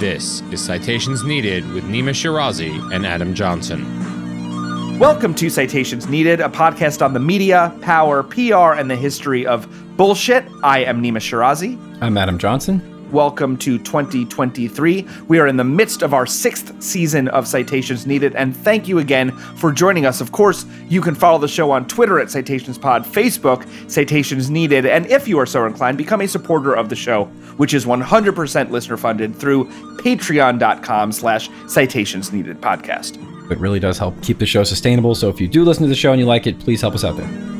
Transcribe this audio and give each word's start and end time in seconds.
This 0.00 0.40
is 0.50 0.64
Citations 0.64 1.24
Needed 1.24 1.70
with 1.72 1.84
Nima 1.84 2.14
Shirazi 2.14 2.70
and 2.90 3.04
Adam 3.04 3.34
Johnson. 3.34 3.84
Welcome 4.98 5.34
to 5.34 5.50
Citations 5.50 6.08
Needed, 6.08 6.40
a 6.40 6.48
podcast 6.48 7.04
on 7.04 7.12
the 7.12 7.20
media, 7.20 7.76
power, 7.82 8.22
PR, 8.22 8.72
and 8.80 8.90
the 8.90 8.96
history 8.96 9.44
of 9.44 9.68
bullshit. 9.98 10.46
I 10.62 10.84
am 10.84 11.02
Nima 11.02 11.18
Shirazi. 11.18 11.78
I'm 12.00 12.16
Adam 12.16 12.38
Johnson. 12.38 12.80
Welcome 13.12 13.56
to 13.58 13.76
2023. 13.78 15.06
We 15.26 15.38
are 15.40 15.48
in 15.48 15.56
the 15.56 15.64
midst 15.64 16.02
of 16.02 16.14
our 16.14 16.26
sixth 16.26 16.80
season 16.80 17.26
of 17.28 17.48
Citations 17.48 18.06
Needed, 18.06 18.36
and 18.36 18.56
thank 18.56 18.86
you 18.86 19.00
again 19.00 19.32
for 19.56 19.72
joining 19.72 20.06
us. 20.06 20.20
Of 20.20 20.30
course, 20.30 20.64
you 20.88 21.00
can 21.00 21.16
follow 21.16 21.38
the 21.38 21.48
show 21.48 21.72
on 21.72 21.88
Twitter 21.88 22.20
at 22.20 22.30
Citations 22.30 22.78
Pod, 22.78 23.04
Facebook, 23.04 23.68
Citations 23.90 24.48
Needed, 24.48 24.86
and 24.86 25.06
if 25.06 25.26
you 25.26 25.40
are 25.40 25.46
so 25.46 25.66
inclined, 25.66 25.98
become 25.98 26.20
a 26.20 26.28
supporter 26.28 26.72
of 26.72 26.88
the 26.88 26.94
show, 26.94 27.24
which 27.56 27.74
is 27.74 27.84
100% 27.84 28.70
listener 28.70 28.96
funded 28.96 29.34
through 29.34 29.64
patreon.com 29.98 31.10
slash 31.10 31.50
citations 31.66 32.32
needed 32.32 32.60
podcast. 32.60 33.18
It 33.50 33.58
really 33.58 33.80
does 33.80 33.98
help 33.98 34.22
keep 34.22 34.38
the 34.38 34.46
show 34.46 34.62
sustainable, 34.62 35.16
so 35.16 35.28
if 35.28 35.40
you 35.40 35.48
do 35.48 35.64
listen 35.64 35.82
to 35.82 35.88
the 35.88 35.96
show 35.96 36.12
and 36.12 36.20
you 36.20 36.26
like 36.26 36.46
it, 36.46 36.60
please 36.60 36.80
help 36.80 36.94
us 36.94 37.04
out 37.04 37.16
there. 37.16 37.59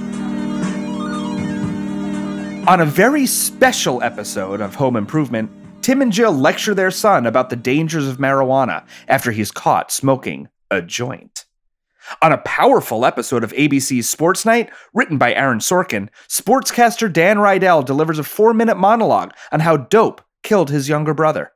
On 2.70 2.80
a 2.80 2.86
very 2.86 3.26
special 3.26 4.00
episode 4.00 4.60
of 4.60 4.76
Home 4.76 4.94
Improvement, 4.94 5.50
Tim 5.82 6.00
and 6.02 6.12
Jill 6.12 6.30
lecture 6.30 6.72
their 6.72 6.92
son 6.92 7.26
about 7.26 7.50
the 7.50 7.56
dangers 7.56 8.06
of 8.06 8.18
marijuana 8.18 8.86
after 9.08 9.32
he's 9.32 9.50
caught 9.50 9.90
smoking 9.90 10.46
a 10.70 10.80
joint. 10.80 11.46
On 12.22 12.30
a 12.30 12.38
powerful 12.38 13.04
episode 13.04 13.42
of 13.42 13.50
ABC's 13.54 14.08
Sports 14.08 14.46
Night, 14.46 14.70
written 14.94 15.18
by 15.18 15.34
Aaron 15.34 15.58
Sorkin, 15.58 16.10
sportscaster 16.28 17.12
Dan 17.12 17.38
Rydell 17.38 17.84
delivers 17.84 18.20
a 18.20 18.22
four 18.22 18.54
minute 18.54 18.76
monologue 18.76 19.32
on 19.50 19.58
how 19.58 19.76
dope 19.76 20.22
killed 20.44 20.70
his 20.70 20.88
younger 20.88 21.12
brother. 21.12 21.50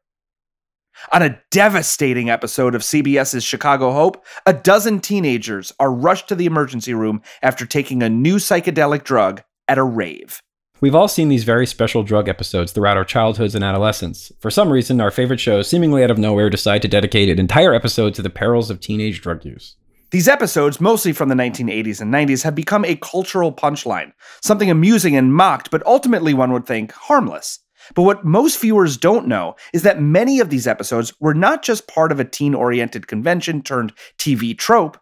On 1.12 1.22
a 1.22 1.40
devastating 1.52 2.28
episode 2.28 2.74
of 2.74 2.82
CBS's 2.82 3.44
Chicago 3.44 3.92
Hope, 3.92 4.24
a 4.46 4.52
dozen 4.52 4.98
teenagers 4.98 5.72
are 5.78 5.94
rushed 5.94 6.26
to 6.26 6.34
the 6.34 6.46
emergency 6.46 6.92
room 6.92 7.22
after 7.40 7.64
taking 7.64 8.02
a 8.02 8.08
new 8.08 8.38
psychedelic 8.38 9.04
drug 9.04 9.44
at 9.68 9.78
a 9.78 9.84
rave. 9.84 10.40
We've 10.84 10.94
all 10.94 11.08
seen 11.08 11.30
these 11.30 11.44
very 11.44 11.66
special 11.66 12.02
drug 12.02 12.28
episodes 12.28 12.70
throughout 12.70 12.98
our 12.98 13.06
childhoods 13.06 13.54
and 13.54 13.64
adolescence. 13.64 14.30
For 14.38 14.50
some 14.50 14.70
reason, 14.70 15.00
our 15.00 15.10
favorite 15.10 15.40
shows, 15.40 15.66
seemingly 15.66 16.04
out 16.04 16.10
of 16.10 16.18
nowhere, 16.18 16.50
decide 16.50 16.82
to 16.82 16.88
dedicate 16.88 17.30
an 17.30 17.38
entire 17.38 17.72
episode 17.72 18.12
to 18.12 18.20
the 18.20 18.28
perils 18.28 18.68
of 18.68 18.80
teenage 18.80 19.22
drug 19.22 19.46
use. 19.46 19.76
These 20.10 20.28
episodes, 20.28 20.82
mostly 20.82 21.14
from 21.14 21.30
the 21.30 21.34
1980s 21.34 22.02
and 22.02 22.12
90s, 22.12 22.42
have 22.42 22.54
become 22.54 22.84
a 22.84 22.96
cultural 22.96 23.50
punchline, 23.50 24.12
something 24.42 24.70
amusing 24.70 25.16
and 25.16 25.32
mocked, 25.32 25.70
but 25.70 25.82
ultimately 25.86 26.34
one 26.34 26.52
would 26.52 26.66
think 26.66 26.92
harmless. 26.92 27.60
But 27.94 28.02
what 28.02 28.26
most 28.26 28.60
viewers 28.60 28.98
don't 28.98 29.26
know 29.26 29.56
is 29.72 29.84
that 29.84 30.02
many 30.02 30.38
of 30.38 30.50
these 30.50 30.66
episodes 30.66 31.14
were 31.18 31.32
not 31.32 31.62
just 31.62 31.88
part 31.88 32.12
of 32.12 32.20
a 32.20 32.26
teen 32.26 32.54
oriented 32.54 33.06
convention 33.06 33.62
turned 33.62 33.94
TV 34.18 34.56
trope, 34.56 34.98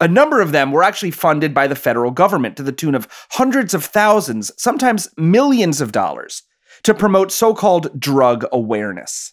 a 0.00 0.08
number 0.08 0.40
of 0.40 0.52
them 0.52 0.70
were 0.70 0.82
actually 0.82 1.10
funded 1.10 1.52
by 1.52 1.66
the 1.66 1.74
federal 1.74 2.10
government 2.10 2.56
to 2.56 2.62
the 2.62 2.72
tune 2.72 2.94
of 2.94 3.08
hundreds 3.30 3.74
of 3.74 3.84
thousands, 3.84 4.52
sometimes 4.56 5.08
millions 5.16 5.80
of 5.80 5.92
dollars, 5.92 6.42
to 6.84 6.94
promote 6.94 7.32
so 7.32 7.54
called 7.54 7.98
drug 7.98 8.44
awareness. 8.52 9.32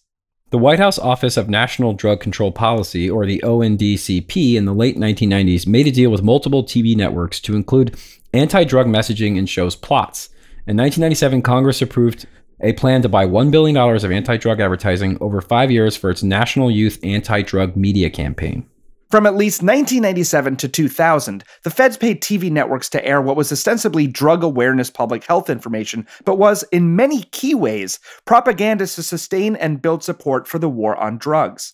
The 0.51 0.57
White 0.57 0.79
House 0.79 0.97
Office 0.97 1.37
of 1.37 1.49
National 1.49 1.93
Drug 1.93 2.19
Control 2.19 2.51
Policy, 2.51 3.09
or 3.09 3.25
the 3.25 3.41
ONDCP, 3.43 4.55
in 4.55 4.65
the 4.65 4.73
late 4.73 4.95
1990s 4.95 5.67
made 5.67 5.87
a 5.87 5.91
deal 5.91 6.11
with 6.11 6.23
multiple 6.23 6.63
TV 6.63 6.95
networks 6.95 7.39
to 7.41 7.55
include 7.55 7.95
anti 8.33 8.63
drug 8.63 8.87
messaging 8.87 9.37
in 9.37 9.45
shows' 9.45 9.75
plots. 9.75 10.29
In 10.67 10.77
1997, 10.77 11.41
Congress 11.41 11.81
approved 11.81 12.25
a 12.61 12.73
plan 12.73 13.01
to 13.01 13.09
buy 13.09 13.25
$1 13.25 13.51
billion 13.51 13.75
of 13.75 14.11
anti 14.11 14.37
drug 14.37 14.59
advertising 14.59 15.17
over 15.19 15.41
five 15.41 15.71
years 15.71 15.97
for 15.97 16.09
its 16.09 16.23
National 16.23 16.71
Youth 16.71 16.99
Anti 17.03 17.41
Drug 17.41 17.75
Media 17.75 18.09
Campaign. 18.09 18.67
From 19.11 19.27
at 19.27 19.35
least 19.35 19.61
1997 19.61 20.55
to 20.57 20.67
2000, 20.67 21.43
the 21.63 21.69
feds 21.69 21.95
paid 21.95 22.21
TV 22.21 22.51
networks 22.51 22.89
to 22.89 23.05
air 23.05 23.21
what 23.21 23.35
was 23.35 23.51
ostensibly 23.51 24.07
drug 24.07 24.43
awareness 24.43 24.89
public 24.89 25.23
health 25.25 25.49
information, 25.49 26.07
but 26.25 26.39
was, 26.39 26.63
in 26.71 26.95
many 26.95 27.23
key 27.23 27.53
ways, 27.53 27.99
propaganda 28.25 28.87
to 28.87 29.03
sustain 29.03 29.55
and 29.55 29.81
build 29.81 30.03
support 30.03 30.47
for 30.47 30.57
the 30.57 30.69
war 30.69 30.95
on 30.95 31.19
drugs. 31.19 31.73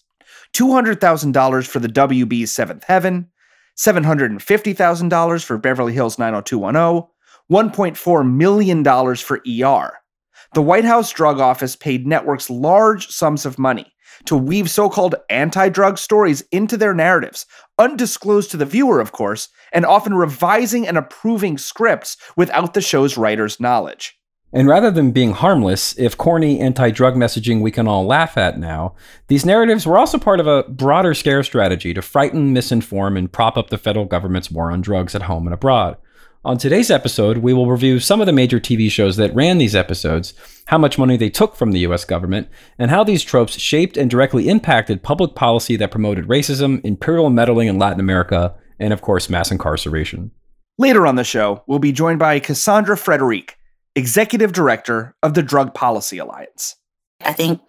$200,000 0.53 1.67
for 1.67 1.79
the 1.79 1.87
WB's 1.87 2.51
Seventh 2.51 2.83
Heaven, 2.83 3.29
$750,000 3.77 5.45
for 5.45 5.57
Beverly 5.57 5.93
Hills 5.93 6.19
90210, 6.19 7.07
$1.4 7.49 8.29
million 8.29 8.83
for 9.15 9.41
ER. 9.47 9.97
The 10.53 10.61
White 10.61 10.85
House 10.85 11.11
Drug 11.11 11.39
Office 11.39 11.77
paid 11.77 12.05
networks 12.05 12.49
large 12.49 13.07
sums 13.07 13.45
of 13.45 13.57
money 13.57 13.93
to 14.25 14.37
weave 14.37 14.69
so 14.69 14.89
called 14.89 15.15
anti 15.29 15.69
drug 15.69 15.97
stories 15.97 16.41
into 16.51 16.77
their 16.77 16.93
narratives, 16.93 17.45
undisclosed 17.77 18.51
to 18.51 18.57
the 18.57 18.65
viewer, 18.65 18.99
of 18.99 19.11
course, 19.11 19.49
and 19.71 19.85
often 19.85 20.13
revising 20.13 20.87
and 20.87 20.97
approving 20.97 21.57
scripts 21.57 22.17
without 22.35 22.73
the 22.73 22.81
show's 22.81 23.17
writer's 23.17 23.59
knowledge. 23.59 24.17
And 24.53 24.67
rather 24.67 24.91
than 24.91 25.11
being 25.11 25.31
harmless, 25.31 25.97
if 25.97 26.17
corny 26.17 26.59
anti 26.59 26.91
drug 26.91 27.15
messaging 27.15 27.61
we 27.61 27.71
can 27.71 27.87
all 27.87 28.05
laugh 28.05 28.37
at 28.37 28.59
now, 28.59 28.95
these 29.27 29.45
narratives 29.45 29.85
were 29.85 29.97
also 29.97 30.17
part 30.17 30.41
of 30.41 30.47
a 30.47 30.63
broader 30.63 31.13
scare 31.13 31.43
strategy 31.43 31.93
to 31.93 32.01
frighten, 32.01 32.53
misinform, 32.53 33.17
and 33.17 33.31
prop 33.31 33.57
up 33.57 33.69
the 33.69 33.77
federal 33.77 34.05
government's 34.05 34.51
war 34.51 34.71
on 34.71 34.81
drugs 34.81 35.15
at 35.15 35.23
home 35.23 35.47
and 35.47 35.53
abroad. 35.53 35.97
On 36.43 36.57
today's 36.57 36.89
episode, 36.89 37.37
we 37.37 37.53
will 37.53 37.69
review 37.69 37.99
some 37.99 38.19
of 38.19 38.25
the 38.25 38.33
major 38.33 38.59
TV 38.59 38.89
shows 38.89 39.15
that 39.17 39.35
ran 39.35 39.59
these 39.59 39.75
episodes, 39.75 40.33
how 40.65 40.79
much 40.79 40.97
money 40.97 41.15
they 41.15 41.29
took 41.29 41.55
from 41.55 41.71
the 41.71 41.81
US 41.81 42.03
government, 42.03 42.47
and 42.79 42.89
how 42.89 43.03
these 43.03 43.21
tropes 43.21 43.59
shaped 43.59 43.95
and 43.95 44.09
directly 44.09 44.49
impacted 44.49 45.03
public 45.03 45.35
policy 45.35 45.75
that 45.75 45.91
promoted 45.91 46.25
racism, 46.25 46.83
imperial 46.83 47.29
meddling 47.29 47.67
in 47.67 47.77
Latin 47.77 47.99
America, 47.99 48.55
and 48.79 48.91
of 48.91 49.03
course, 49.03 49.29
mass 49.29 49.51
incarceration. 49.51 50.31
Later 50.79 51.05
on 51.05 51.15
the 51.15 51.23
show, 51.23 51.63
we'll 51.67 51.77
be 51.77 51.91
joined 51.91 52.17
by 52.17 52.39
Cassandra 52.39 52.97
Frederique, 52.97 53.57
Executive 53.95 54.51
Director 54.51 55.15
of 55.21 55.35
the 55.35 55.43
Drug 55.43 55.75
Policy 55.75 56.17
Alliance. 56.17 56.75
I 57.23 57.33
think 57.33 57.61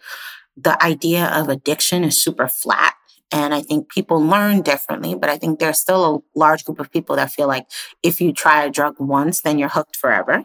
the 0.57 0.83
idea 0.83 1.27
of 1.27 1.51
addiction 1.51 2.05
is 2.05 2.23
super 2.23 2.49
flat 2.49 2.92
and 3.33 3.55
I 3.55 3.63
think 3.63 3.91
people 3.91 4.23
learn 4.23 4.61
differently, 4.61 5.15
but 5.15 5.31
I 5.31 5.39
think 5.39 5.59
there's 5.59 5.79
still 5.79 6.05
a 6.05 6.39
large 6.39 6.65
group 6.65 6.79
of 6.79 6.91
people 6.91 7.17
that 7.17 7.33
feel 7.33 7.49
like 7.49 7.67
if 8.03 8.21
you 8.21 8.33
try 8.33 8.63
a 8.63 8.71
drug 8.71 8.97
once, 8.99 9.41
then 9.41 9.59
you're 9.59 9.71
hooked 9.71 9.97
forever, 9.97 10.45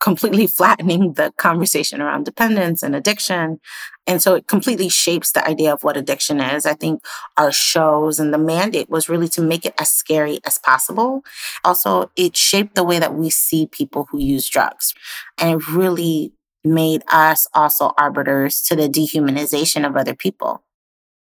completely 0.00 0.46
flattening 0.56 1.12
the 1.12 1.32
conversation 1.36 2.00
around 2.00 2.24
dependence 2.24 2.82
and 2.82 2.96
addiction. 2.96 3.60
And 4.06 4.22
so 4.22 4.34
it 4.34 4.48
completely 4.48 4.88
shapes 4.88 5.32
the 5.32 5.46
idea 5.46 5.70
of 5.70 5.84
what 5.84 5.98
addiction 5.98 6.40
is. 6.40 6.64
I 6.64 6.72
think 6.72 7.02
our 7.36 7.52
shows 7.52 8.18
and 8.18 8.32
the 8.32 8.38
mandate 8.38 8.88
was 8.88 9.10
really 9.10 9.28
to 9.28 9.42
make 9.42 9.66
it 9.66 9.74
as 9.78 9.90
scary 9.90 10.38
as 10.46 10.58
possible. 10.58 11.22
Also, 11.62 12.10
it 12.16 12.36
shaped 12.36 12.74
the 12.74 12.84
way 12.84 12.98
that 12.98 13.14
we 13.14 13.28
see 13.28 13.66
people 13.66 14.08
who 14.10 14.18
use 14.18 14.48
drugs. 14.48 14.94
And 15.36 15.60
it 15.60 15.68
really 15.68 16.32
made 16.64 17.02
us 17.12 17.46
also 17.52 17.92
arbiters 17.98 18.62
to 18.62 18.76
the 18.76 18.88
dehumanization 18.88 19.86
of 19.86 19.94
other 19.94 20.14
people. 20.14 20.62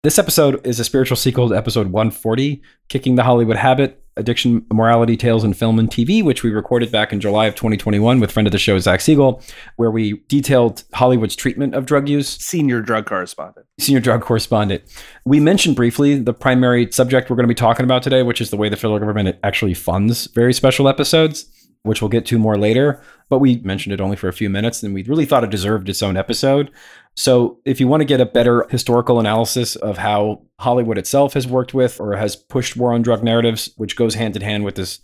This 0.02 0.18
episode 0.18 0.66
is 0.66 0.80
a 0.80 0.84
spiritual 0.84 1.18
sequel 1.18 1.50
to 1.50 1.54
episode 1.54 1.88
140, 1.88 2.62
Kicking 2.88 3.16
the 3.16 3.22
Hollywood 3.22 3.58
Habit 3.58 4.02
Addiction, 4.16 4.64
Morality 4.72 5.14
Tales 5.14 5.44
in 5.44 5.52
Film 5.52 5.78
and 5.78 5.90
TV, 5.90 6.24
which 6.24 6.42
we 6.42 6.48
recorded 6.48 6.90
back 6.90 7.12
in 7.12 7.20
July 7.20 7.44
of 7.44 7.54
2021 7.54 8.18
with 8.18 8.32
friend 8.32 8.46
of 8.46 8.52
the 8.52 8.58
show, 8.58 8.78
Zach 8.78 9.02
Siegel, 9.02 9.42
where 9.76 9.90
we 9.90 10.22
detailed 10.26 10.84
Hollywood's 10.94 11.36
treatment 11.36 11.74
of 11.74 11.84
drug 11.84 12.08
use. 12.08 12.30
Senior 12.30 12.80
drug 12.80 13.04
correspondent. 13.04 13.66
Senior 13.78 14.00
drug 14.00 14.22
correspondent. 14.22 14.84
We 15.26 15.38
mentioned 15.38 15.76
briefly 15.76 16.16
the 16.16 16.32
primary 16.32 16.90
subject 16.90 17.28
we're 17.28 17.36
going 17.36 17.44
to 17.44 17.48
be 17.48 17.54
talking 17.54 17.84
about 17.84 18.02
today, 18.02 18.22
which 18.22 18.40
is 18.40 18.48
the 18.48 18.56
way 18.56 18.70
the 18.70 18.76
federal 18.76 18.98
government 18.98 19.36
actually 19.44 19.74
funds 19.74 20.28
very 20.28 20.54
special 20.54 20.88
episodes 20.88 21.44
which 21.82 22.02
we'll 22.02 22.08
get 22.08 22.26
to 22.26 22.38
more 22.38 22.58
later, 22.58 23.02
but 23.28 23.38
we 23.38 23.56
mentioned 23.58 23.92
it 23.92 24.00
only 24.00 24.16
for 24.16 24.28
a 24.28 24.32
few 24.32 24.50
minutes 24.50 24.82
and 24.82 24.92
we 24.92 25.02
really 25.04 25.24
thought 25.24 25.44
it 25.44 25.50
deserved 25.50 25.88
its 25.88 26.02
own 26.02 26.16
episode. 26.16 26.70
So, 27.16 27.58
if 27.64 27.80
you 27.80 27.88
want 27.88 28.02
to 28.02 28.06
get 28.06 28.20
a 28.20 28.26
better 28.26 28.66
historical 28.70 29.18
analysis 29.18 29.76
of 29.76 29.98
how 29.98 30.42
Hollywood 30.60 30.96
itself 30.96 31.34
has 31.34 31.46
worked 31.46 31.74
with 31.74 32.00
or 32.00 32.16
has 32.16 32.36
pushed 32.36 32.76
war 32.76 32.92
on 32.92 33.02
drug 33.02 33.24
narratives, 33.24 33.70
which 33.76 33.96
goes 33.96 34.14
hand 34.14 34.36
in 34.36 34.42
hand 34.42 34.64
with 34.64 34.76
this 34.76 35.00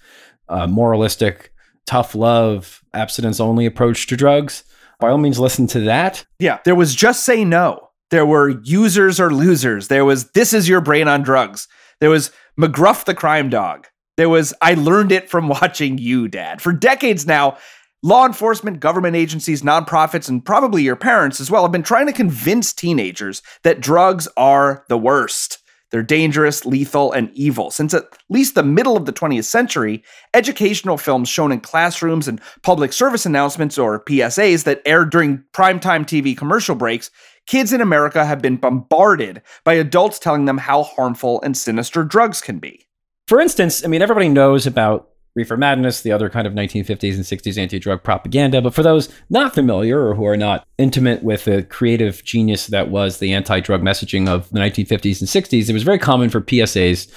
uh, 0.49 0.67
moralistic, 0.67 1.53
tough 1.85 2.15
love, 2.15 2.83
abstinence 2.95 3.41
only 3.41 3.67
approach 3.67 4.07
to 4.07 4.17
drugs, 4.17 4.65
by 4.99 5.11
all 5.11 5.19
means, 5.19 5.39
listen 5.39 5.67
to 5.69 5.81
that. 5.81 6.25
Yeah, 6.39 6.59
there 6.65 6.75
was 6.75 6.95
Just 6.95 7.25
Say 7.25 7.45
No. 7.45 7.91
There 8.11 8.25
were 8.25 8.61
Users 8.63 9.21
or 9.21 9.33
Losers. 9.33 9.89
There 9.89 10.05
was 10.05 10.31
This 10.31 10.55
Is 10.55 10.69
Your 10.69 10.81
Brain 10.81 11.09
on 11.09 11.23
Drugs. 11.23 11.69
There 12.01 12.11
was 12.11 12.31
McGruff 12.59 13.05
the 13.05 13.15
Crime 13.15 13.51
Dog. 13.51 13.89
There 14.17 14.29
was, 14.29 14.55
I 14.61 14.75
learned 14.75 15.13
it 15.13 15.29
from 15.29 15.49
watching 15.61 15.99
you, 15.99 16.29
Dad. 16.29 16.63
For 16.63 16.73
decades 16.73 17.27
now, 17.27 17.59
law 18.03 18.27
enforcement, 18.27 18.81
government 18.81 19.17
agencies, 19.17 19.63
nonprofits, 19.63 20.29
and 20.29 20.45
probably 20.45 20.83
your 20.83 20.97
parents 20.97 21.41
as 21.41 21.51
well 21.51 21.63
have 21.63 21.73
been 21.73 21.83
trying 21.83 22.07
to 22.07 22.13
convince 22.13 22.73
teenagers 22.73 23.43
that 23.63 23.81
drugs 23.81 24.29
are 24.37 24.85
the 24.89 24.99
worst. 24.99 25.59
They're 25.93 26.03
dangerous, 26.03 26.67
lethal, 26.67 27.13
and 27.13 27.31
evil. 27.33 27.71
Since 27.71 27.95
at 27.95 28.05
least 28.29 28.57
the 28.57 28.65
middle 28.65 28.97
of 28.97 29.07
the 29.07 29.13
20th 29.13 29.45
century, 29.45 30.03
educational 30.35 30.99
films 30.99 31.29
shown 31.29 31.53
in 31.53 31.61
classrooms 31.61 32.27
and 32.27 32.41
public 32.63 32.93
service 32.93 33.25
announcements 33.25 33.79
or 33.79 34.05
PSAs 34.05 34.65
that 34.65 34.83
aired 34.85 35.11
during 35.11 35.45
primetime 35.53 36.05
TV 36.05 36.37
commercial 36.37 36.75
breaks 36.75 37.11
kids 37.47 37.73
in 37.73 37.81
America 37.81 38.27
have 38.27 38.43
been 38.43 38.57
bombarded 38.57 39.41
by 39.65 39.75
adults 39.75 40.19
telling 40.19 40.45
them 40.45 40.59
how 40.59 40.83
harmful 40.83 41.41
and 41.43 41.57
sinister 41.57 42.05
drugs 42.05 42.41
can 42.41 42.59
be. 42.59 42.86
For 43.27 43.41
instance, 43.41 43.85
I 43.85 43.89
mean, 43.89 44.03
everybody 44.03 44.29
knows 44.29 44.69
about 44.69 45.09
Reefer 45.37 45.59
Madness, 45.59 46.01
the 46.01 46.13
other 46.13 46.31
kind 46.31 46.47
of 46.47 46.55
1950s 46.55 47.15
and 47.15 47.25
60s 47.25 47.59
anti 47.59 47.79
drug 47.79 48.03
propaganda. 48.03 48.63
But 48.63 48.75
for 48.75 48.83
those 48.83 49.11
not 49.29 49.55
familiar 49.55 50.09
or 50.09 50.15
who 50.15 50.25
are 50.25 50.37
not 50.37 50.67
intimate 50.79 51.23
with 51.23 51.45
the 51.45 51.63
creative 51.63 52.25
genius 52.25 52.69
that 52.69 52.89
was 52.89 53.19
the 53.19 53.35
anti 53.35 53.61
drug 53.61 53.83
messaging 53.83 54.29
of 54.29 54.49
the 54.51 54.59
1950s 54.59 55.21
and 55.21 55.29
60s, 55.29 55.69
it 55.69 55.75
was 55.75 55.83
very 55.83 55.99
common 55.99 56.31
for 56.31 56.41
PSAs 56.41 57.13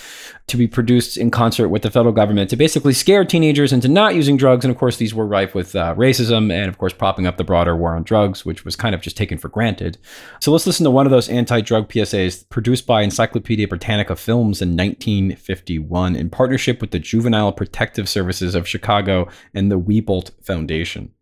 to 0.49 0.57
be 0.57 0.67
produced 0.67 1.15
in 1.15 1.31
concert 1.31 1.69
with 1.69 1.83
the 1.83 1.91
federal 1.91 2.13
government 2.13 2.49
to 2.49 2.55
basically 2.55 2.93
scare 2.93 3.23
teenagers 3.23 3.71
into 3.71 3.87
not 3.87 4.15
using 4.15 4.35
drugs. 4.35 4.65
And 4.65 4.71
of 4.71 4.77
course, 4.77 4.97
these 4.97 5.13
were 5.13 5.25
rife 5.25 5.55
with 5.55 5.75
uh, 5.75 5.95
racism 5.95 6.51
and, 6.51 6.67
of 6.67 6.77
course, 6.77 6.91
propping 6.91 7.27
up 7.27 7.37
the 7.37 7.43
broader 7.43 7.75
war 7.75 7.95
on 7.95 8.03
drugs, 8.03 8.45
which 8.45 8.65
was 8.65 8.75
kind 8.75 8.93
of 8.93 9.01
just 9.01 9.15
taken 9.15 9.37
for 9.37 9.47
granted. 9.47 9.97
So 10.41 10.51
let's 10.51 10.67
listen 10.67 10.83
to 10.83 10.91
one 10.91 11.05
of 11.05 11.11
those 11.11 11.29
anti 11.29 11.61
drug 11.61 11.87
PSAs 11.87 12.49
produced 12.49 12.85
by 12.85 13.01
Encyclopedia 13.03 13.67
Britannica 13.67 14.15
Films 14.15 14.61
in 14.61 14.75
1951 14.75 16.15
in 16.15 16.29
partnership 16.29 16.81
with 16.81 16.91
the 16.91 16.99
Juvenile 16.99 17.53
Protective 17.53 18.08
Services 18.09 18.55
of 18.55 18.67
Chicago 18.67 19.27
and 19.53 19.71
the 19.71 19.79
Wieboldt 19.79 20.31
Foundation. 20.41 21.13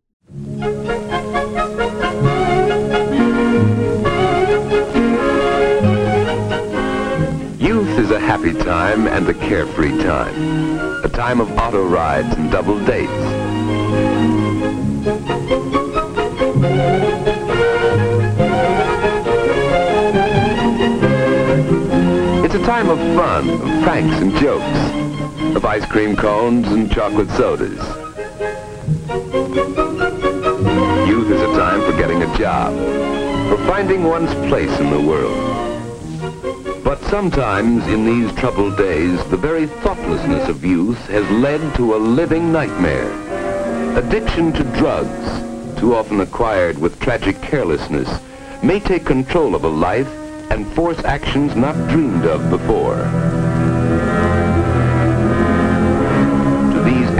Youth 7.59 7.99
is 7.99 8.11
a 8.11 8.19
happy 8.19 8.53
time 8.53 9.07
and 9.07 9.27
a 9.27 9.33
carefree 9.33 10.01
time. 10.03 10.79
A 11.03 11.09
time 11.09 11.39
of 11.41 11.51
auto 11.57 11.85
rides 11.85 12.33
and 12.35 12.51
double 12.51 12.83
dates. 12.85 13.11
It's 22.43 22.55
a 22.55 22.63
time 22.63 22.89
of 22.89 22.97
fun, 23.15 23.49
of 23.49 23.83
pranks 23.83 24.15
and 24.21 24.35
jokes, 24.37 24.63
of 25.57 25.65
ice 25.65 25.87
cream 25.87 26.15
cones 26.15 26.67
and 26.67 26.91
chocolate 26.91 27.27
sodas. 27.31 27.79
Youth 31.09 31.31
is 31.31 31.41
a 31.41 31.51
time 31.57 31.81
for 31.81 31.97
getting 31.97 32.21
a 32.21 32.37
job, 32.37 32.75
for 33.49 33.57
finding 33.65 34.03
one's 34.03 34.31
place 34.49 34.79
in 34.79 34.91
the 34.91 35.01
world. 35.01 36.83
But 36.83 37.01
sometimes 37.05 37.87
in 37.87 38.05
these 38.05 38.31
troubled 38.35 38.77
days, 38.77 39.17
the 39.31 39.37
very 39.37 39.65
thoughtlessness 39.65 40.47
of 40.47 40.63
youth 40.63 40.99
has 41.07 41.27
led 41.31 41.75
to 41.77 41.95
a 41.95 41.97
living 41.97 42.51
nightmare. 42.51 43.11
Addiction 43.97 44.53
to 44.53 44.63
drugs, 44.79 45.79
too 45.79 45.95
often 45.95 46.21
acquired 46.21 46.77
with 46.77 46.99
tragic 46.99 47.41
carelessness, 47.41 48.07
may 48.61 48.79
take 48.79 49.07
control 49.07 49.55
of 49.55 49.63
a 49.63 49.67
life 49.67 50.09
and 50.51 50.71
force 50.73 51.03
actions 51.03 51.55
not 51.55 51.75
dreamed 51.89 52.25
of 52.25 52.47
before. 52.51 53.46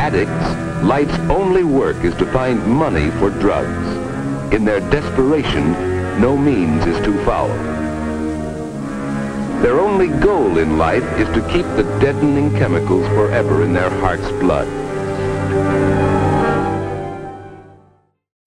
Addicts, 0.07 0.85
life's 0.85 1.19
only 1.29 1.65
work 1.65 1.97
is 2.05 2.15
to 2.15 2.25
find 2.31 2.65
money 2.65 3.09
for 3.19 3.29
drugs. 3.29 4.53
In 4.53 4.63
their 4.63 4.79
desperation, 4.89 5.73
no 6.21 6.37
means 6.37 6.85
is 6.85 7.03
too 7.03 7.17
foul. 7.25 7.49
Their 9.61 9.81
only 9.81 10.07
goal 10.07 10.59
in 10.59 10.77
life 10.77 11.03
is 11.19 11.27
to 11.35 11.41
keep 11.51 11.65
the 11.75 11.83
deadening 11.99 12.51
chemicals 12.51 13.05
forever 13.07 13.63
in 13.63 13.73
their 13.73 13.89
heart's 13.99 14.31
blood. 14.39 14.67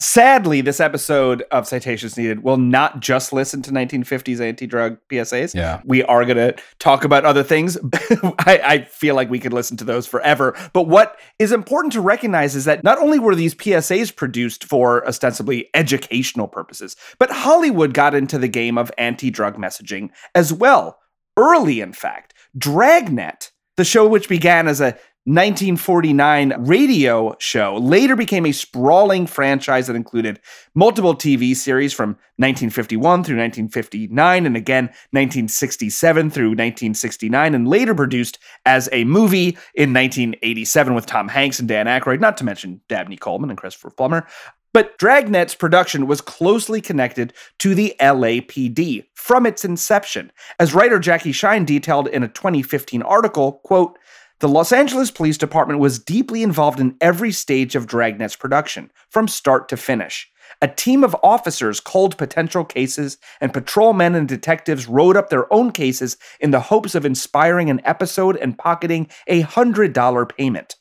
Sadly, 0.02 0.62
this 0.62 0.80
episode 0.80 1.44
of 1.50 1.68
Citations 1.68 2.16
Needed 2.16 2.42
will 2.42 2.56
not 2.56 3.00
just 3.00 3.34
listen 3.34 3.60
to 3.60 3.70
1950s 3.70 4.40
anti 4.40 4.66
drug 4.66 4.96
PSAs. 5.10 5.54
Yeah. 5.54 5.82
We 5.84 6.02
are 6.04 6.24
going 6.24 6.38
to 6.38 6.56
talk 6.78 7.04
about 7.04 7.26
other 7.26 7.42
things. 7.42 7.76
I, 7.92 8.60
I, 8.64 8.84
feel 8.84 9.14
like 9.14 9.28
we 9.28 9.38
could 9.38 9.52
listen 9.52 9.76
to 9.76 9.84
those 9.84 10.06
forever. 10.06 10.56
But 10.72 10.84
what 10.84 11.18
is 11.38 11.52
important 11.52 11.92
to 11.92 12.00
recognize 12.00 12.56
is 12.56 12.64
that 12.64 12.82
not 12.82 12.96
only 12.96 13.18
were 13.18 13.34
these 13.34 13.54
PSAs 13.54 14.16
produced 14.16 14.64
for 14.64 15.06
ostensibly 15.06 15.68
educational 15.74 16.48
purposes, 16.48 16.96
but 17.18 17.30
Hollywood 17.30 17.92
got 17.92 18.14
into 18.14 18.38
the 18.38 18.48
game 18.48 18.78
of 18.78 18.90
anti 18.96 19.30
drug 19.30 19.58
messaging 19.58 20.08
as 20.34 20.50
well 20.50 20.98
early, 21.36 21.82
in 21.82 21.92
fact. 21.92 22.32
Dragnet, 22.56 23.50
the 23.76 23.84
show 23.84 24.08
which 24.08 24.30
began 24.30 24.66
as 24.66 24.80
a 24.80 24.96
1949 25.34 26.54
radio 26.66 27.36
show, 27.38 27.76
later 27.76 28.16
became 28.16 28.46
a 28.46 28.52
sprawling 28.52 29.26
franchise 29.26 29.86
that 29.86 29.94
included 29.94 30.40
multiple 30.74 31.14
TV 31.14 31.54
series 31.54 31.92
from 31.92 32.10
1951 32.38 33.00
through 33.22 33.36
1959 33.36 34.46
and 34.46 34.56
again 34.56 34.86
1967 35.12 36.30
through 36.30 36.48
1969 36.48 37.54
and 37.54 37.68
later 37.68 37.94
produced 37.94 38.38
as 38.66 38.88
a 38.90 39.04
movie 39.04 39.56
in 39.74 39.94
1987 39.94 40.94
with 40.94 41.06
Tom 41.06 41.28
Hanks 41.28 41.60
and 41.60 41.68
Dan 41.68 41.86
Aykroyd, 41.86 42.18
not 42.18 42.36
to 42.38 42.44
mention 42.44 42.80
Dabney 42.88 43.16
Coleman 43.16 43.50
and 43.50 43.58
Christopher 43.58 43.90
Plummer. 43.90 44.26
But 44.72 44.98
Dragnet's 44.98 45.54
production 45.54 46.06
was 46.06 46.20
closely 46.20 46.80
connected 46.80 47.32
to 47.58 47.74
the 47.74 47.94
LAPD 48.00 49.06
from 49.14 49.44
its 49.44 49.64
inception. 49.64 50.30
As 50.58 50.74
writer 50.74 50.98
Jackie 50.98 51.32
Shine 51.32 51.64
detailed 51.64 52.08
in 52.08 52.22
a 52.22 52.28
2015 52.28 53.02
article, 53.02 53.60
quote, 53.64 53.98
the 54.40 54.48
Los 54.48 54.72
Angeles 54.72 55.10
Police 55.10 55.36
Department 55.36 55.80
was 55.80 55.98
deeply 55.98 56.42
involved 56.42 56.80
in 56.80 56.96
every 57.00 57.30
stage 57.30 57.76
of 57.76 57.86
Dragnet's 57.86 58.36
production, 58.36 58.90
from 59.10 59.28
start 59.28 59.68
to 59.68 59.76
finish. 59.76 60.30
A 60.62 60.68
team 60.68 61.04
of 61.04 61.14
officers 61.22 61.78
culled 61.78 62.16
potential 62.16 62.64
cases, 62.64 63.18
and 63.40 63.52
patrolmen 63.52 64.14
and 64.14 64.26
detectives 64.26 64.88
wrote 64.88 65.16
up 65.16 65.28
their 65.28 65.52
own 65.52 65.72
cases 65.72 66.16
in 66.40 66.50
the 66.50 66.60
hopes 66.60 66.94
of 66.94 67.04
inspiring 67.04 67.68
an 67.68 67.82
episode 67.84 68.36
and 68.36 68.58
pocketing 68.58 69.08
a 69.26 69.42
$100 69.42 70.36
payment. 70.36 70.76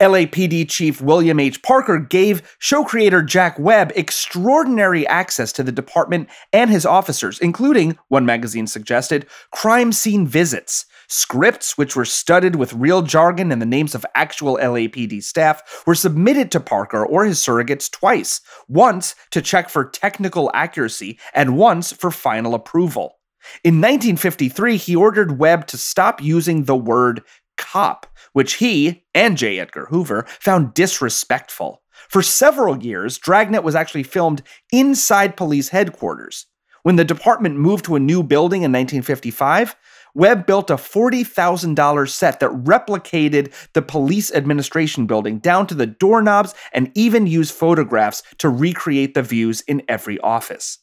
LAPD 0.00 0.66
Chief 0.70 1.00
William 1.02 1.38
H. 1.38 1.62
Parker 1.62 1.98
gave 1.98 2.56
show 2.58 2.84
creator 2.84 3.20
Jack 3.20 3.58
Webb 3.58 3.92
extraordinary 3.94 5.06
access 5.08 5.52
to 5.52 5.62
the 5.62 5.72
department 5.72 6.28
and 6.54 6.70
his 6.70 6.86
officers, 6.86 7.38
including, 7.40 7.98
one 8.08 8.24
magazine 8.24 8.66
suggested, 8.66 9.26
crime 9.50 9.92
scene 9.92 10.26
visits. 10.26 10.86
Scripts, 11.10 11.76
which 11.76 11.96
were 11.96 12.04
studded 12.04 12.56
with 12.56 12.72
real 12.72 13.02
jargon 13.02 13.52
and 13.52 13.60
the 13.60 13.66
names 13.66 13.94
of 13.94 14.06
actual 14.14 14.56
LAPD 14.56 15.22
staff, 15.22 15.82
were 15.86 15.94
submitted 15.94 16.50
to 16.52 16.60
Parker 16.60 17.04
or 17.04 17.24
his 17.24 17.38
surrogates 17.38 17.90
twice 17.90 18.40
once 18.68 19.14
to 19.30 19.42
check 19.42 19.68
for 19.68 19.84
technical 19.84 20.50
accuracy 20.54 21.18
and 21.34 21.56
once 21.56 21.92
for 21.92 22.10
final 22.10 22.54
approval. 22.54 23.18
In 23.64 23.76
1953, 23.76 24.76
he 24.76 24.94
ordered 24.94 25.38
Webb 25.38 25.66
to 25.68 25.76
stop 25.76 26.22
using 26.22 26.64
the 26.64 26.76
word 26.76 27.22
cop 27.56 28.06
which 28.32 28.54
he 28.54 29.04
and 29.14 29.36
J. 29.36 29.58
Edgar 29.58 29.86
Hoover 29.86 30.24
found 30.28 30.74
disrespectful. 30.74 31.82
For 32.08 32.22
several 32.22 32.82
years, 32.82 33.18
Dragnet 33.18 33.62
was 33.62 33.74
actually 33.74 34.04
filmed 34.04 34.42
inside 34.72 35.36
police 35.36 35.68
headquarters. 35.68 36.46
When 36.82 36.96
the 36.96 37.04
department 37.04 37.56
moved 37.56 37.84
to 37.86 37.96
a 37.96 38.00
new 38.00 38.22
building 38.22 38.62
in 38.62 38.72
1955, 38.72 39.76
Webb 40.14 40.46
built 40.46 40.70
a 40.70 40.76
$40,000 40.76 42.08
set 42.08 42.40
that 42.40 42.50
replicated 42.50 43.52
the 43.72 43.82
police 43.82 44.32
administration 44.32 45.06
building 45.06 45.38
down 45.38 45.66
to 45.68 45.74
the 45.74 45.86
doorknobs 45.86 46.54
and 46.72 46.90
even 46.94 47.26
used 47.26 47.54
photographs 47.54 48.22
to 48.38 48.48
recreate 48.48 49.14
the 49.14 49.22
views 49.22 49.60
in 49.62 49.82
every 49.88 50.18
office. 50.20 50.78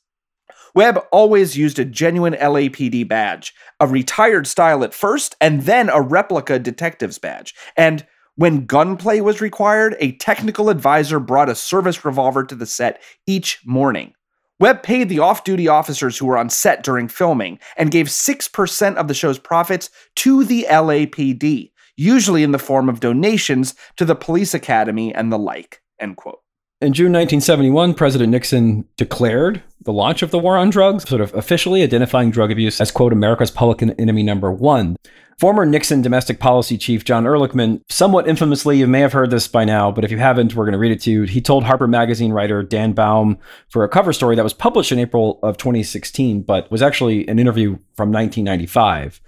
Webb 0.75 0.99
always 1.11 1.57
used 1.57 1.79
a 1.79 1.85
genuine 1.85 2.33
LAPD 2.33 3.07
badge, 3.07 3.53
a 3.79 3.87
retired 3.87 4.45
style 4.45 4.83
at 4.83 4.93
first, 4.93 5.35
and 5.41 5.63
then 5.63 5.89
a 5.89 6.01
replica 6.01 6.59
detective's 6.59 7.17
badge. 7.17 7.55
And 7.75 8.05
when 8.35 8.67
gunplay 8.67 9.19
was 9.19 9.41
required, 9.41 9.95
a 9.99 10.15
technical 10.17 10.69
advisor 10.69 11.19
brought 11.19 11.49
a 11.49 11.55
service 11.55 12.05
revolver 12.05 12.43
to 12.43 12.53
the 12.53 12.67
set 12.67 13.01
each 13.25 13.59
morning. 13.65 14.13
Webb 14.59 14.81
paid 14.81 15.07
the 15.07 15.19
off 15.19 15.43
duty 15.43 15.67
officers 15.67 16.17
who 16.17 16.25
were 16.25 16.37
on 16.37 16.49
set 16.49 16.83
during 16.83 17.07
filming 17.07 17.59
and 17.75 17.91
gave 17.91 18.07
6% 18.07 18.95
of 18.95 19.07
the 19.07 19.13
show's 19.13 19.37
profits 19.37 19.91
to 20.15 20.43
the 20.43 20.65
LAPD, 20.67 21.71
usually 21.95 22.41
in 22.41 22.51
the 22.51 22.59
form 22.59 22.89
of 22.89 22.99
donations 22.99 23.75
to 23.97 24.05
the 24.05 24.15
police 24.15 24.55
academy 24.55 25.13
and 25.13 25.31
the 25.31 25.37
like. 25.37 25.81
End 25.99 26.17
quote. 26.17 26.39
In 26.79 26.93
June 26.93 27.11
1971, 27.11 27.95
President 27.95 28.29
Nixon 28.29 28.85
declared 28.97 29.63
the 29.81 29.91
launch 29.91 30.21
of 30.21 30.29
the 30.29 30.37
war 30.37 30.57
on 30.57 30.69
drugs, 30.69 31.09
sort 31.09 31.21
of 31.21 31.33
officially 31.33 31.81
identifying 31.81 32.29
drug 32.29 32.51
abuse 32.51 32.79
as, 32.79 32.91
quote, 32.91 33.11
America's 33.11 33.49
public 33.49 33.81
enemy 33.81 34.21
number 34.21 34.51
one. 34.51 34.95
Former 35.39 35.65
Nixon 35.65 36.03
domestic 36.03 36.39
policy 36.39 36.77
chief 36.77 37.03
John 37.03 37.23
Ehrlichman, 37.23 37.81
somewhat 37.89 38.27
infamously, 38.27 38.77
you 38.77 38.85
may 38.85 38.99
have 38.99 39.13
heard 39.13 39.31
this 39.31 39.47
by 39.47 39.65
now, 39.65 39.89
but 39.89 40.03
if 40.03 40.11
you 40.11 40.19
haven't, 40.19 40.53
we're 40.53 40.65
going 40.65 40.73
to 40.73 40.77
read 40.77 40.91
it 40.91 41.01
to 41.01 41.11
you. 41.11 41.23
He 41.23 41.41
told 41.41 41.63
Harper 41.63 41.87
Magazine 41.87 42.31
writer 42.31 42.61
Dan 42.61 42.93
Baum 42.93 43.39
for 43.69 43.83
a 43.83 43.89
cover 43.89 44.13
story 44.13 44.35
that 44.35 44.43
was 44.43 44.53
published 44.53 44.91
in 44.91 44.99
April 44.99 45.39
of 45.41 45.57
2016, 45.57 46.43
but 46.43 46.69
was 46.69 46.83
actually 46.83 47.27
an 47.27 47.39
interview 47.39 47.79
from 47.95 48.11
1995. 48.11 49.19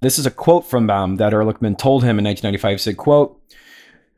This 0.00 0.16
is 0.16 0.26
a 0.26 0.30
quote 0.30 0.64
from 0.64 0.86
Baum 0.86 1.16
that 1.16 1.32
Ehrlichman 1.32 1.76
told 1.76 2.04
him 2.04 2.20
in 2.20 2.24
1995. 2.24 2.70
He 2.70 2.78
said, 2.78 2.96
quote, 2.96 3.34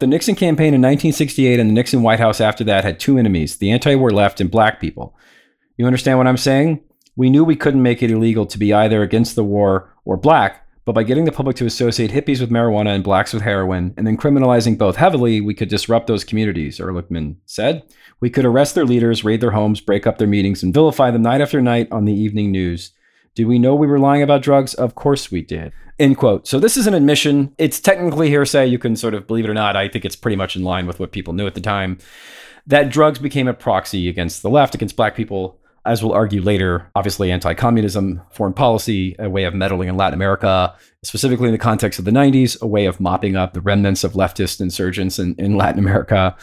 the 0.00 0.06
Nixon 0.06 0.34
campaign 0.34 0.74
in 0.74 0.80
1968 0.80 1.60
and 1.60 1.70
the 1.70 1.74
Nixon 1.74 2.02
White 2.02 2.20
House 2.20 2.40
after 2.40 2.64
that 2.64 2.84
had 2.84 2.98
two 2.98 3.18
enemies 3.18 3.58
the 3.58 3.70
anti 3.70 3.94
war 3.94 4.10
left 4.10 4.40
and 4.40 4.50
black 4.50 4.80
people. 4.80 5.14
You 5.76 5.86
understand 5.86 6.18
what 6.18 6.26
I'm 6.26 6.36
saying? 6.36 6.80
We 7.16 7.30
knew 7.30 7.44
we 7.44 7.56
couldn't 7.56 7.82
make 7.82 8.02
it 8.02 8.10
illegal 8.10 8.46
to 8.46 8.58
be 8.58 8.72
either 8.72 9.02
against 9.02 9.36
the 9.36 9.44
war 9.44 9.94
or 10.06 10.16
black, 10.16 10.66
but 10.86 10.94
by 10.94 11.02
getting 11.02 11.26
the 11.26 11.32
public 11.32 11.56
to 11.56 11.66
associate 11.66 12.10
hippies 12.10 12.40
with 12.40 12.50
marijuana 12.50 12.94
and 12.94 13.04
blacks 13.04 13.34
with 13.34 13.42
heroin, 13.42 13.92
and 13.96 14.06
then 14.06 14.16
criminalizing 14.16 14.78
both 14.78 14.96
heavily, 14.96 15.40
we 15.40 15.54
could 15.54 15.68
disrupt 15.68 16.06
those 16.06 16.24
communities, 16.24 16.78
Ehrlichman 16.78 17.36
said. 17.44 17.82
We 18.20 18.30
could 18.30 18.46
arrest 18.46 18.74
their 18.74 18.86
leaders, 18.86 19.22
raid 19.22 19.42
their 19.42 19.50
homes, 19.50 19.80
break 19.82 20.06
up 20.06 20.16
their 20.16 20.26
meetings, 20.26 20.62
and 20.62 20.72
vilify 20.72 21.10
them 21.10 21.22
night 21.22 21.42
after 21.42 21.60
night 21.60 21.88
on 21.92 22.06
the 22.06 22.14
evening 22.14 22.50
news. 22.50 22.92
Did 23.34 23.46
we 23.46 23.58
know 23.58 23.74
we 23.74 23.86
were 23.86 23.98
lying 23.98 24.22
about 24.22 24.42
drugs? 24.42 24.74
Of 24.74 24.94
course 24.94 25.30
we 25.30 25.42
did. 25.42 25.72
End 25.98 26.16
quote. 26.16 26.48
So 26.48 26.58
this 26.58 26.76
is 26.76 26.86
an 26.86 26.94
admission. 26.94 27.54
It's 27.58 27.78
technically 27.78 28.28
hearsay. 28.28 28.66
You 28.66 28.78
can 28.78 28.96
sort 28.96 29.14
of 29.14 29.26
believe 29.26 29.44
it 29.44 29.50
or 29.50 29.54
not. 29.54 29.76
I 29.76 29.88
think 29.88 30.04
it's 30.04 30.16
pretty 30.16 30.36
much 30.36 30.56
in 30.56 30.64
line 30.64 30.86
with 30.86 30.98
what 30.98 31.12
people 31.12 31.32
knew 31.32 31.46
at 31.46 31.54
the 31.54 31.60
time. 31.60 31.98
That 32.66 32.90
drugs 32.90 33.18
became 33.18 33.48
a 33.48 33.54
proxy 33.54 34.08
against 34.08 34.42
the 34.42 34.50
left, 34.50 34.74
against 34.74 34.96
black 34.96 35.14
people, 35.14 35.60
as 35.86 36.02
we'll 36.02 36.12
argue 36.12 36.42
later, 36.42 36.90
obviously 36.94 37.30
anti 37.30 37.54
communism, 37.54 38.20
foreign 38.30 38.52
policy, 38.52 39.16
a 39.18 39.30
way 39.30 39.44
of 39.44 39.54
meddling 39.54 39.88
in 39.88 39.96
Latin 39.96 40.14
America, 40.14 40.74
specifically 41.02 41.46
in 41.46 41.52
the 41.52 41.58
context 41.58 41.98
of 41.98 42.04
the 42.04 42.10
90s, 42.10 42.60
a 42.60 42.66
way 42.66 42.86
of 42.86 43.00
mopping 43.00 43.36
up 43.36 43.54
the 43.54 43.60
remnants 43.60 44.04
of 44.04 44.12
leftist 44.12 44.60
insurgents 44.60 45.18
in, 45.18 45.34
in 45.36 45.56
Latin 45.56 45.78
America. 45.78 46.36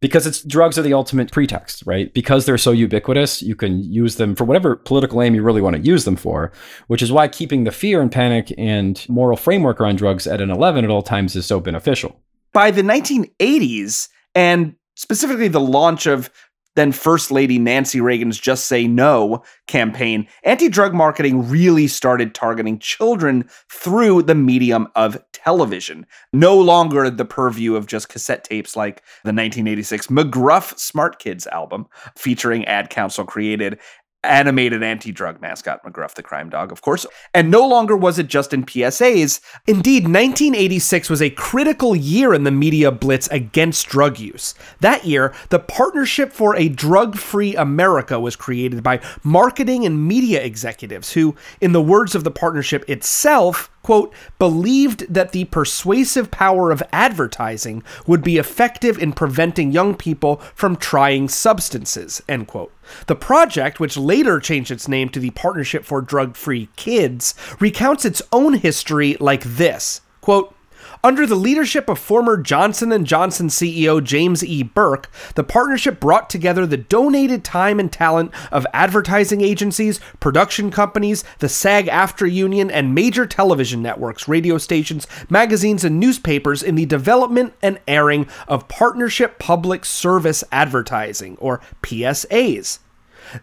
Because 0.00 0.26
it's 0.26 0.42
drugs 0.42 0.78
are 0.78 0.82
the 0.82 0.94
ultimate 0.94 1.32
pretext, 1.32 1.82
right? 1.84 2.12
Because 2.14 2.46
they're 2.46 2.58
so 2.58 2.70
ubiquitous, 2.70 3.42
you 3.42 3.56
can 3.56 3.82
use 3.82 4.16
them 4.16 4.34
for 4.34 4.44
whatever 4.44 4.76
political 4.76 5.20
aim 5.22 5.34
you 5.34 5.42
really 5.42 5.60
want 5.60 5.76
to 5.76 5.82
use 5.82 6.04
them 6.04 6.16
for, 6.16 6.52
which 6.86 7.02
is 7.02 7.10
why 7.10 7.26
keeping 7.26 7.64
the 7.64 7.72
fear 7.72 8.00
and 8.00 8.12
panic 8.12 8.52
and 8.56 9.04
moral 9.08 9.36
framework 9.36 9.80
around 9.80 9.96
drugs 9.96 10.26
at 10.26 10.40
an 10.40 10.50
11 10.50 10.84
at 10.84 10.90
all 10.90 11.02
times 11.02 11.34
is 11.34 11.46
so 11.46 11.58
beneficial. 11.58 12.20
By 12.52 12.70
the 12.70 12.82
1980s, 12.82 14.08
and 14.34 14.76
specifically 14.94 15.48
the 15.48 15.60
launch 15.60 16.06
of 16.06 16.30
then 16.78 16.92
First 16.92 17.30
Lady 17.32 17.58
Nancy 17.58 18.00
Reagan's 18.00 18.38
Just 18.38 18.66
Say 18.66 18.86
No 18.86 19.42
campaign, 19.66 20.28
anti 20.44 20.68
drug 20.68 20.94
marketing 20.94 21.48
really 21.48 21.88
started 21.88 22.34
targeting 22.34 22.78
children 22.78 23.48
through 23.68 24.22
the 24.22 24.34
medium 24.34 24.86
of 24.94 25.18
television. 25.32 26.06
No 26.32 26.56
longer 26.56 27.10
the 27.10 27.24
purview 27.24 27.74
of 27.74 27.86
just 27.86 28.08
cassette 28.08 28.44
tapes 28.44 28.76
like 28.76 29.02
the 29.24 29.32
1986 29.32 30.06
McGruff 30.06 30.78
Smart 30.78 31.18
Kids 31.18 31.46
album, 31.48 31.86
featuring 32.16 32.64
Ad 32.66 32.90
Council 32.90 33.24
created 33.24 33.78
animated 34.24 34.82
anti-drug 34.82 35.40
mascot 35.40 35.80
McGruff 35.84 36.14
the 36.14 36.22
crime 36.22 36.50
dog, 36.50 36.72
of 36.72 36.82
course. 36.82 37.06
And 37.32 37.50
no 37.50 37.66
longer 37.66 37.96
was 37.96 38.18
it 38.18 38.26
just 38.26 38.52
in 38.52 38.64
PSAs. 38.64 39.40
Indeed, 39.66 40.04
1986 40.04 41.08
was 41.08 41.22
a 41.22 41.30
critical 41.30 41.94
year 41.94 42.34
in 42.34 42.44
the 42.44 42.50
media 42.50 42.90
blitz 42.90 43.28
against 43.28 43.88
drug 43.88 44.18
use. 44.18 44.54
That 44.80 45.04
year, 45.04 45.32
the 45.50 45.60
Partnership 45.60 46.32
for 46.32 46.56
a 46.56 46.68
Drug-Free 46.68 47.54
America 47.54 48.18
was 48.18 48.34
created 48.34 48.82
by 48.82 49.00
marketing 49.22 49.86
and 49.86 50.06
media 50.06 50.42
executives 50.42 51.12
who, 51.12 51.36
in 51.60 51.72
the 51.72 51.82
words 51.82 52.14
of 52.14 52.24
the 52.24 52.30
partnership 52.30 52.88
itself, 52.88 53.70
quote, 53.82 54.12
believed 54.38 55.12
that 55.12 55.32
the 55.32 55.44
persuasive 55.46 56.30
power 56.30 56.70
of 56.70 56.82
advertising 56.92 57.82
would 58.06 58.22
be 58.22 58.36
effective 58.36 58.98
in 58.98 59.12
preventing 59.12 59.70
young 59.70 59.94
people 59.94 60.36
from 60.54 60.76
trying 60.76 61.28
substances, 61.28 62.20
end 62.28 62.48
quote. 62.48 62.72
The 63.06 63.16
project, 63.16 63.80
which 63.80 63.96
later 63.96 64.40
changed 64.40 64.70
its 64.70 64.88
name 64.88 65.08
to 65.10 65.20
the 65.20 65.30
Partnership 65.30 65.84
for 65.84 66.00
Drug 66.00 66.36
Free 66.36 66.68
Kids, 66.76 67.34
recounts 67.60 68.04
its 68.04 68.22
own 68.32 68.54
history 68.54 69.16
like 69.20 69.42
this. 69.44 70.00
Quote, 70.20 70.54
under 71.02 71.26
the 71.26 71.34
leadership 71.34 71.88
of 71.88 71.98
former 71.98 72.36
Johnson 72.36 73.04
& 73.04 73.06
Johnson 73.06 73.48
CEO 73.48 74.02
James 74.02 74.44
E. 74.44 74.62
Burke, 74.62 75.10
the 75.34 75.44
partnership 75.44 76.00
brought 76.00 76.28
together 76.28 76.66
the 76.66 76.76
donated 76.76 77.44
time 77.44 77.78
and 77.78 77.90
talent 77.90 78.32
of 78.50 78.66
advertising 78.72 79.40
agencies, 79.40 80.00
production 80.20 80.70
companies, 80.70 81.24
the 81.38 81.48
SAG-AFTRA 81.48 82.32
union, 82.32 82.70
and 82.70 82.94
major 82.94 83.26
television 83.26 83.82
networks, 83.82 84.28
radio 84.28 84.58
stations, 84.58 85.06
magazines, 85.28 85.84
and 85.84 86.00
newspapers 86.00 86.62
in 86.62 86.74
the 86.74 86.86
development 86.86 87.54
and 87.62 87.80
airing 87.86 88.26
of 88.46 88.68
partnership 88.68 89.38
public 89.38 89.84
service 89.84 90.44
advertising, 90.52 91.36
or 91.38 91.60
PSAs 91.82 92.78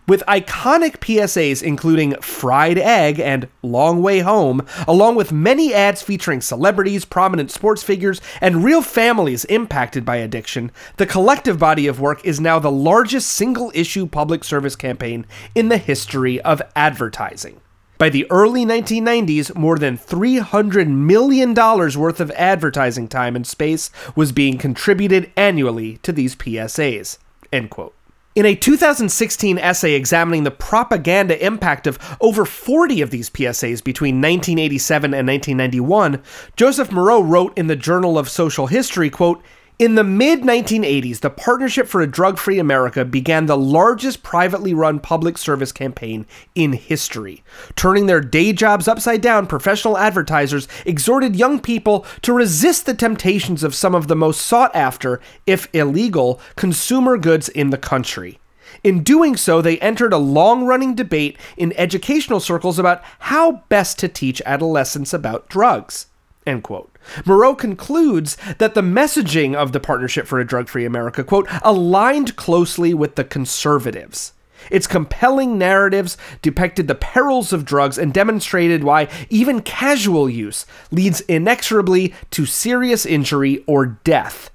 with 0.07 0.23
iconic 0.27 0.97
PSAs 0.97 1.61
including 1.61 2.15
Fried 2.21 2.77
Egg 2.77 3.19
and 3.19 3.47
Long 3.61 4.01
Way 4.01 4.19
Home, 4.19 4.65
along 4.87 5.15
with 5.15 5.31
many 5.31 5.73
ads 5.73 6.01
featuring 6.01 6.41
celebrities, 6.41 7.05
prominent 7.05 7.51
sports 7.51 7.83
figures, 7.83 8.21
and 8.41 8.63
real 8.63 8.81
families 8.81 9.45
impacted 9.45 10.05
by 10.05 10.17
addiction, 10.17 10.71
the 10.97 11.05
collective 11.05 11.59
body 11.59 11.87
of 11.87 11.99
work 11.99 12.23
is 12.25 12.39
now 12.39 12.59
the 12.59 12.71
largest 12.71 13.29
single 13.29 13.71
issue 13.73 14.07
public 14.07 14.43
service 14.43 14.75
campaign 14.75 15.25
in 15.53 15.69
the 15.69 15.77
history 15.77 16.41
of 16.41 16.61
advertising. 16.75 17.61
By 17.97 18.09
the 18.09 18.29
early 18.29 18.65
1990s, 18.65 19.55
more 19.55 19.77
than 19.77 19.97
$300 19.97 20.87
million 20.89 21.53
worth 21.53 22.19
of 22.19 22.31
advertising 22.31 23.07
time 23.07 23.37
and 23.37 23.47
space 23.47 23.89
was 24.17 24.33
being 24.33 24.57
contributed 24.57 25.31
annually 25.37 25.97
to 25.97 26.11
these 26.11 26.35
PSAs. 26.35 27.19
End 27.53 27.69
quote. 27.69 27.95
In 28.35 28.45
a 28.45 28.53
2016 28.53 29.57
essay 29.57 29.93
examining 29.93 30.43
the 30.43 30.51
propaganda 30.51 31.41
impact 31.41 31.87
of 31.87 31.97
over 32.19 32.43
40 32.43 33.01
of 33.01 33.09
these 33.09 33.29
PSAs 33.29 33.81
between 33.81 34.15
1987 34.15 35.13
and 35.13 35.25
1991, 35.25 36.21
Joseph 36.57 36.91
Moreau 36.91 37.21
wrote 37.21 37.57
in 37.57 37.67
the 37.67 37.77
Journal 37.77 38.17
of 38.17 38.27
Social 38.27 38.67
History, 38.67 39.09
quote, 39.09 39.41
in 39.77 39.95
the 39.95 40.03
mid 40.03 40.41
1980s, 40.41 41.19
the 41.19 41.29
Partnership 41.29 41.87
for 41.87 42.01
a 42.01 42.07
Drug 42.07 42.37
Free 42.37 42.59
America 42.59 43.03
began 43.03 43.45
the 43.45 43.57
largest 43.57 44.23
privately 44.23 44.73
run 44.73 44.99
public 44.99 45.37
service 45.37 45.73
campaign 45.73 46.25
in 46.53 46.73
history. 46.73 47.43
Turning 47.75 48.05
their 48.05 48.21
day 48.21 48.53
jobs 48.53 48.87
upside 48.87 49.19
down, 49.19 49.47
professional 49.47 49.97
advertisers 49.97 50.69
exhorted 50.85 51.35
young 51.35 51.59
people 51.59 52.05
to 52.21 52.31
resist 52.31 52.85
the 52.85 52.93
temptations 52.93 53.63
of 53.63 53.75
some 53.75 53.93
of 53.93 54.07
the 54.07 54.15
most 54.15 54.41
sought 54.41 54.73
after, 54.73 55.19
if 55.45 55.67
illegal, 55.73 56.39
consumer 56.55 57.17
goods 57.17 57.49
in 57.49 57.69
the 57.69 57.77
country. 57.77 58.39
In 58.81 59.03
doing 59.03 59.35
so, 59.35 59.61
they 59.61 59.79
entered 59.79 60.13
a 60.13 60.17
long 60.17 60.65
running 60.65 60.95
debate 60.95 61.37
in 61.57 61.73
educational 61.75 62.39
circles 62.39 62.79
about 62.79 63.03
how 63.19 63.63
best 63.67 63.99
to 63.99 64.07
teach 64.07 64.41
adolescents 64.45 65.13
about 65.13 65.49
drugs. 65.49 66.07
End 66.45 66.63
quote. 66.63 66.94
Moreau 67.25 67.55
concludes 67.55 68.37
that 68.57 68.73
the 68.73 68.81
messaging 68.81 69.55
of 69.55 69.71
the 69.71 69.79
Partnership 69.79 70.27
for 70.27 70.39
a 70.39 70.45
Drug 70.45 70.67
Free 70.67 70.85
America, 70.85 71.23
quote, 71.23 71.47
aligned 71.63 72.35
closely 72.35 72.93
with 72.93 73.15
the 73.15 73.23
conservatives. 73.23 74.33
Its 74.71 74.87
compelling 74.87 75.57
narratives 75.57 76.17
depicted 76.41 76.87
the 76.87 76.95
perils 76.95 77.53
of 77.53 77.65
drugs 77.65 77.97
and 77.97 78.13
demonstrated 78.13 78.83
why 78.83 79.07
even 79.29 79.61
casual 79.61 80.29
use 80.29 80.65
leads 80.91 81.21
inexorably 81.21 82.13
to 82.31 82.45
serious 82.45 83.05
injury 83.05 83.63
or 83.67 83.85
death. 83.85 84.49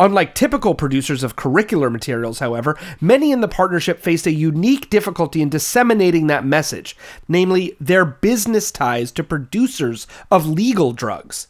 Unlike 0.00 0.36
typical 0.36 0.76
producers 0.76 1.24
of 1.24 1.34
curricular 1.34 1.90
materials, 1.90 2.38
however, 2.38 2.78
many 3.00 3.32
in 3.32 3.40
the 3.40 3.48
partnership 3.48 4.00
faced 4.00 4.28
a 4.28 4.32
unique 4.32 4.88
difficulty 4.90 5.42
in 5.42 5.48
disseminating 5.48 6.28
that 6.28 6.44
message, 6.44 6.96
namely 7.26 7.76
their 7.80 8.04
business 8.04 8.70
ties 8.70 9.10
to 9.12 9.24
producers 9.24 10.06
of 10.30 10.46
legal 10.46 10.92
drugs. 10.92 11.48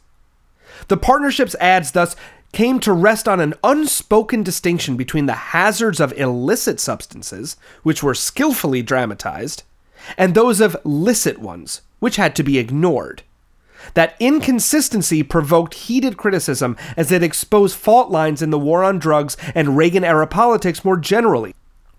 The 0.87 0.97
partnership's 0.97 1.57
ads 1.57 1.91
thus 1.93 2.15
came 2.53 2.81
to 2.81 2.93
rest 2.93 3.29
on 3.29 3.41
an 3.41 3.55
unspoken 3.63 4.43
distinction 4.43 4.97
between 4.97 5.27
the 5.27 5.35
hazards 5.35 6.01
of 6.01 6.13
illicit 6.17 6.81
substances, 6.81 7.57
which 7.83 8.03
were 8.03 8.15
skillfully 8.15 8.83
dramatized, 8.83 9.65
and 10.17 10.35
those 10.35 10.61
of 10.61 10.77
licit 10.85 11.39
ones, 11.39 11.83
which 11.99 12.17
had 12.17 12.35
to 12.37 12.43
be 12.43 12.59
ignored. 12.59 13.23
That 13.95 14.17
inconsistency 14.19 15.23
provoked 15.23 15.75
heated 15.75 16.17
criticism 16.17 16.77
as 16.97 17.13
it 17.13 17.23
exposed 17.23 17.77
fault 17.77 18.11
lines 18.11 18.43
in 18.43 18.51
the 18.51 18.59
war 18.59 18.83
on 18.83 18.99
drugs 18.99 19.37
and 19.55 19.77
Reagan 19.77 20.05
era 20.05 20.27
politics 20.27 20.85
more 20.85 20.97
generally, 20.97 21.55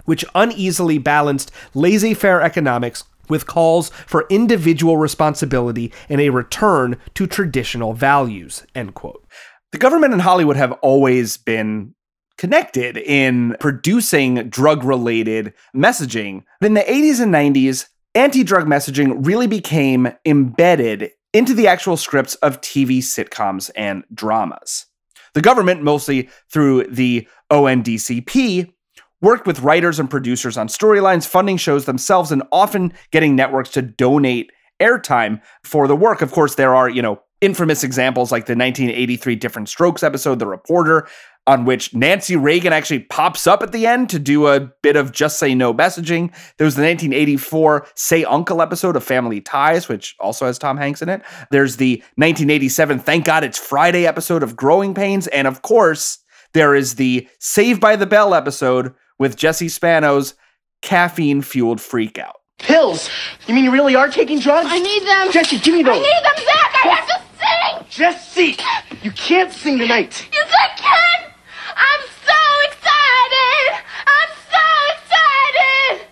which 0.05 0.25
uneasily 0.35 0.97
balanced 0.97 1.51
laissez 1.73 2.13
faire 2.13 2.41
economics 2.41 3.03
with 3.29 3.47
calls 3.47 3.89
for 4.07 4.25
individual 4.29 4.97
responsibility 4.97 5.93
and 6.09 6.19
a 6.19 6.29
return 6.29 6.97
to 7.13 7.27
traditional 7.27 7.93
values. 7.93 8.65
End 8.75 8.93
quote. 8.93 9.25
The 9.71 9.77
government 9.77 10.13
and 10.13 10.21
Hollywood 10.21 10.57
have 10.57 10.71
always 10.81 11.37
been 11.37 11.93
connected 12.37 12.97
in 12.97 13.55
producing 13.59 14.49
drug 14.49 14.83
related 14.83 15.53
messaging. 15.75 16.43
In 16.61 16.73
the 16.73 16.81
80s 16.81 17.19
and 17.19 17.33
90s, 17.33 17.87
anti 18.15 18.43
drug 18.43 18.65
messaging 18.65 19.25
really 19.25 19.47
became 19.47 20.11
embedded 20.25 21.11
into 21.33 21.53
the 21.53 21.67
actual 21.67 21.97
scripts 21.97 22.35
of 22.35 22.61
TV 22.61 22.99
sitcoms 22.99 23.69
and 23.75 24.03
dramas. 24.13 24.85
The 25.33 25.41
government, 25.41 25.83
mostly 25.83 26.29
through 26.51 26.85
the 26.85 27.27
ONDCP, 27.51 28.73
worked 29.21 29.47
with 29.47 29.61
writers 29.61 29.99
and 29.99 30.09
producers 30.09 30.57
on 30.57 30.67
storylines, 30.67 31.27
funding 31.27 31.57
shows 31.57 31.85
themselves, 31.85 32.31
and 32.31 32.43
often 32.51 32.93
getting 33.11 33.35
networks 33.35 33.69
to 33.71 33.81
donate 33.81 34.51
airtime 34.79 35.41
for 35.63 35.87
the 35.87 35.95
work. 35.95 36.21
Of 36.21 36.31
course, 36.31 36.55
there 36.55 36.75
are, 36.75 36.89
you 36.89 37.01
know, 37.01 37.21
infamous 37.41 37.83
examples 37.83 38.31
like 38.31 38.45
the 38.45 38.55
1983 38.55 39.35
Diff'rent 39.35 39.69
Strokes 39.69 40.03
episode, 40.03 40.39
The 40.39 40.47
Reporter, 40.47 41.07
on 41.47 41.65
which 41.65 41.93
Nancy 41.95 42.35
Reagan 42.35 42.73
actually 42.73 42.99
pops 42.99 43.47
up 43.47 43.63
at 43.63 43.71
the 43.71 43.87
end 43.87 44.09
to 44.09 44.19
do 44.19 44.47
a 44.47 44.59
bit 44.59 44.95
of 44.95 45.11
just 45.11 45.39
say 45.39 45.55
no 45.55 45.73
messaging. 45.73 46.31
There 46.57 46.65
was 46.65 46.75
the 46.75 46.83
1984 46.83 47.87
Say 47.95 48.23
Uncle 48.25 48.61
episode 48.61 48.95
of 48.95 49.03
Family 49.03 49.41
Ties, 49.41 49.89
which 49.89 50.15
also 50.19 50.45
has 50.45 50.59
Tom 50.59 50.77
Hanks 50.77 51.01
in 51.01 51.09
it. 51.09 51.21
There's 51.49 51.77
the 51.77 51.97
1987 52.15 52.99
Thank 52.99 53.25
God 53.25 53.43
It's 53.43 53.57
Friday 53.57 54.05
episode 54.05 54.43
of 54.43 54.55
Growing 54.55 54.93
Pains. 54.93 55.27
And 55.27 55.47
of 55.47 55.61
course, 55.61 56.19
there 56.53 56.75
is 56.75 56.95
the 56.95 57.27
Saved 57.39 57.81
by 57.81 57.95
the 57.95 58.05
Bell 58.05 58.35
episode 58.35 58.93
with 59.19 59.35
Jesse 59.35 59.69
Spano's 59.69 60.33
caffeine 60.81 61.41
fueled 61.41 61.77
freakout. 61.79 62.33
Pills? 62.57 63.09
You 63.47 63.53
mean 63.53 63.63
you 63.65 63.71
really 63.71 63.95
are 63.95 64.09
taking 64.09 64.39
drugs? 64.39 64.67
I 64.69 64.79
need 64.79 65.03
them. 65.03 65.31
Jesse, 65.31 65.59
give 65.59 65.73
me 65.75 65.83
those. 65.83 65.97
I 65.97 65.99
need 65.99 66.23
them, 66.23 66.35
Zach. 66.45 66.75
I 66.83 66.87
have 66.95 67.07
to 67.07 67.21
sing. 67.37 67.85
Jesse, 67.89 68.57
you 69.03 69.11
can't 69.11 69.51
sing 69.51 69.77
tonight. 69.77 70.27
Yes, 70.33 70.51
I 70.51 70.67
can. 70.75 71.31
I'm 71.75 72.01
so 72.25 72.39
excited. 72.69 73.83
I'm 74.07 74.31
so 74.51 74.65
excited. 74.95 76.07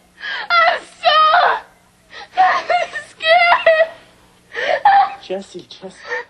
I'm 0.52 0.82
so 1.02 1.18
scared. 3.10 3.90
Jesse, 5.24 5.62
Jesse. 5.62 6.27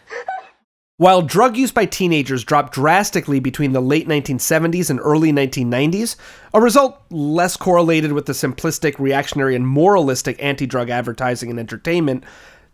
While 0.99 1.21
drug 1.21 1.57
use 1.57 1.71
by 1.71 1.85
teenagers 1.85 2.43
dropped 2.43 2.73
drastically 2.73 3.39
between 3.39 3.71
the 3.71 3.81
late 3.81 4.07
1970s 4.07 4.89
and 4.89 4.99
early 4.99 5.31
1990s, 5.31 6.15
a 6.55 6.59
result 6.59 6.99
less 7.11 7.55
correlated 7.55 8.13
with 8.13 8.25
the 8.25 8.33
simplistic, 8.33 8.97
reactionary, 8.97 9.55
and 9.55 9.67
moralistic 9.67 10.41
anti 10.41 10.65
drug 10.65 10.89
advertising 10.89 11.51
and 11.51 11.59
entertainment 11.59 12.23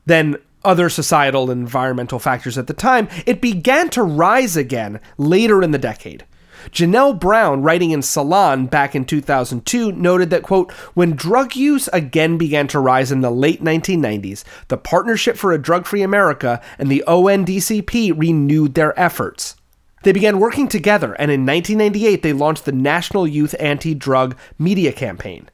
than 0.06 0.38
other 0.64 0.90
societal 0.90 1.52
and 1.52 1.60
environmental 1.60 2.18
factors 2.18 2.58
at 2.58 2.68
the 2.68 2.74
time, 2.74 3.10
it 3.26 3.42
began 3.42 3.90
to 3.90 4.02
rise 4.02 4.56
again 4.56 5.02
later 5.18 5.62
in 5.62 5.72
the 5.72 5.78
decade. 5.78 6.24
Janelle 6.72 7.20
Brown, 7.20 7.62
writing 7.62 7.92
in 7.92 8.02
Salon 8.02 8.66
back 8.66 8.96
in 8.96 9.06
2002, 9.06 9.92
noted 9.92 10.30
that, 10.30 10.44
quote, 10.44 10.72
when 10.94 11.16
drug 11.16 11.56
use 11.56 11.88
again 11.90 12.38
began 12.38 12.68
to 12.68 12.80
rise 12.80 13.12
in 13.12 13.22
the 13.22 13.32
late 13.32 13.64
1990s, 13.64 14.44
the 14.68 14.78
Partnership 14.78 15.38
for 15.38 15.52
a 15.52 15.62
Drug 15.62 15.86
Free 15.86 16.02
America 16.02 16.62
and 16.78 16.90
the 16.90 17.04
ONDCP 17.08 18.14
renewed 18.18 18.74
their 18.74 18.98
efforts. 19.00 19.56
They 20.04 20.12
began 20.12 20.40
working 20.40 20.68
together, 20.68 21.14
and 21.14 21.32
in 21.32 21.46
1998, 21.46 22.24
they 22.24 22.34
launched 22.34 22.66
the 22.66 22.74
National 22.74 23.26
Youth 23.26 23.56
Anti 23.60 23.94
Drug 23.94 24.36
Media 24.60 24.92
Campaign. 24.92 25.50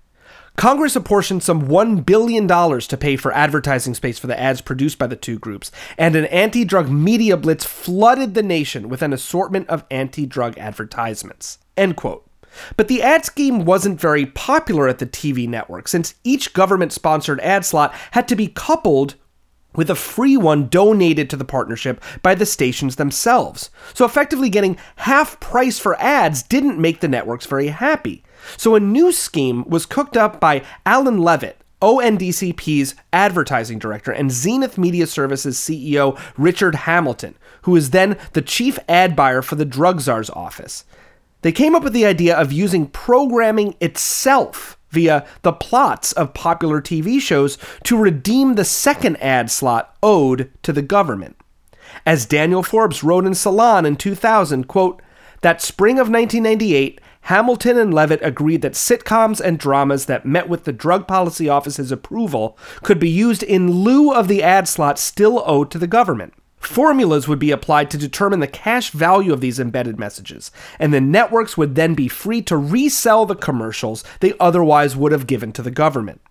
Congress 0.60 0.98
apportioned 0.98 1.42
some 1.42 1.70
$1 1.70 2.06
billion 2.06 2.46
to 2.46 2.98
pay 2.98 3.16
for 3.16 3.32
advertising 3.32 3.94
space 3.94 4.20
for 4.20 4.28
the 4.28 4.38
ads 4.38 4.60
produced 4.60 5.00
by 5.00 5.08
the 5.08 5.16
two 5.16 5.40
groups, 5.40 5.72
and 5.98 6.18
an 6.18 6.26
anti 6.26 6.66
drug 6.66 6.90
media 6.90 7.38
blitz 7.38 7.64
flooded 7.64 8.34
the 8.34 8.44
nation 8.44 8.90
with 8.90 9.02
an 9.02 9.14
assortment 9.14 9.70
of 9.70 9.86
anti 9.90 10.26
drug 10.26 10.58
advertisements. 10.58 11.60
End 11.78 11.96
quote. 11.96 12.30
But 12.76 12.90
the 12.90 13.02
ad 13.02 13.24
scheme 13.24 13.64
wasn't 13.64 14.02
very 14.02 14.26
popular 14.26 14.90
at 14.90 15.00
the 15.00 15.06
TV 15.06 15.48
network, 15.48 15.88
since 15.88 16.16
each 16.26 16.52
government 16.52 16.92
sponsored 16.92 17.40
ad 17.40 17.64
slot 17.64 17.94
had 18.12 18.28
to 18.28 18.36
be 18.36 18.50
coupled 18.50 19.16
with 19.76 19.90
a 19.90 19.96
free 19.96 20.36
one 20.36 20.68
donated 20.68 21.30
to 21.30 21.38
the 21.38 21.46
partnership 21.46 22.04
by 22.22 22.36
the 22.36 22.46
stations 22.46 22.98
themselves. 22.98 23.70
So 23.94 24.04
effectively 24.04 24.50
getting 24.50 24.78
half 24.98 25.40
price 25.40 25.80
for 25.80 25.98
ads 26.02 26.44
didn't 26.44 26.82
make 26.82 27.00
the 27.00 27.08
networks 27.08 27.46
very 27.46 27.68
happy. 27.68 28.26
So 28.58 28.76
a 28.76 28.80
new 28.80 29.12
scheme 29.12 29.64
was 29.68 29.86
cooked 29.86 30.18
up 30.18 30.40
by 30.40 30.64
Alan 30.86 31.20
Levitt, 31.20 31.62
ONDCP's 31.82 32.96
advertising 33.14 33.80
director, 33.80 34.12
and 34.12 34.32
Zenith 34.32 34.78
Media 34.78 35.08
Services 35.08 35.58
CEO 35.58 36.20
Richard 36.38 36.76
Hamilton, 36.76 37.36
who 37.62 37.72
was 37.72 37.92
then 37.92 38.18
the 38.34 38.42
chief 38.42 38.78
ad 38.88 39.16
buyer 39.16 39.42
for 39.42 39.56
the 39.56 39.66
Drug 39.66 40.02
Czar's 40.02 40.30
office. 40.30 40.86
They 41.42 41.52
came 41.52 41.76
up 41.76 41.84
with 41.84 41.94
the 41.94 42.06
idea 42.06 42.36
of 42.36 42.52
using 42.52 42.88
programming 42.88 43.76
itself 43.80 44.78
via 44.90 45.26
the 45.44 45.54
plots 45.54 46.12
of 46.14 46.34
popular 46.34 46.82
TV 46.82 47.22
shows 47.22 47.58
to 47.84 47.98
redeem 47.98 48.56
the 48.56 48.66
second 48.66 49.16
ad 49.18 49.50
slot 49.50 49.96
owed 50.04 50.52
to 50.64 50.74
the 50.74 50.82
government. 50.82 51.38
As 52.06 52.26
Daniel 52.26 52.64
Forbes 52.64 53.04
wrote 53.04 53.26
in 53.26 53.36
Salon 53.36 53.86
in 53.86 53.96
2000, 53.96 54.68
quote, 54.68 55.02
that 55.42 55.62
spring 55.62 55.94
of 55.94 56.10
1998, 56.10 57.00
Hamilton 57.22 57.78
and 57.78 57.94
Levitt 57.94 58.22
agreed 58.24 58.62
that 58.64 58.74
sitcoms 58.74 59.40
and 59.40 59.60
dramas 59.60 60.06
that 60.08 60.26
met 60.26 60.50
with 60.50 60.64
the 60.64 60.74
Drug 60.74 61.08
Policy 61.08 61.48
Office's 61.48 61.92
approval 61.92 62.58
could 62.82 63.00
be 63.00 63.10
used 63.10 63.44
in 63.44 63.72
lieu 63.72 64.12
of 64.12 64.28
the 64.28 64.42
ad 64.42 64.68
slot 64.68 64.98
still 64.98 65.44
owed 65.46 65.70
to 65.72 65.78
the 65.78 65.88
government. 65.88 66.34
Formulas 66.60 67.28
would 67.28 67.40
be 67.40 67.52
applied 67.52 67.90
to 67.92 67.98
determine 67.98 68.42
the 68.42 68.48
cash 68.48 68.92
value 68.92 69.32
of 69.32 69.42
these 69.42 69.60
embedded 69.60 69.98
messages, 69.98 70.52
and 70.78 70.94
the 70.94 71.00
networks 71.00 71.56
would 71.56 71.76
then 71.76 71.94
be 71.94 72.08
free 72.08 72.42
to 72.44 72.58
resell 72.58 73.26
the 73.26 73.36
commercials 73.36 74.04
they 74.20 74.34
otherwise 74.40 74.96
would 74.96 75.12
have 75.12 75.28
given 75.28 75.52
to 75.54 75.62
the 75.62 75.72
government. 75.72 76.22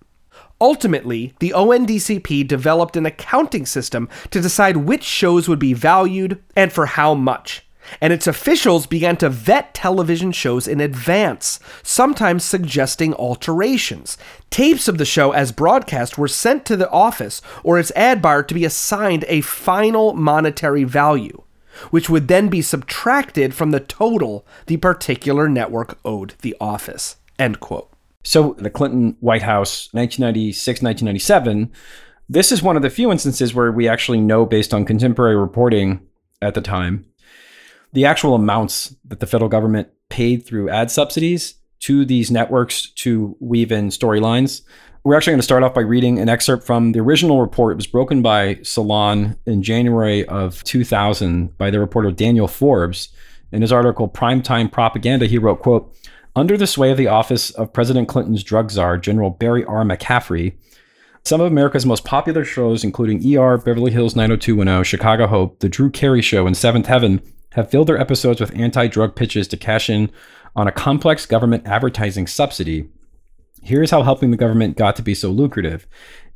Ultimately, 0.61 1.35
the 1.39 1.53
ONDCP 1.57 2.47
developed 2.47 2.97
an 2.97 3.07
accounting 3.07 3.65
system 3.65 4.09
to 4.31 4.41
decide 4.41 4.79
which 4.79 5.05
shows 5.05 5.49
would 5.49 5.59
be 5.59 5.73
valued 5.73 6.43
and 6.57 6.73
for 6.73 6.87
how 6.87 7.15
much 7.15 7.65
and 8.01 8.13
its 8.13 8.27
officials 8.27 8.87
began 8.87 9.17
to 9.19 9.29
vet 9.29 9.75
television 9.75 10.33
shows 10.33 10.69
in 10.69 10.81
advance, 10.81 11.61
sometimes 11.83 12.45
suggesting 12.45 13.15
alterations. 13.15 14.17
Tapes 14.51 14.89
of 14.89 14.99
the 14.99 15.05
show 15.05 15.33
as 15.33 15.53
broadcast 15.53 16.19
were 16.19 16.29
sent 16.29 16.65
to 16.67 16.77
the 16.77 16.91
office 16.91 17.41
or 17.63 17.79
its 17.79 17.93
ad 17.97 18.23
buyer 18.23 18.43
to 18.43 18.55
be 18.55 18.65
assigned 18.65 19.25
a 19.29 19.41
final 19.41 20.15
monetary 20.15 20.85
value, 20.85 21.43
which 21.91 22.09
would 22.09 22.29
then 22.29 22.49
be 22.49 22.63
subtracted 22.63 23.55
from 23.55 23.71
the 23.71 23.81
total 23.81 24.47
the 24.67 24.77
particular 24.77 25.49
network 25.49 25.99
owed 26.05 26.35
the 26.43 26.57
office. 26.61 27.17
End 27.39 27.61
quote. 27.61 27.91
So 28.25 28.55
the 28.59 28.71
Clinton 28.71 29.17
White 29.21 29.43
House, 29.43 29.89
1996, 29.93 30.83
1997, 30.83 31.73
this 32.29 32.53
is 32.53 32.63
one 32.63 32.77
of 32.77 32.83
the 32.83 32.91
few 32.91 33.11
instances 33.11 33.55
where 33.55 33.73
we 33.73 33.89
actually 33.89 34.21
know 34.21 34.45
based 34.45 34.75
on 34.75 34.85
contemporary 34.85 35.37
reporting 35.37 36.07
at 36.43 36.55
the 36.55 36.61
time 36.61 37.07
the 37.93 38.05
actual 38.05 38.35
amounts 38.35 38.95
that 39.05 39.21
the 39.21 39.27
federal 39.27 39.49
government 39.49 39.89
paid 40.09 40.45
through 40.45 40.71
ad 40.71 40.91
subsidies 40.91 41.55
to 41.81 42.05
these 42.05 42.31
networks 42.31 42.91
to 42.91 43.37
weave 43.41 43.73
in 43.73 43.89
storylines. 43.89 44.63
We're 45.05 45.17
actually 45.17 45.33
going 45.33 45.41
to 45.41 45.45
start 45.45 45.63
off 45.63 45.75
by 45.75 45.83
reading 45.83 46.19
an 46.19 46.29
excerpt 46.29 46.67
from 46.67 46.93
the 46.93 47.01
original 47.01 47.41
report. 47.41 47.73
It 47.73 47.77
was 47.77 47.87
broken 47.87 48.21
by 48.21 48.59
Salon 48.63 49.37
in 49.47 49.63
January 49.63 50.27
of 50.27 50.63
2000 50.65 51.57
by 51.57 51.71
the 51.71 51.81
reporter 51.81 52.11
Daniel 52.11 52.49
Forbes. 52.49 53.09
In 53.53 53.63
his 53.63 53.73
article 53.73 54.09
Primetime 54.09 54.71
Propaganda, 54.71 55.27
he 55.27 55.39
wrote, 55.39 55.63
quote, 55.63 55.95
under 56.37 56.57
the 56.57 56.67
sway 56.67 56.91
of 56.91 56.99
the 56.99 57.07
office 57.07 57.51
of 57.51 57.73
President 57.73 58.09
Clinton's 58.09 58.45
drug 58.45 58.71
czar, 58.71 58.99
General 58.99 59.31
Barry 59.31 59.65
R. 59.65 59.83
McCaffrey, 59.83 60.55
some 61.25 61.41
of 61.41 61.47
America's 61.47 61.87
most 61.87 62.05
popular 62.05 62.45
shows, 62.45 62.85
including 62.85 63.19
ER, 63.37 63.59
Beverly 63.59 63.91
Hills 63.91 64.15
90210, 64.15 64.85
Chicago 64.85 65.27
Hope, 65.27 65.59
The 65.61 65.69
Drew 65.69 65.91
Carey 65.91 66.23
Show, 66.23 66.47
and 66.47 66.57
Seventh 66.57 66.87
Heaven, 66.87 67.21
have 67.51 67.71
filled 67.71 67.89
their 67.89 68.01
episodes 68.01 68.41
with 68.41 68.55
anti 68.55 68.87
drug 68.87 69.15
pitches 69.15 69.49
to 69.49 69.57
cash 69.57 69.89
in 69.89 70.11
on 70.55 70.69
a 70.69 70.73
complex 70.73 71.27
government 71.27 71.67
advertising 71.67 72.27
subsidy. 72.27 72.89
Here's 73.63 73.91
how 73.91 74.03
helping 74.03 74.31
the 74.31 74.37
government 74.37 74.77
got 74.77 74.95
to 74.97 75.03
be 75.03 75.15
so 75.15 75.31
lucrative. 75.31 75.87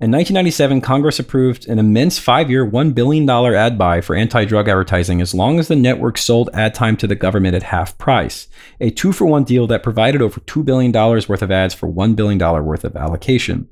In 0.01 0.11
1997, 0.11 0.81
Congress 0.81 1.21
approved 1.21 1.69
an 1.69 1.79
immense 1.79 2.19
five 2.19 2.51
year, 2.51 2.69
$1 2.69 2.95
billion 2.95 3.29
ad 3.31 3.79
buy 3.79 4.01
for 4.01 4.17
anti 4.17 4.45
drug 4.45 4.69
advertising 4.69 5.21
as 5.21 5.33
long 5.33 5.59
as 5.59 5.69
the 5.69 5.77
network 5.77 6.19
sold 6.19 6.51
ad 6.53 6.75
time 6.75 6.97
to 6.97 7.07
the 7.07 7.15
government 7.15 7.55
at 7.55 7.63
half 7.63 7.97
price. 7.99 8.49
A 8.81 8.91
two 8.91 9.13
for 9.13 9.27
one 9.27 9.45
deal 9.45 9.67
that 9.69 9.85
provided 9.85 10.21
over 10.21 10.41
$2 10.41 10.65
billion 10.65 10.93
worth 10.93 11.43
of 11.43 11.51
ads 11.51 11.75
for 11.75 11.89
$1 11.89 12.17
billion 12.17 12.39
worth 12.65 12.85
of 12.85 12.97
allocation. 12.97 13.69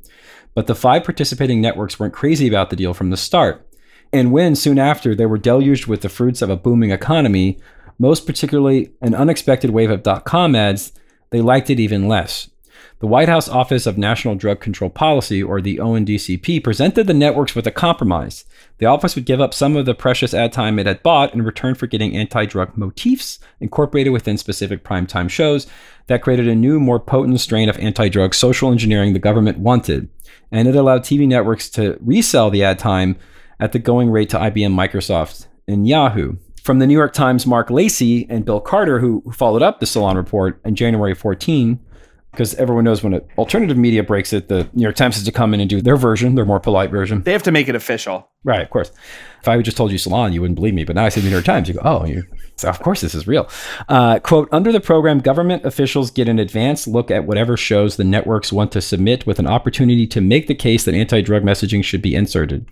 But 0.54 0.66
the 0.66 0.74
five 0.74 1.04
participating 1.04 1.60
networks 1.60 1.98
weren't 1.98 2.14
crazy 2.14 2.46
about 2.46 2.70
the 2.70 2.76
deal 2.76 2.94
from 2.94 3.10
the 3.10 3.16
start. 3.16 3.66
And 4.12 4.32
when 4.32 4.56
soon 4.56 4.78
after 4.78 5.14
they 5.14 5.26
were 5.26 5.38
deluged 5.38 5.86
with 5.86 6.02
the 6.02 6.08
fruits 6.08 6.42
of 6.42 6.50
a 6.50 6.56
booming 6.56 6.90
economy, 6.90 7.58
most 7.98 8.26
particularly 8.26 8.92
an 9.00 9.14
unexpected 9.14 9.70
wave 9.70 9.90
of 9.90 10.02
dot 10.02 10.24
com 10.24 10.54
ads, 10.54 10.92
they 11.30 11.40
liked 11.40 11.70
it 11.70 11.78
even 11.78 12.08
less. 12.08 12.50
The 13.00 13.06
White 13.06 13.30
House 13.30 13.48
Office 13.48 13.86
of 13.86 13.96
National 13.96 14.34
Drug 14.34 14.60
Control 14.60 14.90
Policy, 14.90 15.42
or 15.42 15.62
the 15.62 15.78
ONDCP, 15.78 16.62
presented 16.62 17.06
the 17.06 17.14
networks 17.14 17.54
with 17.54 17.66
a 17.66 17.70
compromise. 17.70 18.44
The 18.76 18.84
office 18.86 19.14
would 19.14 19.24
give 19.24 19.40
up 19.40 19.54
some 19.54 19.74
of 19.74 19.86
the 19.86 19.94
precious 19.94 20.34
ad 20.34 20.52
time 20.52 20.78
it 20.78 20.86
had 20.86 21.02
bought 21.02 21.32
in 21.32 21.40
return 21.40 21.74
for 21.74 21.86
getting 21.86 22.14
anti 22.14 22.44
drug 22.44 22.76
motifs 22.76 23.38
incorporated 23.58 24.12
within 24.12 24.36
specific 24.36 24.84
primetime 24.84 25.30
shows 25.30 25.66
that 26.08 26.20
created 26.20 26.46
a 26.46 26.54
new, 26.54 26.78
more 26.78 27.00
potent 27.00 27.40
strain 27.40 27.70
of 27.70 27.78
anti 27.78 28.10
drug 28.10 28.34
social 28.34 28.70
engineering 28.70 29.14
the 29.14 29.18
government 29.18 29.58
wanted. 29.58 30.10
And 30.52 30.68
it 30.68 30.76
allowed 30.76 31.02
TV 31.02 31.26
networks 31.26 31.70
to 31.70 31.96
resell 32.02 32.50
the 32.50 32.64
ad 32.64 32.78
time 32.78 33.16
at 33.60 33.72
the 33.72 33.78
going 33.78 34.10
rate 34.10 34.30
to 34.30 34.38
IBM, 34.38 34.72
Microsoft, 34.72 35.46
and 35.68 35.86
Yahoo. 35.86 36.36
From 36.62 36.78
the 36.78 36.86
New 36.86 36.94
York 36.94 37.12
Times, 37.12 37.46
Marc 37.46 37.70
Lacey 37.70 38.26
and 38.28 38.44
Bill 38.44 38.60
Carter, 38.60 38.98
who 38.98 39.22
followed 39.32 39.62
up 39.62 39.80
the 39.80 39.86
Salon 39.86 40.16
report 40.16 40.60
in 40.64 40.74
January 40.74 41.14
14, 41.14 41.78
because 42.30 42.54
everyone 42.54 42.84
knows 42.84 43.02
when 43.02 43.20
alternative 43.38 43.76
media 43.76 44.02
breaks 44.02 44.32
it, 44.32 44.48
the 44.48 44.68
New 44.72 44.82
York 44.82 44.94
Times 44.94 45.16
has 45.16 45.24
to 45.24 45.32
come 45.32 45.52
in 45.52 45.60
and 45.60 45.68
do 45.68 45.80
their 45.80 45.96
version, 45.96 46.36
their 46.36 46.44
more 46.44 46.60
polite 46.60 46.90
version. 46.90 47.22
They 47.22 47.32
have 47.32 47.42
to 47.44 47.50
make 47.50 47.68
it 47.68 47.74
official. 47.74 48.28
Right, 48.44 48.62
of 48.62 48.70
course. 48.70 48.92
If 49.40 49.48
I 49.48 49.56
had 49.56 49.64
just 49.64 49.76
told 49.76 49.90
you 49.90 49.98
Salon, 49.98 50.32
you 50.32 50.40
wouldn't 50.40 50.56
believe 50.56 50.74
me. 50.74 50.84
But 50.84 50.96
now 50.96 51.06
I 51.06 51.08
say 51.08 51.20
the 51.20 51.26
New 51.26 51.32
York 51.32 51.44
Times, 51.44 51.68
you 51.68 51.74
go, 51.74 51.80
oh, 51.82 52.04
you, 52.04 52.24
so 52.56 52.68
of 52.68 52.78
course 52.80 53.00
this 53.00 53.14
is 53.14 53.26
real. 53.26 53.48
Uh, 53.88 54.20
quote, 54.20 54.48
under 54.52 54.70
the 54.70 54.80
program, 54.80 55.18
government 55.18 55.64
officials 55.64 56.10
get 56.10 56.28
an 56.28 56.38
advanced 56.38 56.86
look 56.86 57.10
at 57.10 57.26
whatever 57.26 57.56
shows 57.56 57.96
the 57.96 58.04
networks 58.04 58.52
want 58.52 58.70
to 58.72 58.80
submit 58.80 59.26
with 59.26 59.38
an 59.38 59.46
opportunity 59.46 60.06
to 60.06 60.20
make 60.20 60.46
the 60.46 60.54
case 60.54 60.84
that 60.84 60.94
anti 60.94 61.22
drug 61.22 61.42
messaging 61.42 61.82
should 61.82 62.02
be 62.02 62.14
inserted. 62.14 62.66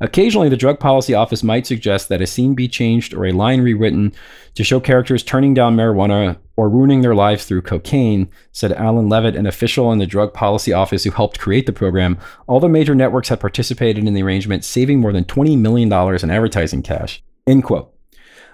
Occasionally, 0.00 0.48
the 0.48 0.56
Drug 0.56 0.78
Policy 0.78 1.14
Office 1.14 1.42
might 1.42 1.66
suggest 1.66 2.08
that 2.08 2.20
a 2.20 2.26
scene 2.26 2.54
be 2.54 2.68
changed 2.68 3.14
or 3.14 3.24
a 3.24 3.32
line 3.32 3.62
rewritten 3.62 4.12
to 4.54 4.64
show 4.64 4.80
characters 4.80 5.22
turning 5.22 5.54
down 5.54 5.76
marijuana 5.76 6.38
or 6.56 6.68
ruining 6.68 7.00
their 7.00 7.14
lives 7.14 7.44
through 7.44 7.62
cocaine, 7.62 8.28
said 8.52 8.72
Alan 8.72 9.08
Levitt, 9.08 9.36
an 9.36 9.46
official 9.46 9.92
in 9.92 9.98
the 9.98 10.06
Drug 10.06 10.34
Policy 10.34 10.72
Office 10.72 11.04
who 11.04 11.10
helped 11.10 11.38
create 11.38 11.66
the 11.66 11.72
program. 11.72 12.18
All 12.46 12.60
the 12.60 12.68
major 12.68 12.94
networks 12.94 13.28
had 13.28 13.40
participated 13.40 14.06
in 14.06 14.14
the 14.14 14.22
arrangement, 14.22 14.64
saving 14.64 15.00
more 15.00 15.12
than 15.12 15.24
$20 15.24 15.58
million 15.58 15.92
in 15.92 16.30
advertising 16.30 16.82
cash. 16.82 17.22
End 17.46 17.64
quote. 17.64 17.95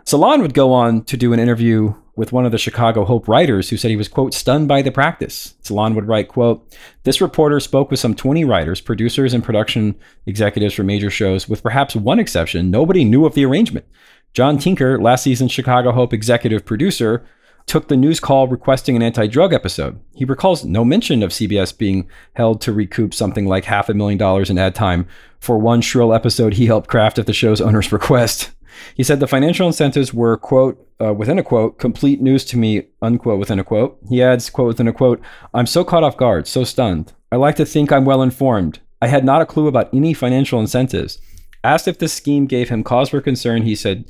Salon 0.04 0.42
would 0.42 0.54
go 0.54 0.72
on 0.72 1.04
to 1.04 1.16
do 1.16 1.32
an 1.32 1.40
interview 1.40 1.94
with 2.14 2.32
one 2.32 2.44
of 2.44 2.52
the 2.52 2.58
Chicago 2.58 3.04
Hope 3.04 3.26
writers 3.26 3.70
who 3.70 3.76
said 3.76 3.90
he 3.90 3.96
was, 3.96 4.08
quote, 4.08 4.34
stunned 4.34 4.68
by 4.68 4.82
the 4.82 4.90
practice. 4.90 5.54
Salon 5.62 5.94
would 5.94 6.06
write, 6.06 6.28
quote, 6.28 6.76
this 7.04 7.20
reporter 7.20 7.58
spoke 7.58 7.90
with 7.90 8.00
some 8.00 8.14
20 8.14 8.44
writers, 8.44 8.80
producers, 8.80 9.32
and 9.32 9.42
production 9.42 9.94
executives 10.26 10.74
for 10.74 10.82
major 10.82 11.10
shows. 11.10 11.48
With 11.48 11.62
perhaps 11.62 11.96
one 11.96 12.18
exception, 12.18 12.70
nobody 12.70 13.04
knew 13.04 13.24
of 13.24 13.34
the 13.34 13.46
arrangement. 13.46 13.86
John 14.34 14.58
Tinker, 14.58 15.00
last 15.00 15.22
season's 15.22 15.52
Chicago 15.52 15.92
Hope 15.92 16.12
executive 16.12 16.64
producer, 16.64 17.24
took 17.66 17.88
the 17.88 17.96
news 17.96 18.20
call 18.20 18.48
requesting 18.48 18.96
an 18.96 19.02
anti 19.02 19.26
drug 19.26 19.52
episode. 19.54 20.00
He 20.14 20.24
recalls 20.24 20.64
no 20.64 20.84
mention 20.84 21.22
of 21.22 21.30
CBS 21.30 21.76
being 21.76 22.08
held 22.34 22.60
to 22.62 22.72
recoup 22.72 23.14
something 23.14 23.46
like 23.46 23.64
half 23.64 23.88
a 23.88 23.94
million 23.94 24.18
dollars 24.18 24.50
in 24.50 24.58
ad 24.58 24.74
time 24.74 25.06
for 25.38 25.58
one 25.58 25.80
shrill 25.80 26.12
episode 26.12 26.54
he 26.54 26.66
helped 26.66 26.90
craft 26.90 27.18
at 27.18 27.26
the 27.26 27.32
show's 27.32 27.60
owner's 27.60 27.92
request. 27.92 28.50
He 28.94 29.02
said 29.02 29.20
the 29.20 29.26
financial 29.26 29.66
incentives 29.66 30.12
were, 30.14 30.36
quote, 30.36 30.86
uh, 31.00 31.12
within 31.12 31.38
a 31.38 31.42
quote, 31.42 31.78
complete 31.78 32.20
news 32.20 32.44
to 32.46 32.56
me, 32.56 32.86
unquote, 33.00 33.38
within 33.38 33.58
a 33.58 33.64
quote. 33.64 33.98
He 34.08 34.22
adds, 34.22 34.50
quote, 34.50 34.68
within 34.68 34.88
a 34.88 34.92
quote, 34.92 35.20
I'm 35.52 35.66
so 35.66 35.84
caught 35.84 36.04
off 36.04 36.16
guard, 36.16 36.46
so 36.46 36.64
stunned. 36.64 37.12
I 37.30 37.36
like 37.36 37.56
to 37.56 37.64
think 37.64 37.90
I'm 37.90 38.04
well 38.04 38.22
informed. 38.22 38.80
I 39.00 39.08
had 39.08 39.24
not 39.24 39.42
a 39.42 39.46
clue 39.46 39.66
about 39.66 39.92
any 39.92 40.14
financial 40.14 40.60
incentives. 40.60 41.18
Asked 41.64 41.88
if 41.88 41.98
this 41.98 42.12
scheme 42.12 42.46
gave 42.46 42.68
him 42.68 42.84
cause 42.84 43.08
for 43.08 43.20
concern, 43.20 43.62
he 43.62 43.74
said, 43.74 44.04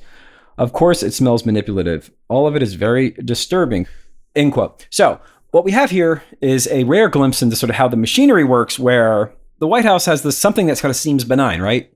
Of 0.58 0.72
course, 0.72 1.02
it 1.02 1.12
smells 1.12 1.46
manipulative. 1.46 2.11
All 2.28 2.46
of 2.46 2.56
it 2.56 2.62
is 2.62 2.74
very 2.74 3.11
disturbing. 3.11 3.87
End 4.35 4.52
quote. 4.52 4.87
So, 4.90 5.20
what 5.50 5.64
we 5.64 5.72
have 5.72 5.90
here 5.90 6.22
is 6.40 6.66
a 6.68 6.85
rare 6.85 7.11
glimpse 7.11 7.42
into 7.42 7.56
sort 7.56 7.68
of 7.68 7.76
how 7.76 7.88
the 7.88 7.96
machinery 7.96 8.44
works, 8.44 8.78
where 8.78 9.35
the 9.58 9.68
White 9.68 9.85
House 9.85 10.06
has 10.06 10.22
this 10.22 10.37
something 10.37 10.66
that 10.66 10.80
kind 10.80 10.90
of 10.90 10.96
seems 10.96 11.24
benign, 11.24 11.61
right? 11.61 11.91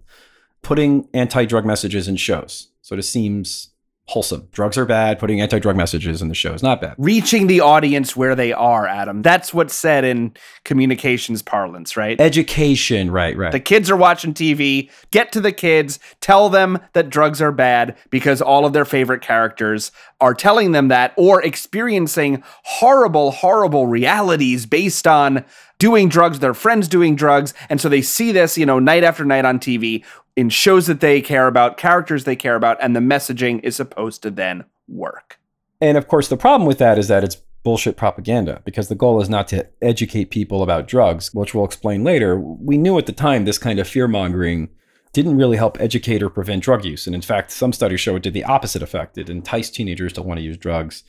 Putting 0.67 1.09
anti-drug 1.15 1.65
messages 1.65 2.09
in 2.09 2.17
shows. 2.17 2.71
So 2.83 2.97
it 2.97 3.03
seems 3.03 3.71
wholesome. 4.09 4.49
Drugs 4.51 4.77
are 4.77 4.85
bad. 4.85 5.21
Putting 5.21 5.41
anti-drug 5.41 5.77
messages 5.77 6.21
in 6.21 6.29
the 6.29 6.35
show 6.35 6.55
is 6.55 6.63
not 6.63 6.81
bad. 6.81 6.97
Reaching 6.99 7.47
the 7.47 7.61
audience 7.61 8.17
where 8.17 8.35
they 8.35 8.53
are, 8.53 8.87
Adam. 8.87 9.23
That's 9.23 9.55
what's 9.55 9.75
said 9.75 10.05
in 10.05 10.35
communications 10.65 11.41
parlance, 11.41 11.97
right? 11.97 12.21
Education, 12.21 13.13
right, 13.13 13.37
right. 13.37 13.53
The 13.53 13.61
kids 13.61 13.91
are 13.93 13.97
watching 13.97 14.35
TV. 14.35 14.91
Get 15.13 15.31
to 15.33 15.41
the 15.41 15.53
kids. 15.53 16.01
Tell 16.21 16.49
them 16.49 16.81
that 16.95 17.11
drugs 17.11 17.41
are 17.41 17.53
bad 17.53 17.97
because 18.11 18.43
all 18.43 18.67
of 18.67 18.73
their 18.73 18.85
favorite 18.85 19.23
characters 19.23 19.93
are 20.21 20.35
telling 20.35 20.73
them 20.73 20.89
that 20.89 21.13
or 21.17 21.45
experiencing 21.45 22.43
horrible, 22.65 23.31
horrible 23.31 23.87
realities 23.87 24.67
based 24.67 25.07
on 25.07 25.45
doing 25.79 26.09
drugs, 26.09 26.39
their 26.39 26.55
friends 26.55 26.89
doing 26.89 27.15
drugs. 27.17 27.55
And 27.69 27.81
so 27.81 27.89
they 27.89 28.03
see 28.03 28.33
this, 28.33 28.57
you 28.57 28.67
know, 28.67 28.79
night 28.79 29.05
after 29.05 29.25
night 29.25 29.45
on 29.45 29.59
TV 29.59 30.05
in 30.37 30.51
shows 30.51 30.87
that 30.87 31.01
they 31.01 31.21
care 31.21 31.47
about, 31.47 31.79
characters 31.79 32.25
they 32.25 32.37
care 32.37 32.55
about, 32.55 32.77
and 32.81 32.95
the 32.95 33.01
messaging 33.01 33.61
is 33.65 33.75
supposed 33.75 34.23
to 34.23 34.31
then 34.31 34.65
work. 34.87 35.41
And 35.81 35.99
of 35.99 36.07
course, 36.07 36.29
the 36.29 36.37
problem 36.37 36.67
with 36.67 36.79
that 36.79 36.99
is 36.99 37.09
that 37.09 37.25
it's 37.25 37.37
bullshit 37.67 37.97
propaganda 37.97 38.63
because 38.65 38.87
the 38.89 38.95
goal 38.95 39.21
is 39.21 39.29
not 39.29 39.49
to 39.49 39.67
educate 39.83 40.31
people 40.31 40.63
about 40.63 40.87
drugs, 40.87 41.35
which 41.35 41.53
we'll 41.53 41.65
explain 41.65 42.05
later. 42.05 42.39
We 42.39 42.79
knew 42.79 42.97
at 42.97 43.07
the 43.07 43.13
time 43.13 43.45
this 43.45 43.59
kind 43.59 43.81
of 43.81 43.89
fear 43.89 44.07
mongering 44.07 44.69
didn't 45.13 45.37
really 45.37 45.57
help 45.57 45.81
educate 45.81 46.23
or 46.23 46.31
prevent 46.31 46.63
drug 46.63 46.85
use. 46.85 47.07
And 47.07 47.15
in 47.17 47.23
fact, 47.23 47.51
some 47.51 47.73
studies 47.73 48.01
show 48.01 48.15
it 48.15 48.23
did 48.23 48.35
the 48.35 48.45
opposite 48.45 48.83
effect. 48.83 49.19
It 49.19 49.29
enticed 49.29 49.75
teenagers 49.75 50.13
to 50.13 50.23
want 50.23 50.39
to 50.39 50.45
use 50.45 50.57
drugs. 50.57 51.03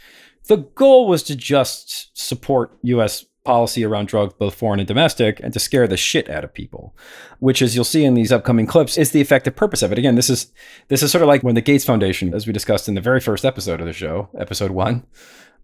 The 0.47 0.57
goal 0.57 1.07
was 1.07 1.21
to 1.23 1.35
just 1.35 2.17
support 2.17 2.75
US 2.81 3.25
policy 3.47 3.86
around 3.86 4.10
drugs, 4.10 4.33
both 4.38 4.55
foreign 4.55 4.81
and 4.81 4.88
domestic, 4.88 5.39
and 5.41 5.53
to 5.53 5.60
scare 5.60 5.88
the 5.88 5.95
shit 5.95 6.29
out 6.29 6.43
of 6.43 6.53
people, 6.53 6.93
which, 7.39 7.62
as 7.62 7.73
you'll 7.73 7.86
see 7.86 8.03
in 8.03 8.13
these 8.13 8.29
upcoming 8.29 8.67
clips, 8.67 8.97
is 8.97 9.12
the 9.12 9.21
effective 9.21 9.55
purpose 9.55 9.81
of 9.81 9.93
it. 9.93 9.97
Again, 9.97 10.15
this 10.15 10.29
is 10.29 10.51
this 10.89 11.01
is 11.01 11.13
sort 11.13 11.21
of 11.21 11.29
like 11.29 11.43
when 11.43 11.55
the 11.55 11.62
Gates 11.62 11.86
Foundation, 11.86 12.33
as 12.33 12.45
we 12.45 12.51
discussed 12.51 12.89
in 12.89 12.95
the 12.95 13.01
very 13.01 13.21
first 13.21 13.45
episode 13.45 13.79
of 13.79 13.88
the 13.88 13.93
show, 13.93 14.27
episode 14.38 14.71
one, 14.71 15.05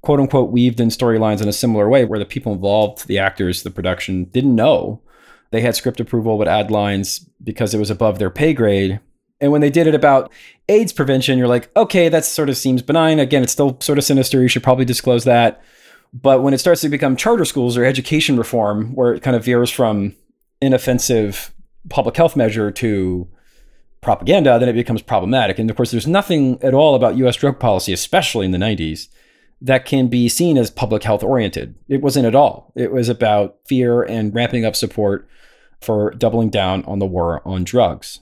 quote 0.02 0.22
unquote, 0.22 0.50
weaved 0.50 0.80
in 0.80 0.88
storylines 0.88 1.42
in 1.42 1.50
a 1.50 1.54
similar 1.54 1.90
way, 1.90 2.06
where 2.06 2.20
the 2.20 2.26
people 2.26 2.54
involved, 2.54 3.06
the 3.08 3.20
actors, 3.20 3.64
the 3.64 3.70
production, 3.70 4.24
didn't 4.24 4.56
know 4.56 5.02
they 5.52 5.60
had 5.60 5.76
script 5.76 6.00
approval, 6.00 6.38
would 6.38 6.48
add 6.48 6.72
lines 6.72 7.20
because 7.44 7.74
it 7.74 7.80
was 7.80 7.92
above 7.92 8.18
their 8.18 8.30
pay 8.30 8.54
grade. 8.54 9.02
And 9.42 9.52
when 9.52 9.60
they 9.60 9.70
did 9.70 9.88
it 9.88 9.94
about 9.94 10.32
AIDS 10.70 10.94
prevention, 10.94 11.38
you're 11.38 11.50
like, 11.50 11.70
okay, 11.76 12.08
that 12.08 12.24
sort 12.24 12.50
of 12.50 12.56
seems 12.56 12.82
benign. 12.82 13.20
Again, 13.20 13.44
it's 13.44 13.52
still 13.52 13.78
sort 13.82 13.98
of 13.98 14.06
sinister. 14.06 14.42
You 14.42 14.48
should 14.48 14.64
probably 14.64 14.86
disclose 14.86 15.26
that. 15.26 15.62
But 16.14 16.44
when 16.44 16.54
it 16.54 16.60
starts 16.60 16.82
to 16.82 16.90
become 16.90 17.16
charter 17.16 17.46
schools 17.46 17.76
or 17.76 17.84
education 17.84 18.38
reform, 18.38 18.94
where 18.94 19.14
it 19.14 19.24
kind 19.24 19.36
of 19.36 19.44
veers 19.44 19.72
from 19.72 20.16
inoffensive 20.62 21.54
public 21.90 22.16
health 22.16 22.36
measure 22.36 22.72
to 22.72 23.28
propaganda, 24.02 24.60
then 24.60 24.70
it 24.70 24.74
becomes 24.74 25.02
problematic. 25.02 25.58
And 25.58 25.70
of 25.70 25.76
course, 25.76 25.92
there's 25.92 26.08
nothing 26.08 26.62
at 26.62 26.74
all 26.74 26.94
about 26.94 27.18
US 27.18 27.38
drug 27.38 27.60
policy, 27.60 27.94
especially 27.94 28.46
in 28.46 28.52
the 28.52 28.58
90s, 28.58 29.08
that 29.62 29.86
can 29.86 30.08
be 30.08 30.30
seen 30.30 30.58
as 30.58 30.70
public 30.70 31.04
health 31.04 31.24
oriented. 31.24 31.76
It 31.88 32.02
wasn't 32.02 32.28
at 32.28 32.36
all. 32.36 32.72
It 32.76 32.92
was 32.92 33.10
about 33.10 33.58
fear 33.66 34.04
and 34.04 34.36
ramping 34.36 34.66
up 34.66 34.76
support 34.76 35.28
for 35.82 36.12
doubling 36.12 36.50
down 36.50 36.84
on 36.86 37.00
the 37.00 37.06
war 37.06 37.42
on 37.46 37.64
drugs 37.64 38.20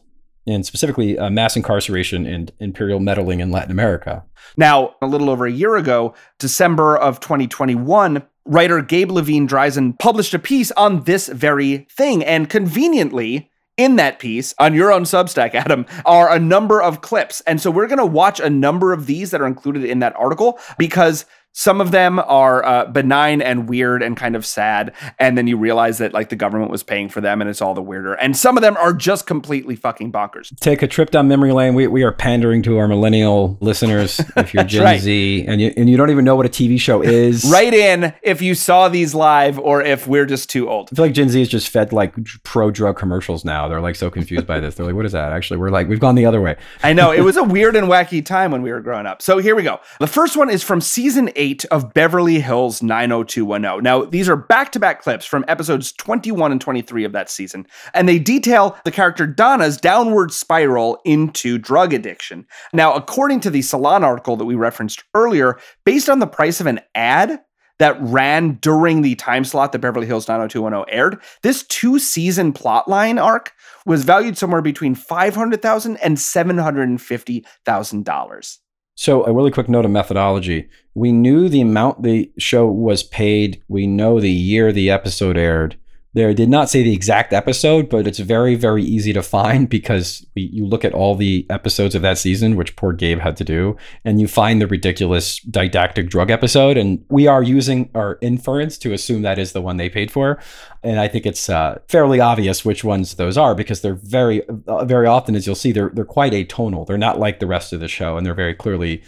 and 0.48 0.66
specifically 0.66 1.18
uh, 1.18 1.30
mass 1.30 1.56
incarceration 1.56 2.26
and 2.26 2.52
imperial 2.60 3.00
meddling 3.00 3.40
in 3.40 3.52
Latin 3.52 3.72
America. 3.72 4.24
Now, 4.58 4.96
a 5.02 5.08
little 5.08 5.30
over 5.30 5.46
a 5.46 5.52
year 5.52 5.76
ago, 5.76 6.14
December 6.40 6.98
of 6.98 7.20
2021, 7.20 8.24
writer 8.46 8.82
Gabe 8.82 9.12
Levine 9.12 9.48
Dryzen 9.48 9.98
published 10.00 10.34
a 10.34 10.40
piece 10.40 10.72
on 10.72 11.04
this 11.04 11.28
very 11.28 11.88
thing. 11.92 12.24
And 12.24 12.50
conveniently, 12.50 13.52
in 13.78 13.96
that 13.96 14.20
piece 14.20 14.54
on 14.60 14.74
your 14.74 14.92
own 14.92 15.04
Substack, 15.04 15.56
Adam, 15.56 15.86
are 16.06 16.32
a 16.32 16.40
number 16.40 16.82
of 16.82 17.02
clips. 17.02 17.42
And 17.42 17.62
so 17.62 17.72
we're 17.72 17.88
going 17.88 18.00
to 18.00 18.06
watch 18.06 18.40
a 18.40 18.50
number 18.50 18.94
of 18.94 19.06
these 19.06 19.32
that 19.32 19.42
are 19.42 19.48
included 19.48 19.86
in 19.86 20.00
that 20.00 20.16
article 20.16 20.60
because 20.78 21.26
some 21.54 21.82
of 21.82 21.92
them 21.92 22.20
are 22.20 22.64
uh, 22.66 22.86
benign 22.86 23.42
and 23.42 23.68
weird 23.68 24.02
and 24.02 24.16
kind 24.16 24.36
of 24.36 24.46
sad. 24.46 24.94
And 25.20 25.38
then 25.38 25.48
you 25.48 25.58
realize 25.58 25.98
that 25.98 26.14
like 26.14 26.30
the 26.30 26.36
government 26.36 26.72
was 26.72 26.84
paying 26.84 27.10
for 27.10 27.22
them 27.22 27.42
and 27.42 27.50
it's 27.50 27.62
all 27.62 27.74
the 27.74 27.82
weirder. 27.82 28.14
And 28.14 28.38
some 28.38 28.58
of 28.58 28.62
them 28.62 28.78
are 28.78 28.94
just 28.94 29.28
completely 29.28 29.76
fucking 29.76 30.12
bonkers. 30.12 30.58
Take 30.60 30.82
a 30.82 30.88
trip 30.88 31.12
down 31.12 31.28
memory 31.28 31.52
lane. 31.52 31.76
We, 31.76 31.88
we 31.88 32.04
are 32.04 32.12
pandering 32.12 32.62
to 32.64 32.78
our 32.78 32.88
millennial 32.88 33.58
listeners 33.60 34.20
if 34.38 34.54
you're 34.54 34.64
Gen 34.64 34.84
right. 34.84 35.02
Z 35.02 35.46
and 35.48 35.60
you, 35.60 35.74
and 35.76 35.90
you 35.90 35.98
don't 35.98 36.10
even 36.10 36.24
know 36.24 36.36
what 36.36 36.46
a 36.46 36.50
TV 36.50 36.80
show 36.80 37.02
is. 37.02 37.50
Write 37.52 37.74
in 37.74 38.14
if 38.22 38.42
you 38.42 38.56
saw 38.56 38.88
these 38.88 39.14
live 39.14 39.60
or 39.60 39.82
if 39.82 40.08
we're 40.08 40.26
just 40.26 40.50
too 40.50 40.70
old. 40.70 40.90
I 40.92 40.96
feel 40.96 41.06
like 41.06 41.14
Gen 41.14 41.30
Z 41.30 41.42
is 41.42 41.50
just 41.50 41.70
fed 41.70 41.92
like 41.92 42.16
pro 42.44 42.72
drug 42.72 42.98
commercials 42.98 43.44
now. 43.44 43.68
They're 43.68 43.82
like 43.82 43.96
so 43.96 44.10
confused 44.10 44.48
by 44.48 44.60
this. 44.60 44.76
They're 44.76 44.86
like, 44.86 44.96
what 44.96 45.06
is 45.06 45.12
that? 45.12 45.34
Actually, 45.34 45.58
we're 45.58 45.70
like, 45.70 45.88
we've 45.90 46.00
gone 46.00 46.16
the 46.16 46.26
other 46.26 46.42
way. 46.42 46.56
I 46.84 46.94
know. 46.94 47.12
It 47.12 47.22
was 47.22 47.38
a 47.38 47.44
weird 47.44 47.76
and 47.76 47.88
wacky 47.88 48.26
time 48.26 48.52
when 48.52 48.62
we 48.62 48.72
were 48.72 48.82
growing 48.82 49.06
up. 49.06 49.22
So 49.22 49.38
here 49.40 49.56
we 49.56 49.64
go. 49.64 49.80
The 50.00 50.08
first 50.08 50.38
one 50.38 50.50
is 50.50 50.64
from 50.64 50.80
season 50.82 51.30
eight 51.42 51.66
of 51.66 51.94
Beverly 51.96 52.40
Hills 52.40 52.84
90210. 52.84 53.84
Now, 53.84 54.06
these 54.06 54.30
are 54.30 54.36
back 54.36 54.72
to 54.74 54.80
back 54.80 55.02
clips 55.02 55.26
from 55.26 55.44
episodes 55.48 55.92
21 55.94 56.52
and 56.52 56.62
23 56.62 57.04
of 57.04 57.14
that 57.14 57.32
season, 57.32 57.66
and 57.96 58.08
they 58.08 58.20
detail 58.20 58.78
the 58.86 58.92
character 58.92 59.26
Donna's 59.26 59.78
downward 59.78 60.32
spiral 60.32 61.02
into 61.04 61.58
drug 61.58 61.94
addiction. 61.94 62.46
Now, 62.74 62.94
according 62.94 63.40
to 63.40 63.50
the 63.50 63.64
Salon 63.64 64.04
article 64.04 64.38
that 64.38 64.46
we 64.46 64.54
referenced 64.54 65.04
earlier, 65.16 65.58
based 65.84 66.10
on 66.10 66.20
the 66.20 66.28
price 66.28 66.62
of 66.62 66.68
an 66.68 66.80
ad, 66.94 67.42
that 67.80 67.98
ran 68.00 68.60
during 68.62 69.02
the 69.02 69.16
time 69.16 69.44
slot 69.44 69.72
that 69.72 69.80
Beverly 69.80 70.06
Hills 70.06 70.28
90210 70.28 70.96
aired, 70.96 71.20
this 71.42 71.64
two 71.64 71.98
season 71.98 72.54
plotline 72.54 73.20
arc 73.20 73.54
was 73.88 74.04
valued 74.04 74.38
somewhere 74.38 74.62
between 74.62 74.96
$500,000 74.96 75.98
and 76.04 76.18
$750,000. 76.18 78.58
So, 78.94 79.26
a 79.26 79.34
really 79.34 79.50
quick 79.50 79.68
note 79.68 79.86
of 79.86 79.90
methodology. 79.90 80.70
We 80.94 81.12
knew 81.12 81.48
the 81.48 81.62
amount 81.62 82.04
the 82.04 82.32
show 82.38 82.68
was 82.68 83.04
paid. 83.04 83.64
We 83.68 83.88
know 83.88 84.20
the 84.20 84.32
year 84.32 84.72
the 84.72 84.90
episode 84.90 85.38
aired. 85.38 85.78
There 86.14 86.34
did 86.34 86.50
not 86.50 86.70
say 86.70 86.84
the 86.84 86.94
exact 86.94 87.32
episode, 87.32 87.88
but 87.88 88.06
it's 88.06 88.20
very, 88.20 88.56
very 88.56 88.84
easy 88.84 89.14
to 89.14 89.24
find 89.24 89.70
because 89.70 90.26
we, 90.36 90.42
you 90.52 90.66
look 90.66 90.84
at 90.84 90.94
all 90.94 91.16
the 91.16 91.46
episodes 91.50 91.96
of 91.96 92.02
that 92.02 92.18
season, 92.18 92.58
which 92.58 92.76
poor 92.76 92.92
Gabe 92.92 93.20
had 93.20 93.38
to 93.38 93.46
do, 93.46 93.78
and 94.04 94.20
you 94.20 94.28
find 94.28 94.60
the 94.60 94.68
ridiculous 94.68 95.40
didactic 95.40 96.10
drug 96.10 96.30
episode. 96.30 96.76
And 96.76 97.06
we 97.08 97.28
are 97.28 97.42
using 97.42 97.90
our 97.96 98.18
inference 98.20 98.78
to 98.80 98.92
assume 98.92 99.22
that 99.22 99.40
is 99.40 99.54
the 99.54 99.62
one 99.62 99.78
they 99.78 99.88
paid 99.88 100.12
for. 100.12 100.38
And 100.84 101.00
I 101.00 101.08
think 101.08 101.26
it's 101.26 101.50
uh, 101.50 101.80
fairly 101.88 102.20
obvious 102.20 102.66
which 102.66 102.84
ones 102.84 103.16
those 103.16 103.38
are 103.38 103.56
because 103.56 103.80
they're 103.80 103.96
very, 103.96 104.44
uh, 104.68 104.84
very 104.84 105.08
often, 105.08 105.34
as 105.38 105.46
you'll 105.46 105.56
see, 105.56 105.72
they're 105.72 105.92
they're 105.94 106.04
quite 106.04 106.34
atonal. 106.34 106.86
They're 106.86 106.98
not 106.98 107.20
like 107.20 107.40
the 107.40 107.48
rest 107.48 107.72
of 107.72 107.80
the 107.80 107.88
show, 107.88 108.18
and 108.18 108.26
they're 108.26 108.34
very 108.34 108.54
clearly, 108.54 109.02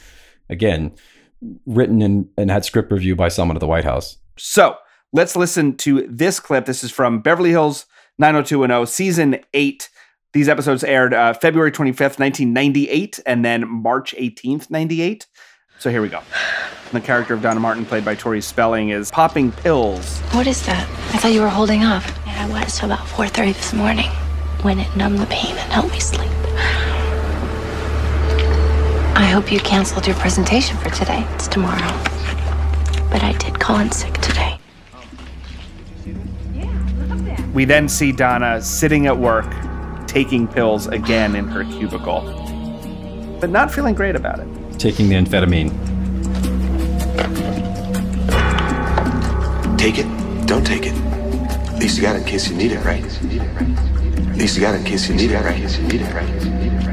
again, 0.48 0.94
written 1.66 2.02
and, 2.02 2.28
and 2.38 2.52
had 2.52 2.66
script 2.66 2.92
review 2.92 3.16
by 3.16 3.28
someone 3.28 3.56
at 3.58 3.62
the 3.62 3.68
White 3.68 3.84
House. 3.84 4.18
So 4.38 4.78
let's 5.12 5.36
listen 5.36 5.76
to 5.78 6.08
this 6.08 6.40
clip. 6.40 6.66
This 6.66 6.84
is 6.84 6.92
from 6.92 7.22
Beverly 7.22 7.52
Hills 7.52 7.86
90210, 8.20 8.86
season 8.88 9.40
eight. 9.54 9.90
These 10.34 10.50
episodes 10.50 10.84
aired 10.84 11.14
uh, 11.14 11.34
February 11.34 11.72
25th, 11.72 12.20
1998, 12.20 13.20
and 13.26 13.46
then 13.46 13.68
March 13.68 14.16
18th, 14.18 14.70
98. 14.70 15.28
So 15.78 15.90
here 15.90 16.02
we 16.02 16.10
go. 16.10 16.22
The 16.92 17.02
character 17.02 17.34
of 17.34 17.42
Donna 17.42 17.60
Martin, 17.60 17.86
played 17.86 18.06
by 18.06 18.16
Tori 18.16 18.42
Spelling, 18.42 18.90
is 18.90 19.12
popping 19.12 19.52
pills. 19.52 20.20
What 20.32 20.48
is 20.48 20.66
that? 20.66 20.88
I 21.14 21.18
thought 21.18 21.34
you 21.34 21.42
were 21.42 21.50
holding 21.50 21.84
up. 21.84 22.04
Yeah, 22.26 22.48
I 22.48 22.64
was 22.64 22.78
till 22.78 22.92
about 22.92 23.06
4.30 23.08 23.54
this 23.54 23.74
morning 23.74 24.10
when 24.62 24.80
it 24.80 24.96
numbed 24.96 25.20
the 25.20 25.26
pain 25.28 25.56
and 25.58 25.72
helped 25.72 25.92
me 25.92 26.00
sleep. 26.00 26.32
I 29.16 29.26
hope 29.26 29.52
you 29.52 29.60
canceled 29.60 30.08
your 30.08 30.16
presentation 30.16 30.76
for 30.78 30.90
today. 30.90 31.24
It's 31.36 31.48
tomorrow. 31.48 31.88
But 33.12 33.24
I 33.24 33.36
did 33.38 33.60
call 33.60 33.78
in 33.78 33.92
sick 33.92 34.12
today. 34.16 34.58
We 37.54 37.66
then 37.66 37.88
see 37.88 38.12
Donna 38.12 38.60
sitting 38.60 39.06
at 39.06 39.16
work, 39.16 39.46
taking 40.08 40.48
pills 40.48 40.88
again 40.88 41.36
in 41.36 41.48
her 41.48 41.64
cubicle, 41.64 42.22
but 43.40 43.52
not 43.52 43.72
feeling 43.72 43.94
great 43.94 44.16
about 44.16 44.40
it. 44.40 44.48
Taking 44.80 45.10
the 45.10 45.16
amphetamine. 45.16 45.70
Take 49.78 50.00
it, 50.00 50.48
don't 50.48 50.66
take 50.66 50.88
it. 50.88 50.96
At 50.96 51.80
least 51.80 51.98
you 51.98 52.02
got 52.02 52.16
it 52.16 52.24
in 52.24 52.28
case 52.28 52.50
you 52.50 52.56
need 52.56 52.72
it, 52.72 52.84
right? 52.84 53.04
At 53.04 54.38
least 54.38 54.56
you 54.56 54.62
got 54.62 54.74
it 54.74 54.80
in 54.80 54.86
case 54.86 55.08
you 55.08 55.16
need 55.16 55.30
it, 55.30 55.40
right? 55.44 56.93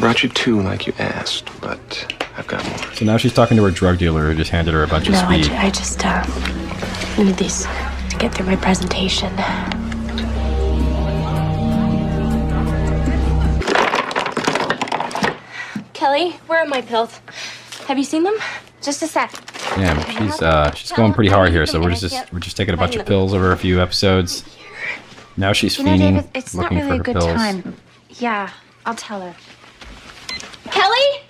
Brought 0.00 0.22
you 0.22 0.30
two 0.30 0.60
like 0.62 0.86
you 0.86 0.94
asked, 0.98 1.48
but 1.60 2.14
I've 2.36 2.46
got 2.46 2.64
more. 2.66 2.94
So 2.94 3.04
now 3.04 3.18
she's 3.18 3.34
talking 3.34 3.56
to 3.58 3.62
her 3.64 3.70
drug 3.70 3.98
dealer 3.98 4.30
who 4.30 4.34
just 4.34 4.50
handed 4.50 4.72
her 4.72 4.82
a 4.82 4.86
bunch 4.86 5.06
of 5.08 5.12
No, 5.12 5.20
I, 5.26 5.40
ju- 5.42 5.52
I 5.54 5.70
just 5.70 6.04
uh, 6.04 6.24
need 7.22 7.36
these 7.36 7.64
to 8.08 8.16
get 8.18 8.34
through 8.34 8.46
my 8.46 8.56
presentation. 8.56 9.30
Kelly, 15.92 16.30
where 16.46 16.60
are 16.62 16.66
my 16.66 16.80
pills? 16.80 17.20
Have 17.86 17.98
you 17.98 18.04
seen 18.04 18.22
them? 18.22 18.36
Just 18.80 19.02
a 19.02 19.06
sec. 19.06 19.32
Damn, 19.76 20.00
she's 20.10 20.40
uh 20.42 20.72
she's 20.74 20.92
going 20.92 21.12
pretty 21.12 21.30
hard 21.30 21.50
here. 21.52 21.66
So 21.66 21.80
we're 21.80 21.94
just 21.94 22.32
we're 22.32 22.38
just 22.40 22.56
taking 22.56 22.74
a 22.74 22.76
bunch 22.76 22.96
of 22.96 23.06
pills 23.06 23.34
over 23.34 23.52
a 23.52 23.56
few 23.56 23.80
episodes. 23.80 24.44
Now 25.36 25.52
she's 25.52 25.78
You 25.78 25.84
know, 25.84 25.90
fiending, 25.92 25.98
David, 26.16 26.30
it's 26.34 26.54
not 26.54 26.62
looking 26.64 26.78
really 26.78 26.96
for 26.98 27.02
a 27.02 27.04
good 27.04 27.16
pills. 27.16 27.26
time. 27.34 27.76
Yeah, 28.18 28.50
I'll 28.86 28.94
tell 28.94 29.20
her. 29.20 29.34
Kelly, 30.80 31.20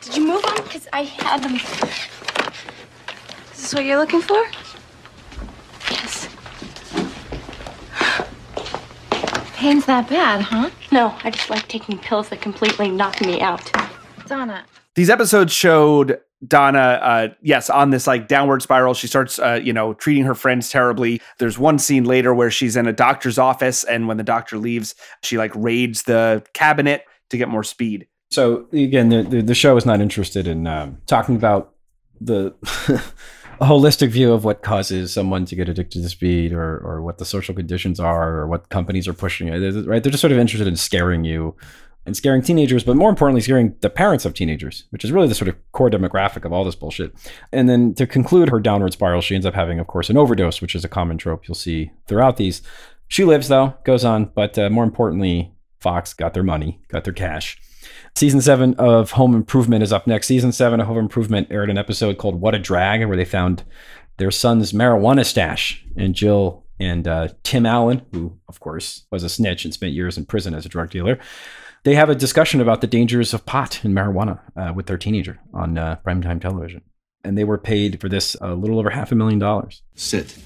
did 0.00 0.16
you 0.16 0.24
move 0.24 0.42
them? 0.42 0.54
Because 0.62 0.86
I 0.92 1.02
had 1.02 1.42
them. 1.42 1.56
Is 1.56 1.62
this 3.50 3.74
what 3.74 3.84
you're 3.84 3.98
looking 3.98 4.20
for? 4.20 4.40
Yes. 5.90 6.28
Pain's 9.56 9.86
that 9.86 10.08
bad, 10.08 10.42
huh? 10.42 10.70
No, 10.92 11.16
I 11.24 11.32
just 11.32 11.50
like 11.50 11.66
taking 11.66 11.98
pills 11.98 12.28
that 12.28 12.40
completely 12.40 12.90
knock 12.92 13.20
me 13.22 13.40
out. 13.40 13.72
Donna. 14.28 14.64
These 14.94 15.10
episodes 15.10 15.52
showed 15.52 16.20
Donna, 16.46 16.78
uh, 16.78 17.28
yes, 17.42 17.70
on 17.70 17.90
this 17.90 18.06
like 18.06 18.28
downward 18.28 18.62
spiral. 18.62 18.94
She 18.94 19.08
starts, 19.08 19.40
uh, 19.40 19.58
you 19.60 19.72
know, 19.72 19.94
treating 19.94 20.22
her 20.26 20.36
friends 20.36 20.70
terribly. 20.70 21.20
There's 21.40 21.58
one 21.58 21.80
scene 21.80 22.04
later 22.04 22.32
where 22.32 22.52
she's 22.52 22.76
in 22.76 22.86
a 22.86 22.92
doctor's 22.92 23.36
office, 23.36 23.82
and 23.82 24.06
when 24.06 24.16
the 24.16 24.22
doctor 24.22 24.58
leaves, 24.58 24.94
she 25.24 25.38
like 25.38 25.50
raids 25.56 26.04
the 26.04 26.44
cabinet 26.54 27.02
to 27.30 27.36
get 27.36 27.48
more 27.48 27.64
speed. 27.64 28.06
So 28.32 28.66
again, 28.72 29.10
the, 29.10 29.42
the 29.42 29.54
show 29.54 29.76
is 29.76 29.84
not 29.84 30.00
interested 30.00 30.46
in 30.46 30.66
um, 30.66 30.98
talking 31.06 31.36
about 31.36 31.74
the 32.18 32.52
holistic 33.60 34.10
view 34.10 34.32
of 34.32 34.44
what 34.44 34.62
causes 34.62 35.12
someone 35.12 35.44
to 35.44 35.54
get 35.54 35.68
addicted 35.68 36.02
to 36.02 36.08
speed, 36.08 36.52
or 36.52 36.78
or 36.78 37.02
what 37.02 37.18
the 37.18 37.26
social 37.26 37.54
conditions 37.54 38.00
are, 38.00 38.38
or 38.38 38.46
what 38.46 38.70
companies 38.70 39.06
are 39.06 39.12
pushing. 39.12 39.50
Right? 39.50 40.02
They're 40.02 40.10
just 40.10 40.22
sort 40.22 40.32
of 40.32 40.38
interested 40.38 40.66
in 40.66 40.76
scaring 40.76 41.24
you 41.24 41.54
and 42.06 42.16
scaring 42.16 42.42
teenagers, 42.42 42.82
but 42.82 42.96
more 42.96 43.10
importantly, 43.10 43.42
scaring 43.42 43.76
the 43.80 43.90
parents 43.90 44.24
of 44.24 44.34
teenagers, 44.34 44.84
which 44.90 45.04
is 45.04 45.12
really 45.12 45.28
the 45.28 45.34
sort 45.34 45.48
of 45.48 45.56
core 45.72 45.90
demographic 45.90 46.44
of 46.44 46.52
all 46.52 46.64
this 46.64 46.74
bullshit. 46.74 47.14
And 47.52 47.68
then 47.68 47.94
to 47.94 48.06
conclude 48.06 48.48
her 48.48 48.58
downward 48.58 48.94
spiral, 48.94 49.20
she 49.20 49.34
ends 49.34 49.46
up 49.46 49.54
having, 49.54 49.78
of 49.78 49.86
course, 49.86 50.10
an 50.10 50.16
overdose, 50.16 50.60
which 50.60 50.74
is 50.74 50.84
a 50.84 50.88
common 50.88 51.18
trope 51.18 51.46
you'll 51.46 51.54
see 51.54 51.92
throughout 52.08 52.38
these. 52.38 52.62
She 53.06 53.24
lives 53.24 53.48
though, 53.48 53.74
goes 53.84 54.04
on, 54.04 54.32
but 54.34 54.58
uh, 54.58 54.70
more 54.70 54.84
importantly, 54.84 55.52
Fox 55.80 56.14
got 56.14 56.34
their 56.34 56.42
money, 56.42 56.80
got 56.88 57.04
their 57.04 57.12
cash. 57.12 57.58
Season 58.14 58.40
seven 58.40 58.74
of 58.74 59.12
Home 59.12 59.34
Improvement 59.34 59.82
is 59.82 59.92
up 59.92 60.06
next. 60.06 60.26
Season 60.26 60.52
seven 60.52 60.80
of 60.80 60.86
Home 60.86 60.98
Improvement 60.98 61.48
aired 61.50 61.70
an 61.70 61.78
episode 61.78 62.18
called 62.18 62.40
What 62.40 62.54
a 62.54 62.58
Drag, 62.58 63.04
where 63.06 63.16
they 63.16 63.24
found 63.24 63.64
their 64.18 64.30
son's 64.30 64.72
marijuana 64.72 65.24
stash. 65.24 65.84
And 65.96 66.14
Jill 66.14 66.64
and 66.78 67.08
uh, 67.08 67.28
Tim 67.42 67.64
Allen, 67.64 68.02
who, 68.12 68.38
of 68.48 68.60
course, 68.60 69.06
was 69.10 69.22
a 69.22 69.28
snitch 69.28 69.64
and 69.64 69.72
spent 69.72 69.92
years 69.94 70.18
in 70.18 70.26
prison 70.26 70.54
as 70.54 70.66
a 70.66 70.68
drug 70.68 70.90
dealer, 70.90 71.18
they 71.84 71.94
have 71.94 72.10
a 72.10 72.14
discussion 72.14 72.60
about 72.60 72.80
the 72.80 72.86
dangers 72.86 73.34
of 73.34 73.46
pot 73.46 73.82
and 73.82 73.94
marijuana 73.94 74.40
uh, 74.56 74.72
with 74.72 74.86
their 74.86 74.98
teenager 74.98 75.40
on 75.52 75.78
uh, 75.78 75.96
primetime 76.06 76.40
television. 76.40 76.82
And 77.24 77.36
they 77.36 77.44
were 77.44 77.58
paid 77.58 78.00
for 78.00 78.08
this 78.08 78.36
a 78.40 78.54
little 78.54 78.78
over 78.78 78.90
half 78.90 79.10
a 79.10 79.14
million 79.14 79.38
dollars. 79.38 79.82
Sit. 79.94 80.36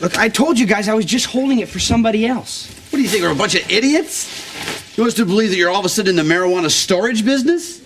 Look, 0.00 0.18
I 0.18 0.28
told 0.28 0.58
you 0.58 0.66
guys 0.66 0.88
I 0.88 0.94
was 0.94 1.04
just 1.04 1.26
holding 1.26 1.60
it 1.60 1.68
for 1.68 1.78
somebody 1.78 2.26
else. 2.26 2.68
What 2.90 2.96
do 2.96 3.02
you 3.02 3.08
think, 3.08 3.22
we're 3.22 3.32
a 3.32 3.34
bunch 3.34 3.54
of 3.54 3.70
idiots? 3.70 4.96
You 4.96 5.02
want 5.02 5.12
us 5.12 5.16
to 5.16 5.24
believe 5.24 5.50
that 5.50 5.56
you're 5.56 5.70
all 5.70 5.80
of 5.80 5.84
a 5.86 5.88
sudden 5.88 6.18
in 6.18 6.28
the 6.28 6.34
marijuana 6.34 6.70
storage 6.70 7.24
business? 7.24 7.80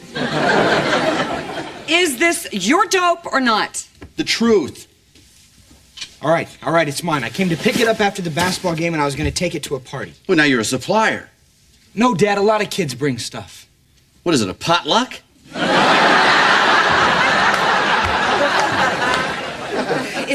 Is 1.88 2.18
this 2.18 2.48
your 2.52 2.86
dope 2.86 3.26
or 3.32 3.40
not? 3.40 3.86
The 4.16 4.24
truth. 4.24 4.88
All 6.22 6.30
right, 6.30 6.48
all 6.62 6.72
right, 6.72 6.88
it's 6.88 7.02
mine. 7.02 7.22
I 7.22 7.30
came 7.30 7.50
to 7.50 7.56
pick 7.56 7.78
it 7.78 7.86
up 7.86 8.00
after 8.00 8.22
the 8.22 8.30
basketball 8.30 8.74
game 8.74 8.94
and 8.94 9.02
I 9.02 9.04
was 9.04 9.14
going 9.14 9.30
to 9.30 9.34
take 9.34 9.54
it 9.54 9.62
to 9.64 9.76
a 9.76 9.80
party. 9.80 10.14
Well, 10.26 10.36
now 10.36 10.44
you're 10.44 10.60
a 10.60 10.64
supplier. 10.64 11.28
No, 11.94 12.14
Dad, 12.14 12.38
a 12.38 12.42
lot 12.42 12.62
of 12.62 12.70
kids 12.70 12.94
bring 12.94 13.18
stuff. 13.18 13.68
What 14.22 14.34
is 14.34 14.40
it, 14.40 14.48
a 14.48 14.54
potluck? 14.54 15.20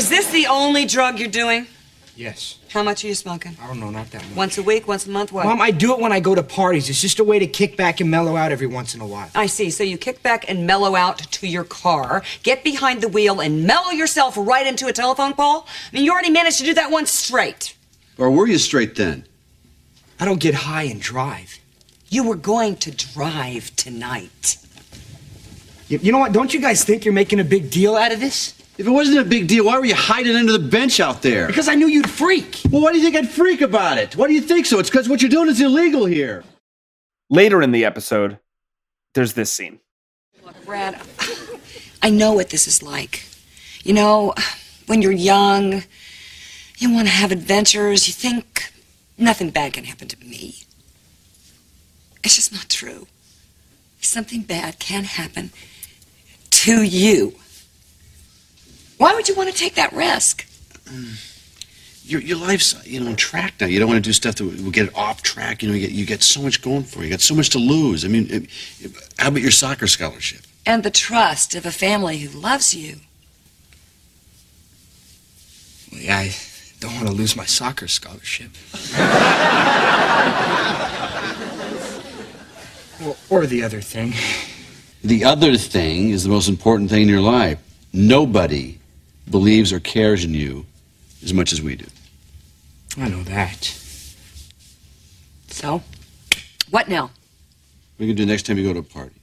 Is 0.02 0.10
this 0.10 0.32
the 0.32 0.48
only 0.48 0.86
drug 0.86 1.20
you're 1.20 1.30
doing? 1.30 1.68
Yes. 2.16 2.58
How 2.70 2.82
much 2.82 3.04
are 3.04 3.08
you 3.08 3.14
smoking? 3.14 3.56
I 3.62 3.68
don't 3.68 3.80
know, 3.80 3.92
not 3.92 4.10
that 4.10 4.24
much. 4.30 4.36
Once 4.36 4.58
a 4.58 4.64
week, 4.64 4.88
once 4.88 5.06
a 5.06 5.12
month, 5.12 5.32
what? 5.32 5.46
Mom, 5.46 5.62
I 5.62 5.70
do 5.70 5.94
it 5.94 6.00
when 6.00 6.12
I 6.12 6.20
go 6.20 6.34
to 6.34 6.42
parties. 6.42 6.90
It's 6.90 7.00
just 7.00 7.20
a 7.20 7.24
way 7.24 7.38
to 7.38 7.46
kick 7.46 7.78
back 7.78 8.02
and 8.02 8.10
mellow 8.10 8.36
out 8.36 8.52
every 8.52 8.66
once 8.66 8.96
in 8.96 9.02
a 9.02 9.06
while. 9.06 9.30
I 9.36 9.46
see. 9.46 9.70
So 9.70 9.84
you 9.84 10.00
kick 10.00 10.24
back 10.24 10.50
and 10.50 10.66
mellow 10.66 10.96
out 10.96 11.20
to 11.20 11.48
your 11.48 11.64
car, 11.64 12.24
get 12.42 12.64
behind 12.64 13.02
the 13.02 13.10
wheel, 13.10 13.40
and 13.42 13.68
mellow 13.68 13.92
yourself 13.92 14.34
right 14.38 14.66
into 14.66 14.88
a 14.88 14.92
telephone 14.92 15.34
pole? 15.34 15.68
I 15.68 15.96
mean, 15.96 16.04
you 16.04 16.12
already 16.12 16.32
managed 16.32 16.58
to 16.58 16.64
do 16.64 16.74
that 16.74 16.90
once 16.90 17.12
straight. 17.12 17.78
Or 18.18 18.32
were 18.32 18.48
you 18.48 18.58
straight 18.58 18.96
then? 18.96 19.28
I 20.20 20.26
don't 20.26 20.40
get 20.40 20.56
high 20.56 20.84
and 20.84 21.00
drive. 21.00 21.60
You 22.10 22.24
were 22.24 22.36
going 22.36 22.78
to 22.78 22.90
drive 22.90 23.76
tonight. 23.76 24.58
You, 25.90 26.00
you 26.02 26.12
know 26.12 26.18
what? 26.18 26.32
Don't 26.32 26.56
you 26.56 26.60
guys 26.60 26.84
think 26.84 27.06
you're 27.06 27.14
making 27.14 27.40
a 27.40 27.44
big 27.44 27.70
deal 27.70 27.96
out 27.96 28.12
of 28.12 28.20
this? 28.20 28.56
If 28.82 28.88
it 28.88 28.90
wasn't 28.90 29.20
a 29.20 29.24
big 29.24 29.48
deal, 29.48 29.66
why 29.66 29.78
were 29.78 29.86
you 29.86 29.94
hiding 29.94 30.36
under 30.36 30.54
the 30.54 30.58
bench 30.58 31.00
out 31.00 31.22
there? 31.22 31.46
Because 31.46 31.68
I 31.68 31.76
knew 31.76 31.86
you'd 31.86 32.10
freak. 32.10 32.62
Well, 32.72 32.82
why 32.82 32.92
do 32.92 32.98
you 32.98 33.04
think 33.04 33.16
I'd 33.16 33.30
freak 33.30 33.62
about 33.62 34.00
it? 34.00 34.16
Why 34.16 34.26
do 34.26 34.34
you 34.34 34.42
think 34.42 34.66
so? 34.66 34.80
It's 34.80 34.90
because 34.90 35.08
what 35.08 35.22
you're 35.22 35.30
doing 35.30 35.50
is 35.50 35.62
illegal 35.62 36.08
here. 36.08 36.44
Later 37.30 37.62
in 37.62 37.74
the 37.74 37.86
episode, 37.86 38.40
there's 39.14 39.34
this 39.34 39.54
scene. 39.54 39.82
Look, 40.44 40.66
Brad, 40.66 41.00
I 42.02 42.10
know 42.10 42.34
what 42.34 42.50
this 42.50 42.66
is 42.66 42.82
like. 42.82 43.24
You 43.84 43.94
know, 43.94 44.34
when 44.88 45.04
you're 45.04 45.12
young, 45.12 45.84
you 46.80 46.92
want 46.92 47.08
to 47.08 47.14
have 47.14 47.32
adventures, 47.32 48.08
you 48.08 48.16
think 48.16 48.74
nothing 49.16 49.52
bad 49.52 49.74
can 49.74 49.84
happen 49.84 50.08
to 50.08 50.20
me. 50.26 50.56
It's 52.24 52.36
just 52.36 52.52
not 52.52 52.68
true. 52.68 53.06
Something 54.02 54.42
bad 54.42 54.80
can 54.80 55.04
happen 55.04 55.52
to 56.50 56.82
you. 56.82 57.36
Why 59.02 59.16
would 59.16 59.28
you 59.28 59.34
want 59.34 59.50
to 59.50 59.56
take 59.56 59.74
that 59.76 59.94
risk? 59.94 60.46
Mm. 60.86 62.08
Your, 62.08 62.22
your 62.22 62.38
life's 62.38 62.86
you 62.86 63.00
know 63.00 63.08
on 63.08 63.16
track 63.16 63.56
now. 63.60 63.66
You 63.66 63.80
don't 63.80 63.90
want 63.90 63.98
to 63.98 64.08
do 64.08 64.14
stuff 64.14 64.36
that 64.36 64.46
will 64.46 64.70
get 64.70 64.90
it 64.90 64.96
off 64.96 65.24
track. 65.24 65.64
You 65.64 65.70
know, 65.70 65.74
you 65.74 65.88
get, 65.88 65.90
you 65.90 66.06
get 66.06 66.22
so 66.22 66.40
much 66.40 66.62
going 66.62 66.84
for 66.84 67.00
you. 67.00 67.06
You 67.06 67.10
got 67.10 67.22
so 67.22 67.34
much 67.34 67.50
to 67.50 67.58
lose. 67.58 68.06
I 68.06 68.10
mean, 68.10 68.28
it, 68.30 68.44
it- 68.80 68.92
how 69.18 69.30
about 69.30 69.42
your 69.42 69.50
soccer 69.50 69.88
scholarship? 69.88 70.42
And 70.68 70.84
the 70.84 70.92
trust 70.92 71.56
of 71.56 71.66
a 71.66 71.72
family 71.72 72.20
who 72.20 72.40
loves 72.40 72.76
you. 72.76 72.98
Well, 75.92 76.02
yeah, 76.02 76.20
I 76.20 76.36
don't 76.80 76.94
want 76.94 77.08
to 77.08 77.14
lose 77.14 77.36
my 77.36 77.46
soccer 77.46 77.88
scholarship. 77.88 78.52
or, 83.04 83.16
or 83.32 83.46
the 83.48 83.64
other 83.64 83.82
thing. 83.82 84.14
The 85.04 85.24
other 85.24 85.58
thing 85.58 86.10
is 86.10 86.24
the 86.24 86.30
most 86.30 86.48
important 86.48 86.92
thing 86.92 87.02
in 87.02 87.10
your 87.10 87.22
life. 87.22 87.58
Nobody 87.94 88.78
believes 89.30 89.72
or 89.72 89.80
cares 89.80 90.24
in 90.24 90.34
you 90.34 90.66
as 91.24 91.34
much 91.34 91.54
as 91.54 91.62
we 91.62 91.76
do. 91.76 91.86
I 92.98 93.08
know 93.08 93.24
that. 93.24 93.64
So, 95.48 95.82
what 96.70 96.88
now? 96.90 97.12
We 97.98 98.08
can 98.08 98.16
do 98.16 98.26
next 98.26 98.46
time 98.46 98.58
you 98.58 98.64
go 98.66 98.74
to 98.74 98.80
a 98.80 98.84
party. 98.84 99.16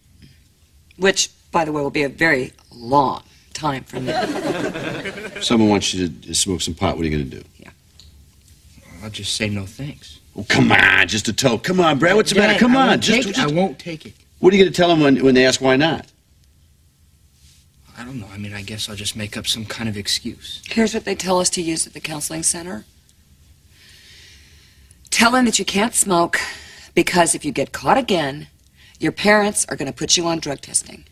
Which, 0.96 1.30
by 1.50 1.64
the 1.64 1.72
way, 1.72 1.82
will 1.82 1.90
be 1.90 2.02
a 2.04 2.08
very 2.08 2.52
long 2.72 3.22
time 3.54 3.84
from 3.84 4.06
now. 4.06 4.22
If 4.24 5.44
someone 5.44 5.68
wants 5.68 5.92
you 5.94 6.08
to 6.08 6.34
smoke 6.34 6.60
some 6.60 6.74
pot, 6.74 6.96
what 6.96 7.04
are 7.04 7.08
you 7.08 7.16
going 7.18 7.30
to 7.30 7.36
do? 7.38 7.44
Yeah. 7.58 7.70
I'll 9.02 9.10
just 9.10 9.34
say 9.34 9.48
no 9.48 9.66
thanks. 9.66 10.20
Oh, 10.36 10.44
come 10.48 10.70
on, 10.72 11.08
just 11.08 11.28
a 11.28 11.32
toe. 11.32 11.58
Come 11.58 11.80
on, 11.80 11.98
Brad. 11.98 12.14
What's 12.16 12.30
the 12.30 12.36
Dad, 12.36 12.46
matter? 12.48 12.58
Come 12.60 12.76
I 12.76 12.82
on, 12.82 12.88
won't 12.88 13.02
just, 13.02 13.16
take 13.22 13.26
it. 13.30 13.36
just- 13.36 13.52
I 13.52 13.54
won't 13.54 13.78
take 13.78 14.06
it. 14.06 14.14
What 14.38 14.52
are 14.52 14.56
you 14.56 14.62
going 14.62 14.72
to 14.72 14.76
tell 14.76 14.88
them 14.88 15.00
when, 15.00 15.24
when 15.24 15.34
they 15.34 15.44
ask 15.44 15.60
why 15.60 15.74
not? 15.76 16.06
I 17.98 18.04
don't 18.04 18.20
know. 18.20 18.28
I 18.32 18.38
mean, 18.38 18.54
I 18.54 18.62
guess 18.62 18.88
I'll 18.88 18.94
just 18.94 19.16
make 19.16 19.36
up 19.36 19.48
some 19.48 19.64
kind 19.64 19.88
of 19.88 19.96
excuse. 19.96 20.62
Here's 20.68 20.94
what 20.94 21.04
they 21.04 21.16
tell 21.16 21.40
us 21.40 21.50
to 21.50 21.60
use 21.60 21.84
at 21.86 21.94
the 21.94 22.00
counseling 22.00 22.44
center. 22.44 22.84
Tell 25.10 25.32
them 25.32 25.46
that 25.46 25.58
you 25.58 25.64
can't 25.64 25.94
smoke 25.94 26.38
because 26.94 27.34
if 27.34 27.44
you 27.44 27.50
get 27.50 27.72
caught 27.72 27.98
again, 27.98 28.46
your 29.00 29.10
parents 29.10 29.66
are 29.68 29.74
going 29.74 29.90
to 29.90 29.92
put 29.92 30.16
you 30.16 30.26
on 30.28 30.38
drug 30.38 30.60
testing. 30.60 31.04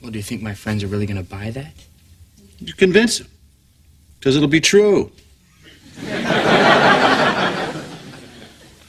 Well, 0.00 0.10
do 0.10 0.18
you 0.18 0.22
think 0.22 0.40
my 0.40 0.54
friends 0.54 0.82
are 0.82 0.86
really 0.86 1.04
going 1.04 1.22
to 1.22 1.28
buy 1.28 1.50
that? 1.50 1.74
You 2.58 2.72
convince 2.72 3.18
them. 3.18 3.28
Because 4.18 4.36
it'll 4.36 4.48
be 4.48 4.60
true. 4.60 5.12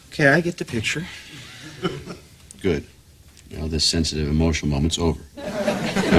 Okay, 0.07 0.27
I 0.27 0.39
get 0.41 0.57
the 0.57 0.65
picture. 0.65 1.05
Good. 2.61 2.85
Now 3.49 3.67
this 3.67 3.83
sensitive, 3.83 4.29
emotional 4.29 4.71
moment's 4.71 4.97
over. 4.97 5.19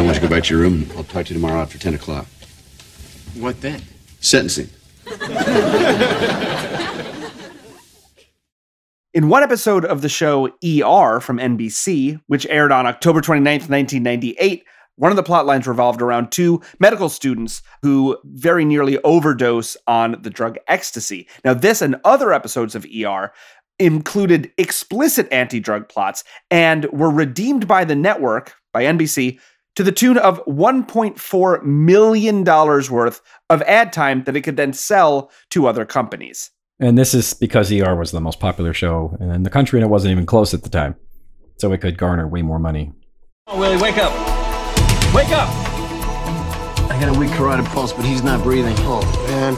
I 0.02 0.04
want 0.04 0.16
you 0.16 0.22
to 0.22 0.26
go 0.26 0.34
back 0.34 0.42
to 0.44 0.54
your 0.54 0.62
room. 0.64 0.88
I'll 0.96 1.04
talk 1.04 1.26
to 1.26 1.32
you 1.32 1.40
tomorrow 1.40 1.62
after 1.62 1.78
10 1.78 1.94
o'clock. 1.94 2.26
What 3.36 3.60
then? 3.60 3.80
Sentencing. 4.18 4.68
In 9.14 9.28
one 9.28 9.44
episode 9.44 9.84
of 9.84 10.02
the 10.02 10.08
show 10.08 10.48
ER 10.48 11.20
from 11.20 11.38
NBC, 11.38 12.20
which 12.26 12.46
aired 12.46 12.72
on 12.72 12.84
October 12.84 13.20
29th, 13.20 13.70
1998, 13.70 14.64
one 14.96 15.12
of 15.12 15.16
the 15.16 15.22
plot 15.22 15.46
lines 15.46 15.68
revolved 15.68 16.02
around 16.02 16.32
two 16.32 16.60
medical 16.80 17.08
students 17.08 17.62
who 17.82 18.18
very 18.24 18.64
nearly 18.64 18.98
overdose 19.04 19.76
on 19.86 20.16
the 20.20 20.30
drug 20.30 20.58
ecstasy. 20.66 21.28
Now, 21.44 21.54
this 21.54 21.80
and 21.80 21.94
other 22.02 22.32
episodes 22.32 22.74
of 22.74 22.84
ER 22.86 23.30
included 23.78 24.50
explicit 24.58 25.28
anti 25.30 25.60
drug 25.60 25.88
plots 25.88 26.24
and 26.50 26.86
were 26.86 27.10
redeemed 27.10 27.68
by 27.68 27.84
the 27.84 27.94
network, 27.94 28.56
by 28.72 28.82
NBC, 28.82 29.38
to 29.76 29.82
the 29.82 29.92
tune 29.92 30.18
of 30.18 30.44
$1.4 30.46 31.62
million 31.62 32.44
worth 32.44 33.20
of 33.48 33.62
ad 33.62 33.92
time 33.92 34.24
that 34.24 34.36
it 34.36 34.42
could 34.42 34.56
then 34.56 34.72
sell 34.72 35.30
to 35.50 35.66
other 35.66 35.84
companies. 35.84 36.50
And 36.78 36.98
this 36.98 37.14
is 37.14 37.32
because 37.34 37.72
ER 37.72 37.94
was 37.94 38.10
the 38.10 38.20
most 38.20 38.40
popular 38.40 38.74
show 38.74 39.16
in 39.20 39.44
the 39.44 39.50
country 39.50 39.78
and 39.78 39.84
it 39.84 39.90
wasn't 39.90 40.12
even 40.12 40.26
close 40.26 40.52
at 40.52 40.62
the 40.62 40.68
time. 40.68 40.96
So 41.58 41.72
it 41.72 41.80
could 41.80 41.96
garner 41.96 42.26
way 42.26 42.42
more 42.42 42.58
money. 42.58 42.92
Oh, 43.46 43.58
Willie, 43.58 43.80
wake 43.80 43.98
up. 43.98 44.12
Wake 45.14 45.28
up! 45.30 45.48
I 46.90 46.98
got 46.98 47.14
a 47.14 47.18
weak 47.18 47.30
carotid 47.32 47.66
pulse, 47.66 47.92
but 47.92 48.04
he's 48.04 48.22
not 48.22 48.42
breathing. 48.42 48.74
Oh, 48.78 49.00
man. 49.28 49.56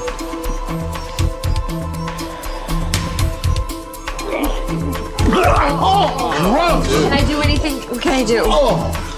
Oh, 5.86 6.82
Can 6.86 7.12
I 7.12 7.26
do 7.26 7.40
anything? 7.40 7.76
What 7.90 8.02
can 8.02 8.12
I 8.12 8.24
do? 8.24 9.13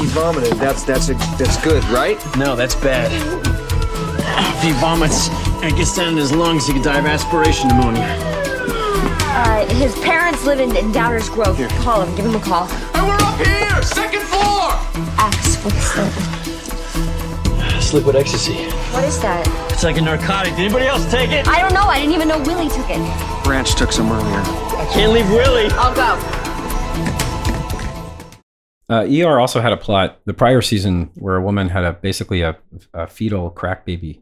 He 0.00 0.06
vomited. 0.06 0.54
That's 0.54 0.82
that's 0.82 1.10
a, 1.10 1.14
that's 1.36 1.62
good, 1.62 1.84
right? 1.84 2.16
No, 2.38 2.56
that's 2.56 2.74
bad. 2.74 3.12
If 4.56 4.62
he 4.62 4.72
vomits 4.80 5.28
and 5.62 5.76
gets 5.76 5.94
down 5.94 6.12
in 6.12 6.16
his 6.16 6.32
lungs, 6.32 6.66
he 6.66 6.72
could 6.72 6.82
die 6.82 6.98
of 6.98 7.04
aspiration 7.04 7.68
pneumonia. 7.68 8.16
Uh, 9.32 9.66
his 9.74 9.94
parents 9.98 10.42
live 10.46 10.58
in, 10.58 10.74
in 10.74 10.90
Downers 10.90 11.30
Grove. 11.30 11.58
Call 11.82 12.00
him. 12.00 12.16
Give 12.16 12.24
him 12.24 12.34
a 12.34 12.40
call. 12.40 12.66
And 12.94 13.06
we're 13.06 13.14
up 13.20 13.36
here, 13.36 13.82
second 13.82 14.22
floor. 14.22 14.72
Axe. 15.18 15.56
What's 15.64 15.94
that? 15.94 16.12
It's 17.76 17.92
liquid 17.92 18.16
ecstasy. 18.16 18.70
What 18.92 19.04
is 19.04 19.20
that? 19.20 19.46
It's 19.70 19.84
like 19.84 19.98
a 19.98 20.00
narcotic. 20.00 20.52
Did 20.52 20.60
anybody 20.64 20.86
else 20.86 21.10
take 21.10 21.30
it? 21.30 21.46
I 21.46 21.60
don't 21.60 21.74
know. 21.74 21.84
I 21.84 22.00
didn't 22.00 22.14
even 22.14 22.28
know 22.28 22.38
Willie 22.38 22.70
took 22.70 22.88
it. 22.88 23.44
Branch 23.44 23.74
took 23.74 23.92
some 23.92 24.10
earlier. 24.10 24.40
I 24.80 24.88
can't 24.94 25.12
leave 25.12 25.28
Willie. 25.28 25.68
I'll 25.72 25.94
go. 25.94 26.39
Uh, 28.90 29.06
ER 29.08 29.38
also 29.38 29.60
had 29.60 29.72
a 29.72 29.76
plot 29.76 30.18
the 30.24 30.34
prior 30.34 30.60
season 30.60 31.10
where 31.14 31.36
a 31.36 31.42
woman 31.42 31.68
had 31.68 31.84
a 31.84 31.92
basically 31.92 32.42
a, 32.42 32.56
a 32.92 33.06
fetal 33.06 33.50
crack 33.50 33.84
baby. 33.84 34.20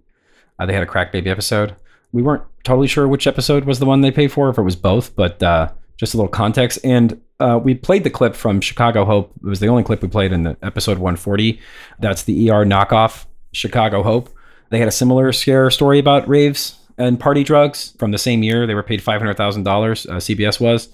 Uh, 0.59 0.66
they 0.66 0.74
had 0.74 0.83
a 0.83 0.87
crack 0.87 1.11
baby 1.11 1.31
episode. 1.31 1.74
We 2.12 2.20
weren't 2.20 2.42
totally 2.64 2.87
sure 2.87 3.09
which 3.09 3.26
episode 3.26 3.64
was 3.64 3.78
the 3.78 3.87
one 3.87 4.02
they 4.02 4.11
paid 4.11 4.31
for, 4.31 4.50
if 4.50 4.59
it 4.59 4.62
was 4.62 4.76
both, 4.76 5.16
but 5.16 5.42
uh, 5.42 5.72
just 5.96 6.12
a 6.12 6.18
little 6.18 6.31
context. 6.31 6.78
And 6.85 7.18
uh, 7.40 7.59
we 7.62 7.74
played 7.74 8.04
the 8.04 8.11
clip 8.11 8.35
from 8.35 8.61
Chicago 8.61 9.07
Hope. 9.07 9.33
It 9.42 9.48
was 9.48 9.61
the 9.61 9.68
only 9.68 9.85
clip 9.85 10.02
we 10.02 10.09
played 10.09 10.33
in 10.33 10.42
the 10.42 10.57
episode 10.62 10.98
140. 10.98 11.59
That's 11.98 12.24
the 12.24 12.50
ER 12.50 12.66
knockoff 12.66 13.24
Chicago 13.52 14.02
Hope. 14.02 14.28
They 14.68 14.78
had 14.78 14.88
a 14.88 14.92
similar 14.92 15.33
scare 15.33 15.70
story 15.70 15.98
about 15.98 16.28
raves 16.28 16.78
and 16.98 17.18
party 17.18 17.42
drugs 17.42 17.94
from 17.98 18.11
the 18.11 18.18
same 18.18 18.42
year. 18.42 18.66
They 18.66 18.74
were 18.74 18.83
paid 18.83 19.00
$500,000, 19.00 19.35
uh, 19.64 20.16
CBS 20.16 20.61
was 20.61 20.90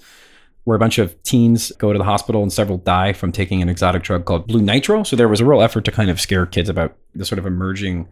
where 0.65 0.75
a 0.75 0.79
bunch 0.79 0.97
of 0.97 1.21
teens 1.23 1.71
go 1.77 1.93
to 1.93 1.97
the 1.97 2.03
hospital 2.03 2.41
and 2.43 2.51
several 2.51 2.77
die 2.79 3.13
from 3.13 3.31
taking 3.31 3.61
an 3.61 3.69
exotic 3.69 4.03
drug 4.03 4.25
called 4.25 4.47
blue 4.47 4.61
nitro. 4.61 5.03
So 5.03 5.15
there 5.15 5.29
was 5.29 5.39
a 5.39 5.45
real 5.45 5.61
effort 5.61 5.85
to 5.85 5.91
kind 5.91 6.09
of 6.09 6.19
scare 6.19 6.45
kids 6.45 6.69
about 6.69 6.95
the 7.13 7.25
sort 7.25 7.39
of 7.39 7.45
emerging 7.45 8.09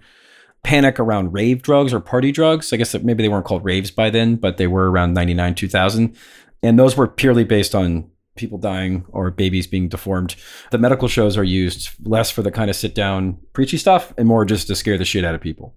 panic 0.63 0.99
around 0.99 1.33
rave 1.33 1.61
drugs 1.61 1.93
or 1.93 1.99
party 1.99 2.31
drugs. 2.31 2.71
I 2.71 2.77
guess 2.77 2.93
maybe 2.93 3.23
they 3.23 3.29
weren't 3.29 3.45
called 3.45 3.65
raves 3.65 3.91
by 3.91 4.09
then, 4.09 4.35
but 4.35 4.57
they 4.57 4.67
were 4.67 4.89
around 4.89 5.13
99, 5.13 5.55
2000. 5.55 6.15
And 6.61 6.79
those 6.79 6.95
were 6.95 7.07
purely 7.07 7.43
based 7.43 7.75
on 7.75 8.09
people 8.35 8.57
dying 8.57 9.05
or 9.09 9.31
babies 9.31 9.67
being 9.67 9.89
deformed. 9.89 10.35
The 10.71 10.77
medical 10.77 11.07
shows 11.07 11.37
are 11.37 11.43
used 11.43 11.89
less 12.07 12.31
for 12.31 12.41
the 12.43 12.51
kind 12.51 12.69
of 12.69 12.75
sit 12.75 12.95
down 12.95 13.37
preachy 13.53 13.77
stuff 13.77 14.13
and 14.17 14.27
more 14.27 14.45
just 14.45 14.67
to 14.67 14.75
scare 14.75 14.97
the 14.97 15.05
shit 15.05 15.25
out 15.25 15.35
of 15.35 15.41
people. 15.41 15.75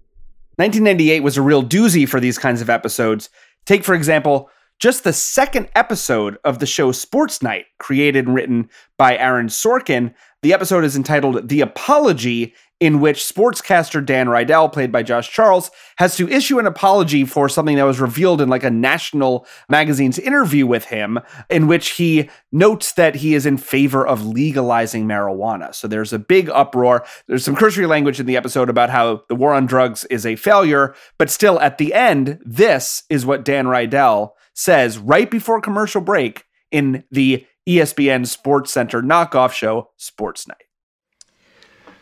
1998 0.55 1.21
was 1.21 1.37
a 1.37 1.41
real 1.41 1.63
doozy 1.63 2.07
for 2.07 2.19
these 2.19 2.37
kinds 2.37 2.61
of 2.61 2.69
episodes. 2.69 3.29
Take, 3.65 3.83
for 3.83 3.93
example, 3.93 4.49
just 4.79 5.03
the 5.03 5.13
second 5.13 5.69
episode 5.75 6.37
of 6.43 6.59
the 6.59 6.65
show 6.65 6.91
Sports 6.91 7.41
Night, 7.41 7.65
created 7.79 8.25
and 8.25 8.35
written 8.35 8.69
by 8.97 9.17
Aaron 9.17 9.47
Sorkin. 9.47 10.13
The 10.43 10.53
episode 10.53 10.83
is 10.83 10.95
entitled 10.95 11.49
The 11.49 11.61
Apology, 11.61 12.53
in 12.79 12.99
which 12.99 13.23
sportscaster 13.23 14.05
Dan 14.05 14.27
Rydell, 14.27 14.71
played 14.71 14.91
by 14.91 15.01
Josh 15.01 15.31
Charles, 15.31 15.71
has 15.97 16.15
to 16.17 16.29
issue 16.29 16.59
an 16.59 16.67
apology 16.67 17.25
for 17.25 17.49
something 17.49 17.75
that 17.75 17.85
was 17.85 17.99
revealed 17.99 18.39
in 18.39 18.49
like 18.49 18.63
a 18.63 18.69
national 18.69 19.47
magazine's 19.67 20.19
interview 20.19 20.67
with 20.67 20.85
him, 20.85 21.19
in 21.49 21.65
which 21.65 21.89
he 21.91 22.29
notes 22.51 22.93
that 22.93 23.15
he 23.15 23.33
is 23.33 23.47
in 23.47 23.57
favor 23.57 24.05
of 24.05 24.27
legalizing 24.27 25.07
marijuana. 25.07 25.73
So 25.73 25.87
there's 25.87 26.13
a 26.13 26.19
big 26.19 26.51
uproar. 26.51 27.03
There's 27.27 27.43
some 27.43 27.55
cursory 27.55 27.87
language 27.87 28.19
in 28.19 28.27
the 28.27 28.37
episode 28.37 28.69
about 28.69 28.91
how 28.91 29.23
the 29.27 29.35
war 29.35 29.55
on 29.55 29.65
drugs 29.65 30.05
is 30.05 30.23
a 30.23 30.35
failure, 30.35 30.93
but 31.17 31.31
still 31.31 31.59
at 31.59 31.79
the 31.79 31.95
end, 31.95 32.39
this 32.45 33.03
is 33.09 33.25
what 33.25 33.43
Dan 33.43 33.65
Rydell 33.65 34.33
says 34.57 34.97
right 34.97 35.29
before 35.29 35.61
commercial 35.61 36.01
break 36.01 36.43
in 36.71 37.03
the 37.11 37.45
ESPN 37.69 38.25
Sports 38.25 38.71
Center 38.71 39.01
knockoff 39.01 39.51
show 39.51 39.91
Sports 39.97 40.47
Night. 40.47 40.57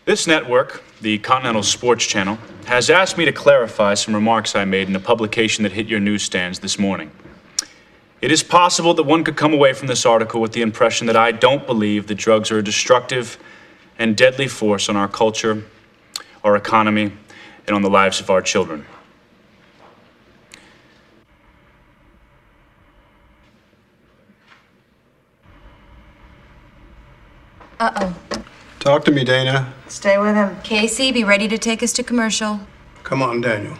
This 0.06 0.26
network, 0.26 0.84
the 1.02 1.18
Continental 1.18 1.64
Sports 1.64 2.06
Channel, 2.06 2.38
has 2.68 2.90
asked 2.90 3.18
me 3.18 3.26
to 3.26 3.32
clarify 3.32 3.96
some 3.96 4.14
remarks 4.14 4.56
I 4.56 4.64
made 4.64 4.88
in 4.88 4.96
a 4.96 5.00
publication 5.00 5.64
that 5.64 5.74
hit 5.74 5.88
your 5.88 6.00
newsstands 6.00 6.60
this 6.60 6.80
morning. 6.80 7.12
It 8.22 8.32
is 8.32 8.42
possible 8.42 8.94
that 8.94 9.04
one 9.04 9.24
could 9.24 9.36
come 9.36 9.54
away 9.54 9.74
from 9.74 9.88
this 9.88 10.06
article 10.06 10.40
with 10.40 10.54
the 10.54 10.62
impression 10.62 11.08
that 11.08 11.18
I 11.18 11.32
don't 11.32 11.66
believe 11.66 12.08
that 12.08 12.16
drugs 12.16 12.52
are 12.52 12.60
a 12.60 12.64
destructive 12.64 13.38
and 14.00 14.16
deadly 14.16 14.48
force 14.48 14.88
on 14.88 14.96
our 14.96 15.08
culture, 15.08 15.64
our 16.44 16.56
economy, 16.56 17.12
and 17.68 17.76
on 17.76 17.82
the 17.82 17.90
lives 17.90 18.20
of 18.20 18.30
our 18.30 18.42
children. 18.42 18.86
Uh-oh. 27.80 28.16
Talk 28.80 29.04
to 29.06 29.12
me, 29.12 29.24
Dana. 29.24 29.74
Stay 29.88 30.18
with 30.18 30.36
him. 30.36 30.56
Casey, 30.62 31.12
be 31.12 31.24
ready 31.24 31.48
to 31.48 31.58
take 31.58 31.82
us 31.82 31.92
to 31.94 32.04
commercial. 32.04 32.60
Come 33.04 33.22
on, 33.22 33.42
Daniel. 33.42 33.78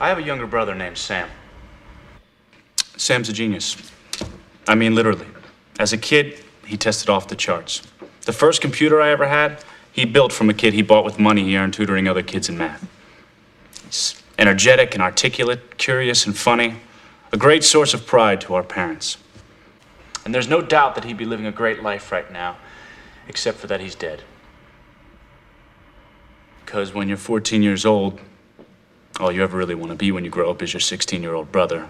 I 0.00 0.08
have 0.08 0.18
a 0.18 0.22
younger 0.22 0.46
brother 0.46 0.74
named 0.74 0.98
Sam. 0.98 1.28
Sam's 2.96 3.28
a 3.28 3.32
genius. 3.32 3.76
I 4.66 4.74
mean, 4.74 4.94
literally. 4.94 5.26
As 5.78 5.92
a 5.92 5.98
kid, 5.98 6.42
he 6.66 6.76
tested 6.76 7.08
off 7.08 7.28
the 7.28 7.36
charts. 7.36 7.82
The 8.22 8.32
first 8.32 8.60
computer 8.60 9.00
I 9.00 9.10
ever 9.10 9.28
had, 9.28 9.62
he 9.92 10.04
built 10.04 10.32
from 10.32 10.48
a 10.50 10.54
kid 10.54 10.72
he 10.74 10.82
bought 10.82 11.04
with 11.04 11.18
money 11.18 11.44
he 11.44 11.56
earned 11.56 11.74
tutoring 11.74 12.08
other 12.08 12.22
kids 12.22 12.48
in 12.48 12.58
math. 12.58 12.86
He's 13.84 14.20
energetic 14.38 14.94
and 14.94 15.02
articulate, 15.02 15.76
curious 15.78 16.26
and 16.26 16.36
funny, 16.36 16.76
a 17.32 17.38
great 17.38 17.64
source 17.64 17.94
of 17.94 18.06
pride 18.06 18.40
to 18.42 18.54
our 18.54 18.62
parents. 18.62 19.16
And 20.24 20.34
there's 20.34 20.48
no 20.48 20.60
doubt 20.60 20.94
that 20.94 21.04
he'd 21.04 21.16
be 21.16 21.24
living 21.24 21.46
a 21.46 21.52
great 21.52 21.82
life 21.82 22.12
right 22.12 22.30
now, 22.30 22.58
except 23.26 23.58
for 23.58 23.66
that 23.66 23.80
he's 23.80 23.94
dead. 23.94 24.22
Because 26.64 26.94
when 26.94 27.08
you're 27.08 27.16
14 27.16 27.62
years 27.62 27.84
old, 27.84 28.20
all 29.18 29.32
you 29.32 29.42
ever 29.42 29.56
really 29.56 29.74
want 29.74 29.90
to 29.90 29.96
be 29.96 30.12
when 30.12 30.24
you 30.24 30.30
grow 30.30 30.50
up 30.50 30.62
is 30.62 30.72
your 30.72 30.80
16 30.80 31.22
year 31.22 31.34
old 31.34 31.50
brother. 31.50 31.88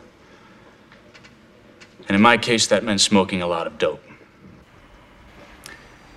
And 2.08 2.16
in 2.16 2.22
my 2.22 2.36
case, 2.36 2.66
that 2.68 2.84
meant 2.84 3.00
smoking 3.00 3.42
a 3.42 3.46
lot 3.46 3.66
of 3.66 3.78
dope. 3.78 4.02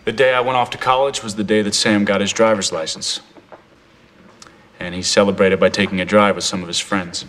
The 0.06 0.12
day 0.12 0.34
I 0.34 0.40
went 0.40 0.56
off 0.56 0.70
to 0.72 0.78
college 0.78 1.24
was 1.24 1.36
the 1.36 1.44
day 1.44 1.62
that 1.64 1.74
Sam 1.74 2.06
got 2.06 2.22
his 2.22 2.32
driver's 2.32 2.72
license. 2.72 3.22
And 4.80 4.94
he 4.94 5.02
celebrated 5.02 5.60
by 5.60 5.70
taking 5.70 6.00
a 6.00 6.06
drive 6.06 6.36
with 6.36 6.44
some 6.44 6.62
of 6.62 6.68
his 6.68 6.80
friends. 6.80 7.26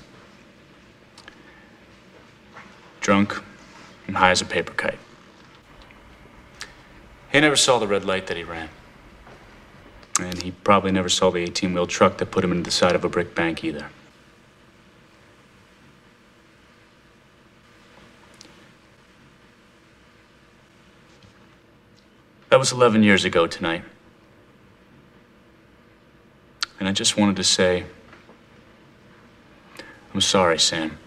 Drunk 3.06 3.40
and 4.08 4.16
high 4.16 4.32
as 4.32 4.42
a 4.42 4.44
paper 4.44 4.72
kite. 4.72 4.98
He 7.30 7.38
never 7.38 7.54
saw 7.54 7.78
the 7.78 7.86
red 7.86 8.04
light 8.04 8.26
that 8.26 8.36
he 8.36 8.42
ran. 8.42 8.68
And 10.18 10.42
he 10.42 10.50
probably 10.50 10.90
never 10.90 11.08
saw 11.08 11.30
the 11.30 11.38
18 11.38 11.72
wheel 11.72 11.86
truck 11.86 12.18
that 12.18 12.32
put 12.32 12.42
him 12.42 12.50
into 12.50 12.64
the 12.64 12.72
side 12.72 12.96
of 12.96 13.04
a 13.04 13.08
brick 13.08 13.32
bank 13.32 13.62
either. 13.62 13.86
That 22.48 22.58
was 22.58 22.72
11 22.72 23.04
years 23.04 23.24
ago 23.24 23.46
tonight. 23.46 23.84
And 26.80 26.88
I 26.88 26.92
just 26.92 27.16
wanted 27.16 27.36
to 27.36 27.44
say, 27.44 27.86
I'm 30.12 30.20
sorry, 30.20 30.58
Sam. 30.58 30.98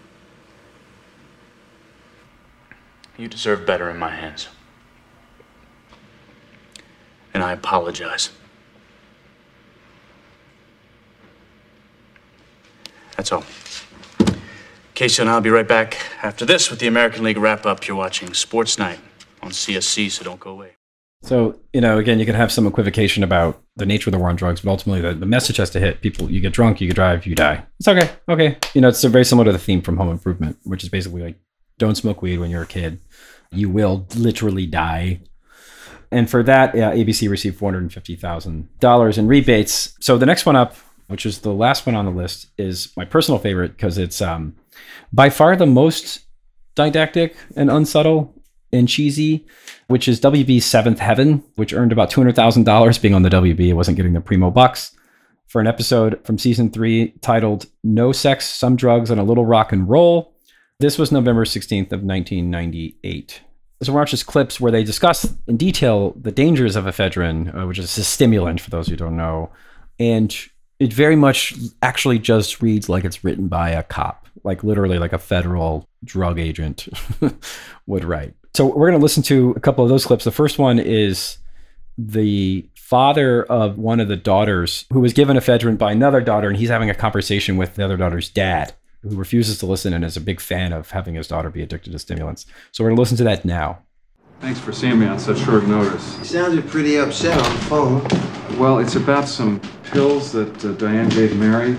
You 3.20 3.28
deserve 3.28 3.66
better 3.66 3.90
in 3.90 3.98
my 3.98 4.08
hands. 4.08 4.48
And 7.34 7.42
I 7.42 7.52
apologize. 7.52 8.30
That's 13.14 13.30
all. 13.30 13.44
Casey 14.94 15.20
and 15.20 15.30
I'll 15.30 15.42
be 15.42 15.50
right 15.50 15.68
back 15.68 15.98
after 16.22 16.46
this 16.46 16.70
with 16.70 16.78
the 16.78 16.86
American 16.86 17.22
League 17.22 17.36
wrap 17.36 17.66
up. 17.66 17.86
You're 17.86 17.94
watching 17.98 18.32
Sports 18.32 18.78
Night 18.78 19.00
on 19.42 19.50
CSC, 19.50 20.10
so 20.10 20.24
don't 20.24 20.40
go 20.40 20.52
away. 20.52 20.76
So, 21.22 21.60
you 21.74 21.82
know, 21.82 21.98
again, 21.98 22.18
you 22.18 22.24
can 22.24 22.34
have 22.34 22.50
some 22.50 22.66
equivocation 22.66 23.22
about 23.22 23.62
the 23.76 23.84
nature 23.84 24.08
of 24.08 24.12
the 24.12 24.18
war 24.18 24.30
on 24.30 24.36
drugs, 24.36 24.62
but 24.62 24.70
ultimately 24.70 25.02
the, 25.02 25.12
the 25.12 25.26
message 25.26 25.58
has 25.58 25.68
to 25.70 25.78
hit 25.78 26.00
people. 26.00 26.30
You 26.30 26.40
get 26.40 26.54
drunk, 26.54 26.80
you 26.80 26.86
get 26.86 26.94
drive, 26.94 27.26
you 27.26 27.34
die. 27.34 27.66
It's 27.78 27.86
okay. 27.86 28.10
Okay. 28.30 28.56
You 28.72 28.80
know, 28.80 28.88
it's 28.88 29.04
very 29.04 29.26
similar 29.26 29.44
to 29.44 29.52
the 29.52 29.58
theme 29.58 29.82
from 29.82 29.98
Home 29.98 30.08
Improvement, 30.08 30.56
which 30.64 30.82
is 30.82 30.88
basically 30.88 31.20
like, 31.20 31.38
don't 31.80 31.96
smoke 31.96 32.22
weed 32.22 32.38
when 32.38 32.50
you're 32.50 32.62
a 32.62 32.66
kid. 32.66 33.00
You 33.50 33.68
will 33.68 34.06
literally 34.14 34.66
die. 34.66 35.22
And 36.12 36.30
for 36.30 36.44
that, 36.44 36.74
yeah, 36.76 36.92
ABC 36.92 37.28
received 37.28 37.58
$450,000 37.58 39.18
in 39.18 39.26
rebates. 39.26 39.96
So 40.00 40.18
the 40.18 40.26
next 40.26 40.46
one 40.46 40.56
up, 40.56 40.76
which 41.08 41.26
is 41.26 41.40
the 41.40 41.52
last 41.52 41.86
one 41.86 41.96
on 41.96 42.04
the 42.04 42.10
list, 42.12 42.48
is 42.58 42.92
my 42.96 43.04
personal 43.04 43.40
favorite 43.40 43.76
because 43.76 43.98
it's 43.98 44.20
um, 44.20 44.54
by 45.12 45.30
far 45.30 45.56
the 45.56 45.66
most 45.66 46.20
didactic 46.74 47.34
and 47.56 47.70
unsubtle 47.70 48.34
and 48.72 48.88
cheesy, 48.88 49.46
which 49.88 50.06
is 50.06 50.20
WB's 50.20 50.64
Seventh 50.64 51.00
Heaven, 51.00 51.42
which 51.56 51.72
earned 51.72 51.92
about 51.92 52.10
$200,000 52.10 53.02
being 53.02 53.14
on 53.14 53.22
the 53.22 53.30
WB. 53.30 53.68
It 53.68 53.74
wasn't 53.74 53.96
getting 53.96 54.12
the 54.12 54.20
primo 54.20 54.50
bucks 54.50 54.94
for 55.46 55.60
an 55.60 55.66
episode 55.66 56.24
from 56.24 56.38
season 56.38 56.70
three 56.70 57.12
titled 57.20 57.66
No 57.82 58.12
Sex, 58.12 58.48
Some 58.48 58.76
Drugs, 58.76 59.10
and 59.10 59.20
a 59.20 59.24
Little 59.24 59.46
Rock 59.46 59.72
and 59.72 59.88
Roll. 59.88 60.29
This 60.80 60.96
was 60.96 61.12
November 61.12 61.44
16th 61.44 61.92
of 61.92 62.02
1998. 62.02 63.42
So 63.82 63.92
we're 63.92 64.06
just 64.06 64.24
clips 64.24 64.58
where 64.58 64.72
they 64.72 64.82
discuss 64.82 65.30
in 65.46 65.58
detail 65.58 66.14
the 66.18 66.32
dangers 66.32 66.74
of 66.74 66.86
ephedrine, 66.86 67.54
uh, 67.54 67.66
which 67.66 67.78
is 67.78 67.98
a 67.98 68.02
stimulant 68.02 68.62
for 68.62 68.70
those 68.70 68.88
who 68.88 68.96
don't 68.96 69.18
know. 69.18 69.50
And 69.98 70.34
it 70.78 70.90
very 70.90 71.16
much 71.16 71.52
actually 71.82 72.18
just 72.18 72.62
reads 72.62 72.88
like 72.88 73.04
it's 73.04 73.22
written 73.22 73.46
by 73.46 73.70
a 73.70 73.82
cop, 73.82 74.26
like 74.42 74.64
literally 74.64 74.98
like 74.98 75.12
a 75.12 75.18
federal 75.18 75.86
drug 76.02 76.38
agent 76.38 76.88
would 77.86 78.04
write. 78.04 78.32
So 78.54 78.64
we're 78.64 78.88
going 78.88 78.98
to 78.98 79.04
listen 79.04 79.22
to 79.24 79.50
a 79.58 79.60
couple 79.60 79.84
of 79.84 79.90
those 79.90 80.06
clips. 80.06 80.24
The 80.24 80.30
first 80.30 80.58
one 80.58 80.78
is 80.78 81.36
the 81.98 82.66
father 82.74 83.44
of 83.44 83.76
one 83.76 84.00
of 84.00 84.08
the 84.08 84.16
daughters 84.16 84.86
who 84.90 85.00
was 85.00 85.12
given 85.12 85.36
ephedrine 85.36 85.76
by 85.76 85.92
another 85.92 86.22
daughter, 86.22 86.48
and 86.48 86.56
he's 86.56 86.70
having 86.70 86.88
a 86.88 86.94
conversation 86.94 87.58
with 87.58 87.74
the 87.74 87.84
other 87.84 87.98
daughter's 87.98 88.30
dad, 88.30 88.72
who 89.02 89.16
refuses 89.16 89.58
to 89.58 89.66
listen 89.66 89.92
and 89.92 90.04
is 90.04 90.16
a 90.16 90.20
big 90.20 90.40
fan 90.40 90.72
of 90.72 90.90
having 90.90 91.14
his 91.14 91.28
daughter 91.28 91.50
be 91.50 91.62
addicted 91.62 91.92
to 91.92 91.98
stimulants. 91.98 92.46
So 92.72 92.84
we're 92.84 92.90
going 92.90 92.96
to 92.96 93.02
listen 93.02 93.16
to 93.18 93.24
that 93.24 93.44
now. 93.44 93.82
Thanks 94.40 94.60
for 94.60 94.72
seeing 94.72 94.98
me 94.98 95.06
on 95.06 95.18
such 95.18 95.38
short 95.38 95.64
notice. 95.66 96.18
You 96.18 96.24
sounded 96.24 96.66
pretty 96.68 96.96
upset 96.96 97.38
on 97.38 97.52
the 97.52 97.60
phone. 97.62 98.58
Well, 98.58 98.78
it's 98.78 98.96
about 98.96 99.28
some 99.28 99.60
pills 99.92 100.32
that 100.32 100.64
uh, 100.64 100.72
Diane 100.72 101.08
gave 101.10 101.36
Mary. 101.36 101.76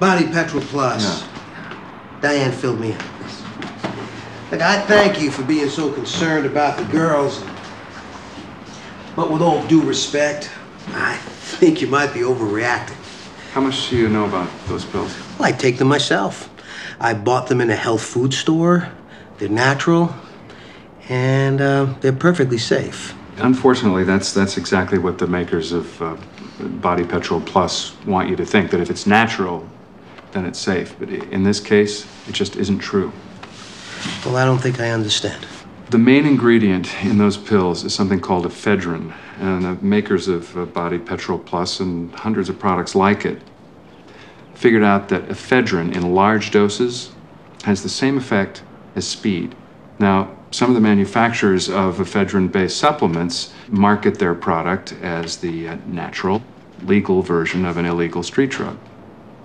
Body 0.00 0.26
Petrol 0.26 0.62
Plus. 0.64 1.24
Diane 2.20 2.50
filled 2.50 2.80
me 2.80 2.92
in. 2.92 2.98
Look, 4.50 4.60
I 4.60 4.80
thank 4.82 5.20
you 5.20 5.30
for 5.30 5.44
being 5.44 5.68
so 5.68 5.92
concerned 5.92 6.46
about 6.46 6.76
the 6.76 6.84
girls. 6.84 7.42
But 9.14 9.30
with 9.30 9.40
all 9.40 9.64
due 9.66 9.82
respect, 9.82 10.50
I 10.88 11.16
think 11.16 11.80
you 11.80 11.86
might 11.86 12.12
be 12.12 12.20
overreacting. 12.20 13.01
How 13.52 13.60
much 13.60 13.90
do 13.90 13.98
you 13.98 14.08
know 14.08 14.24
about 14.24 14.48
those 14.66 14.86
pills? 14.86 15.14
Well, 15.38 15.46
I 15.46 15.52
take 15.52 15.76
them 15.76 15.88
myself. 15.88 16.48
I 16.98 17.12
bought 17.12 17.48
them 17.48 17.60
in 17.60 17.68
a 17.68 17.76
health 17.76 18.02
food 18.02 18.32
store. 18.32 18.90
They're 19.36 19.50
natural, 19.50 20.14
and 21.10 21.60
uh, 21.60 21.94
they're 22.00 22.14
perfectly 22.14 22.56
safe. 22.56 23.14
Unfortunately, 23.36 24.04
that's 24.04 24.32
that's 24.32 24.56
exactly 24.56 24.96
what 24.96 25.18
the 25.18 25.26
makers 25.26 25.72
of 25.72 26.00
uh, 26.00 26.16
Body 26.80 27.04
Petrol 27.04 27.42
Plus 27.42 27.94
want 28.06 28.30
you 28.30 28.36
to 28.36 28.46
think 28.46 28.70
that 28.70 28.80
if 28.80 28.88
it's 28.88 29.06
natural, 29.06 29.68
then 30.30 30.46
it's 30.46 30.58
safe. 30.58 30.96
But 30.98 31.10
in 31.10 31.42
this 31.42 31.60
case, 31.60 32.06
it 32.26 32.32
just 32.32 32.56
isn't 32.56 32.78
true. 32.78 33.12
Well, 34.24 34.36
I 34.36 34.46
don't 34.46 34.62
think 34.62 34.80
I 34.80 34.88
understand. 34.88 35.46
The 35.90 35.98
main 35.98 36.24
ingredient 36.24 37.04
in 37.04 37.18
those 37.18 37.36
pills 37.36 37.84
is 37.84 37.94
something 37.94 38.18
called 38.18 38.46
ephedrine, 38.46 39.12
and 39.38 39.64
the 39.64 39.74
makers 39.84 40.28
of 40.28 40.56
uh, 40.56 40.64
Body 40.66 40.98
Petrol 40.98 41.38
Plus 41.38 41.80
and 41.80 42.14
hundreds 42.14 42.48
of 42.48 42.58
products 42.58 42.94
like 42.94 43.24
it 43.24 43.40
figured 44.54 44.84
out 44.84 45.08
that 45.08 45.28
ephedrine 45.28 45.92
in 45.92 46.14
large 46.14 46.52
doses 46.52 47.10
has 47.64 47.82
the 47.82 47.88
same 47.88 48.16
effect 48.16 48.62
as 48.94 49.06
speed. 49.06 49.54
Now, 49.98 50.36
some 50.52 50.70
of 50.70 50.74
the 50.74 50.80
manufacturers 50.80 51.68
of 51.68 51.98
ephedrine 51.98 52.52
based 52.52 52.76
supplements 52.76 53.52
market 53.68 54.18
their 54.18 54.34
product 54.34 54.92
as 55.02 55.38
the 55.38 55.68
uh, 55.68 55.76
natural, 55.86 56.42
legal 56.84 57.22
version 57.22 57.64
of 57.64 57.76
an 57.76 57.86
illegal 57.86 58.22
street 58.22 58.50
drug. 58.50 58.78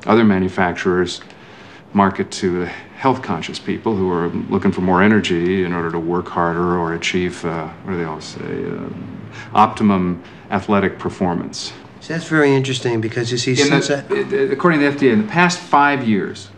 Other 0.06 0.24
manufacturers 0.24 1.22
market 1.98 2.30
to 2.30 2.66
health 2.96 3.22
conscious 3.24 3.58
people 3.58 3.96
who 3.96 4.10
are 4.10 4.30
looking 4.50 4.72
for 4.72 4.82
more 4.82 5.02
energy 5.02 5.64
in 5.64 5.74
order 5.74 5.92
to 5.92 6.00
work 6.00 6.28
harder 6.30 6.78
or 6.78 6.94
achieve, 6.94 7.44
uh, 7.44 7.68
what 7.84 7.94
do 7.94 7.98
they 7.98 8.06
always 8.06 8.24
say, 8.24 8.66
um, 8.70 9.30
optimum 9.54 10.22
athletic 10.52 11.00
performance. 11.00 11.74
See, 12.00 12.14
that's 12.14 12.28
very 12.28 12.54
interesting 12.56 13.02
because 13.02 13.32
you 13.32 13.38
see, 13.38 13.52
In 13.52 13.68
since 13.68 13.88
the- 13.88 14.50
uh, 14.50 14.54
according 14.54 14.80
to 14.80 14.86
the 14.86 14.92
FDA, 14.96 15.12
in 15.12 15.24
the 15.24 15.28
past 15.28 15.60
five 15.60 16.08
years, 16.08 16.50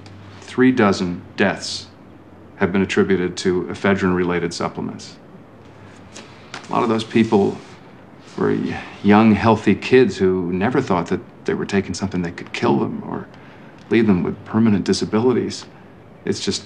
three 0.41 0.71
dozen 0.71 1.21
deaths 1.37 1.87
have 2.57 2.71
been 2.73 2.81
attributed 2.81 3.37
to 3.37 3.63
ephedrine 3.63 4.13
related 4.13 4.53
supplements. 4.53 5.15
A 6.69 6.73
lot 6.73 6.83
of 6.83 6.89
those 6.89 7.05
people 7.05 7.57
were 8.37 8.55
young, 9.01 9.33
healthy 9.33 9.73
kids 9.73 10.17
who 10.17 10.51
never 10.51 10.81
thought 10.81 11.07
that 11.07 11.21
they 11.45 11.53
were 11.53 11.65
taking 11.65 11.93
something 11.93 12.21
that 12.23 12.35
could 12.35 12.51
kill 12.51 12.77
them 12.77 13.01
or 13.05 13.27
leave 13.89 14.07
them 14.07 14.23
with 14.23 14.43
permanent 14.45 14.85
disabilities. 14.85 15.65
It's 16.25 16.39
just 16.39 16.65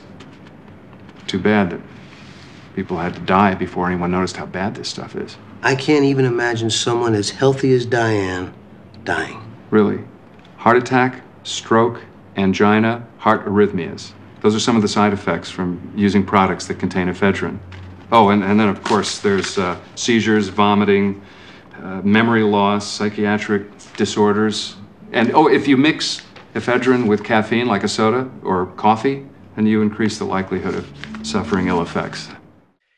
too 1.28 1.40
bad 1.40 1.72
that 1.72 1.82
people 2.76 2.98
had 2.98 3.14
to 3.14 3.20
die 3.22 3.56
before 3.56 3.88
anyone 3.88 4.12
noticed 4.12 4.38
how 4.38 4.46
bad 4.46 4.76
this 4.76 4.90
stuff 4.90 5.16
is. 5.16 5.38
I 5.62 5.76
can't 5.76 6.06
even 6.06 6.26
imagine 6.26 6.70
someone 6.70 7.14
as 7.14 7.30
healthy 7.30 7.74
as 7.74 7.86
Diane 7.86 8.54
dying. 9.04 9.42
Really. 9.70 10.04
Heart 10.58 10.78
attack, 10.78 11.22
stroke, 11.44 12.02
angina, 12.36 13.08
heart 13.18 13.46
arrhythmias. 13.46 14.12
Those 14.42 14.56
are 14.56 14.60
some 14.60 14.76
of 14.76 14.82
the 14.82 14.88
side 14.88 15.14
effects 15.14 15.50
from 15.50 15.94
using 15.96 16.26
products 16.26 16.68
that 16.68 16.76
contain 16.76 17.08
ephedrine. 17.08 17.60
Oh, 18.12 18.30
and, 18.30 18.44
and 18.44 18.60
then, 18.60 18.68
of 18.68 18.84
course, 18.84 19.20
there's 19.20 19.58
uh, 19.58 19.80
seizures, 19.96 20.50
vomiting, 20.50 21.22
uh, 21.82 22.02
memory 22.02 22.44
loss, 22.44 22.86
psychiatric 22.86 23.64
disorders. 23.96 24.76
And 25.14 25.32
oh, 25.34 25.48
if 25.48 25.68
you 25.68 25.78
mix 25.78 26.22
ephedrine 26.54 27.08
with 27.08 27.24
caffeine, 27.24 27.68
like 27.68 27.84
a 27.84 27.88
soda 27.88 28.30
or 28.44 28.68
coffee, 28.76 29.26
and 29.58 29.68
you 29.68 29.82
increase 29.82 30.18
the 30.18 30.26
likelihood 30.26 30.76
of 30.76 30.88
suffering 31.24 31.68
ill 31.68 31.82
effects. 31.82 32.30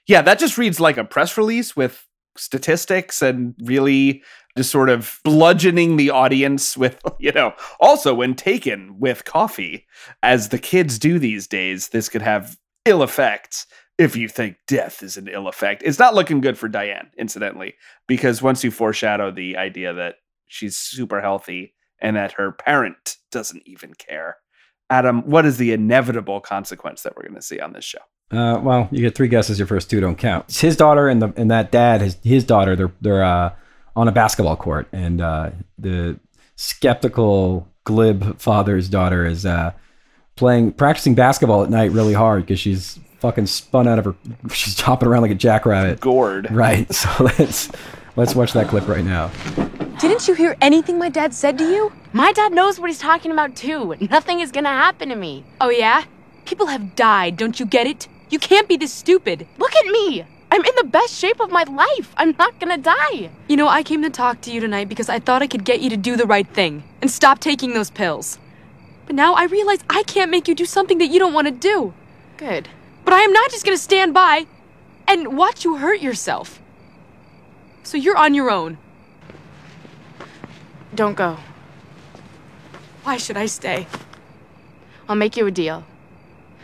Yeah, 0.08 0.22
that 0.22 0.39
just 0.39 0.58
reads 0.58 0.80
like 0.80 0.97
a 0.97 1.03
press 1.03 1.38
release 1.38 1.76
with 1.76 2.06
statistics 2.38 3.22
and 3.22 3.56
really 3.64 4.22
just 4.58 4.72
sort 4.72 4.89
of 4.89 5.20
bludgeoning 5.24 5.97
the 5.97 6.10
audience 6.10 6.78
with, 6.78 7.01
you 7.20 7.32
know, 7.32 7.53
also 7.80 8.14
when 8.14 8.36
taken 8.36 8.99
with 8.99 9.26
coffee, 9.26 9.86
as 10.22 10.49
the 10.49 10.60
kids 10.60 10.99
do 10.99 11.20
these 11.20 11.47
days, 11.47 11.89
this 11.89 12.10
could 12.10 12.22
have 12.22 12.58
ill 12.86 13.03
effects 13.03 13.66
if 13.97 14.16
you 14.16 14.28
think 14.28 14.58
death 14.68 15.01
is 15.01 15.18
an 15.18 15.28
ill 15.28 15.47
effect. 15.47 15.82
It's 15.86 15.99
not 15.99 16.14
looking 16.14 16.41
good 16.41 16.58
for 16.58 16.68
Diane, 16.68 17.10
incidentally, 17.18 17.76
because 18.08 18.41
once 18.41 18.64
you 18.64 18.72
foreshadow 18.72 19.32
the 19.32 19.58
idea 19.58 19.93
that 19.93 20.16
she's 20.47 20.76
super 20.76 21.22
healthy 21.22 21.74
and 21.99 22.16
that 22.16 22.34
her 22.34 22.51
parent 22.51 23.18
doesn't 23.36 23.63
even 23.65 23.93
care. 23.93 24.38
Adam, 24.89 25.21
what 25.29 25.45
is 25.45 25.57
the 25.57 25.73
inevitable 25.73 26.39
consequence 26.39 27.03
that 27.03 27.15
we're 27.15 27.23
going 27.23 27.36
to 27.36 27.41
see 27.41 27.59
on 27.59 27.73
this 27.73 27.83
show? 27.83 27.99
Uh, 28.31 28.59
well, 28.63 28.88
you 28.91 29.01
get 29.01 29.13
three 29.13 29.27
guesses. 29.27 29.59
Your 29.59 29.67
first 29.67 29.89
two 29.89 29.99
don't 29.99 30.17
count. 30.17 30.45
It's 30.47 30.61
his 30.61 30.77
daughter 30.77 31.09
and 31.09 31.21
the 31.21 31.33
and 31.36 31.51
that 31.51 31.69
dad, 31.69 32.01
his 32.01 32.17
his 32.23 32.43
daughter. 32.45 32.77
They're 32.77 32.91
they're 33.01 33.23
uh, 33.23 33.53
on 33.95 34.07
a 34.07 34.11
basketball 34.11 34.55
court, 34.55 34.88
and 34.93 35.19
uh, 35.19 35.51
the 35.77 36.17
skeptical, 36.55 37.67
glib 37.83 38.39
father's 38.39 38.88
daughter 38.88 39.25
is 39.25 39.45
uh, 39.45 39.73
playing, 40.38 40.71
practicing 40.71 41.13
basketball 41.13 41.63
at 41.63 41.69
night 41.69 41.91
really 41.91 42.13
hard 42.13 42.43
because 42.43 42.59
she's 42.59 42.97
fucking 43.19 43.47
spun 43.47 43.88
out 43.88 43.99
of 43.99 44.05
her. 44.05 44.15
She's 44.53 44.79
hopping 44.79 45.09
around 45.09 45.23
like 45.23 45.31
a 45.31 45.36
jackrabbit. 45.36 45.99
Gourd. 45.99 46.49
Right. 46.51 46.88
So 46.93 47.09
let's 47.23 47.69
let's 48.16 48.36
watch 48.36 48.53
that 48.53 48.68
clip 48.68 48.88
right 48.88 49.03
now. 49.05 49.32
Didn't 49.99 50.28
you 50.28 50.34
hear 50.34 50.55
anything 50.61 50.97
my 50.97 51.09
dad 51.09 51.34
said 51.34 51.57
to 51.57 51.63
you? 51.63 51.91
My 52.13 52.32
dad 52.34 52.53
knows 52.53 52.80
what 52.80 52.89
he's 52.89 52.99
talking 52.99 53.32
about 53.32 53.55
too. 53.55 53.95
Nothing 54.09 54.39
is 54.39 54.51
gonna 54.51 54.70
happen 54.70 55.09
to 55.09 55.16
me. 55.16 55.43
Oh, 55.61 55.70
yeah? 55.70 56.03
People 56.45 56.68
have 56.68 56.95
died, 56.95 57.38
don't 57.38 57.59
you 57.59 57.66
get 57.66 57.88
it? 57.88 58.07
You 58.30 58.39
can't 58.39 58.68
be 58.68 58.78
this 58.78 58.93
stupid. 58.93 59.47
Look 59.57 59.76
at 59.76 59.86
me! 59.88 60.26
I'm 60.51 60.63
in 60.63 60.76
the 60.78 60.84
best 60.86 61.13
shape 61.13 61.39
of 61.39 61.51
my 61.51 61.63
life. 61.63 62.13
I'm 62.18 62.36
not 62.38 62.59
gonna 62.59 62.78
die. 62.78 63.30
You 63.47 63.57
know, 63.57 63.68
I 63.68 63.84
came 63.84 64.03
to 64.03 64.09
talk 64.09 64.41
to 64.41 64.51
you 64.51 64.59
tonight 64.59 64.89
because 64.89 65.09
I 65.09 65.20
thought 65.20 65.41
I 65.41 65.47
could 65.47 65.66
get 65.66 65.82
you 65.82 65.89
to 65.89 65.97
do 65.97 66.16
the 66.16 66.26
right 66.26 66.47
thing 66.47 66.84
and 67.01 67.09
stop 67.09 67.39
taking 67.39 67.74
those 67.74 67.89
pills. 67.89 68.38
But 69.05 69.16
now 69.16 69.34
I 69.34 69.45
realize 69.45 69.80
I 69.89 70.03
can't 70.03 70.32
make 70.32 70.47
you 70.47 70.55
do 70.55 70.66
something 70.66 70.97
that 70.99 71.07
you 71.07 71.20
don't 71.20 71.34
want 71.34 71.47
to 71.47 71.51
do. 71.51 71.93
Good. 72.38 72.70
But 73.03 73.13
I 73.13 73.22
am 73.22 73.34
not 73.34 73.51
just 73.51 73.66
gonna 73.66 73.78
stand 73.78 74.13
by 74.13 74.45
and 75.07 75.38
watch 75.38 75.66
you 75.66 75.78
hurt 75.78 75.99
yourself. 76.01 76.61
So 77.86 77.97
you're 77.97 78.17
on 78.17 78.33
your 78.33 78.49
own. 78.49 78.79
Don't 80.95 81.13
go. 81.13 81.38
Why 83.03 83.17
should 83.17 83.38
I 83.38 83.45
stay? 83.45 83.86
I'll 85.07 85.15
make 85.15 85.38
you 85.38 85.45
a 85.45 85.51
deal. 85.51 85.86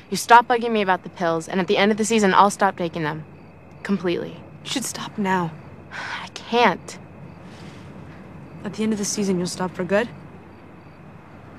You 0.10 0.18
stop 0.18 0.48
bugging 0.48 0.72
me 0.72 0.82
about 0.82 1.04
the 1.04 1.10
pills, 1.10 1.48
and 1.48 1.62
at 1.62 1.68
the 1.68 1.78
end 1.78 1.92
of 1.92 1.98
the 2.00 2.06
season, 2.06 2.34
I'll 2.34 2.50
stop 2.50 2.76
taking 2.76 3.04
them. 3.04 3.24
Completely. 3.84 4.32
You 4.64 4.70
should 4.72 4.84
stop 4.84 5.16
now. 5.16 5.52
I 5.92 6.28
can't. 6.34 6.98
At 8.64 8.74
the 8.74 8.82
end 8.82 8.92
of 8.92 8.98
the 8.98 9.06
season, 9.06 9.38
you'll 9.38 9.46
stop 9.46 9.76
for 9.76 9.84
good? 9.84 10.10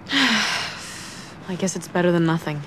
I 0.12 1.54
guess 1.56 1.76
it's 1.76 1.86
better 1.86 2.10
than 2.10 2.26
nothing. 2.26 2.62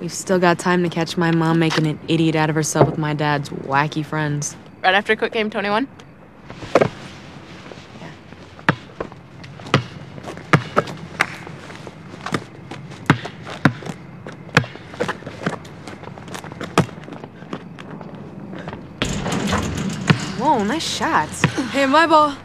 We've 0.00 0.12
still 0.12 0.38
got 0.38 0.60
time 0.60 0.84
to 0.84 0.88
catch 0.88 1.16
my 1.16 1.32
mom 1.32 1.58
making 1.58 1.86
an 1.86 1.98
idiot 2.06 2.36
out 2.36 2.48
of 2.48 2.54
herself 2.54 2.88
with 2.88 2.98
my 2.98 3.14
dad's 3.14 3.48
wacky 3.48 4.04
friends. 4.04 4.56
Right 4.82 4.94
after 4.94 5.16
Quick 5.16 5.32
Game 5.32 5.50
21? 5.50 5.86
Whoa, 20.38 20.62
nice 20.62 20.82
shots. 20.82 21.44
Hey, 21.72 21.86
my 21.86 22.06
ball. 22.06 22.36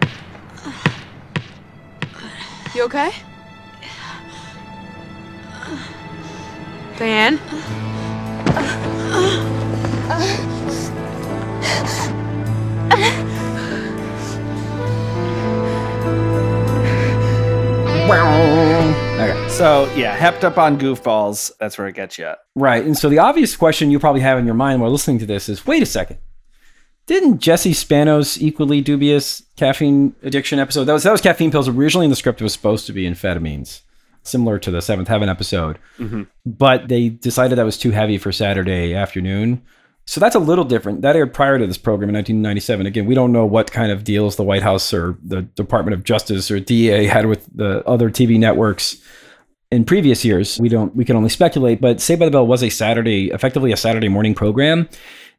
You 2.74 2.86
okay? 2.86 3.12
Diane? 6.98 7.40
Okay. 19.24 19.48
So 19.50 19.90
yeah, 19.96 20.18
hepped 20.18 20.44
up 20.44 20.58
on 20.58 20.78
goofballs. 20.78 21.52
That's 21.60 21.78
where 21.78 21.88
it 21.88 21.96
gets 21.96 22.18
you. 22.18 22.34
Right. 22.56 22.84
And 22.84 22.98
so 22.98 23.08
the 23.10 23.20
obvious 23.20 23.56
question 23.56 23.92
you 23.92 24.00
probably 24.00 24.22
have 24.22 24.38
in 24.38 24.46
your 24.46 24.56
mind 24.56 24.82
while 24.82 24.92
listening 24.92 25.20
to 25.20 25.26
this 25.26 25.48
is 25.48 25.66
wait 25.66 25.82
a 25.82 25.86
second. 25.86 26.18
Didn't 27.06 27.40
Jesse 27.40 27.74
Spano's 27.74 28.42
equally 28.42 28.82
dubious 28.82 29.44
caffeine 29.56 30.16
addiction 30.24 30.60
episode? 30.60 30.86
That 30.86 30.94
was 30.94 31.04
that 31.04 31.12
was 31.12 31.22
caffeine 31.22 31.52
pills. 31.52 31.68
Originally 31.68 32.06
in 32.06 32.10
the 32.10 32.16
script 32.16 32.42
it 32.42 32.44
was 32.44 32.54
supposed 32.54 32.86
to 32.88 32.94
be 32.94 33.04
amphetamines, 33.10 33.82
similar 34.24 34.58
to 34.60 34.72
the 34.72 34.82
Seventh 34.82 35.08
Heaven 35.08 35.30
episode. 35.30 35.78
Mhm. 36.00 36.28
But 36.46 36.88
they 36.88 37.10
decided 37.10 37.58
that 37.58 37.66
was 37.66 37.78
too 37.78 37.92
heavy 37.92 38.18
for 38.18 38.32
Saturday 38.32 38.94
afternoon. 38.94 39.62
So 40.06 40.20
that's 40.20 40.36
a 40.36 40.40
little 40.40 40.66
different. 40.66 41.02
That 41.02 41.16
aired 41.16 41.34
prior 41.34 41.58
to 41.58 41.66
this 41.66 41.78
program 41.78 42.10
in 42.10 42.14
1997. 42.16 42.86
Again, 42.86 43.06
we 43.06 43.16
don't 43.16 43.32
know 43.32 43.46
what 43.46 43.72
kind 43.72 43.92
of 43.92 44.04
deals 44.04 44.36
the 44.36 44.44
White 44.44 44.64
House 44.64 44.94
or 44.94 45.18
the 45.24 45.44
Department 45.44 45.94
of 45.94 46.04
Justice 46.04 46.52
or 46.52 46.60
DEA 46.60 47.06
had 47.06 47.26
with 47.26 47.48
the 47.56 47.86
other 47.88 48.10
TV 48.10 48.38
networks 48.38 48.98
in 49.72 49.86
previous 49.86 50.26
years. 50.26 50.60
We 50.60 50.68
don't. 50.68 50.94
We 50.94 51.06
can 51.06 51.16
only 51.16 51.30
speculate. 51.30 51.80
But 51.80 52.02
Saved 52.02 52.20
by 52.20 52.26
the 52.26 52.32
Bell 52.32 52.46
was 52.46 52.62
a 52.64 52.70
Saturday, 52.70 53.32
effectively 53.32 53.72
a 53.72 53.78
Saturday 53.78 54.10
morning 54.10 54.34
program. 54.36 54.90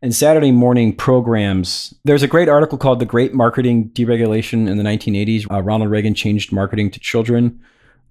And 0.02 0.14
Saturday 0.14 0.50
morning 0.50 0.94
programs. 0.94 1.94
There's 2.04 2.22
a 2.22 2.26
great 2.28 2.48
article 2.48 2.76
called 2.78 3.00
"The 3.00 3.06
Great 3.06 3.32
Marketing 3.34 3.90
Deregulation 3.90 4.68
in 4.68 4.76
the 4.76 4.82
1980s." 4.82 5.46
Uh, 5.50 5.62
Ronald 5.62 5.90
Reagan 5.90 6.14
changed 6.14 6.52
marketing 6.52 6.90
to 6.90 7.00
children. 7.00 7.60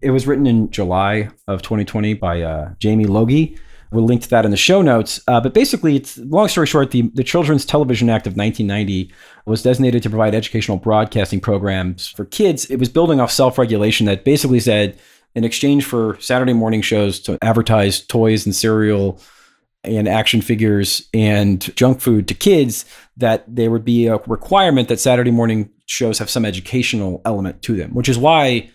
It 0.03 0.11
was 0.11 0.27
written 0.27 0.45
in 0.45 0.69
July 0.69 1.29
of 1.47 1.61
2020 1.61 2.15
by 2.15 2.41
uh, 2.41 2.73
Jamie 2.77 3.05
Logie. 3.05 3.57
We'll 3.91 4.03
link 4.03 4.21
to 4.23 4.29
that 4.31 4.43
in 4.43 4.51
the 4.51 4.57
show 4.57 4.81
notes. 4.81 5.21
Uh, 5.29 5.39
but 5.39 5.53
basically, 5.53 5.95
it's 5.95 6.17
long 6.17 6.49
story 6.49 6.67
short, 6.67 6.91
the, 6.91 7.03
the 7.13 7.23
Children's 7.23 7.63
Television 7.65 8.09
Act 8.09 8.27
of 8.27 8.35
1990 8.35 9.13
was 9.45 9.63
designated 9.63 10.03
to 10.03 10.09
provide 10.09 10.35
educational 10.35 10.77
broadcasting 10.77 11.39
programs 11.39 12.09
for 12.09 12.25
kids. 12.25 12.65
It 12.65 12.77
was 12.77 12.89
building 12.89 13.21
off 13.21 13.31
self 13.31 13.57
regulation 13.57 14.05
that 14.07 14.25
basically 14.25 14.59
said, 14.59 14.99
in 15.35 15.45
exchange 15.45 15.85
for 15.85 16.19
Saturday 16.19 16.53
morning 16.53 16.81
shows 16.81 17.19
to 17.21 17.37
advertise 17.41 18.01
toys 18.01 18.45
and 18.45 18.53
cereal 18.53 19.21
and 19.85 20.07
action 20.07 20.41
figures 20.41 21.07
and 21.13 21.73
junk 21.77 22.01
food 22.01 22.27
to 22.27 22.33
kids, 22.33 22.83
that 23.15 23.43
there 23.47 23.71
would 23.71 23.85
be 23.85 24.07
a 24.07 24.17
requirement 24.27 24.89
that 24.89 24.99
Saturday 24.99 25.31
morning 25.31 25.69
shows 25.85 26.19
have 26.19 26.29
some 26.29 26.45
educational 26.45 27.21
element 27.23 27.61
to 27.61 27.75
them, 27.75 27.93
which 27.93 28.09
is 28.09 28.17
why 28.17 28.69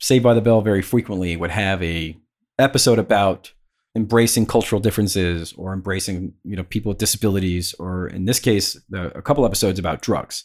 Saved 0.00 0.24
by 0.24 0.34
the 0.34 0.40
Bell 0.40 0.60
very 0.62 0.82
frequently 0.82 1.36
would 1.36 1.50
have 1.50 1.82
a 1.82 2.16
episode 2.58 2.98
about 2.98 3.52
embracing 3.96 4.46
cultural 4.46 4.80
differences 4.80 5.52
or 5.54 5.72
embracing 5.72 6.32
you 6.44 6.54
know 6.54 6.62
people 6.62 6.90
with 6.90 6.98
disabilities 6.98 7.74
or 7.80 8.06
in 8.06 8.24
this 8.24 8.38
case 8.38 8.80
a 8.92 9.20
couple 9.22 9.44
episodes 9.44 9.78
about 9.78 10.00
drugs. 10.00 10.44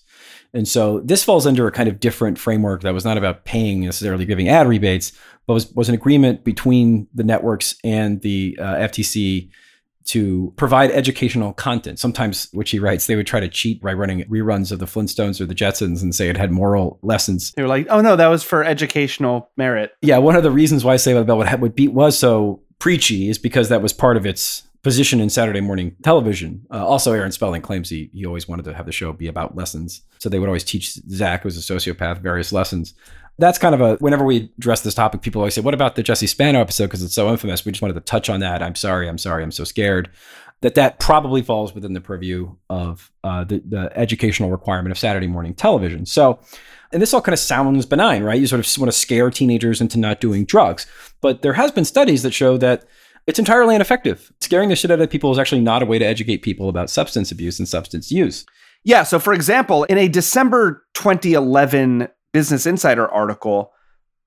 And 0.54 0.68
so 0.68 1.02
this 1.02 1.24
falls 1.24 1.46
under 1.46 1.68
a 1.68 1.72
kind 1.72 1.88
of 1.88 2.00
different 2.00 2.40
framework 2.40 2.82
that 2.82 2.94
was 2.94 3.06
not 3.06 3.18
about 3.18 3.46
paying 3.46 3.82
necessarily 3.82 4.26
giving 4.26 4.50
ad 4.50 4.68
rebates 4.68 5.12
but 5.48 5.54
was, 5.54 5.72
was 5.74 5.90
an 5.90 5.96
agreement 5.96 6.44
between 6.44 7.08
the 7.14 7.24
networks 7.24 7.76
and 7.84 8.22
the 8.22 8.58
uh, 8.60 8.76
ftc 8.76 9.50
to 10.06 10.54
provide 10.56 10.92
educational 10.92 11.54
content 11.54 12.00
sometimes 12.00 12.48
which 12.54 12.72
he 12.72 12.80
writes 12.80 13.08
they 13.08 13.16
would 13.16 13.28
try 13.28 13.40
to 13.40 13.50
cheat 13.50 13.82
by 13.82 13.94
running 13.94 14.22
reruns 14.26 14.72
of 14.72 14.80
the 14.80 14.86
flintstones 14.86 15.42
or 15.42 15.46
the 15.46 15.56
jetsons 15.56 16.02
and 16.02 16.14
say 16.14 16.30
it 16.30 16.38
had 16.38 16.52
moral 16.52 17.00
lessons 17.02 17.52
They 17.54 17.62
were 17.62 17.68
like, 17.68 17.88
"Oh 17.90 18.02
no, 18.02 18.16
that 18.16 18.28
was 18.28 18.44
for 18.44 18.64
educational 18.64 19.50
merit." 19.58 19.92
yeah, 20.02 20.18
one 20.18 20.36
of 20.36 20.44
the 20.44 20.52
reasons 20.52 20.84
why 20.86 20.96
Saved 20.98 21.16
by 21.16 21.20
the 21.22 21.26
Bell 21.26 21.38
would, 21.38 21.62
would 21.62 21.76
be 21.76 21.88
was 21.88 22.18
so 22.18 22.62
preachy 22.80 23.30
is 23.30 23.38
because 23.38 23.70
that 23.70 23.82
was 23.82 23.94
part 23.94 24.18
of 24.18 24.26
its 24.26 24.64
position 24.84 25.20
in 25.20 25.30
Saturday 25.32 25.62
morning 25.62 25.96
television. 26.04 26.64
Uh, 26.72 26.86
also, 26.86 27.12
Aaron 27.12 27.32
Spelling 27.32 27.62
claims 27.62 27.90
he 27.90 28.10
he 28.14 28.26
always 28.26 28.48
wanted 28.48 28.66
to 28.66 28.74
have 28.74 28.86
the 28.86 28.92
show 28.92 29.12
be 29.14 29.28
about 29.28 29.56
lessons, 29.56 30.02
so 30.20 30.30
they 30.30 30.38
would 30.40 30.50
always 30.50 30.64
teach 30.64 30.94
Zach, 31.10 31.44
who's 31.44 31.58
a 31.58 31.74
sociopath, 31.74 32.20
various 32.20 32.52
lessons. 32.54 32.94
That's 33.38 33.58
kind 33.58 33.76
of 33.76 33.82
a 33.82 33.96
whenever 33.98 34.24
we 34.24 34.52
address 34.58 34.82
this 34.82 34.94
topic, 34.94 35.22
people 35.22 35.42
always 35.42 35.54
say, 35.54 35.62
"What 35.62 35.74
about 35.74 35.96
the 35.96 36.04
Jesse 36.04 36.28
Spano 36.28 36.62
episode?" 36.62 36.86
Because 36.86 37.04
it's 37.04 37.14
so 37.14 37.30
infamous. 37.30 37.66
We 37.66 37.72
just 37.72 37.82
wanted 37.82 37.96
to 37.96 38.02
touch 38.02 38.30
on 38.30 38.40
that. 38.40 38.64
I'm 38.64 38.76
sorry. 38.76 39.10
I'm 39.10 39.18
sorry. 39.18 39.44
I'm 39.44 39.52
so 39.52 39.64
scared. 39.64 40.10
That 40.62 40.76
that 40.76 41.00
probably 41.00 41.42
falls 41.42 41.76
within 41.76 41.94
the 41.94 42.02
purview 42.02 42.56
of 42.70 43.12
uh, 43.24 43.44
the 43.44 43.62
the 43.66 43.92
educational 43.98 44.52
requirement 44.52 44.92
of 44.92 44.98
Saturday 44.98 45.28
morning 45.28 45.54
television. 45.54 46.06
So 46.06 46.40
and 46.92 47.02
this 47.02 47.14
all 47.14 47.22
kind 47.22 47.34
of 47.34 47.40
sounds 47.40 47.86
benign, 47.86 48.24
right? 48.24 48.40
You 48.40 48.48
sort 48.48 48.66
of 48.66 48.82
want 48.82 48.92
to 48.92 48.98
scare 48.98 49.30
teenagers 49.30 49.82
into 49.82 50.00
not 50.00 50.22
doing 50.22 50.46
drugs. 50.46 50.88
But 51.20 51.42
there 51.42 51.54
has 51.54 51.72
been 51.72 51.84
studies 51.84 52.24
that 52.24 52.34
show 52.34 52.58
that 52.60 52.86
it's 53.28 53.38
entirely 53.38 53.76
ineffective. 53.76 54.32
Scaring 54.40 54.70
the 54.70 54.78
shit 54.78 54.92
out 54.92 55.02
of 55.02 55.10
people 55.10 55.32
is 55.32 55.38
actually 55.38 55.62
not 55.62 55.82
a 55.82 55.86
way 55.86 56.00
to 56.00 56.06
educate 56.06 56.38
people 56.38 56.70
about 56.70 56.90
substance 56.90 57.32
abuse 57.32 57.60
and 57.60 57.68
substance 57.68 58.12
use. 58.12 58.46
Yeah. 58.86 59.04
So, 59.04 59.20
for 59.20 59.34
example, 59.34 59.84
in 59.86 59.98
a 59.98 60.08
December 60.08 60.86
2011 60.94 62.08
Business 62.36 62.66
Insider 62.66 63.08
article, 63.08 63.72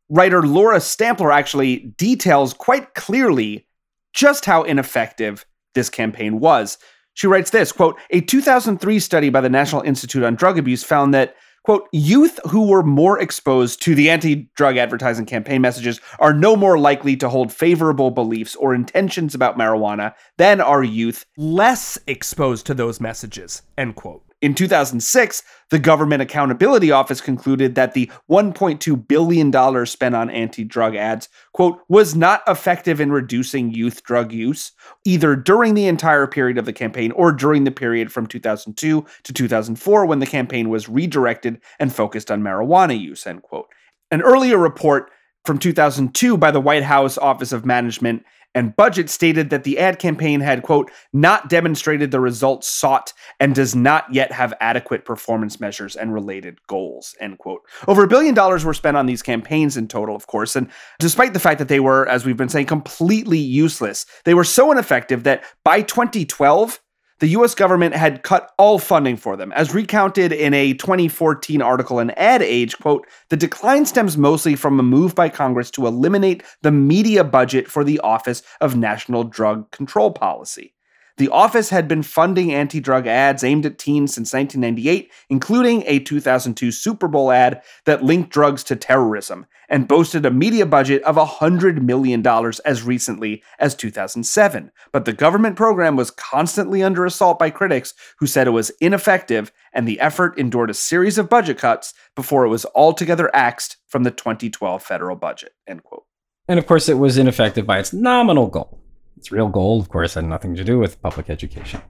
writer 0.08 0.42
Laura 0.42 0.80
Stampler 0.80 1.30
actually 1.30 1.92
details 1.98 2.54
quite 2.54 2.94
clearly 2.94 3.66
just 4.14 4.46
how 4.46 4.62
ineffective 4.62 5.44
this 5.74 5.90
campaign 5.90 6.40
was. 6.40 6.78
She 7.12 7.26
writes 7.26 7.50
this 7.50 7.70
quote, 7.70 7.98
a 8.08 8.22
2003 8.22 8.98
study 8.98 9.28
by 9.28 9.42
the 9.42 9.50
National 9.50 9.82
Institute 9.82 10.24
on 10.24 10.36
Drug 10.36 10.56
Abuse 10.58 10.82
found 10.82 11.12
that 11.12 11.36
quote, 11.64 11.86
youth 11.92 12.40
who 12.48 12.68
were 12.68 12.82
more 12.82 13.20
exposed 13.20 13.82
to 13.82 13.94
the 13.94 14.08
anti 14.08 14.48
drug 14.56 14.78
advertising 14.78 15.26
campaign 15.26 15.60
messages 15.60 16.00
are 16.18 16.32
no 16.32 16.56
more 16.56 16.78
likely 16.78 17.14
to 17.14 17.28
hold 17.28 17.52
favorable 17.52 18.10
beliefs 18.10 18.56
or 18.56 18.74
intentions 18.74 19.34
about 19.34 19.58
marijuana 19.58 20.14
than 20.38 20.62
are 20.62 20.82
youth 20.82 21.26
less 21.36 21.98
exposed 22.06 22.64
to 22.64 22.72
those 22.72 23.02
messages, 23.02 23.60
end 23.76 23.96
quote. 23.96 24.27
In 24.40 24.54
2006, 24.54 25.42
the 25.70 25.80
Government 25.80 26.22
Accountability 26.22 26.92
Office 26.92 27.20
concluded 27.20 27.74
that 27.74 27.94
the 27.94 28.08
$1.2 28.30 29.08
billion 29.08 29.86
spent 29.86 30.14
on 30.14 30.30
anti 30.30 30.62
drug 30.62 30.94
ads, 30.94 31.28
quote, 31.52 31.80
was 31.88 32.14
not 32.14 32.42
effective 32.46 33.00
in 33.00 33.10
reducing 33.10 33.72
youth 33.72 34.04
drug 34.04 34.30
use, 34.30 34.70
either 35.04 35.34
during 35.34 35.74
the 35.74 35.88
entire 35.88 36.28
period 36.28 36.56
of 36.56 36.66
the 36.66 36.72
campaign 36.72 37.10
or 37.12 37.32
during 37.32 37.64
the 37.64 37.72
period 37.72 38.12
from 38.12 38.28
2002 38.28 39.04
to 39.24 39.32
2004 39.32 40.06
when 40.06 40.20
the 40.20 40.26
campaign 40.26 40.68
was 40.68 40.88
redirected 40.88 41.60
and 41.80 41.92
focused 41.92 42.30
on 42.30 42.40
marijuana 42.40 42.98
use, 42.98 43.26
end 43.26 43.42
quote. 43.42 43.66
An 44.12 44.22
earlier 44.22 44.56
report 44.56 45.10
from 45.44 45.58
2002 45.58 46.36
by 46.36 46.52
the 46.52 46.60
White 46.60 46.84
House 46.84 47.18
Office 47.18 47.52
of 47.52 47.66
Management 47.66 48.22
and 48.58 48.74
Budget 48.74 49.08
stated 49.08 49.50
that 49.50 49.62
the 49.62 49.78
ad 49.78 50.00
campaign 50.00 50.40
had, 50.40 50.64
quote, 50.64 50.90
not 51.12 51.48
demonstrated 51.48 52.10
the 52.10 52.18
results 52.18 52.66
sought 52.66 53.12
and 53.38 53.54
does 53.54 53.76
not 53.76 54.12
yet 54.12 54.32
have 54.32 54.52
adequate 54.60 55.04
performance 55.04 55.60
measures 55.60 55.94
and 55.94 56.12
related 56.12 56.58
goals, 56.66 57.14
end 57.20 57.38
quote. 57.38 57.62
Over 57.86 58.02
a 58.02 58.08
billion 58.08 58.34
dollars 58.34 58.64
were 58.64 58.74
spent 58.74 58.96
on 58.96 59.06
these 59.06 59.22
campaigns 59.22 59.76
in 59.76 59.86
total, 59.86 60.16
of 60.16 60.26
course, 60.26 60.56
and 60.56 60.68
despite 60.98 61.34
the 61.34 61.38
fact 61.38 61.60
that 61.60 61.68
they 61.68 61.78
were, 61.78 62.08
as 62.08 62.24
we've 62.24 62.36
been 62.36 62.48
saying, 62.48 62.66
completely 62.66 63.38
useless, 63.38 64.06
they 64.24 64.34
were 64.34 64.42
so 64.42 64.72
ineffective 64.72 65.22
that 65.22 65.44
by 65.62 65.80
2012, 65.80 66.80
the 67.20 67.28
US 67.28 67.54
government 67.54 67.94
had 67.94 68.22
cut 68.22 68.52
all 68.58 68.78
funding 68.78 69.16
for 69.16 69.36
them. 69.36 69.52
As 69.52 69.74
recounted 69.74 70.32
in 70.32 70.54
a 70.54 70.74
2014 70.74 71.60
article 71.60 71.98
in 71.98 72.10
Ad 72.12 72.42
Age, 72.42 72.78
quote, 72.78 73.06
the 73.28 73.36
decline 73.36 73.86
stems 73.86 74.16
mostly 74.16 74.54
from 74.54 74.78
a 74.78 74.84
move 74.84 75.14
by 75.14 75.28
Congress 75.28 75.70
to 75.72 75.86
eliminate 75.86 76.42
the 76.62 76.70
media 76.70 77.24
budget 77.24 77.68
for 77.68 77.82
the 77.82 77.98
Office 78.00 78.42
of 78.60 78.76
National 78.76 79.24
Drug 79.24 79.70
Control 79.70 80.12
Policy. 80.12 80.74
The 81.16 81.28
office 81.30 81.70
had 81.70 81.88
been 81.88 82.04
funding 82.04 82.54
anti 82.54 82.78
drug 82.78 83.08
ads 83.08 83.42
aimed 83.42 83.66
at 83.66 83.78
teens 83.78 84.14
since 84.14 84.32
1998, 84.32 85.10
including 85.28 85.82
a 85.86 85.98
2002 85.98 86.70
Super 86.70 87.08
Bowl 87.08 87.32
ad 87.32 87.60
that 87.86 88.04
linked 88.04 88.30
drugs 88.30 88.62
to 88.64 88.76
terrorism 88.76 89.46
and 89.68 89.88
boasted 89.88 90.24
a 90.24 90.30
media 90.30 90.66
budget 90.66 91.02
of 91.02 91.16
$100 91.16 91.82
million 91.82 92.26
as 92.64 92.82
recently 92.82 93.42
as 93.58 93.74
2007. 93.74 94.72
But 94.92 95.04
the 95.04 95.12
government 95.12 95.56
program 95.56 95.96
was 95.96 96.10
constantly 96.10 96.82
under 96.82 97.04
assault 97.04 97.38
by 97.38 97.50
critics 97.50 97.94
who 98.18 98.26
said 98.26 98.46
it 98.46 98.50
was 98.50 98.70
ineffective, 98.80 99.52
and 99.72 99.86
the 99.86 100.00
effort 100.00 100.38
endured 100.38 100.70
a 100.70 100.74
series 100.74 101.18
of 101.18 101.28
budget 101.28 101.58
cuts 101.58 101.94
before 102.14 102.44
it 102.44 102.50
was 102.50 102.66
altogether 102.74 103.34
axed 103.34 103.76
from 103.86 104.04
the 104.04 104.10
2012 104.10 104.82
federal 104.82 105.16
budget. 105.16 105.52
End 105.66 105.82
quote. 105.82 106.04
And 106.48 106.58
of 106.58 106.66
course, 106.66 106.88
it 106.88 106.94
was 106.94 107.18
ineffective 107.18 107.66
by 107.66 107.78
its 107.78 107.92
nominal 107.92 108.46
goal. 108.46 108.80
Its 109.18 109.32
real 109.32 109.48
goal, 109.48 109.80
of 109.80 109.88
course, 109.88 110.14
had 110.14 110.24
nothing 110.24 110.54
to 110.54 110.64
do 110.64 110.78
with 110.78 111.02
public 111.02 111.28
education. 111.28 111.82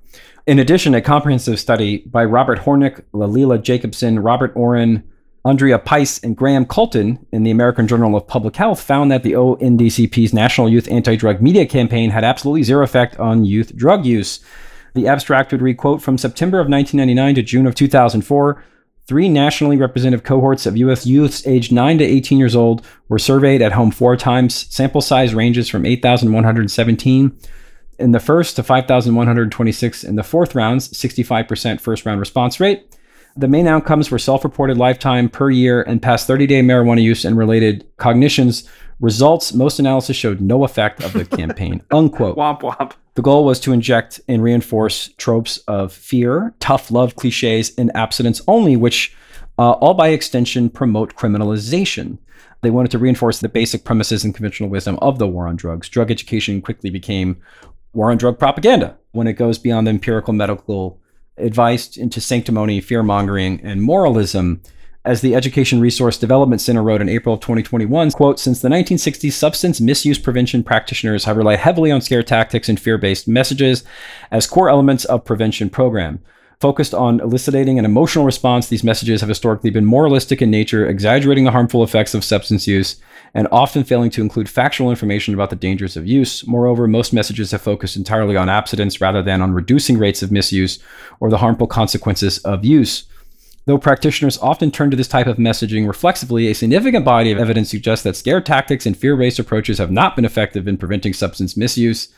In 0.47 0.59
addition, 0.59 0.95
a 0.95 1.03
comprehensive 1.03 1.61
study 1.61 1.99
by 2.07 2.25
Robert 2.25 2.61
Hornik, 2.61 3.03
Lalila 3.13 3.63
Jacobsohn, 3.63 4.25
Robert 4.25 4.53
Orwin, 4.57 5.05
Andrea 5.49 5.79
Piesse, 5.79 6.19
and 6.19 6.37
Graham 6.37 6.67
Kalton 6.67 7.25
in 7.33 7.43
the 7.43 7.51
American 7.51 7.89
Journal 7.89 8.17
of 8.17 8.27
Public 8.27 8.57
Health 8.57 8.81
found 8.81 9.11
that 9.11 9.23
the 9.23 9.33
ONDCP's 9.33 10.35
National 10.35 10.69
Youth 10.69 10.91
Anti 10.91 11.17
Drug 11.17 11.41
Media 11.41 11.67
Campaign 11.67 12.11
had 12.11 12.25
absolutely 12.25 12.63
zero 12.63 12.85
effect 12.85 13.19
on 13.19 13.45
youth 13.45 13.75
drug 13.75 14.05
use. 14.05 14.41
The 14.95 15.09
abstract 15.09 15.53
would 15.53 15.63
read, 15.63 15.77
quote, 15.77 16.03
from 16.03 16.19
September 16.19 16.59
of 16.59 16.69
1999 16.69 17.35
to 17.37 17.43
June 17.43 17.67
of 17.67 17.75
2004, 17.75 18.63
Three 19.09 19.31
nationally 19.31 19.79
representative 19.79 20.23
cohorts 20.23 20.67
of 20.67 20.77
U.S. 20.77 21.07
youths 21.07 21.47
aged 21.47 21.73
9 21.73 21.97
to 21.97 22.05
18 22.05 22.37
years 22.37 22.55
old 22.55 22.85
were 23.09 23.19
surveyed 23.19 23.63
at 23.63 23.73
home 23.73 23.91
four 23.91 24.19
times. 24.19 24.67
Sample 24.69 25.01
size 25.01 25.35
ranges 25.35 25.67
from 25.67 25.87
8,117 25.87 27.39
in 27.99 28.13
the 28.13 28.21
first 28.21 28.57
to 28.57 28.63
5,126 28.63 30.05
in 30.05 30.17
the 30.17 30.23
fourth 30.23 30.55
rounds, 30.55 30.91
65% 30.91 31.81
first 31.81 32.05
round 32.05 32.21
response 32.21 32.61
rate. 32.61 32.98
The 33.39 33.47
main 33.47 33.69
outcomes 33.69 34.11
were 34.11 34.19
self 34.19 34.43
reported 34.43 34.79
lifetime 34.79 35.29
per 35.29 35.49
year 35.49 35.83
and 35.83 36.03
past 36.03 36.27
30 36.27 36.49
day 36.49 36.61
marijuana 36.61 37.01
use 37.01 37.25
and 37.25 37.39
related 37.39 37.87
cognitions. 37.97 38.69
Results, 38.99 39.55
most 39.55 39.79
analysis 39.79 40.17
showed 40.17 40.41
no 40.41 40.65
effect 40.65 41.05
of 41.05 41.13
the 41.13 41.25
campaign. 41.25 41.81
Unquote. 41.93 42.37
Womp 42.37 42.63
womp. 42.63 42.95
The 43.15 43.23
goal 43.23 43.45
was 43.45 43.61
to 43.61 43.73
inject 43.73 44.21
and 44.27 44.43
reinforce 44.43 45.11
tropes 45.19 45.59
of 45.69 45.93
fear, 45.93 46.53
tough 46.59 46.91
love 46.91 47.15
cliches, 47.15 47.73
and 47.79 47.95
abstinence 47.95 48.41
only, 48.49 48.75
which 48.75 49.15
uh, 49.57 49.71
all 49.75 49.95
by 49.95 50.09
extension 50.09 50.69
promote 50.69 51.15
criminalization. 51.15 52.19
They 52.63 52.71
wanted 52.71 52.91
to 52.91 52.99
reinforce 52.99 53.39
the 53.39 53.49
basic 53.49 53.85
premises 53.85 54.25
and 54.25 54.35
conventional 54.35 54.69
wisdom 54.69 54.99
of 55.01 55.21
the 55.21 55.29
war 55.29 55.47
on 55.47 55.55
drugs. 55.55 55.89
Drug 55.89 56.11
education 56.11 56.61
quickly 56.61 56.91
became 56.91 57.41
war 57.93 58.11
on 58.11 58.17
drug 58.17 58.37
propaganda 58.37 58.97
when 59.13 59.29
it 59.29 59.35
goes 59.35 59.61
beyond 59.61 59.87
the 59.87 59.91
empirical 59.91 60.33
medical 60.33 61.01
advice 61.39 61.97
into 61.97 62.21
sanctimony, 62.21 62.81
fear 62.81 63.03
mongering, 63.03 63.61
and 63.63 63.83
moralism. 63.83 64.63
As 65.05 65.21
the 65.23 65.35
Education 65.35 65.81
Resource 65.81 66.19
Development 66.19 66.61
Center 66.61 66.83
wrote 66.83 67.01
in 67.01 67.09
April 67.09 67.35
of 67.35 67.41
2021, 67.41 68.11
quote, 68.11 68.39
since 68.39 68.61
the 68.61 68.69
1960s, 68.69 69.33
substance 69.33 69.81
misuse 69.81 70.19
prevention 70.19 70.63
practitioners 70.63 71.25
have 71.25 71.37
relied 71.37 71.61
heavily 71.61 71.91
on 71.91 72.01
scare 72.01 72.23
tactics 72.23 72.69
and 72.69 72.79
fear-based 72.79 73.27
messages 73.27 73.85
as 74.31 74.47
core 74.47 74.69
elements 74.69 75.05
of 75.07 75.25
prevention 75.25 75.71
program. 75.71 76.21
Focused 76.61 76.93
on 76.93 77.21
eliciting 77.21 77.79
an 77.79 77.85
emotional 77.85 78.25
response, 78.25 78.67
these 78.67 78.83
messages 78.83 79.21
have 79.21 79.29
historically 79.29 79.71
been 79.71 79.85
moralistic 79.85 80.43
in 80.43 80.51
nature, 80.51 80.89
exaggerating 80.89 81.45
the 81.45 81.53
harmful 81.53 81.85
effects 81.85 82.15
of 82.15 82.25
substance 82.25 82.67
use, 82.67 82.97
and 83.33 83.47
often 83.53 83.85
failing 83.85 84.11
to 84.11 84.23
include 84.23 84.49
factual 84.49 84.91
information 84.91 85.35
about 85.35 85.51
the 85.51 85.57
dangers 85.57 85.97
of 85.97 86.09
use. 86.09 86.45
Moreover, 86.49 86.89
most 86.89 87.13
messages 87.13 87.53
have 87.53 87.63
focused 87.63 87.97
entirely 87.97 88.37
on 88.37 88.49
abstinence 88.49 89.01
rather 89.01 89.23
than 89.23 89.41
on 89.41 89.53
reducing 89.53 89.99
rates 89.99 90.21
of 90.21 90.33
misuse 90.33 90.81
or 91.21 91.31
the 91.31 91.39
harmful 91.39 91.69
consequences 91.69 92.39
of 92.39 92.65
use. 92.65 93.05
Though 93.67 93.79
practitioners 93.79 94.39
often 94.39 94.73
turn 94.73 94.91
to 94.91 94.97
this 94.97 95.07
type 95.07 95.29
of 95.29 95.37
messaging 95.37 95.87
reflexively, 95.87 96.49
a 96.49 96.55
significant 96.55 97.05
body 97.05 97.31
of 97.31 97.39
evidence 97.39 97.71
suggests 97.71 98.03
that 98.03 98.17
scare 98.17 98.41
tactics 98.41 98.85
and 98.85 98.97
fear 98.97 99.17
based 99.17 99.39
approaches 99.39 99.79
have 99.79 99.93
not 99.93 100.17
been 100.17 100.25
effective 100.25 100.67
in 100.67 100.77
preventing 100.77 101.13
substance 101.13 101.57
misuse, 101.57 102.09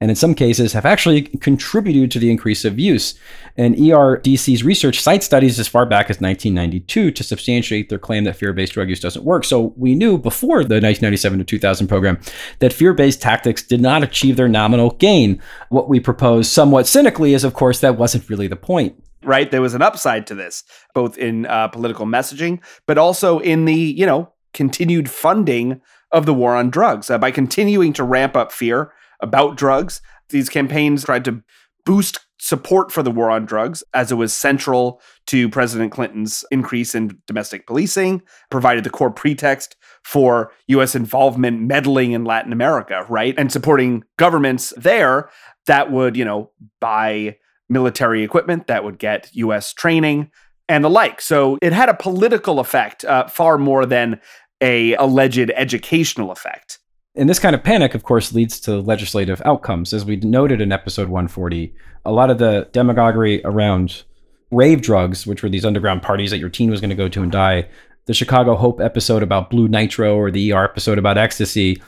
and 0.00 0.10
in 0.10 0.16
some 0.16 0.34
cases 0.34 0.72
have 0.72 0.86
actually 0.86 1.22
contributed 1.22 2.10
to 2.12 2.18
the 2.18 2.30
increase 2.30 2.64
of 2.64 2.78
use. 2.78 3.14
And 3.56 3.74
ERDC's 3.74 4.62
research 4.62 5.00
cites 5.00 5.26
studies 5.26 5.58
as 5.58 5.66
far 5.66 5.86
back 5.86 6.06
as 6.06 6.20
1992 6.20 7.10
to 7.10 7.24
substantiate 7.24 7.88
their 7.88 7.98
claim 7.98 8.24
that 8.24 8.36
fear 8.36 8.52
based 8.52 8.74
drug 8.74 8.88
use 8.88 9.00
doesn't 9.00 9.24
work. 9.24 9.44
So 9.44 9.74
we 9.76 9.94
knew 9.94 10.16
before 10.16 10.58
the 10.58 10.76
1997 10.76 11.40
to 11.40 11.44
2000 11.44 11.88
program 11.88 12.20
that 12.60 12.72
fear 12.72 12.94
based 12.94 13.20
tactics 13.20 13.62
did 13.62 13.80
not 13.80 14.04
achieve 14.04 14.36
their 14.36 14.48
nominal 14.48 14.90
gain. 14.90 15.42
What 15.68 15.88
we 15.88 15.98
propose 15.98 16.50
somewhat 16.50 16.86
cynically 16.86 17.34
is, 17.34 17.42
of 17.42 17.54
course, 17.54 17.80
that 17.80 17.98
wasn't 17.98 18.28
really 18.30 18.46
the 18.46 18.56
point 18.56 19.02
right? 19.24 19.50
There 19.50 19.60
was 19.60 19.74
an 19.74 19.82
upside 19.82 20.28
to 20.28 20.34
this, 20.36 20.62
both 20.94 21.18
in 21.18 21.44
uh, 21.46 21.68
political 21.68 22.06
messaging, 22.06 22.60
but 22.86 22.98
also 22.98 23.40
in 23.40 23.64
the, 23.64 23.74
you 23.74 24.06
know, 24.06 24.32
continued 24.54 25.10
funding 25.10 25.80
of 26.12 26.24
the 26.24 26.32
war 26.32 26.54
on 26.54 26.70
drugs. 26.70 27.10
Uh, 27.10 27.18
by 27.18 27.32
continuing 27.32 27.92
to 27.94 28.04
ramp 28.04 28.36
up 28.36 28.52
fear 28.52 28.92
about 29.20 29.56
drugs, 29.56 30.00
these 30.30 30.48
campaigns 30.48 31.04
tried 31.04 31.24
to 31.24 31.42
boost 31.84 32.20
support 32.40 32.92
for 32.92 33.02
the 33.02 33.10
war 33.10 33.30
on 33.30 33.44
drugs 33.44 33.82
as 33.94 34.12
it 34.12 34.14
was 34.14 34.32
central 34.32 35.00
to 35.26 35.48
President 35.48 35.90
Clinton's 35.90 36.44
increase 36.50 36.94
in 36.94 37.18
domestic 37.26 37.66
policing, 37.66 38.22
provided 38.50 38.84
the 38.84 38.90
core 38.90 39.10
pretext 39.10 39.76
for 40.04 40.52
US 40.68 40.94
involvement 40.94 41.60
meddling 41.62 42.12
in 42.12 42.24
Latin 42.24 42.52
America, 42.52 43.04
right? 43.08 43.34
And 43.36 43.50
supporting 43.50 44.04
governments 44.18 44.72
there 44.76 45.30
that 45.66 45.90
would, 45.90 46.16
you 46.16 46.24
know, 46.24 46.50
buy 46.80 47.36
military 47.68 48.22
equipment 48.22 48.66
that 48.68 48.84
would 48.84 48.98
get 48.98 49.30
US 49.34 49.72
training 49.72 50.30
and 50.68 50.84
the 50.84 50.90
like. 50.90 51.20
So 51.20 51.58
it 51.60 51.72
had 51.72 51.88
a 51.88 51.94
political 51.94 52.60
effect 52.60 53.04
uh, 53.04 53.26
far 53.28 53.58
more 53.58 53.84
than 53.84 54.20
a 54.60 54.94
alleged 54.94 55.50
educational 55.54 56.30
effect. 56.30 56.78
And 57.18 57.28
this 57.28 57.40
kind 57.40 57.56
of 57.56 57.64
panic, 57.64 57.96
of 57.96 58.04
course, 58.04 58.32
leads 58.32 58.60
to 58.60 58.78
legislative 58.78 59.42
outcomes. 59.44 59.92
As 59.92 60.04
we 60.04 60.16
noted 60.16 60.60
in 60.60 60.70
episode 60.70 61.08
140, 61.08 61.74
a 62.04 62.12
lot 62.12 62.30
of 62.30 62.38
the 62.38 62.68
demagoguery 62.72 63.42
around 63.44 64.04
rave 64.52 64.82
drugs, 64.82 65.26
which 65.26 65.42
were 65.42 65.48
these 65.48 65.64
underground 65.64 66.00
parties 66.00 66.30
that 66.30 66.38
your 66.38 66.48
teen 66.48 66.70
was 66.70 66.80
going 66.80 66.90
to 66.90 66.96
go 66.96 67.08
to 67.08 67.22
and 67.22 67.32
die, 67.32 67.68
the 68.06 68.14
Chicago 68.14 68.54
Hope 68.54 68.80
episode 68.80 69.24
about 69.24 69.50
blue 69.50 69.66
nitro 69.66 70.16
or 70.16 70.30
the 70.30 70.52
ER 70.52 70.62
episode 70.62 70.96
about 70.96 71.18
ecstasy, 71.18 71.82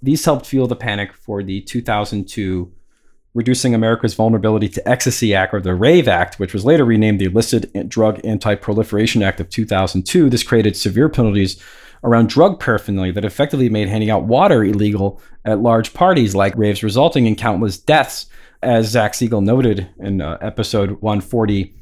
these 0.00 0.24
helped 0.24 0.46
fuel 0.46 0.68
the 0.68 0.76
panic 0.76 1.12
for 1.12 1.42
the 1.42 1.60
2002 1.62 2.72
Reducing 3.34 3.74
America's 3.74 4.14
Vulnerability 4.14 4.68
to 4.70 4.88
Ecstasy 4.88 5.34
Act, 5.34 5.52
or 5.52 5.60
the 5.60 5.74
RAVE 5.74 6.08
Act, 6.08 6.38
which 6.38 6.54
was 6.54 6.64
later 6.64 6.84
renamed 6.84 7.20
the 7.20 7.26
Illicit 7.26 7.88
Drug 7.88 8.20
Anti 8.24 8.54
Proliferation 8.54 9.22
Act 9.22 9.38
of 9.38 9.50
2002. 9.50 10.30
This 10.30 10.42
created 10.42 10.76
severe 10.76 11.08
penalties 11.08 11.62
around 12.04 12.28
drug 12.28 12.60
paraphernalia 12.60 13.12
that 13.12 13.24
effectively 13.24 13.68
made 13.68 13.88
handing 13.88 14.10
out 14.10 14.24
water 14.24 14.64
illegal 14.64 15.20
at 15.44 15.60
large 15.60 15.94
parties 15.94 16.34
like 16.34 16.56
raves, 16.56 16.82
resulting 16.82 17.26
in 17.26 17.34
countless 17.34 17.78
deaths 17.78 18.26
as 18.62 18.88
Zach 18.88 19.14
Siegel 19.14 19.40
noted 19.40 19.88
in 19.98 20.20
uh, 20.20 20.38
episode 20.40 21.00
140. 21.02 21.74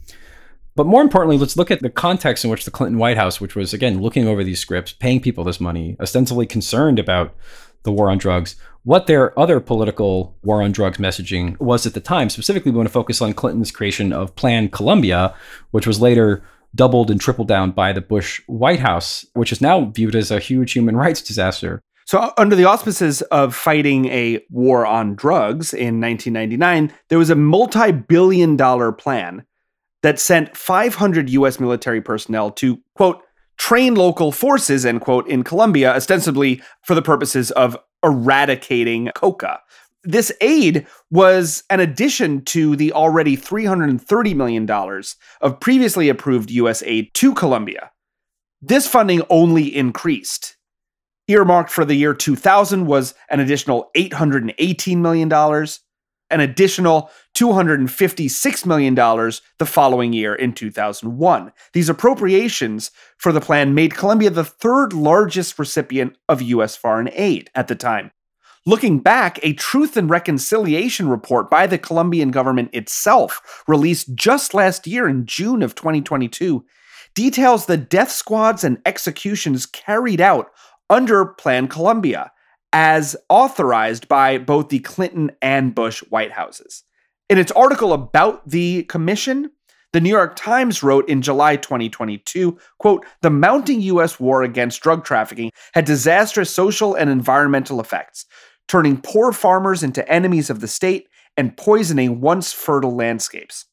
But 0.74 0.86
more 0.86 1.00
importantly, 1.00 1.38
let's 1.38 1.56
look 1.56 1.70
at 1.70 1.80
the 1.80 1.88
context 1.88 2.44
in 2.44 2.50
which 2.50 2.64
the 2.64 2.70
Clinton 2.70 2.98
White 2.98 3.16
House, 3.16 3.40
which 3.40 3.56
was 3.56 3.72
again 3.72 4.00
looking 4.00 4.28
over 4.28 4.44
these 4.44 4.60
scripts, 4.60 4.92
paying 4.92 5.20
people 5.20 5.42
this 5.44 5.60
money, 5.60 5.96
ostensibly 6.00 6.46
concerned 6.46 6.98
about 6.98 7.34
the 7.82 7.92
war 7.92 8.10
on 8.10 8.18
drugs, 8.18 8.56
what 8.82 9.06
their 9.06 9.36
other 9.38 9.58
political 9.58 10.36
war 10.42 10.62
on 10.62 10.72
drugs 10.72 10.98
messaging 10.98 11.58
was 11.58 11.86
at 11.86 11.94
the 11.94 12.00
time. 12.00 12.28
Specifically, 12.28 12.70
we 12.70 12.76
want 12.76 12.88
to 12.88 12.92
focus 12.92 13.22
on 13.22 13.32
Clinton's 13.32 13.70
creation 13.70 14.12
of 14.12 14.36
Plan 14.36 14.68
Colombia, 14.68 15.34
which 15.70 15.86
was 15.86 16.00
later 16.00 16.42
doubled 16.74 17.10
and 17.10 17.20
tripled 17.20 17.48
down 17.48 17.70
by 17.70 17.92
the 17.92 18.00
Bush 18.00 18.42
White 18.46 18.80
House, 18.80 19.24
which 19.34 19.52
is 19.52 19.60
now 19.60 19.86
viewed 19.86 20.14
as 20.14 20.30
a 20.30 20.38
huge 20.38 20.72
human 20.72 20.96
rights 20.96 21.22
disaster. 21.22 21.82
So, 22.06 22.18
uh, 22.18 22.32
under 22.38 22.54
the 22.54 22.66
auspices 22.66 23.22
of 23.22 23.54
fighting 23.54 24.06
a 24.06 24.44
war 24.50 24.86
on 24.86 25.16
drugs 25.16 25.74
in 25.74 26.00
1999, 26.00 26.92
there 27.08 27.18
was 27.18 27.30
a 27.30 27.34
multi 27.34 27.90
billion 27.92 28.56
dollar 28.56 28.92
plan 28.92 29.44
that 30.02 30.20
sent 30.20 30.56
500 30.56 31.30
US 31.30 31.58
military 31.58 32.00
personnel 32.00 32.52
to, 32.52 32.80
quote, 32.94 33.22
train 33.56 33.96
local 33.96 34.30
forces, 34.30 34.86
end 34.86 35.00
quote, 35.00 35.26
in 35.26 35.42
Colombia, 35.42 35.94
ostensibly 35.94 36.62
for 36.82 36.94
the 36.94 37.02
purposes 37.02 37.50
of 37.52 37.76
eradicating 38.04 39.10
coca. 39.16 39.60
This 40.07 40.30
aid 40.40 40.86
was 41.11 41.64
an 41.68 41.80
addition 41.80 42.44
to 42.46 42.76
the 42.76 42.92
already 42.92 43.36
$330 43.36 44.36
million 44.36 44.70
of 45.40 45.61
previously 45.61 46.09
approved 46.09 46.50
US 46.52 46.82
aid 46.84 47.12
to 47.14 47.34
Colombia. 47.34 47.90
This 48.62 48.86
funding 48.86 49.22
only 49.28 49.74
increased. 49.76 50.57
Earmarked 51.26 51.70
for 51.70 51.84
the 51.84 51.94
year 51.96 52.14
2000 52.14 52.86
was 52.86 53.14
an 53.30 53.40
additional 53.40 53.90
$818 53.96 54.96
million, 54.98 55.32
an 56.30 56.40
additional 56.40 57.11
$256 57.36 58.66
million 58.66 58.94
the 58.94 59.66
following 59.66 60.12
year 60.12 60.36
in 60.36 60.52
2001. 60.52 61.52
These 61.72 61.88
appropriations 61.88 62.92
for 63.18 63.32
the 63.32 63.40
plan 63.40 63.74
made 63.74 63.96
Colombia 63.96 64.30
the 64.30 64.44
third 64.44 64.92
largest 64.92 65.59
recipient 65.59 66.16
of 66.28 66.42
U.S. 66.42 66.76
foreign 66.76 67.11
aid 67.12 67.50
at 67.57 67.66
the 67.66 67.74
time. 67.74 68.12
Looking 68.68 68.98
back, 68.98 69.38
a 69.44 69.52
Truth 69.52 69.96
and 69.96 70.10
Reconciliation 70.10 71.08
report 71.08 71.48
by 71.48 71.68
the 71.68 71.78
Colombian 71.78 72.32
government 72.32 72.70
itself, 72.72 73.62
released 73.68 74.16
just 74.16 74.54
last 74.54 74.88
year 74.88 75.06
in 75.06 75.24
June 75.24 75.62
of 75.62 75.76
2022, 75.76 76.64
details 77.14 77.66
the 77.66 77.76
death 77.76 78.10
squads 78.10 78.64
and 78.64 78.82
executions 78.84 79.66
carried 79.66 80.20
out 80.20 80.50
under 80.90 81.24
Plan 81.24 81.68
Colombia 81.68 82.32
as 82.72 83.16
authorized 83.28 84.08
by 84.08 84.36
both 84.36 84.68
the 84.68 84.80
Clinton 84.80 85.30
and 85.40 85.72
Bush 85.72 86.00
White 86.10 86.32
Houses. 86.32 86.82
In 87.30 87.38
its 87.38 87.52
article 87.52 87.92
about 87.92 88.48
the 88.48 88.82
commission, 88.84 89.52
the 89.92 90.00
New 90.00 90.10
York 90.10 90.34
Times 90.34 90.82
wrote 90.82 91.08
in 91.08 91.22
July 91.22 91.54
2022, 91.54 92.58
quote, 92.78 93.06
"The 93.22 93.30
mounting 93.30 93.80
US 93.82 94.18
war 94.18 94.42
against 94.42 94.82
drug 94.82 95.04
trafficking 95.04 95.52
had 95.72 95.84
disastrous 95.84 96.50
social 96.50 96.94
and 96.94 97.08
environmental 97.08 97.80
effects, 97.80 98.26
turning 98.68 99.00
poor 99.00 99.32
farmers 99.32 99.82
into 99.82 100.08
enemies 100.10 100.50
of 100.50 100.60
the 100.60 100.68
state 100.68 101.08
and 101.36 101.56
poisoning 101.56 102.20
once 102.20 102.52
fertile 102.52 102.94
landscapes." 102.94 103.66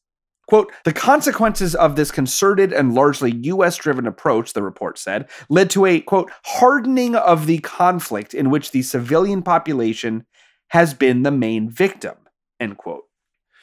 Quote, 0.46 0.70
the 0.84 0.92
consequences 0.92 1.74
of 1.74 1.96
this 1.96 2.10
concerted 2.10 2.72
and 2.72 2.94
largely 2.94 3.32
US 3.44 3.76
driven 3.76 4.06
approach, 4.06 4.52
the 4.52 4.62
report 4.62 4.98
said, 4.98 5.28
led 5.48 5.70
to 5.70 5.86
a, 5.86 6.00
quote, 6.00 6.30
hardening 6.44 7.16
of 7.16 7.46
the 7.46 7.58
conflict 7.60 8.34
in 8.34 8.50
which 8.50 8.70
the 8.70 8.82
civilian 8.82 9.42
population 9.42 10.26
has 10.68 10.92
been 10.92 11.22
the 11.22 11.30
main 11.30 11.70
victim, 11.70 12.16
end 12.60 12.76
quote. 12.76 13.04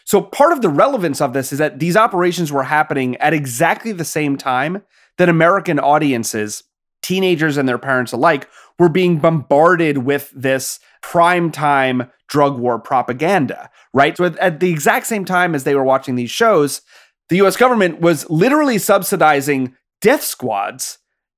So 0.06 0.22
part 0.22 0.52
of 0.52 0.62
the 0.62 0.70
relevance 0.70 1.22
of 1.22 1.34
this 1.34 1.54
is 1.54 1.60
that 1.60 1.80
these 1.80 1.96
operations 1.96 2.52
were 2.52 2.64
happening 2.64 3.16
at 3.18 3.34
exactly 3.34 3.92
the 3.92 4.04
same 4.04 4.36
time 4.36 4.82
that 5.18 5.30
American 5.30 5.80
audiences, 5.80 6.64
teenagers 7.04 7.58
and 7.58 7.70
their 7.70 7.78
parents 7.78 8.12
alike, 8.12 8.50
were 8.82 8.90
being 8.90 9.20
bombarded 9.20 10.00
with 10.00 10.32
this 10.36 10.80
primetime 11.04 12.10
drug 12.28 12.58
war 12.58 12.80
propaganda, 12.80 13.70
right? 13.94 14.18
So 14.18 14.26
at, 14.40 14.60
the 14.60 14.72
exact 14.72 15.06
same 15.06 15.24
time 15.24 15.54
as 15.54 15.66
they 15.66 15.76
were 15.76 15.84
watching 15.84 16.16
these 16.16 16.32
shows, 16.32 16.82
the 17.30 17.36
US 17.44 17.56
government 17.56 18.02
was 18.02 18.28
literally 18.28 18.80
subsidizing 18.80 19.76
death 20.02 20.24
squads 20.24 20.98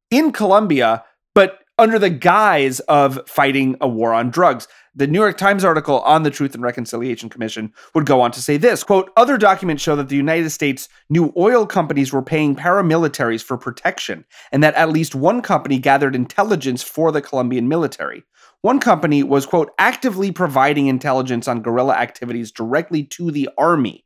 in 0.09 0.31
Colombia, 0.31 1.03
but 1.35 1.59
under 1.77 1.97
the 1.97 2.09
guise 2.09 2.79
of 2.81 3.19
fighting 3.27 3.75
a 3.81 3.87
war 3.87 4.13
on 4.13 4.29
drugs. 4.29 4.67
The 4.95 5.07
New 5.07 5.19
York 5.19 5.37
Times 5.37 5.63
article 5.63 6.01
on 6.01 6.21
the 6.21 6.29
Truth 6.29 6.53
and 6.53 6.63
Reconciliation 6.63 7.27
Commission 7.27 7.73
would 7.95 8.05
go 8.05 8.21
on 8.21 8.31
to 8.31 8.41
say 8.41 8.57
this 8.57 8.83
quote, 8.83 9.11
other 9.17 9.37
documents 9.39 9.81
show 9.81 9.95
that 9.95 10.07
the 10.07 10.15
United 10.15 10.51
States 10.51 10.87
knew 11.09 11.33
oil 11.35 11.65
companies 11.65 12.13
were 12.13 12.21
paying 12.21 12.55
paramilitaries 12.55 13.43
for 13.43 13.57
protection, 13.57 14.23
and 14.51 14.61
that 14.61 14.75
at 14.75 14.91
least 14.91 15.15
one 15.15 15.41
company 15.41 15.79
gathered 15.79 16.15
intelligence 16.15 16.83
for 16.83 17.11
the 17.11 17.21
Colombian 17.21 17.67
military. 17.67 18.23
One 18.61 18.79
company 18.79 19.23
was, 19.23 19.45
quote, 19.45 19.71
actively 19.79 20.31
providing 20.31 20.87
intelligence 20.87 21.47
on 21.47 21.63
guerrilla 21.63 21.95
activities 21.95 22.51
directly 22.51 23.03
to 23.05 23.31
the 23.31 23.49
army, 23.57 24.05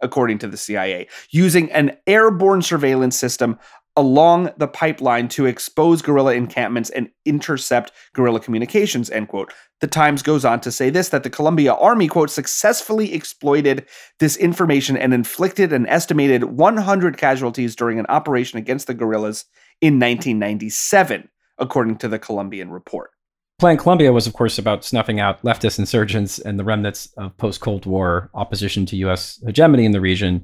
according 0.00 0.38
to 0.38 0.48
the 0.48 0.56
CIA, 0.56 1.08
using 1.30 1.70
an 1.70 1.96
airborne 2.06 2.60
surveillance 2.60 3.16
system 3.16 3.58
along 3.96 4.50
the 4.56 4.66
pipeline 4.66 5.28
to 5.28 5.46
expose 5.46 6.02
guerrilla 6.02 6.34
encampments 6.34 6.90
and 6.90 7.08
intercept 7.24 7.92
guerrilla 8.12 8.40
communications, 8.40 9.10
end 9.10 9.28
quote. 9.28 9.52
The 9.80 9.86
Times 9.86 10.22
goes 10.22 10.44
on 10.44 10.60
to 10.60 10.72
say 10.72 10.90
this 10.90 11.10
that 11.10 11.22
the 11.22 11.30
Colombia 11.30 11.74
Army, 11.74 12.08
quote, 12.08 12.30
successfully 12.30 13.14
exploited 13.14 13.86
this 14.18 14.36
information 14.36 14.96
and 14.96 15.14
inflicted 15.14 15.72
an 15.72 15.86
estimated 15.86 16.44
100 16.44 17.16
casualties 17.16 17.76
during 17.76 17.98
an 17.98 18.06
operation 18.08 18.58
against 18.58 18.86
the 18.86 18.94
guerrillas 18.94 19.44
in 19.80 19.94
1997, 19.94 21.28
according 21.58 21.98
to 21.98 22.08
the 22.08 22.18
Colombian 22.18 22.70
report. 22.70 23.10
Plan 23.60 23.76
Colombia 23.76 24.12
was, 24.12 24.26
of 24.26 24.32
course, 24.32 24.58
about 24.58 24.84
snuffing 24.84 25.20
out 25.20 25.40
leftist 25.42 25.78
insurgents 25.78 26.40
and 26.40 26.58
the 26.58 26.64
remnants 26.64 27.12
of 27.16 27.36
post 27.36 27.60
Cold 27.60 27.86
War 27.86 28.28
opposition 28.34 28.84
to 28.86 28.96
U.S. 28.96 29.40
hegemony 29.46 29.84
in 29.84 29.92
the 29.92 30.00
region 30.00 30.42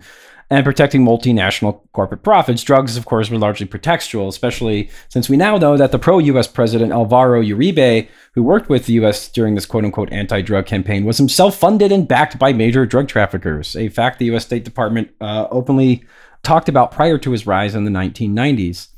and 0.51 0.65
protecting 0.65 1.05
multinational 1.05 1.81
corporate 1.93 2.25
profits. 2.25 2.63
Drugs, 2.63 2.97
of 2.97 3.07
course, 3.07 3.31
were 3.31 3.39
largely 3.39 3.67
pretextual, 3.67 4.27
especially 4.27 4.91
since 5.09 5.29
we 5.29 5.37
now 5.37 5.57
know 5.57 5.77
that 5.77 5.93
the 5.93 5.99
pro 5.99 6.19
US 6.19 6.49
president 6.49 6.93
Alvaro 6.93 7.41
Uribe, 7.41 8.09
who 8.35 8.43
worked 8.43 8.69
with 8.69 8.87
the 8.87 8.95
US 8.95 9.29
during 9.29 9.55
this 9.55 9.67
quote 9.67 9.85
unquote 9.85 10.13
anti 10.13 10.43
drug 10.43 10.67
campaign, 10.67 11.05
was 11.05 11.19
himself 11.19 11.57
funded 11.57 11.93
and 11.93 12.09
backed 12.09 12.39
by 12.39 12.53
major 12.53 12.85
drug 12.85 13.09
traffickers, 13.09 13.77
a 13.77 13.89
fact 13.89 14.19
the 14.19 14.35
US 14.35 14.45
State 14.45 14.65
Department 14.65 15.11
uh, 15.21 15.47
openly 15.51 16.05
talked 16.43 16.69
about 16.69 16.91
prior 16.91 17.19
to 17.19 17.31
his 17.31 17.47
rise 17.47 17.75
in 17.75 17.85
the 17.85 17.91
1990s. 17.91 18.89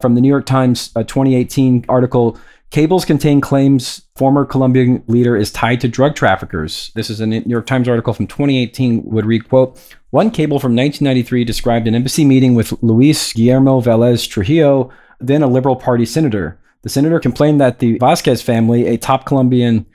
From 0.00 0.14
the 0.14 0.20
New 0.20 0.28
York 0.28 0.46
Times 0.46 0.92
uh, 0.94 1.02
2018 1.02 1.86
article, 1.88 2.38
Cables 2.70 3.06
contain 3.06 3.40
claims 3.40 4.02
former 4.14 4.44
Colombian 4.44 5.02
leader 5.06 5.36
is 5.36 5.50
tied 5.50 5.80
to 5.80 5.88
drug 5.88 6.14
traffickers. 6.14 6.92
This 6.94 7.08
is 7.08 7.20
a 7.20 7.26
New 7.26 7.42
York 7.46 7.66
Times 7.66 7.88
article 7.88 8.12
from 8.12 8.26
2018 8.26 9.04
would 9.04 9.24
read, 9.24 9.48
quote, 9.48 9.78
one 10.10 10.30
cable 10.30 10.58
from 10.58 10.76
1993 10.76 11.44
described 11.44 11.88
an 11.88 11.94
embassy 11.94 12.24
meeting 12.24 12.54
with 12.54 12.74
Luis 12.82 13.32
Guillermo 13.32 13.80
Velez 13.80 14.28
Trujillo, 14.28 14.90
then 15.18 15.42
a 15.42 15.46
Liberal 15.46 15.76
Party 15.76 16.04
senator. 16.04 16.58
The 16.82 16.88
senator 16.90 17.18
complained 17.20 17.60
that 17.60 17.78
the 17.78 17.98
Vasquez 17.98 18.42
family, 18.42 18.86
a 18.86 18.98
top 18.98 19.24
Colombian 19.24 19.86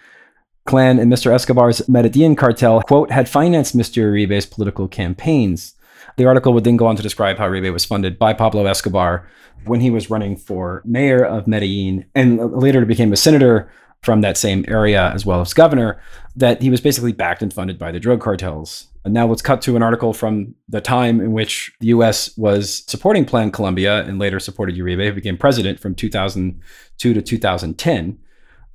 clan 0.66 0.98
in 0.98 1.10
Mr. 1.10 1.32
Escobar's 1.32 1.88
Medellin 1.88 2.36
cartel, 2.36 2.82
quote, 2.82 3.12
had 3.12 3.30
financed 3.30 3.78
Mr. 3.78 3.98
Uribe's 3.98 4.46
political 4.46 4.88
campaigns. 4.88 5.76
The 6.18 6.26
article 6.26 6.54
would 6.54 6.64
then 6.64 6.78
go 6.78 6.88
on 6.88 6.96
to 6.96 7.04
describe 7.04 7.38
how 7.38 7.48
Uribe 7.48 7.74
was 7.74 7.86
funded 7.86 8.20
by 8.20 8.34
Pablo 8.34 8.66
Escobar 8.66 9.28
when 9.66 9.80
he 9.80 9.90
was 9.90 10.10
running 10.10 10.36
for 10.36 10.82
mayor 10.86 11.24
of 11.24 11.48
Medellin 11.48 12.06
and 12.14 12.54
later 12.54 12.86
became 12.86 13.14
a 13.14 13.18
senator 13.18 13.72
from 14.02 14.22
that 14.22 14.38
same 14.38 14.66
area 14.68 15.12
as 15.14 15.26
well 15.26 15.42
as 15.42 15.54
governor, 15.54 16.00
that 16.36 16.62
he 16.62 16.70
was 16.70 16.82
basically 16.82 17.14
backed 17.14 17.42
and 17.42 17.54
funded 17.54 17.80
by 17.80 17.92
the 17.92 18.00
drug 18.00 18.20
cartels. 18.20 18.88
And 19.06 19.14
now 19.14 19.28
let's 19.28 19.42
cut 19.42 19.62
to 19.64 19.76
an 19.76 19.84
article 19.84 20.14
from 20.14 20.56
the 20.68 20.82
time 20.82 21.20
in 21.20 21.32
which 21.32 21.72
the 21.80 21.88
US 21.88 22.36
was 22.38 22.84
supporting 22.88 23.26
Plan 23.26 23.52
Colombia 23.52 24.04
and 24.04 24.20
later 24.20 24.40
supported 24.40 24.76
Uribe, 24.76 25.08
who 25.08 25.14
became 25.14 25.38
president 25.38 25.80
from 25.80 25.96
2002 25.96 27.14
to 27.14 27.22
2010. 27.22 28.20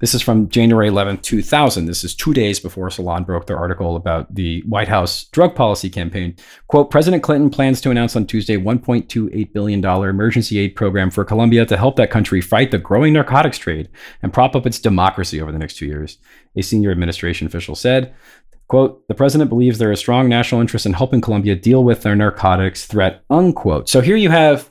This 0.00 0.14
is 0.14 0.22
from 0.22 0.48
January 0.48 0.86
11, 0.86 1.18
2000. 1.18 1.86
This 1.86 2.04
is 2.04 2.14
two 2.14 2.32
days 2.32 2.60
before 2.60 2.88
Salon 2.88 3.24
broke 3.24 3.46
their 3.46 3.58
article 3.58 3.96
about 3.96 4.32
the 4.32 4.62
White 4.62 4.86
House 4.86 5.24
drug 5.24 5.56
policy 5.56 5.90
campaign. 5.90 6.36
Quote 6.68 6.88
President 6.90 7.22
Clinton 7.22 7.50
plans 7.50 7.80
to 7.80 7.90
announce 7.90 8.14
on 8.14 8.24
Tuesday 8.24 8.56
$1.28 8.56 9.52
billion 9.52 9.84
emergency 9.84 10.58
aid 10.58 10.76
program 10.76 11.10
for 11.10 11.24
Colombia 11.24 11.66
to 11.66 11.76
help 11.76 11.96
that 11.96 12.12
country 12.12 12.40
fight 12.40 12.70
the 12.70 12.78
growing 12.78 13.12
narcotics 13.12 13.58
trade 13.58 13.88
and 14.22 14.32
prop 14.32 14.54
up 14.54 14.66
its 14.66 14.78
democracy 14.78 15.40
over 15.40 15.50
the 15.50 15.58
next 15.58 15.76
two 15.76 15.86
years, 15.86 16.18
a 16.54 16.62
senior 16.62 16.92
administration 16.92 17.48
official 17.48 17.74
said. 17.74 18.14
Quote, 18.68 19.08
the 19.08 19.14
president 19.14 19.48
believes 19.48 19.78
there 19.78 19.90
is 19.90 19.98
strong 19.98 20.28
national 20.28 20.60
interest 20.60 20.86
in 20.86 20.92
helping 20.92 21.20
Colombia 21.20 21.56
deal 21.56 21.82
with 21.82 22.02
their 22.02 22.14
narcotics 22.14 22.86
threat, 22.86 23.24
unquote. 23.30 23.88
So 23.88 24.00
here 24.00 24.16
you 24.16 24.30
have 24.30 24.70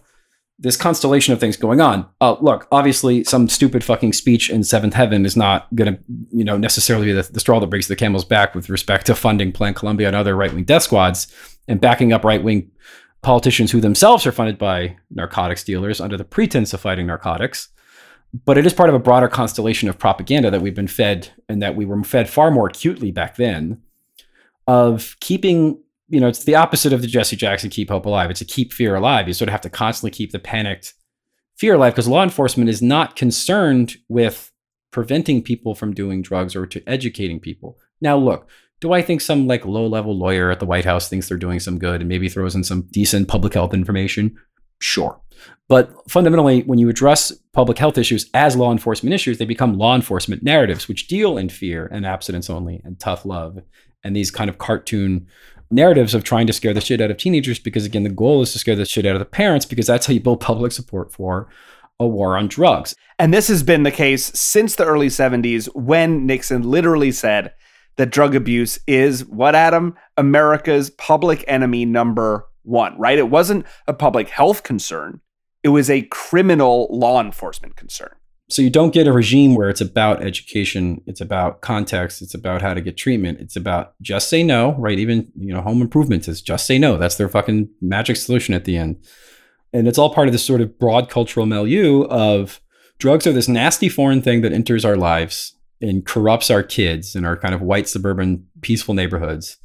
this 0.60 0.76
constellation 0.76 1.34
of 1.34 1.40
things 1.40 1.56
going 1.56 1.82
on. 1.82 2.08
Uh, 2.20 2.36
look, 2.42 2.68
obviously, 2.72 3.24
some 3.24 3.48
stupid 3.48 3.84
fucking 3.84 4.14
speech 4.14 4.50
in 4.50 4.64
Seventh 4.64 4.96
Heaven 4.96 5.26
is 5.26 5.38
not 5.38 5.68
going 5.76 5.94
to, 5.94 6.00
you 6.32 6.44
know, 6.44 6.58
necessarily 6.58 7.08
be 7.08 7.14
the, 7.14 7.30
the 7.32 7.40
straw 7.40 7.60
that 7.60 7.68
breaks 7.68 7.88
the 7.88 7.96
camel's 7.96 8.26
back 8.26 8.56
with 8.56 8.70
respect 8.70 9.06
to 9.06 9.16
funding 9.16 9.52
Plan 9.52 9.74
Colombia 9.74 10.08
and 10.08 10.16
other 10.16 10.36
right 10.36 10.54
wing 10.54 10.64
death 10.64 10.84
squads 10.84 11.28
and 11.68 11.80
backing 11.80 12.12
up 12.12 12.24
right 12.24 12.44
wing 12.44 12.72
politicians 13.22 13.72
who 13.72 13.82
themselves 13.82 14.26
are 14.26 14.32
funded 14.32 14.58
by 14.58 14.96
narcotics 15.12 15.64
dealers 15.64 16.02
under 16.02 16.18
the 16.18 16.24
pretense 16.24 16.74
of 16.74 16.82
fighting 16.82 17.08
narcotics. 17.08 17.70
But 18.46 18.58
it 18.58 18.66
is 18.66 18.74
part 18.74 18.90
of 18.90 18.96
a 18.96 19.00
broader 19.00 19.28
constellation 19.28 19.90
of 19.90 20.00
propaganda 20.00 20.52
that 20.52 20.62
we've 20.62 20.76
been 20.76 20.88
fed 20.88 21.30
and 21.48 21.62
that 21.62 21.76
we 21.76 21.86
were 21.86 22.04
fed 22.04 22.30
far 22.30 22.52
more 22.52 22.68
acutely 22.68 23.12
back 23.12 23.36
then 23.36 23.82
of 24.68 25.16
keeping 25.20 25.82
you 26.10 26.20
know, 26.20 26.28
it's 26.28 26.46
the 26.46 26.56
opposite 26.56 26.94
of 26.94 27.02
the 27.02 27.08
Jesse 27.08 27.36
Jackson 27.36 27.70
keep 27.70 27.90
hope 27.90 28.06
alive. 28.06 28.30
It's 28.30 28.42
a 28.42 28.46
keep 28.46 28.74
fear 28.74 28.96
alive. 28.96 29.28
You 29.28 29.34
sort 29.34 29.50
of 29.50 29.52
have 29.52 29.62
to 29.62 29.70
constantly 29.70 30.12
keep 30.12 30.32
the 30.32 30.40
panicked 30.40 30.94
fear 31.58 31.76
alive 31.76 31.94
because 31.94 32.08
law 32.08 32.24
enforcement 32.24 32.70
is 32.70 32.82
not 32.82 33.16
concerned 33.16 33.96
with 34.08 34.52
preventing 34.92 35.42
people 35.42 35.76
from 35.76 35.94
doing 35.94 36.22
drugs 36.22 36.56
or 36.56 36.66
to 36.66 36.88
educating 36.88 37.40
people. 37.40 37.78
Now, 38.00 38.18
look, 38.18 38.50
do 38.80 38.94
I 38.94 39.02
think 39.02 39.22
some 39.22 39.48
like 39.48 39.66
low 39.66 39.88
level 39.88 40.18
lawyer 40.18 40.52
at 40.52 40.60
the 40.60 40.66
White 40.66 40.86
House 40.86 41.10
thinks 41.10 41.28
they're 41.28 41.38
doing 41.38 41.60
some 41.60 41.80
good 41.80 42.02
and 42.02 42.08
maybe 42.08 42.30
throws 42.30 42.56
in 42.56 42.64
some 42.64 42.84
decent 42.92 43.28
public 43.28 43.54
health 43.54 43.74
information? 43.74 44.38
Sure. 44.80 45.20
But 45.68 45.92
fundamentally, 46.10 46.62
when 46.62 46.80
you 46.80 46.88
address 46.88 47.32
public 47.52 47.78
health 47.78 47.98
issues 47.98 48.30
as 48.34 48.56
law 48.56 48.72
enforcement 48.72 49.14
issues, 49.14 49.38
they 49.38 49.46
become 49.46 49.78
law 49.78 49.96
enforcement 49.96 50.44
narratives, 50.44 50.88
which 50.88 51.08
deal 51.08 51.38
in 51.38 51.50
fear 51.50 51.88
and 51.92 52.06
abstinence 52.06 52.50
only 52.50 52.82
and 52.86 53.00
tough 53.00 53.26
love 53.26 53.60
and 54.04 54.16
these 54.16 54.32
kind 54.32 54.50
of 54.50 54.58
cartoon 54.58 55.28
narratives 55.70 56.14
of 56.14 56.24
trying 56.24 56.48
to 56.48 56.54
scare 56.54 56.74
the 56.74 56.82
shit 56.82 57.02
out 57.02 57.12
of 57.12 57.18
teenagers 57.18 57.60
because 57.60 57.86
again 57.86 58.04
the 58.04 58.10
goal 58.10 58.42
is 58.42 58.54
to 58.54 58.60
scare 58.60 58.76
the 58.76 58.86
shit 58.86 59.06
out 59.06 59.16
of 59.16 59.20
the 59.20 59.26
parents 59.26 59.66
because 59.66 59.88
that's 59.88 60.06
how 60.06 60.14
you 60.14 60.20
build 60.20 60.40
public 60.40 60.72
support 60.72 61.12
for 61.12 61.48
a 62.00 62.08
war 62.08 62.38
on 62.38 62.48
drugs. 62.48 62.96
And 63.20 63.34
this 63.34 63.48
has 63.48 63.64
been 63.64 63.84
the 63.84 63.92
case 63.92 64.26
since 64.40 64.76
the 64.76 64.86
early 64.86 65.08
70s 65.08 65.68
when 65.76 66.26
Nixon 66.26 66.64
literally 66.64 67.12
said 67.12 67.54
that 67.96 68.12
drug 68.12 68.36
abuse 68.36 68.80
is 68.86 69.26
what 69.26 69.56
Adam 69.56 69.96
America's 70.18 70.92
public 70.92 71.44
enemy 71.48 71.86
number 71.86 72.48
1, 72.64 73.00
right? 73.00 73.18
It 73.18 73.30
wasn't 73.30 73.66
a 73.88 73.94
public 73.94 74.30
health 74.30 74.64
concern. 74.64 75.22
It 75.64 75.70
was 75.70 75.90
a 75.90 76.04
criminal 76.04 76.88
law 76.92 77.20
enforcement 77.20 77.76
concern. 77.76 78.17
So 78.50 78.62
you 78.62 78.70
don't 78.70 78.94
get 78.94 79.08
a 79.08 79.12
regime 79.12 79.56
where 79.56 79.70
it's 79.70 79.82
about 79.82 80.24
education, 80.24 81.02
it's 81.06 81.20
about 81.20 81.62
context, 81.62 82.22
it's 82.22 82.34
about 82.34 82.62
how 82.62 82.74
to 82.74 82.80
get 82.80 82.96
treatment, 82.96 83.42
it's 83.42 83.58
about 83.58 83.94
just 84.02 84.30
say 84.30 84.42
no, 84.42 84.74
right? 84.76 84.98
Even 84.98 85.30
you 85.36 85.54
know, 85.54 85.62
home 85.62 85.82
improvements 85.82 86.30
is 86.30 86.42
just 86.42 86.66
say 86.66 86.80
no. 86.80 86.98
That's 86.98 87.16
their 87.16 87.28
fucking 87.28 87.70
magic 87.82 88.16
solution 88.16 88.54
at 88.54 88.64
the 88.64 88.78
end. 88.78 89.04
And 89.74 89.88
it's 89.88 89.98
all 89.98 90.14
part 90.14 90.30
of 90.30 90.32
this 90.32 90.46
sort 90.46 90.62
of 90.62 90.80
broad 90.80 91.10
cultural 91.10 91.46
milieu 91.46 92.04
of 92.04 92.62
drugs 93.00 93.28
are 93.28 93.34
this 93.34 93.50
nasty 93.50 93.90
foreign 93.90 94.22
thing 94.22 94.42
that 94.42 94.54
enters 94.54 94.86
our 94.86 94.96
lives 94.96 95.54
and 95.82 96.06
corrupts 96.06 96.50
our 96.50 96.64
kids 96.64 97.16
in 97.16 97.26
our 97.26 97.38
kind 97.38 97.54
of 97.54 97.62
white 97.62 97.88
suburban 97.88 98.48
peaceful 98.62 98.94
neighborhoods. 98.94 99.58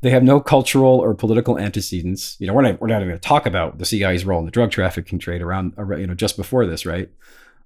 They 0.00 0.10
have 0.10 0.22
no 0.22 0.40
cultural 0.40 0.98
or 0.98 1.14
political 1.14 1.58
antecedents. 1.58 2.36
You 2.38 2.46
know, 2.46 2.54
we're 2.54 2.62
not 2.62 2.80
we're 2.80 2.88
not 2.88 2.96
even 2.96 3.08
going 3.08 3.20
to 3.20 3.28
talk 3.28 3.46
about 3.46 3.78
the 3.78 3.84
CIA's 3.84 4.24
role 4.24 4.38
in 4.38 4.44
the 4.44 4.50
drug 4.50 4.70
trafficking 4.70 5.18
trade 5.18 5.42
around, 5.42 5.74
you 5.98 6.06
know, 6.06 6.14
just 6.14 6.36
before 6.36 6.66
this, 6.66 6.84
right? 6.84 7.10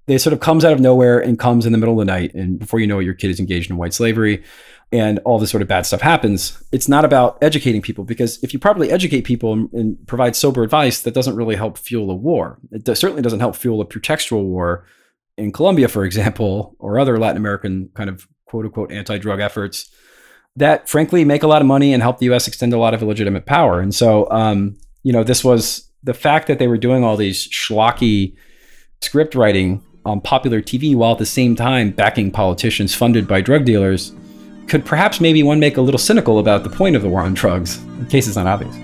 They 0.09 0.17
sort 0.17 0.33
of 0.33 0.39
comes 0.39 0.65
out 0.65 0.73
of 0.73 0.79
nowhere 0.79 1.19
and 1.19 1.37
comes 1.37 1.67
in 1.67 1.71
the 1.71 1.77
middle 1.77 1.93
of 1.93 1.99
the 1.99 2.11
night. 2.11 2.33
And 2.33 2.57
before 2.57 2.79
you 2.79 2.87
know 2.87 2.97
it, 2.97 3.03
your 3.03 3.13
kid 3.13 3.29
is 3.29 3.39
engaged 3.39 3.69
in 3.69 3.77
white 3.77 3.93
slavery 3.93 4.43
and 4.91 5.19
all 5.19 5.37
this 5.37 5.51
sort 5.51 5.61
of 5.61 5.67
bad 5.67 5.85
stuff 5.85 6.01
happens. 6.01 6.63
It's 6.71 6.89
not 6.89 7.05
about 7.05 7.37
educating 7.43 7.83
people 7.83 8.05
because 8.05 8.43
if 8.43 8.51
you 8.51 8.57
properly 8.57 8.89
educate 8.89 9.21
people 9.21 9.53
and, 9.53 9.71
and 9.71 10.07
provide 10.07 10.35
sober 10.35 10.63
advice, 10.63 11.03
that 11.03 11.13
doesn't 11.13 11.35
really 11.35 11.55
help 11.55 11.77
fuel 11.77 12.09
a 12.09 12.15
war. 12.15 12.57
It 12.71 12.85
does, 12.85 12.97
certainly 12.97 13.21
doesn't 13.21 13.39
help 13.39 13.55
fuel 13.55 13.81
a 13.81 13.85
pretextual 13.85 14.45
war 14.45 14.83
in 15.37 15.51
Colombia, 15.51 15.87
for 15.87 16.03
example, 16.03 16.75
or 16.79 16.97
other 16.97 17.19
Latin 17.19 17.37
American 17.37 17.91
kind 17.93 18.09
of 18.09 18.27
quote 18.45 18.65
unquote 18.65 18.91
anti 18.91 19.19
drug 19.19 19.39
efforts 19.39 19.91
that 20.55 20.89
frankly 20.89 21.23
make 21.23 21.43
a 21.43 21.47
lot 21.47 21.61
of 21.61 21.67
money 21.67 21.93
and 21.93 22.01
help 22.01 22.17
the 22.17 22.33
US 22.33 22.47
extend 22.47 22.73
a 22.73 22.79
lot 22.79 22.95
of 22.95 23.03
illegitimate 23.03 23.45
power. 23.45 23.79
And 23.79 23.93
so, 23.93 24.27
um, 24.31 24.75
you 25.03 25.13
know, 25.13 25.23
this 25.23 25.43
was 25.43 25.87
the 26.01 26.15
fact 26.15 26.47
that 26.47 26.57
they 26.57 26.67
were 26.67 26.79
doing 26.79 27.03
all 27.03 27.15
these 27.15 27.47
schlocky 27.47 28.35
script 29.01 29.35
writing 29.35 29.83
on 30.09 30.19
popular 30.19 30.61
TV 30.61 30.95
while 30.95 31.13
at 31.13 31.19
the 31.19 31.25
same 31.25 31.55
time 31.55 31.91
backing 31.91 32.31
politicians 32.31 32.93
funded 32.93 33.27
by 33.27 33.39
drug 33.39 33.63
dealers 33.63 34.13
could 34.67 34.85
perhaps 34.85 35.19
maybe 35.21 35.41
one 35.41 35.59
make 35.59 35.77
a 35.77 35.81
little 35.81 35.97
cynical 35.97 36.39
about 36.39 36.63
the 36.63 36.69
point 36.69 36.95
of 36.95 37.01
the 37.01 37.09
war 37.09 37.21
on 37.21 37.33
drugs, 37.33 37.77
in 37.77 38.05
case 38.07 38.27
it's 38.27 38.35
not 38.35 38.47
obvious. 38.47 38.75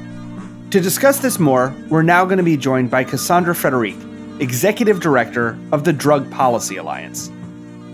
To 0.71 0.79
discuss 0.79 1.19
this 1.19 1.39
more, 1.39 1.75
we're 1.89 2.01
now 2.01 2.25
going 2.25 2.37
to 2.37 2.43
be 2.43 2.57
joined 2.57 2.89
by 2.89 3.03
Cassandra 3.03 3.53
Frederique, 3.53 3.99
Executive 4.39 4.99
Director 4.99 5.57
of 5.71 5.83
the 5.83 5.93
Drug 5.93 6.29
Policy 6.31 6.77
Alliance. 6.77 7.29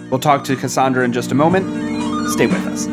We'll 0.09 0.19
talk 0.19 0.43
to 0.45 0.55
Cassandra 0.55 1.03
in 1.03 1.13
just 1.13 1.31
a 1.31 1.35
moment. 1.35 2.31
Stay 2.31 2.47
with 2.47 2.65
us. 2.67 2.87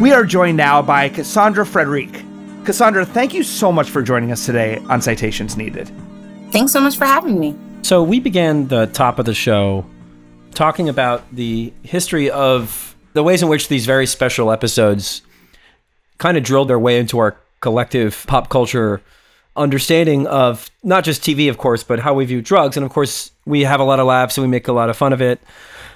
We 0.00 0.12
are 0.12 0.26
joined 0.26 0.58
now 0.58 0.82
by 0.82 1.08
Cassandra 1.08 1.64
Frederique, 1.64 2.22
Cassandra, 2.66 3.06
thank 3.06 3.32
you 3.32 3.44
so 3.44 3.70
much 3.70 3.90
for 3.90 4.02
joining 4.02 4.32
us 4.32 4.44
today 4.44 4.78
on 4.88 5.00
Citations 5.00 5.56
Needed. 5.56 5.88
Thanks 6.50 6.72
so 6.72 6.80
much 6.80 6.96
for 6.96 7.04
having 7.04 7.38
me. 7.38 7.56
So, 7.82 8.02
we 8.02 8.18
began 8.18 8.66
the 8.66 8.86
top 8.86 9.20
of 9.20 9.24
the 9.24 9.34
show 9.34 9.86
talking 10.52 10.88
about 10.88 11.22
the 11.32 11.72
history 11.84 12.28
of 12.28 12.96
the 13.12 13.22
ways 13.22 13.40
in 13.40 13.48
which 13.48 13.68
these 13.68 13.86
very 13.86 14.04
special 14.04 14.50
episodes 14.50 15.22
kind 16.18 16.36
of 16.36 16.42
drilled 16.42 16.66
their 16.68 16.78
way 16.78 16.98
into 16.98 17.20
our 17.20 17.36
collective 17.60 18.24
pop 18.26 18.48
culture 18.48 19.00
understanding 19.54 20.26
of 20.26 20.68
not 20.82 21.04
just 21.04 21.22
TV, 21.22 21.48
of 21.48 21.58
course, 21.58 21.84
but 21.84 22.00
how 22.00 22.14
we 22.14 22.24
view 22.24 22.42
drugs. 22.42 22.76
And 22.76 22.84
of 22.84 22.92
course, 22.92 23.30
we 23.44 23.62
have 23.62 23.78
a 23.78 23.84
lot 23.84 24.00
of 24.00 24.06
laughs 24.06 24.36
and 24.36 24.44
we 24.44 24.50
make 24.50 24.66
a 24.66 24.72
lot 24.72 24.90
of 24.90 24.96
fun 24.96 25.12
of 25.12 25.22
it. 25.22 25.40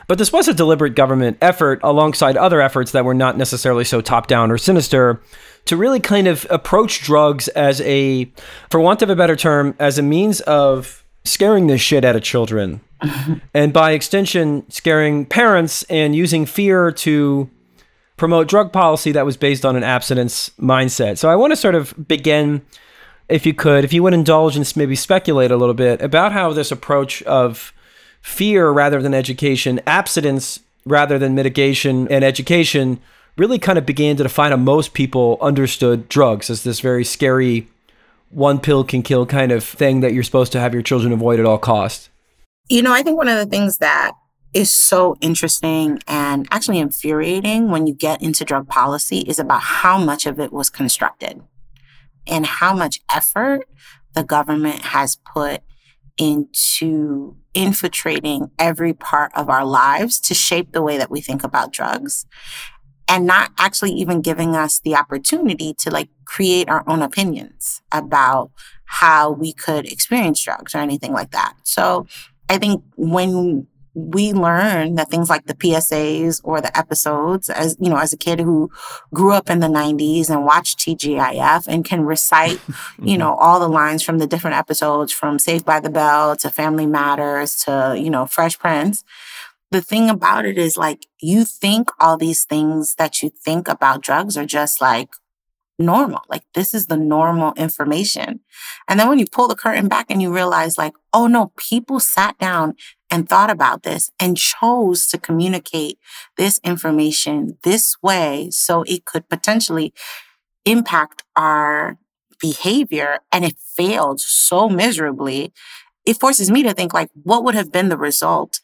But 0.06 0.18
this 0.18 0.32
was 0.32 0.46
a 0.46 0.54
deliberate 0.54 0.94
government 0.94 1.38
effort 1.40 1.80
alongside 1.82 2.36
other 2.36 2.60
efforts 2.60 2.92
that 2.92 3.04
were 3.04 3.14
not 3.14 3.36
necessarily 3.36 3.84
so 3.84 4.00
top 4.00 4.28
down 4.28 4.50
or 4.50 4.58
sinister 4.58 5.20
to 5.66 5.76
really 5.76 6.00
kind 6.00 6.26
of 6.26 6.46
approach 6.50 7.02
drugs 7.02 7.48
as 7.48 7.80
a, 7.82 8.30
for 8.70 8.80
want 8.80 9.02
of 9.02 9.10
a 9.10 9.16
better 9.16 9.36
term, 9.36 9.74
as 9.78 9.98
a 9.98 10.02
means 10.02 10.40
of 10.42 11.04
scaring 11.24 11.66
the 11.66 11.78
shit 11.78 12.04
out 12.04 12.16
of 12.16 12.22
children. 12.22 12.80
and 13.54 13.72
by 13.72 13.92
extension, 13.92 14.68
scaring 14.70 15.26
parents 15.26 15.84
and 15.84 16.14
using 16.14 16.46
fear 16.46 16.90
to 16.90 17.50
promote 18.16 18.48
drug 18.48 18.72
policy 18.72 19.12
that 19.12 19.24
was 19.24 19.36
based 19.36 19.64
on 19.64 19.76
an 19.76 19.82
abstinence 19.82 20.50
mindset. 20.60 21.16
So 21.16 21.30
I 21.30 21.36
want 21.36 21.52
to 21.52 21.56
sort 21.56 21.74
of 21.74 21.94
begin, 22.06 22.60
if 23.28 23.46
you 23.46 23.54
could, 23.54 23.82
if 23.84 23.92
you 23.92 24.02
would 24.02 24.12
indulge 24.12 24.56
and 24.56 24.76
maybe 24.76 24.94
speculate 24.94 25.50
a 25.50 25.56
little 25.56 25.74
bit 25.74 26.02
about 26.02 26.32
how 26.32 26.52
this 26.52 26.70
approach 26.70 27.22
of 27.22 27.72
fear 28.20 28.70
rather 28.70 29.00
than 29.00 29.14
education, 29.14 29.80
abstinence 29.86 30.60
rather 30.84 31.18
than 31.18 31.34
mitigation 31.34 32.08
and 32.08 32.24
education 32.24 33.00
really 33.40 33.58
kind 33.58 33.78
of 33.78 33.86
began 33.86 34.16
to 34.16 34.22
define 34.22 34.50
how 34.50 34.56
most 34.58 34.92
people 34.92 35.38
understood 35.40 36.06
drugs 36.10 36.50
as 36.50 36.62
this 36.62 36.80
very 36.80 37.04
scary 37.04 37.66
one 38.28 38.60
pill 38.60 38.84
can 38.84 39.02
kill 39.02 39.24
kind 39.24 39.50
of 39.50 39.64
thing 39.64 40.00
that 40.00 40.12
you're 40.12 40.22
supposed 40.22 40.52
to 40.52 40.60
have 40.60 40.74
your 40.74 40.82
children 40.82 41.10
avoid 41.10 41.40
at 41.40 41.46
all 41.46 41.56
costs. 41.56 42.10
You 42.68 42.82
know, 42.82 42.92
I 42.92 43.02
think 43.02 43.16
one 43.16 43.28
of 43.28 43.38
the 43.38 43.46
things 43.46 43.78
that 43.78 44.12
is 44.52 44.70
so 44.70 45.16
interesting 45.22 46.00
and 46.06 46.46
actually 46.50 46.78
infuriating 46.78 47.70
when 47.70 47.86
you 47.86 47.94
get 47.94 48.22
into 48.22 48.44
drug 48.44 48.68
policy 48.68 49.20
is 49.20 49.38
about 49.38 49.62
how 49.62 49.98
much 49.98 50.26
of 50.26 50.38
it 50.38 50.52
was 50.52 50.68
constructed 50.68 51.40
and 52.26 52.44
how 52.44 52.74
much 52.74 53.00
effort 53.10 53.66
the 54.12 54.22
government 54.22 54.80
has 54.82 55.16
put 55.34 55.62
into 56.18 57.36
infiltrating 57.54 58.50
every 58.58 58.92
part 58.92 59.32
of 59.34 59.48
our 59.48 59.64
lives 59.64 60.20
to 60.20 60.34
shape 60.34 60.72
the 60.72 60.82
way 60.82 60.98
that 60.98 61.10
we 61.10 61.22
think 61.22 61.42
about 61.42 61.72
drugs 61.72 62.26
and 63.10 63.26
not 63.26 63.50
actually 63.58 63.90
even 63.90 64.22
giving 64.22 64.54
us 64.54 64.78
the 64.80 64.94
opportunity 64.94 65.74
to 65.74 65.90
like 65.90 66.08
create 66.24 66.70
our 66.70 66.84
own 66.86 67.02
opinions 67.02 67.82
about 67.90 68.52
how 68.84 69.32
we 69.32 69.52
could 69.52 69.84
experience 69.84 70.42
drugs 70.42 70.76
or 70.76 70.78
anything 70.78 71.12
like 71.12 71.32
that. 71.32 71.54
So 71.64 72.06
I 72.48 72.58
think 72.58 72.84
when 72.96 73.66
we 73.94 74.32
learn 74.32 74.94
that 74.94 75.10
things 75.10 75.28
like 75.28 75.46
the 75.46 75.54
PSAs 75.54 76.40
or 76.44 76.60
the 76.60 76.76
episodes 76.78 77.50
as 77.50 77.76
you 77.80 77.90
know 77.90 77.96
as 77.96 78.12
a 78.12 78.16
kid 78.16 78.38
who 78.38 78.70
grew 79.12 79.32
up 79.32 79.50
in 79.50 79.58
the 79.58 79.66
90s 79.66 80.30
and 80.30 80.44
watched 80.44 80.78
TGIF 80.78 81.66
and 81.66 81.84
can 81.84 82.02
recite 82.02 82.58
mm-hmm. 82.58 83.06
you 83.06 83.18
know 83.18 83.34
all 83.34 83.58
the 83.58 83.68
lines 83.68 84.04
from 84.04 84.18
the 84.18 84.28
different 84.28 84.56
episodes 84.56 85.12
from 85.12 85.40
Saved 85.40 85.64
by 85.64 85.80
the 85.80 85.90
Bell 85.90 86.36
to 86.36 86.50
Family 86.50 86.86
Matters 86.86 87.56
to 87.64 87.96
you 87.98 88.10
know 88.10 88.26
Fresh 88.26 88.60
Prince 88.60 89.02
the 89.70 89.80
thing 89.80 90.10
about 90.10 90.46
it 90.46 90.58
is 90.58 90.76
like 90.76 91.06
you 91.20 91.44
think 91.44 91.90
all 92.00 92.16
these 92.16 92.44
things 92.44 92.96
that 92.96 93.22
you 93.22 93.30
think 93.30 93.68
about 93.68 94.02
drugs 94.02 94.36
are 94.36 94.46
just 94.46 94.80
like 94.80 95.10
normal. 95.78 96.20
Like 96.28 96.42
this 96.54 96.74
is 96.74 96.86
the 96.86 96.96
normal 96.96 97.52
information. 97.56 98.40
And 98.86 99.00
then 99.00 99.08
when 99.08 99.18
you 99.18 99.26
pull 99.26 99.48
the 99.48 99.54
curtain 99.56 99.88
back 99.88 100.06
and 100.10 100.20
you 100.20 100.32
realize 100.32 100.76
like, 100.76 100.94
oh 101.12 101.26
no, 101.26 101.52
people 101.56 102.00
sat 102.00 102.38
down 102.38 102.74
and 103.10 103.28
thought 103.28 103.50
about 103.50 103.82
this 103.82 104.10
and 104.20 104.36
chose 104.36 105.06
to 105.08 105.18
communicate 105.18 105.98
this 106.36 106.60
information 106.62 107.58
this 107.64 107.96
way 108.02 108.48
so 108.50 108.82
it 108.82 109.04
could 109.04 109.28
potentially 109.28 109.92
impact 110.64 111.24
our 111.34 111.96
behavior 112.40 113.20
and 113.32 113.44
it 113.44 113.56
failed 113.58 114.20
so 114.20 114.68
miserably, 114.68 115.52
it 116.04 116.18
forces 116.18 116.50
me 116.50 116.62
to 116.62 116.72
think 116.72 116.92
like, 116.92 117.10
what 117.22 117.44
would 117.44 117.54
have 117.54 117.72
been 117.72 117.88
the 117.88 117.98
result 117.98 118.60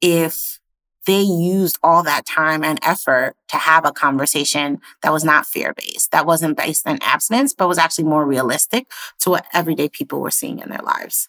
if 0.00 0.58
they 1.06 1.20
used 1.22 1.78
all 1.82 2.02
that 2.02 2.26
time 2.26 2.62
and 2.62 2.78
effort 2.82 3.34
to 3.48 3.56
have 3.56 3.86
a 3.86 3.92
conversation 3.92 4.80
that 5.02 5.12
was 5.12 5.24
not 5.24 5.46
fear 5.46 5.72
based, 5.74 6.12
that 6.12 6.26
wasn't 6.26 6.56
based 6.56 6.86
in 6.86 6.98
abstinence, 7.02 7.54
but 7.54 7.68
was 7.68 7.78
actually 7.78 8.04
more 8.04 8.26
realistic 8.26 8.86
to 9.18 9.30
what 9.30 9.46
everyday 9.52 9.88
people 9.88 10.20
were 10.20 10.30
seeing 10.30 10.58
in 10.58 10.68
their 10.68 10.82
lives. 10.82 11.28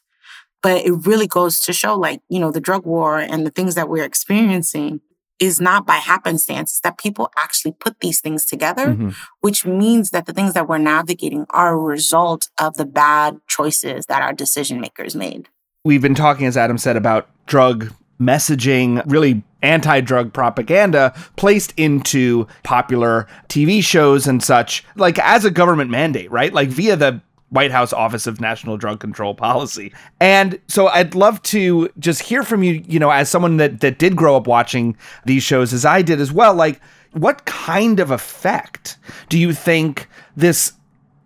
But 0.61 0.85
it 0.85 0.91
really 1.07 1.25
goes 1.27 1.61
to 1.61 1.73
show 1.73 1.95
like, 1.97 2.21
you 2.29 2.39
know, 2.39 2.51
the 2.51 2.59
drug 2.59 2.85
war 2.85 3.17
and 3.19 3.45
the 3.47 3.49
things 3.49 3.75
that 3.75 3.89
we're 3.89 4.03
experiencing 4.03 5.01
is 5.39 5.59
not 5.59 5.87
by 5.87 5.95
happenstance, 5.95 6.79
that 6.81 6.99
people 6.99 7.31
actually 7.35 7.71
put 7.71 7.99
these 8.01 8.21
things 8.21 8.45
together, 8.45 8.89
Mm-hmm. 8.89 9.09
which 9.39 9.65
means 9.65 10.11
that 10.11 10.27
the 10.27 10.33
things 10.33 10.53
that 10.53 10.67
we're 10.67 10.77
navigating 10.77 11.47
are 11.49 11.73
a 11.73 11.77
result 11.77 12.49
of 12.59 12.75
the 12.75 12.85
bad 12.85 13.39
choices 13.47 14.05
that 14.05 14.21
our 14.21 14.33
decision 14.33 14.79
makers 14.79 15.15
made. 15.15 15.47
We've 15.83 16.01
been 16.01 16.13
talking, 16.13 16.45
as 16.45 16.57
Adam 16.57 16.77
said, 16.77 16.95
about 16.95 17.27
drug 17.47 17.91
messaging, 18.21 19.01
really 19.05 19.43
anti 19.63 20.01
drug 20.01 20.33
propaganda 20.33 21.13
placed 21.35 21.73
into 21.77 22.47
popular 22.63 23.27
TV 23.49 23.83
shows 23.83 24.27
and 24.27 24.43
such, 24.43 24.83
like 24.95 25.19
as 25.19 25.45
a 25.45 25.51
government 25.51 25.89
mandate, 25.89 26.31
right? 26.31 26.53
Like 26.53 26.69
via 26.69 26.95
the 26.95 27.21
White 27.49 27.71
House 27.71 27.91
Office 27.91 28.27
of 28.27 28.39
National 28.39 28.77
Drug 28.77 29.01
Control 29.01 29.35
Policy. 29.35 29.93
And 30.21 30.59
so 30.67 30.87
I'd 30.87 31.15
love 31.15 31.41
to 31.43 31.89
just 31.99 32.21
hear 32.21 32.43
from 32.43 32.63
you, 32.63 32.81
you 32.87 32.97
know, 32.97 33.11
as 33.11 33.29
someone 33.29 33.57
that, 33.57 33.81
that 33.81 33.99
did 33.99 34.15
grow 34.15 34.37
up 34.37 34.47
watching 34.47 34.95
these 35.25 35.43
shows 35.43 35.73
as 35.73 35.83
I 35.83 36.01
did 36.01 36.21
as 36.21 36.31
well, 36.31 36.53
like 36.53 36.79
what 37.11 37.45
kind 37.45 37.99
of 37.99 38.09
effect 38.09 38.97
do 39.27 39.37
you 39.37 39.53
think 39.53 40.07
this 40.37 40.71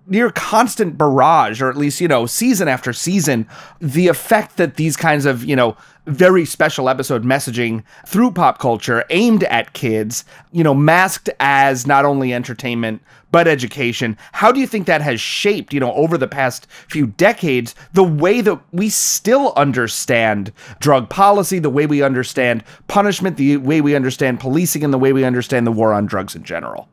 near 0.07 0.29
constant 0.29 0.97
barrage, 0.97 1.61
or 1.61 1.69
at 1.69 1.77
least, 1.77 1.99
you 1.99 2.07
know, 2.07 2.25
season 2.25 2.67
after 2.67 2.93
season, 2.93 3.47
the 3.79 4.07
effect 4.07 4.57
that 4.57 4.75
these 4.75 4.95
kinds 4.95 5.25
of, 5.25 5.43
you 5.43 5.55
know, 5.55 5.75
very 6.05 6.45
special 6.45 6.87
episode 6.87 7.23
messaging 7.23 7.83
through 8.05 8.31
pop 8.31 8.59
culture 8.59 9.03
aimed 9.09 9.43
at 9.45 9.73
kids, 9.73 10.23
you 10.51 10.63
know, 10.63 10.75
masked 10.75 11.29
as 11.39 11.87
not 11.87 12.05
only 12.05 12.33
entertainment, 12.33 13.01
but 13.31 13.47
education. 13.47 14.15
How 14.31 14.51
do 14.51 14.59
you 14.59 14.67
think 14.67 14.85
that 14.85 15.01
has 15.01 15.19
shaped, 15.19 15.73
you 15.73 15.79
know, 15.79 15.93
over 15.93 16.17
the 16.17 16.27
past 16.27 16.67
few 16.87 17.07
decades, 17.07 17.73
the 17.93 18.03
way 18.03 18.41
that 18.41 18.61
we 18.71 18.89
still 18.89 19.51
understand 19.57 20.53
drug 20.79 21.09
policy, 21.09 21.59
the 21.59 21.69
way 21.69 21.87
we 21.87 22.03
understand 22.03 22.63
punishment, 22.87 23.37
the 23.37 23.57
way 23.57 23.81
we 23.81 23.95
understand 23.95 24.39
policing, 24.39 24.83
and 24.83 24.93
the 24.93 24.99
way 24.99 25.11
we 25.11 25.25
understand 25.25 25.65
the 25.65 25.71
war 25.71 25.91
on 25.91 26.05
drugs 26.05 26.35
in 26.35 26.43
general? 26.43 26.87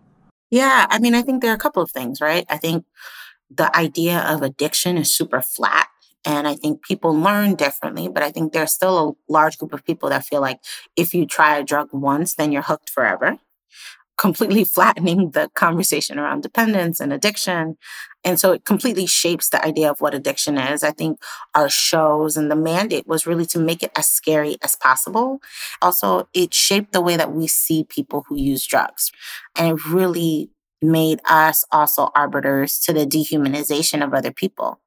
Yeah, 0.53 0.86
I 0.90 0.98
mean, 0.98 1.14
I 1.14 1.22
think 1.22 1.42
there 1.42 1.50
are 1.53 1.57
a 1.57 1.59
couple 1.59 1.82
of 1.82 1.90
things, 1.90 2.20
right? 2.20 2.46
I 2.50 2.59
think 2.59 2.84
the 3.50 3.74
idea 3.76 4.20
of 4.20 4.42
addiction 4.42 4.98
is 4.98 5.14
super 5.14 5.42
flat. 5.42 5.88
And 6.26 6.48
I 6.48 6.55
think 6.57 6.82
people 6.82 7.14
learn 7.18 7.57
differently, 7.57 8.09
but 8.09 8.22
I 8.22 8.30
think 8.32 8.53
there's 8.53 8.72
still 8.72 9.11
a 9.28 9.32
large 9.32 9.59
group 9.59 9.72
of 9.74 9.84
people 9.84 10.11
that 10.11 10.26
feel 10.26 10.40
like 10.42 10.61
if 10.96 11.14
you 11.14 11.26
try 11.26 11.59
a 11.59 11.64
drug 11.64 11.90
once, 11.92 12.34
then 12.34 12.53
you're 12.53 12.62
hooked 12.62 12.90
forever, 12.90 13.38
completely 14.22 14.62
flattening 14.62 15.32
the 15.32 15.50
conversation 15.56 16.16
around 16.16 16.44
dependence 16.44 17.00
and 17.00 17.12
addiction. 17.12 17.76
And 18.22 18.38
so 18.38 18.52
it 18.52 18.64
completely 18.64 19.04
shapes 19.04 19.48
the 19.48 19.62
idea 19.66 19.90
of 19.90 20.00
what 20.00 20.14
addiction 20.14 20.56
is. 20.56 20.84
I 20.84 20.92
think 20.92 21.18
our 21.56 21.68
shows 21.68 22.36
and 22.36 22.48
the 22.48 22.54
mandate 22.54 23.08
was 23.08 23.26
really 23.26 23.46
to 23.46 23.58
make 23.58 23.82
it 23.82 23.90
as 23.96 24.08
scary 24.08 24.58
as 24.62 24.76
possible. 24.76 25.40
Also, 25.82 26.28
it 26.34 26.54
shaped 26.54 26.92
the 26.92 27.00
way 27.00 27.16
that 27.16 27.32
we 27.32 27.48
see 27.48 27.82
people 27.82 28.24
who 28.28 28.36
use 28.36 28.64
drugs. 28.64 29.10
And 29.56 29.76
it 29.76 29.86
really 29.86 30.50
made 30.82 31.20
us 31.28 31.64
also 31.70 32.10
arbiters 32.14 32.78
to 32.80 32.92
the 32.92 33.06
dehumanization 33.06 34.04
of 34.04 34.12
other 34.12 34.32
people. 34.32 34.80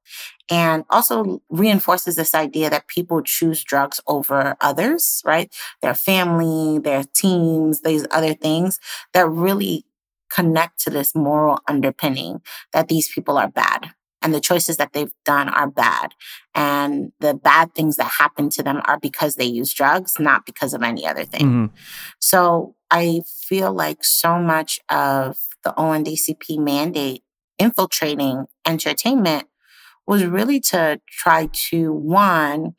And 0.49 0.83
also 0.89 1.41
reinforces 1.49 2.15
this 2.15 2.35
idea 2.35 2.69
that 2.69 2.87
people 2.87 3.23
choose 3.23 3.63
drugs 3.63 3.99
over 4.05 4.55
others, 4.61 5.23
right? 5.25 5.51
Their 5.81 5.95
family, 5.95 6.77
their 6.79 7.03
teams, 7.03 7.81
these 7.81 8.05
other 8.11 8.33
things 8.33 8.79
that 9.13 9.27
really 9.27 9.85
connect 10.29 10.79
to 10.81 10.89
this 10.89 11.15
moral 11.15 11.59
underpinning 11.67 12.41
that 12.73 12.89
these 12.89 13.07
people 13.07 13.37
are 13.37 13.49
bad 13.49 13.91
and 14.25 14.33
the 14.33 14.39
choices 14.39 14.77
that 14.77 14.93
they've 14.93 15.13
done 15.23 15.49
are 15.49 15.69
bad. 15.69 16.13
And 16.55 17.11
the 17.19 17.35
bad 17.35 17.75
things 17.75 17.95
that 17.97 18.11
happen 18.17 18.49
to 18.51 18.63
them 18.63 18.81
are 18.85 18.99
because 18.99 19.35
they 19.35 19.45
use 19.45 19.71
drugs, 19.71 20.19
not 20.19 20.47
because 20.47 20.73
of 20.73 20.81
any 20.81 21.05
other 21.05 21.25
thing. 21.25 21.45
Mm-hmm. 21.45 21.75
So 22.19 22.75
I 22.89 23.21
feel 23.27 23.71
like 23.71 24.03
so 24.03 24.39
much 24.39 24.79
of 24.89 25.37
the 25.65 25.73
ONDCP 25.77 26.59
mandate 26.59 27.23
infiltrating 27.59 28.47
entertainment 28.67 29.49
was 30.07 30.25
really 30.25 30.61
to 30.61 31.01
try 31.09 31.49
to, 31.53 31.93
one, 31.93 32.75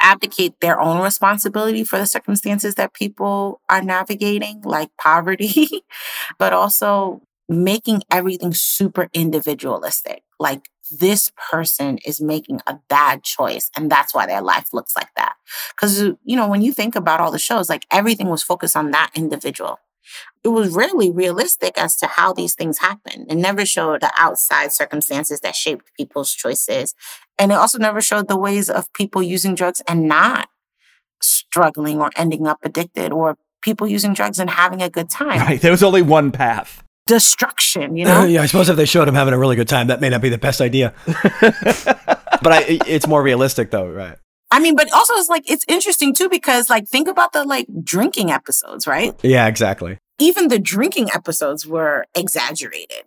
abdicate 0.00 0.60
their 0.60 0.80
own 0.80 1.00
responsibility 1.02 1.84
for 1.84 1.98
the 1.98 2.06
circumstances 2.06 2.74
that 2.74 2.94
people 2.94 3.60
are 3.68 3.82
navigating, 3.82 4.60
like 4.62 4.90
poverty, 5.00 5.84
but 6.38 6.52
also 6.52 7.22
making 7.48 8.02
everything 8.10 8.54
super 8.54 9.08
individualistic. 9.12 10.22
Like 10.40 10.62
this 10.90 11.32
person 11.50 11.98
is 12.04 12.20
making 12.20 12.60
a 12.66 12.78
bad 12.88 13.22
choice 13.22 13.70
and 13.76 13.90
that's 13.90 14.14
why 14.14 14.26
their 14.26 14.42
life 14.42 14.68
looks 14.72 14.96
like 14.96 15.10
that. 15.16 15.34
Cuz 15.80 16.00
you 16.02 16.36
know, 16.36 16.48
when 16.48 16.62
you 16.62 16.72
think 16.72 16.96
about 16.96 17.20
all 17.20 17.30
the 17.30 17.38
shows, 17.38 17.68
like 17.68 17.86
everything 17.90 18.28
was 18.28 18.42
focused 18.42 18.76
on 18.76 18.90
that 18.90 19.10
individual. 19.14 19.78
It 20.44 20.48
was 20.48 20.74
rarely 20.74 21.10
realistic 21.10 21.78
as 21.78 21.96
to 21.96 22.06
how 22.06 22.32
these 22.32 22.54
things 22.54 22.78
happen. 22.78 23.26
It 23.28 23.36
never 23.36 23.64
showed 23.64 24.00
the 24.00 24.12
outside 24.18 24.72
circumstances 24.72 25.40
that 25.40 25.54
shaped 25.54 25.86
people's 25.96 26.32
choices. 26.32 26.94
And 27.38 27.52
it 27.52 27.56
also 27.56 27.78
never 27.78 28.00
showed 28.00 28.28
the 28.28 28.36
ways 28.36 28.68
of 28.68 28.92
people 28.92 29.22
using 29.22 29.54
drugs 29.54 29.82
and 29.86 30.08
not 30.08 30.48
struggling 31.20 32.00
or 32.00 32.10
ending 32.16 32.46
up 32.46 32.58
addicted 32.64 33.12
or 33.12 33.36
people 33.62 33.86
using 33.86 34.12
drugs 34.12 34.38
and 34.38 34.50
having 34.50 34.82
a 34.82 34.90
good 34.90 35.08
time. 35.08 35.38
Right. 35.38 35.60
There 35.60 35.70
was 35.70 35.82
only 35.82 36.02
one 36.02 36.32
path. 36.32 36.82
Destruction, 37.06 37.96
you 37.96 38.04
know? 38.06 38.24
yeah, 38.24 38.42
I 38.42 38.46
suppose 38.46 38.68
if 38.68 38.76
they 38.76 38.84
showed 38.84 39.08
him 39.08 39.14
having 39.14 39.34
a 39.34 39.38
really 39.38 39.56
good 39.56 39.68
time, 39.68 39.86
that 39.88 40.00
may 40.00 40.08
not 40.08 40.20
be 40.20 40.28
the 40.28 40.38
best 40.38 40.60
idea. 40.60 40.92
but 41.06 42.46
I, 42.46 42.78
it's 42.86 43.06
more 43.06 43.22
realistic, 43.22 43.70
though, 43.70 43.88
right? 43.88 44.18
I 44.52 44.60
mean, 44.60 44.76
but 44.76 44.92
also 44.92 45.14
it's 45.14 45.30
like 45.30 45.50
it's 45.50 45.64
interesting 45.66 46.12
too 46.12 46.28
because 46.28 46.68
like 46.68 46.86
think 46.86 47.08
about 47.08 47.32
the 47.32 47.42
like 47.42 47.66
drinking 47.82 48.30
episodes, 48.30 48.86
right? 48.86 49.18
Yeah, 49.22 49.46
exactly. 49.46 49.98
Even 50.18 50.48
the 50.48 50.58
drinking 50.58 51.08
episodes 51.14 51.66
were 51.66 52.06
exaggerated. 52.14 53.04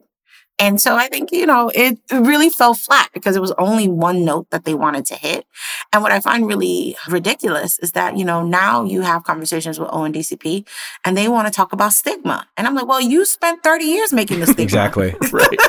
And 0.57 0.79
so 0.79 0.95
I 0.95 1.07
think, 1.07 1.31
you 1.31 1.45
know, 1.45 1.69
it 1.75 1.99
really 2.11 2.49
fell 2.49 2.73
flat 2.73 3.09
because 3.13 3.35
it 3.35 3.41
was 3.41 3.51
only 3.57 3.89
one 3.89 4.23
note 4.23 4.49
that 4.51 4.63
they 4.63 4.73
wanted 4.73 5.05
to 5.07 5.15
hit. 5.15 5.45
And 5.91 6.01
what 6.01 6.13
I 6.13 6.21
find 6.21 6.47
really 6.47 6.95
ridiculous 7.09 7.77
is 7.79 7.91
that, 7.91 8.17
you 8.17 8.23
know, 8.23 8.41
now 8.41 8.85
you 8.85 9.01
have 9.01 9.23
conversations 9.23 9.79
with 9.79 9.89
ONDCP 9.89 10.65
and 11.03 11.17
they 11.17 11.27
want 11.27 11.47
to 11.47 11.53
talk 11.53 11.73
about 11.73 11.91
stigma. 11.91 12.47
And 12.55 12.67
I'm 12.67 12.73
like, 12.73 12.87
well, 12.87 13.01
you 13.01 13.25
spent 13.25 13.63
30 13.63 13.83
years 13.83 14.13
making 14.13 14.39
the 14.39 14.47
stigma. 14.47 14.63
Exactly. 14.63 15.13
right. 15.31 15.59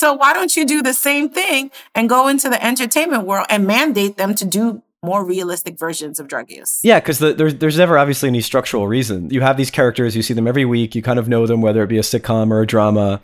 So 0.00 0.14
why 0.14 0.32
don't 0.32 0.56
you 0.56 0.64
do 0.64 0.82
the 0.82 0.94
same 0.94 1.28
thing 1.28 1.70
and 1.94 2.08
go 2.08 2.26
into 2.26 2.48
the 2.48 2.64
entertainment 2.64 3.26
world 3.26 3.44
and 3.50 3.66
mandate 3.66 4.16
them 4.16 4.34
to 4.36 4.46
do 4.46 4.82
more 5.02 5.22
realistic 5.26 5.78
versions 5.78 6.18
of 6.18 6.26
drug 6.26 6.50
use? 6.50 6.80
Yeah, 6.82 7.00
because 7.00 7.18
the, 7.18 7.34
there's 7.34 7.56
there's 7.56 7.76
never 7.76 7.98
obviously 7.98 8.30
any 8.30 8.40
structural 8.40 8.88
reason. 8.88 9.28
You 9.28 9.42
have 9.42 9.58
these 9.58 9.70
characters, 9.70 10.16
you 10.16 10.22
see 10.22 10.32
them 10.32 10.48
every 10.48 10.64
week, 10.64 10.94
you 10.94 11.02
kind 11.02 11.18
of 11.18 11.28
know 11.28 11.46
them, 11.46 11.60
whether 11.60 11.82
it 11.82 11.88
be 11.88 11.98
a 11.98 12.00
sitcom 12.00 12.50
or 12.50 12.62
a 12.62 12.66
drama. 12.66 13.20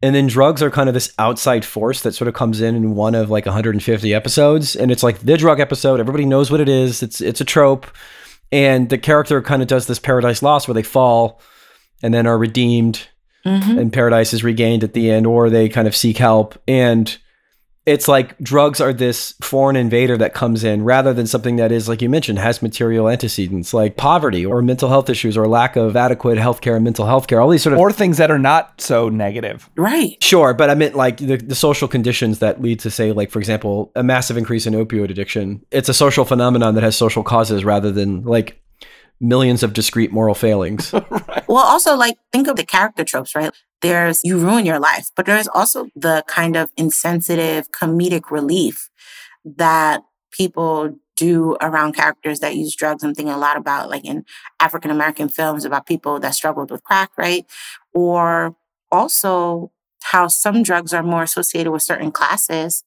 And 0.00 0.14
then 0.14 0.28
drugs 0.28 0.62
are 0.62 0.70
kind 0.70 0.88
of 0.88 0.94
this 0.94 1.12
outside 1.18 1.66
force 1.66 2.00
that 2.00 2.14
sort 2.14 2.28
of 2.28 2.32
comes 2.32 2.62
in 2.62 2.74
in 2.74 2.94
one 2.94 3.14
of 3.14 3.28
like 3.28 3.44
150 3.44 4.14
episodes, 4.14 4.76
and 4.76 4.90
it's 4.90 5.02
like 5.02 5.18
the 5.18 5.36
drug 5.36 5.60
episode. 5.60 6.00
Everybody 6.00 6.24
knows 6.24 6.50
what 6.50 6.60
it 6.60 6.70
is. 6.70 7.02
It's 7.02 7.20
it's 7.20 7.42
a 7.42 7.44
trope, 7.44 7.86
and 8.50 8.88
the 8.88 8.96
character 8.96 9.42
kind 9.42 9.60
of 9.60 9.68
does 9.68 9.86
this 9.86 9.98
paradise 9.98 10.42
lost 10.42 10.68
where 10.68 10.74
they 10.74 10.82
fall, 10.82 11.42
and 12.02 12.14
then 12.14 12.26
are 12.26 12.38
redeemed, 12.38 13.08
Mm-hmm. 13.48 13.78
and 13.78 13.92
paradise 13.92 14.32
is 14.32 14.44
regained 14.44 14.84
at 14.84 14.92
the 14.92 15.10
end, 15.10 15.26
or 15.26 15.48
they 15.48 15.68
kind 15.68 15.88
of 15.88 15.96
seek 15.96 16.18
help. 16.18 16.60
And 16.68 17.16
it's 17.88 18.06
like 18.06 18.36
drugs 18.40 18.82
are 18.82 18.92
this 18.92 19.32
foreign 19.40 19.74
invader 19.74 20.18
that 20.18 20.34
comes 20.34 20.62
in 20.62 20.84
rather 20.84 21.14
than 21.14 21.26
something 21.26 21.56
that 21.56 21.72
is, 21.72 21.88
like 21.88 22.02
you 22.02 22.10
mentioned, 22.10 22.38
has 22.38 22.60
material 22.60 23.08
antecedents 23.08 23.72
like 23.72 23.96
poverty 23.96 24.44
or 24.44 24.60
mental 24.60 24.90
health 24.90 25.08
issues 25.08 25.38
or 25.38 25.48
lack 25.48 25.74
of 25.74 25.96
adequate 25.96 26.36
healthcare 26.36 26.74
and 26.74 26.84
mental 26.84 27.06
health 27.06 27.28
care. 27.28 27.40
All 27.40 27.48
these 27.48 27.62
sort 27.62 27.72
of 27.72 27.78
or 27.78 27.90
things 27.90 28.18
that 28.18 28.30
are 28.30 28.38
not 28.38 28.78
so 28.78 29.08
negative. 29.08 29.70
Right. 29.74 30.22
Sure, 30.22 30.52
but 30.52 30.68
I 30.68 30.74
meant 30.74 30.96
like 30.96 31.16
the, 31.16 31.36
the 31.36 31.54
social 31.54 31.88
conditions 31.88 32.40
that 32.40 32.60
lead 32.60 32.80
to, 32.80 32.90
say, 32.90 33.12
like, 33.12 33.30
for 33.30 33.38
example, 33.38 33.90
a 33.96 34.02
massive 34.02 34.36
increase 34.36 34.66
in 34.66 34.74
opioid 34.74 35.08
addiction. 35.08 35.64
It's 35.70 35.88
a 35.88 35.94
social 35.94 36.26
phenomenon 36.26 36.74
that 36.74 36.84
has 36.84 36.94
social 36.94 37.22
causes 37.22 37.64
rather 37.64 37.90
than 37.90 38.22
like 38.24 38.62
millions 39.20 39.62
of 39.62 39.72
discrete 39.72 40.12
moral 40.12 40.34
failings. 40.34 40.92
Well, 41.48 41.64
also 41.64 41.96
like 41.96 42.18
think 42.32 42.46
of 42.48 42.56
the 42.56 42.66
character 42.66 43.04
tropes, 43.04 43.34
right? 43.34 43.52
There's 43.80 44.20
you 44.24 44.38
ruin 44.38 44.66
your 44.66 44.78
life, 44.78 45.10
but 45.16 45.26
there's 45.26 45.48
also 45.48 45.88
the 45.96 46.24
kind 46.26 46.56
of 46.56 46.70
insensitive 46.76 47.70
comedic 47.72 48.30
relief 48.30 48.90
that 49.44 50.02
people 50.32 50.96
do 51.16 51.56
around 51.62 51.94
characters 51.94 52.40
that 52.40 52.56
use 52.56 52.74
drugs. 52.76 53.02
I'm 53.02 53.14
thinking 53.14 53.34
a 53.34 53.38
lot 53.38 53.56
about 53.56 53.90
like 53.90 54.04
in 54.04 54.24
African 54.60 54.90
American 54.90 55.28
films 55.28 55.64
about 55.64 55.86
people 55.86 56.20
that 56.20 56.34
struggled 56.34 56.70
with 56.70 56.84
crack, 56.84 57.10
right? 57.18 57.46
Or 57.94 58.56
also 58.92 59.72
how 60.04 60.28
some 60.28 60.62
drugs 60.62 60.94
are 60.94 61.02
more 61.02 61.22
associated 61.22 61.72
with 61.72 61.82
certain 61.82 62.12
classes. 62.12 62.84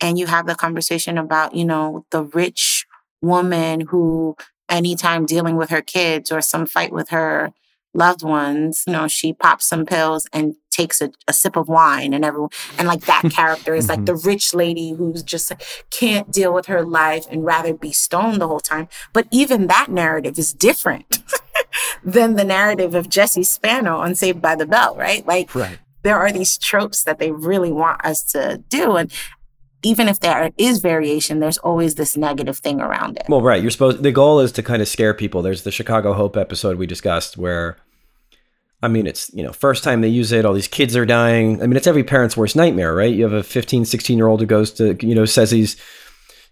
And 0.00 0.18
you 0.18 0.26
have 0.26 0.46
the 0.46 0.54
conversation 0.54 1.18
about, 1.18 1.54
you 1.54 1.64
know, 1.64 2.06
the 2.10 2.24
rich 2.24 2.86
woman 3.22 3.82
who, 3.82 4.36
anytime 4.68 5.26
dealing 5.26 5.56
with 5.56 5.70
her 5.70 5.82
kids 5.82 6.32
or 6.32 6.40
some 6.42 6.66
fight 6.66 6.92
with 6.92 7.10
her 7.10 7.52
loved 7.94 8.22
ones, 8.22 8.84
you 8.86 8.92
know, 8.92 9.06
she 9.08 9.32
pops 9.32 9.66
some 9.66 9.84
pills 9.84 10.26
and 10.32 10.54
takes 10.70 11.00
a, 11.00 11.10
a 11.28 11.32
sip 11.32 11.56
of 11.56 11.68
wine 11.68 12.14
and 12.14 12.24
everyone 12.24 12.48
and 12.78 12.88
like 12.88 13.02
that 13.02 13.22
character 13.30 13.74
is 13.74 13.88
like 13.88 14.06
the 14.06 14.12
mm-hmm. 14.12 14.28
rich 14.28 14.54
lady 14.54 14.92
who's 14.92 15.22
just 15.22 15.50
like, 15.50 15.62
can't 15.90 16.30
deal 16.30 16.52
with 16.52 16.66
her 16.66 16.82
life 16.82 17.26
and 17.30 17.44
rather 17.44 17.74
be 17.74 17.92
stoned 17.92 18.40
the 18.40 18.48
whole 18.48 18.60
time. 18.60 18.88
But 19.12 19.26
even 19.30 19.66
that 19.66 19.90
narrative 19.90 20.38
is 20.38 20.52
different 20.52 21.04
than 22.04 22.34
the 22.36 22.44
narrative 22.44 22.94
of 22.94 23.08
Jesse 23.08 23.44
Spano 23.44 23.98
on 23.98 24.14
Saved 24.14 24.40
by 24.40 24.56
the 24.56 24.66
Bell, 24.66 24.96
right? 24.96 25.26
Like 25.26 25.54
Right. 25.54 25.78
there 26.02 26.16
are 26.16 26.32
these 26.32 26.56
tropes 26.56 27.04
that 27.04 27.18
they 27.18 27.30
really 27.30 27.72
want 27.72 28.04
us 28.04 28.22
to 28.32 28.62
do. 28.68 28.96
And 28.96 29.12
even 29.82 30.08
if 30.08 30.20
there 30.20 30.50
is 30.56 30.78
variation, 30.78 31.40
there's 31.40 31.58
always 31.58 31.96
this 31.96 32.16
negative 32.16 32.58
thing 32.58 32.80
around 32.80 33.16
it. 33.16 33.26
Well, 33.28 33.42
right. 33.42 33.60
You're 33.60 33.70
supposed. 33.70 34.02
The 34.02 34.12
goal 34.12 34.40
is 34.40 34.52
to 34.52 34.62
kind 34.62 34.80
of 34.80 34.88
scare 34.88 35.14
people. 35.14 35.42
There's 35.42 35.62
the 35.62 35.70
Chicago 35.70 36.12
Hope 36.12 36.36
episode 36.36 36.78
we 36.78 36.86
discussed 36.86 37.36
where, 37.36 37.76
I 38.82 38.88
mean, 38.88 39.06
it's 39.06 39.32
you 39.34 39.42
know 39.42 39.52
first 39.52 39.82
time 39.82 40.00
they 40.00 40.08
use 40.08 40.32
it, 40.32 40.44
all 40.44 40.54
these 40.54 40.68
kids 40.68 40.96
are 40.96 41.06
dying. 41.06 41.62
I 41.62 41.66
mean, 41.66 41.76
it's 41.76 41.86
every 41.86 42.04
parent's 42.04 42.36
worst 42.36 42.54
nightmare, 42.54 42.94
right? 42.94 43.12
You 43.12 43.24
have 43.24 43.32
a 43.32 43.42
15, 43.42 43.84
16 43.84 44.16
year 44.16 44.28
old 44.28 44.40
who 44.40 44.46
goes 44.46 44.70
to 44.74 44.96
you 45.04 45.14
know 45.14 45.24
says 45.24 45.50
he's 45.50 45.76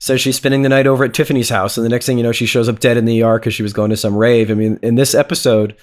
says 0.00 0.20
she's 0.20 0.36
spending 0.36 0.62
the 0.62 0.68
night 0.68 0.86
over 0.86 1.04
at 1.04 1.14
Tiffany's 1.14 1.50
house, 1.50 1.76
and 1.76 1.84
the 1.84 1.90
next 1.90 2.06
thing 2.06 2.16
you 2.16 2.24
know, 2.24 2.32
she 2.32 2.46
shows 2.46 2.68
up 2.68 2.80
dead 2.80 2.96
in 2.96 3.04
the 3.04 3.22
ER 3.22 3.38
because 3.38 3.54
she 3.54 3.62
was 3.62 3.72
going 3.72 3.90
to 3.90 3.96
some 3.96 4.16
rave. 4.16 4.50
I 4.50 4.54
mean, 4.54 4.78
in 4.82 4.96
this 4.96 5.14
episode. 5.14 5.76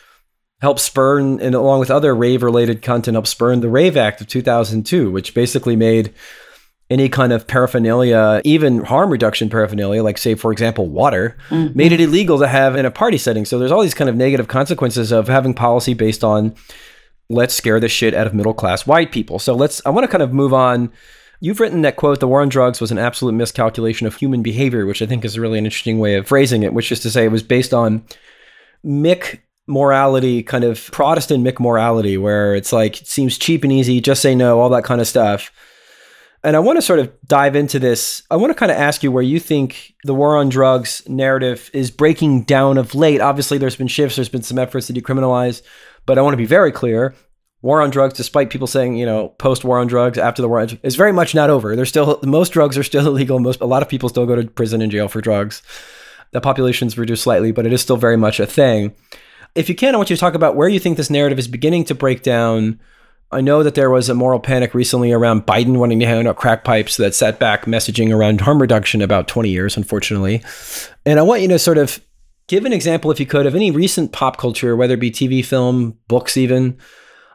Helped 0.59 0.79
spurn, 0.79 1.39
and 1.39 1.53
along 1.53 1.79
with 1.79 1.91
other 1.91 2.15
rave 2.15 2.41
related 2.41 2.81
content, 2.81 3.13
helped 3.13 3.37
the 3.37 3.69
Rave 3.69 3.95
Act 3.95 4.21
of 4.21 4.27
2002, 4.27 5.11
which 5.11 5.35
basically 5.35 5.75
made 5.75 6.15
any 6.89 7.09
kind 7.09 7.33
of 7.33 7.45
paraphernalia, 7.47 8.41
even 8.45 8.83
harm 8.83 9.09
reduction 9.11 9.49
paraphernalia, 9.49 10.01
like 10.01 10.17
say, 10.17 10.35
for 10.35 10.51
example, 10.53 10.87
water, 10.87 11.35
Mhm. 11.49 11.75
made 11.75 11.91
it 11.91 11.99
illegal 11.99 12.39
to 12.39 12.47
have 12.47 12.75
in 12.77 12.85
a 12.85 12.91
party 12.91 13.17
setting. 13.17 13.43
So 13.43 13.59
there's 13.59 13.71
all 13.73 13.81
these 13.81 13.93
kind 13.93 14.09
of 14.09 14.15
negative 14.15 14.47
consequences 14.47 15.11
of 15.11 15.27
having 15.27 15.53
policy 15.53 15.93
based 15.93 16.23
on 16.23 16.53
let's 17.29 17.53
scare 17.53 17.81
the 17.81 17.89
shit 17.89 18.13
out 18.13 18.25
of 18.25 18.33
middle 18.33 18.53
class 18.53 18.87
white 18.87 19.11
people. 19.11 19.37
So 19.37 19.53
let's, 19.53 19.81
I 19.85 19.89
want 19.89 20.05
to 20.05 20.07
kind 20.11 20.21
of 20.23 20.31
move 20.33 20.53
on. 20.53 20.89
You've 21.41 21.59
written 21.59 21.81
that 21.81 21.97
quote, 21.97 22.21
the 22.21 22.27
war 22.27 22.41
on 22.41 22.47
drugs 22.47 22.79
was 22.79 22.89
an 22.89 22.97
absolute 22.97 23.33
miscalculation 23.33 24.07
of 24.07 24.15
human 24.15 24.41
behavior, 24.41 24.85
which 24.85 25.01
I 25.01 25.05
think 25.05 25.25
is 25.25 25.37
really 25.37 25.59
an 25.59 25.65
interesting 25.65 25.99
way 25.99 26.15
of 26.15 26.25
phrasing 26.25 26.63
it, 26.63 26.73
which 26.73 26.89
is 26.91 27.01
to 27.01 27.11
say 27.11 27.25
it 27.25 27.31
was 27.31 27.43
based 27.43 27.73
on 27.73 28.03
Mick 28.85 29.39
morality, 29.67 30.41
kind 30.41 30.63
of 30.63 30.89
Protestant 30.91 31.43
Mick 31.43 31.59
morality, 31.59 32.17
where 32.17 32.55
it's 32.55 32.71
like, 32.71 33.01
it 33.01 33.07
seems 33.07 33.37
cheap 33.37 33.63
and 33.63 33.73
easy, 33.73 33.99
just 33.99 34.21
say 34.21 34.33
no, 34.33 34.59
all 34.61 34.69
that 34.69 34.85
kind 34.85 35.01
of 35.01 35.07
stuff. 35.07 35.51
And 36.43 36.55
I 36.55 36.59
want 36.59 36.77
to 36.77 36.81
sort 36.81 36.99
of 36.99 37.11
dive 37.25 37.55
into 37.55 37.79
this. 37.79 38.23
I 38.29 38.35
want 38.35 38.51
to 38.51 38.55
kind 38.55 38.71
of 38.71 38.77
ask 38.77 39.03
you 39.03 39.11
where 39.11 39.23
you 39.23 39.39
think 39.39 39.95
the 40.03 40.13
war 40.13 40.37
on 40.37 40.49
drugs 40.49 41.01
narrative 41.07 41.69
is 41.73 41.91
breaking 41.91 42.43
down 42.43 42.77
of 42.77 42.95
late. 42.95 43.21
Obviously, 43.21 43.57
there's 43.57 43.75
been 43.75 43.87
shifts, 43.87 44.15
there's 44.15 44.29
been 44.29 44.43
some 44.43 44.59
efforts 44.59 44.87
to 44.87 44.93
decriminalize, 44.93 45.61
but 46.05 46.17
I 46.17 46.21
want 46.21 46.33
to 46.33 46.37
be 46.37 46.45
very 46.45 46.71
clear. 46.71 47.15
War 47.63 47.81
on 47.81 47.89
drugs, 47.89 48.13
despite 48.13 48.51
people 48.51 48.67
saying, 48.67 48.97
you 48.97 49.05
know, 49.05 49.29
post 49.29 49.65
war 49.65 49.79
on 49.79 49.87
drugs, 49.87 50.19
after 50.19 50.43
the 50.43 50.47
war, 50.47 50.61
on, 50.61 50.79
is 50.83 50.95
very 50.95 51.11
much 51.11 51.33
not 51.33 51.49
over. 51.49 51.75
There's 51.75 51.89
still 51.89 52.19
most 52.23 52.53
drugs 52.53 52.77
are 52.77 52.83
still 52.83 53.07
illegal. 53.07 53.39
Most 53.39 53.61
a 53.61 53.65
lot 53.65 53.81
of 53.81 53.89
people 53.89 54.07
still 54.07 54.27
go 54.27 54.35
to 54.35 54.47
prison 54.47 54.81
and 54.81 54.91
jail 54.91 55.07
for 55.07 55.21
drugs. 55.21 55.63
The 56.31 56.41
population's 56.41 56.97
reduced 56.97 57.23
slightly, 57.23 57.51
but 57.51 57.65
it 57.65 57.73
is 57.73 57.81
still 57.81 57.97
very 57.97 58.17
much 58.17 58.39
a 58.39 58.45
thing. 58.45 58.93
If 59.55 59.69
you 59.69 59.75
can, 59.75 59.95
I 59.95 59.97
want 59.97 60.11
you 60.11 60.15
to 60.15 60.19
talk 60.19 60.35
about 60.35 60.55
where 60.55 60.69
you 60.69 60.79
think 60.79 60.97
this 60.97 61.09
narrative 61.09 61.39
is 61.39 61.47
beginning 61.47 61.85
to 61.85 61.95
break 61.95 62.21
down. 62.21 62.79
I 63.31 63.41
know 63.41 63.61
that 63.63 63.75
there 63.75 63.89
was 63.89 64.07
a 64.07 64.13
moral 64.13 64.39
panic 64.39 64.73
recently 64.73 65.11
around 65.11 65.45
Biden 65.45 65.77
wanting 65.77 65.99
to 65.99 66.05
hand 66.05 66.27
out 66.27 66.37
crack 66.37 66.63
pipes 66.63 66.95
that 66.97 67.13
set 67.13 67.39
back 67.39 67.65
messaging 67.65 68.15
around 68.15 68.41
harm 68.41 68.61
reduction 68.61 69.01
about 69.01 69.27
20 69.27 69.49
years, 69.49 69.75
unfortunately. 69.75 70.41
And 71.05 71.19
I 71.19 71.23
want 71.23 71.41
you 71.41 71.49
to 71.49 71.59
sort 71.59 71.77
of 71.77 71.99
give 72.47 72.63
an 72.63 72.71
example, 72.71 73.11
if 73.11 73.19
you 73.19 73.25
could, 73.25 73.45
of 73.45 73.53
any 73.53 73.69
recent 73.69 74.13
pop 74.13 74.37
culture, 74.37 74.77
whether 74.77 74.93
it 74.93 75.01
be 75.01 75.11
TV, 75.11 75.43
film, 75.43 75.97
books, 76.07 76.37
even, 76.37 76.77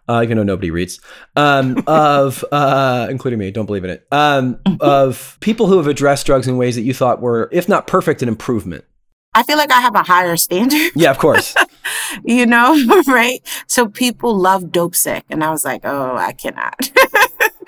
uh, 0.08 0.22
even 0.24 0.38
though 0.38 0.42
nobody 0.44 0.70
reads, 0.70 0.98
um, 1.36 1.84
of, 1.86 2.42
uh, 2.50 3.06
including 3.10 3.38
me, 3.38 3.50
don't 3.50 3.66
believe 3.66 3.84
in 3.84 3.90
it, 3.90 4.06
um, 4.10 4.58
of 4.80 5.36
people 5.40 5.66
who 5.66 5.76
have 5.76 5.86
addressed 5.86 6.24
drugs 6.24 6.48
in 6.48 6.56
ways 6.56 6.74
that 6.74 6.82
you 6.82 6.94
thought 6.94 7.20
were, 7.20 7.50
if 7.52 7.68
not 7.68 7.86
perfect, 7.86 8.22
an 8.22 8.28
improvement. 8.28 8.86
I 9.34 9.42
feel 9.42 9.58
like 9.58 9.70
I 9.70 9.80
have 9.80 9.94
a 9.94 10.02
higher 10.02 10.36
standard. 10.36 10.90
Yeah, 10.94 11.10
of 11.10 11.18
course. 11.18 11.54
you 12.24 12.46
know, 12.46 13.02
right? 13.06 13.40
So 13.66 13.88
people 13.88 14.36
love 14.36 14.64
Dopesick. 14.64 15.22
And 15.30 15.42
I 15.42 15.50
was 15.50 15.64
like, 15.64 15.82
oh, 15.84 16.16
I 16.16 16.32
cannot. 16.32 16.74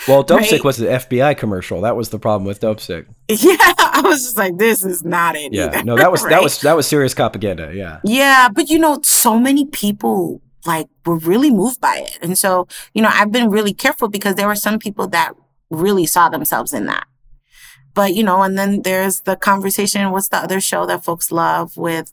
Well, 0.08 0.22
Dope 0.22 0.40
Right. 0.40 0.50
Sick 0.50 0.64
was 0.64 0.76
the 0.76 0.86
FBI 0.86 1.36
commercial. 1.38 1.80
That 1.80 1.96
was 1.96 2.10
the 2.10 2.18
problem 2.18 2.46
with 2.46 2.60
Dopesick. 2.60 3.06
yeah. 3.28 3.56
I 3.58 4.02
was 4.04 4.22
just 4.22 4.36
like, 4.36 4.58
this 4.58 4.84
is 4.84 5.02
not 5.02 5.34
it. 5.34 5.52
Yeah, 5.52 5.68
either, 5.68 5.84
no, 5.84 5.96
that 5.96 6.10
was 6.12 6.22
that 6.24 6.42
was 6.42 6.60
that 6.60 6.76
was 6.76 6.86
serious 6.86 7.14
propaganda. 7.14 7.72
Yeah. 7.74 8.00
Yeah, 8.04 8.48
but 8.50 8.68
you 8.68 8.78
know, 8.78 8.98
so 9.02 9.38
many 9.38 9.64
people 9.64 10.42
like 10.66 10.88
were 11.06 11.16
really 11.18 11.50
moved 11.50 11.80
by 11.80 11.98
it. 12.06 12.18
And 12.20 12.36
so, 12.36 12.66
you 12.92 13.02
know, 13.02 13.10
I've 13.12 13.32
been 13.32 13.50
really 13.50 13.72
careful 13.72 14.08
because 14.08 14.34
there 14.34 14.48
were 14.48 14.56
some 14.56 14.78
people 14.78 15.06
that 15.08 15.32
really 15.70 16.06
saw 16.06 16.28
themselves 16.28 16.72
in 16.72 16.86
that. 16.86 17.06
But, 17.94 18.14
you 18.14 18.24
know, 18.24 18.42
and 18.42 18.58
then 18.58 18.82
there's 18.82 19.20
the 19.20 19.36
conversation, 19.36 20.10
what's 20.10 20.28
the 20.28 20.38
other 20.38 20.60
show 20.60 20.84
that 20.86 21.04
folks 21.04 21.30
love 21.30 21.76
with 21.76 22.12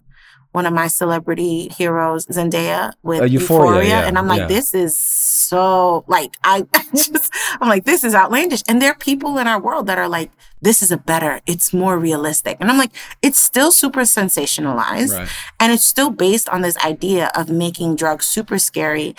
one 0.51 0.65
of 0.65 0.73
my 0.73 0.87
celebrity 0.87 1.69
heroes, 1.69 2.25
Zendaya, 2.27 2.93
with 3.03 3.21
Uh, 3.21 3.25
Euphoria, 3.25 3.87
yeah, 3.87 4.07
And 4.07 4.17
I'm 4.17 4.27
like, 4.27 4.41
yeah. 4.41 4.47
this 4.47 4.73
is 4.73 4.97
so 4.97 6.03
like 6.07 6.33
I 6.43 6.65
just 6.95 7.33
I'm 7.59 7.69
like, 7.69 7.85
this 7.85 8.03
is 8.03 8.13
outlandish. 8.13 8.61
And 8.67 8.81
there 8.81 8.91
are 8.91 8.95
people 8.95 9.37
in 9.37 9.47
our 9.47 9.59
world 9.61 9.87
that 9.87 9.97
are 9.97 10.09
like, 10.09 10.31
this 10.61 10.81
is 10.83 10.91
a 10.91 10.97
better, 10.97 11.41
it's 11.47 11.73
more 11.73 11.97
realistic. 11.97 12.57
And 12.59 12.69
I'm 12.69 12.77
like, 12.77 12.91
it's 13.21 13.39
still 13.39 13.71
super 13.71 14.01
sensationalized. 14.01 15.17
Right. 15.17 15.29
And 15.59 15.71
it's 15.71 15.85
still 15.85 16.09
based 16.09 16.47
on 16.49 16.61
this 16.61 16.77
idea 16.85 17.31
of 17.35 17.49
making 17.49 17.95
drugs 17.95 18.25
super 18.25 18.59
scary 18.59 19.15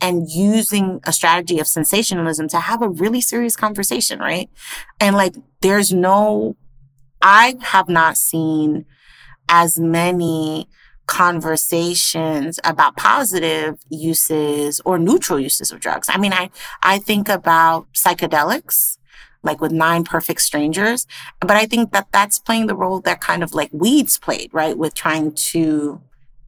and 0.00 0.28
using 0.30 1.00
a 1.04 1.12
strategy 1.12 1.58
of 1.58 1.66
sensationalism 1.66 2.46
to 2.48 2.60
have 2.60 2.82
a 2.82 2.88
really 2.88 3.20
serious 3.22 3.56
conversation, 3.56 4.18
right? 4.18 4.50
And 5.00 5.16
like, 5.16 5.34
there's 5.62 5.92
no, 5.92 6.56
I 7.22 7.56
have 7.60 7.88
not 7.88 8.16
seen 8.18 8.84
as 9.48 9.78
many 9.78 10.68
conversations 11.06 12.58
about 12.64 12.96
positive 12.96 13.78
uses 13.90 14.80
or 14.84 14.98
neutral 14.98 15.38
uses 15.38 15.70
of 15.70 15.80
drugs. 15.80 16.08
I 16.10 16.18
mean, 16.18 16.32
I, 16.32 16.50
I 16.82 16.98
think 16.98 17.28
about 17.28 17.86
psychedelics 17.92 18.98
like 19.42 19.60
with 19.60 19.72
nine 19.72 20.04
perfect 20.04 20.40
strangers 20.40 21.06
but 21.40 21.50
i 21.50 21.66
think 21.66 21.92
that 21.92 22.08
that's 22.12 22.38
playing 22.38 22.66
the 22.66 22.74
role 22.74 23.00
that 23.00 23.20
kind 23.20 23.42
of 23.42 23.52
like 23.52 23.68
weeds 23.72 24.18
played 24.18 24.48
right 24.54 24.78
with 24.78 24.94
trying 24.94 25.32
to 25.32 26.00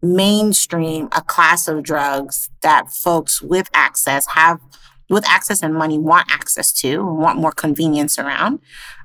mainstream 0.02 1.08
a 1.12 1.20
class 1.20 1.68
of 1.68 1.82
drugs 1.82 2.50
that 2.62 2.90
folks 2.90 3.42
with 3.42 3.68
access 3.74 4.26
have 4.28 4.60
with 5.08 5.26
access 5.28 5.62
and 5.62 5.74
money 5.74 5.98
want 5.98 6.26
access 6.30 6.72
to 6.72 7.00
and 7.00 7.18
want 7.18 7.38
more 7.38 7.52
convenience 7.52 8.18
around 8.18 8.58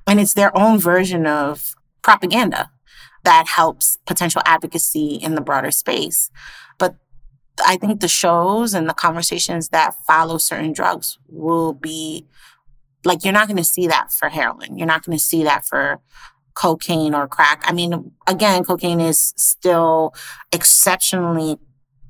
and 0.07 0.19
it's 0.19 0.33
their 0.33 0.55
own 0.57 0.79
version 0.79 1.27
of 1.27 1.75
propaganda 2.01 2.69
that 3.23 3.47
helps 3.47 3.97
potential 4.05 4.41
advocacy 4.45 5.15
in 5.15 5.35
the 5.35 5.41
broader 5.41 5.71
space. 5.71 6.29
But 6.77 6.95
i 7.65 7.75
think 7.77 7.99
the 7.99 8.07
shows 8.07 8.73
and 8.73 8.89
the 8.89 8.93
conversations 8.93 9.69
that 9.69 9.93
follow 10.07 10.37
certain 10.37 10.71
drugs 10.71 11.19
will 11.27 11.73
be 11.73 12.25
like 13.03 13.23
you're 13.23 13.33
not 13.33 13.47
going 13.47 13.57
to 13.57 13.63
see 13.63 13.87
that 13.87 14.11
for 14.11 14.29
heroin. 14.29 14.77
You're 14.77 14.87
not 14.87 15.03
going 15.03 15.17
to 15.17 15.23
see 15.23 15.43
that 15.43 15.65
for 15.65 15.99
cocaine 16.53 17.15
or 17.15 17.27
crack. 17.27 17.63
I 17.65 17.73
mean 17.73 18.11
again 18.27 18.63
cocaine 18.63 18.99
is 18.99 19.33
still 19.37 20.13
exceptionally 20.51 21.57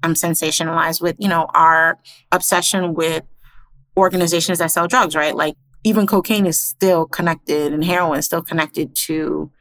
um, 0.03 0.15
sensationalized 0.15 1.01
with 1.01 1.15
you 1.19 1.27
know 1.27 1.47
our 1.53 1.99
obsession 2.31 2.93
with 2.93 3.23
organizations 3.97 4.59
that 4.59 4.71
sell 4.71 4.87
drugs 4.87 5.15
right? 5.15 5.35
Like 5.35 5.55
even 5.83 6.07
cocaine 6.07 6.45
is 6.45 6.59
still 6.59 7.05
connected 7.05 7.73
and 7.73 7.83
heroin 7.83 8.19
is 8.19 8.25
still 8.25 8.41
connected 8.41 8.95
to 8.95 9.51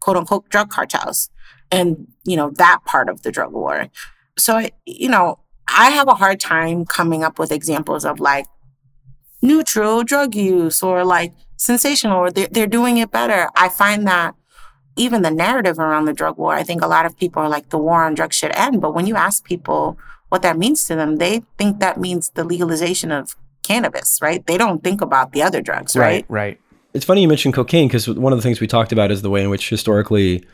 quote 0.00 0.16
unquote 0.16 0.48
drug 0.48 0.70
cartels 0.70 1.30
and 1.70 2.06
you 2.24 2.36
know 2.36 2.50
that 2.50 2.78
part 2.84 3.08
of 3.08 3.22
the 3.22 3.30
drug 3.30 3.52
war 3.52 3.88
so 4.36 4.56
I- 4.56 4.72
you 4.86 5.08
know 5.08 5.38
i 5.68 5.90
have 5.90 6.08
a 6.08 6.14
hard 6.14 6.40
time 6.40 6.84
coming 6.84 7.22
up 7.22 7.38
with 7.38 7.52
examples 7.52 8.04
of 8.04 8.18
like 8.20 8.46
neutral 9.42 10.02
drug 10.02 10.34
use 10.34 10.82
or 10.82 11.04
like 11.04 11.32
sensational 11.56 12.18
or 12.18 12.30
they're, 12.30 12.48
they're 12.50 12.66
doing 12.66 12.96
it 12.98 13.10
better. 13.10 13.48
I 13.56 13.68
find 13.68 14.06
that 14.06 14.34
even 14.96 15.22
the 15.22 15.30
narrative 15.30 15.78
around 15.78 16.04
the 16.06 16.12
drug 16.12 16.36
war, 16.36 16.54
I 16.54 16.62
think 16.62 16.82
a 16.82 16.86
lot 16.86 17.06
of 17.06 17.16
people 17.16 17.42
are 17.42 17.48
like 17.48 17.70
the 17.70 17.78
war 17.78 18.04
on 18.04 18.14
drugs 18.14 18.36
should 18.36 18.54
end. 18.56 18.80
But 18.80 18.94
when 18.94 19.06
you 19.06 19.16
ask 19.16 19.44
people 19.44 19.98
what 20.28 20.42
that 20.42 20.58
means 20.58 20.84
to 20.86 20.94
them, 20.94 21.16
they 21.16 21.42
think 21.58 21.80
that 21.80 21.98
means 21.98 22.30
the 22.30 22.44
legalization 22.44 23.10
of 23.10 23.36
cannabis, 23.62 24.20
right? 24.20 24.46
They 24.46 24.58
don't 24.58 24.82
think 24.82 25.00
about 25.00 25.32
the 25.32 25.42
other 25.42 25.62
drugs, 25.62 25.96
right? 25.96 26.24
right. 26.28 26.60
It's 26.92 27.04
funny 27.04 27.22
you 27.22 27.28
mentioned 27.28 27.54
cocaine 27.54 27.88
because 27.88 28.08
one 28.08 28.32
of 28.32 28.38
the 28.38 28.42
things 28.42 28.60
we 28.60 28.66
talked 28.66 28.92
about 28.92 29.10
is 29.10 29.22
the 29.22 29.30
way 29.30 29.42
in 29.42 29.50
which 29.50 29.68
historically, 29.68 30.44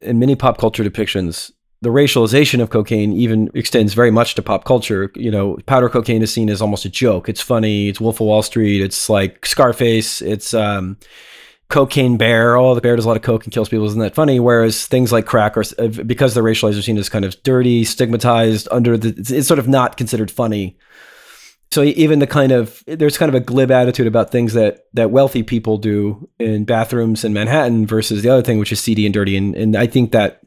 in 0.00 0.18
many 0.18 0.34
pop 0.34 0.58
culture 0.58 0.82
depictions, 0.82 1.52
the 1.80 1.90
racialization 1.90 2.60
of 2.60 2.70
cocaine 2.70 3.12
even 3.12 3.50
extends 3.54 3.94
very 3.94 4.10
much 4.10 4.34
to 4.34 4.42
pop 4.42 4.64
culture. 4.64 5.12
You 5.14 5.30
know, 5.30 5.58
powder 5.66 5.88
cocaine 5.88 6.22
is 6.22 6.32
seen 6.32 6.50
as 6.50 6.60
almost 6.60 6.84
a 6.84 6.88
joke. 6.88 7.28
It's 7.28 7.42
funny. 7.42 7.88
It's 7.88 8.00
Wolf 8.00 8.20
of 8.20 8.26
Wall 8.26 8.42
Street. 8.42 8.82
It's 8.82 9.08
like 9.08 9.46
Scarface. 9.46 10.20
It's 10.20 10.54
um, 10.54 10.96
Cocaine 11.68 12.16
Bear. 12.16 12.56
Oh, 12.56 12.74
the 12.74 12.80
bear 12.80 12.96
does 12.96 13.04
a 13.04 13.08
lot 13.08 13.16
of 13.16 13.22
coke 13.22 13.44
and 13.44 13.52
kills 13.52 13.68
people. 13.68 13.86
Isn't 13.86 14.00
that 14.00 14.14
funny? 14.14 14.40
Whereas 14.40 14.86
things 14.86 15.12
like 15.12 15.26
crack 15.26 15.56
are 15.56 15.64
uh, 15.78 15.88
because 15.88 16.34
they're 16.34 16.42
racialized 16.42 16.78
are 16.78 16.82
seen 16.82 16.98
as 16.98 17.08
kind 17.08 17.24
of 17.24 17.40
dirty, 17.42 17.84
stigmatized. 17.84 18.68
Under 18.72 18.96
the, 18.96 19.14
it's 19.16 19.46
sort 19.46 19.60
of 19.60 19.68
not 19.68 19.96
considered 19.96 20.30
funny. 20.30 20.78
So 21.70 21.82
even 21.82 22.18
the 22.18 22.26
kind 22.26 22.50
of 22.50 22.82
there's 22.86 23.18
kind 23.18 23.28
of 23.28 23.34
a 23.34 23.40
glib 23.40 23.70
attitude 23.70 24.06
about 24.06 24.30
things 24.30 24.54
that 24.54 24.86
that 24.94 25.10
wealthy 25.10 25.42
people 25.42 25.76
do 25.76 26.28
in 26.38 26.64
bathrooms 26.64 27.24
in 27.24 27.32
Manhattan 27.32 27.86
versus 27.86 28.22
the 28.22 28.30
other 28.30 28.42
thing, 28.42 28.58
which 28.58 28.72
is 28.72 28.80
seedy 28.80 29.04
and 29.04 29.12
dirty. 29.12 29.36
And 29.36 29.54
and 29.54 29.76
I 29.76 29.86
think 29.86 30.12
that 30.12 30.40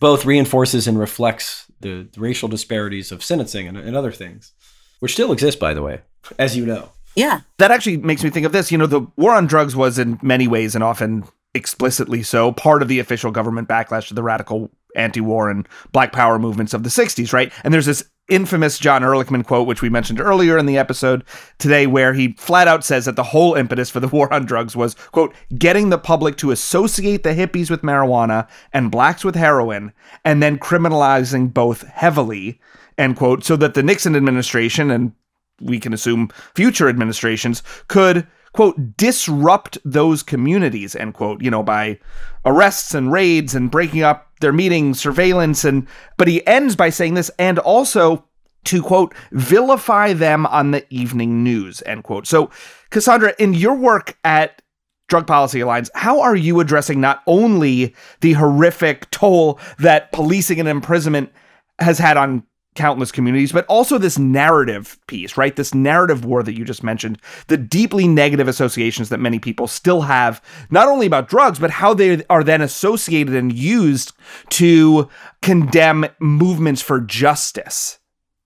both 0.00 0.24
reinforces 0.24 0.88
and 0.88 0.98
reflects 0.98 1.66
the, 1.80 2.08
the 2.12 2.20
racial 2.20 2.48
disparities 2.48 3.12
of 3.12 3.22
sentencing 3.22 3.68
and, 3.68 3.76
and 3.76 3.96
other 3.96 4.12
things, 4.12 4.52
which 5.00 5.12
still 5.12 5.32
exist, 5.32 5.60
by 5.60 5.74
the 5.74 5.82
way, 5.82 6.00
as 6.38 6.56
you 6.56 6.64
know. 6.64 6.90
Yeah. 7.14 7.40
That 7.58 7.70
actually 7.70 7.98
makes 7.98 8.24
me 8.24 8.30
think 8.30 8.46
of 8.46 8.52
this. 8.52 8.72
You 8.72 8.78
know, 8.78 8.86
the 8.86 9.06
war 9.16 9.34
on 9.34 9.46
drugs 9.46 9.76
was 9.76 9.98
in 9.98 10.18
many 10.22 10.48
ways 10.48 10.74
and 10.74 10.82
often 10.82 11.24
explicitly 11.54 12.22
so 12.22 12.50
part 12.52 12.82
of 12.82 12.88
the 12.88 12.98
official 12.98 13.30
government 13.30 13.68
backlash 13.68 14.08
to 14.08 14.14
the 14.14 14.22
radical 14.22 14.70
anti-war 14.96 15.50
and 15.50 15.68
black 15.92 16.12
power 16.12 16.38
movements 16.38 16.74
of 16.74 16.82
the 16.82 16.88
60s, 16.88 17.32
right? 17.32 17.52
And 17.62 17.72
there's 17.72 17.86
this 17.86 18.04
infamous 18.28 18.78
John 18.78 19.02
Ehrlichman 19.02 19.44
quote, 19.44 19.66
which 19.66 19.82
we 19.82 19.90
mentioned 19.90 20.20
earlier 20.20 20.56
in 20.56 20.66
the 20.66 20.78
episode 20.78 21.24
today, 21.58 21.86
where 21.86 22.14
he 22.14 22.32
flat 22.32 22.68
out 22.68 22.84
says 22.84 23.04
that 23.04 23.16
the 23.16 23.22
whole 23.22 23.54
impetus 23.54 23.90
for 23.90 24.00
the 24.00 24.08
war 24.14 24.32
on 24.32 24.44
drugs 24.44 24.74
was, 24.74 24.94
quote, 25.12 25.34
getting 25.58 25.90
the 25.90 25.98
public 25.98 26.36
to 26.38 26.50
associate 26.50 27.22
the 27.22 27.34
hippies 27.34 27.70
with 27.70 27.82
marijuana 27.82 28.48
and 28.72 28.90
blacks 28.90 29.24
with 29.24 29.34
heroin, 29.34 29.92
and 30.24 30.42
then 30.42 30.58
criminalizing 30.58 31.52
both 31.52 31.82
heavily, 31.88 32.60
end 32.96 33.16
quote, 33.16 33.44
so 33.44 33.56
that 33.56 33.74
the 33.74 33.82
Nixon 33.82 34.16
administration 34.16 34.90
and 34.90 35.12
we 35.60 35.78
can 35.78 35.92
assume 35.92 36.30
future 36.54 36.88
administrations 36.88 37.62
could 37.88 38.26
quote 38.54 38.96
disrupt 38.96 39.76
those 39.84 40.22
communities 40.22 40.96
end 40.96 41.12
quote 41.12 41.42
you 41.42 41.50
know 41.50 41.62
by 41.62 41.98
arrests 42.46 42.94
and 42.94 43.12
raids 43.12 43.54
and 43.54 43.70
breaking 43.70 44.02
up 44.02 44.30
their 44.40 44.52
meetings 44.52 44.98
surveillance 44.98 45.64
and 45.64 45.86
but 46.16 46.28
he 46.28 46.46
ends 46.46 46.74
by 46.74 46.88
saying 46.88 47.14
this 47.14 47.30
and 47.38 47.58
also 47.58 48.24
to 48.64 48.82
quote 48.82 49.14
vilify 49.32 50.12
them 50.12 50.46
on 50.46 50.70
the 50.70 50.84
evening 50.90 51.44
news 51.44 51.82
end 51.86 52.04
quote. 52.04 52.26
So 52.26 52.50
cassandra 52.90 53.34
in 53.38 53.54
your 53.54 53.74
work 53.74 54.16
at 54.24 54.60
Drug 55.08 55.26
Policy 55.26 55.60
Alliance, 55.60 55.90
how 55.94 56.20
are 56.20 56.34
you 56.34 56.60
addressing 56.60 57.00
not 57.00 57.22
only 57.26 57.94
the 58.20 58.32
horrific 58.32 59.10
toll 59.10 59.60
that 59.78 60.10
policing 60.12 60.58
and 60.58 60.68
imprisonment 60.68 61.30
has 61.78 61.98
had 61.98 62.16
on 62.16 62.42
countless 62.74 63.12
communities, 63.12 63.52
but 63.52 63.66
also 63.66 63.98
this 63.98 64.18
narrative 64.18 64.98
piece, 65.06 65.36
right? 65.36 65.56
This 65.56 65.74
narrative 65.74 66.24
war 66.24 66.42
that 66.42 66.56
you 66.56 66.64
just 66.64 66.82
mentioned, 66.82 67.20
the 67.46 67.56
deeply 67.56 68.08
negative 68.08 68.48
associations 68.48 69.08
that 69.08 69.20
many 69.20 69.38
people 69.38 69.66
still 69.66 70.02
have, 70.02 70.42
not 70.70 70.88
only 70.88 71.06
about 71.06 71.28
drugs, 71.28 71.58
but 71.58 71.70
how 71.70 71.94
they 71.94 72.24
are 72.28 72.44
then 72.44 72.60
associated 72.60 73.34
and 73.34 73.52
used 73.52 74.12
to 74.50 75.08
condemn 75.42 76.06
movements 76.18 76.82
for 76.82 77.00
justice 77.00 77.98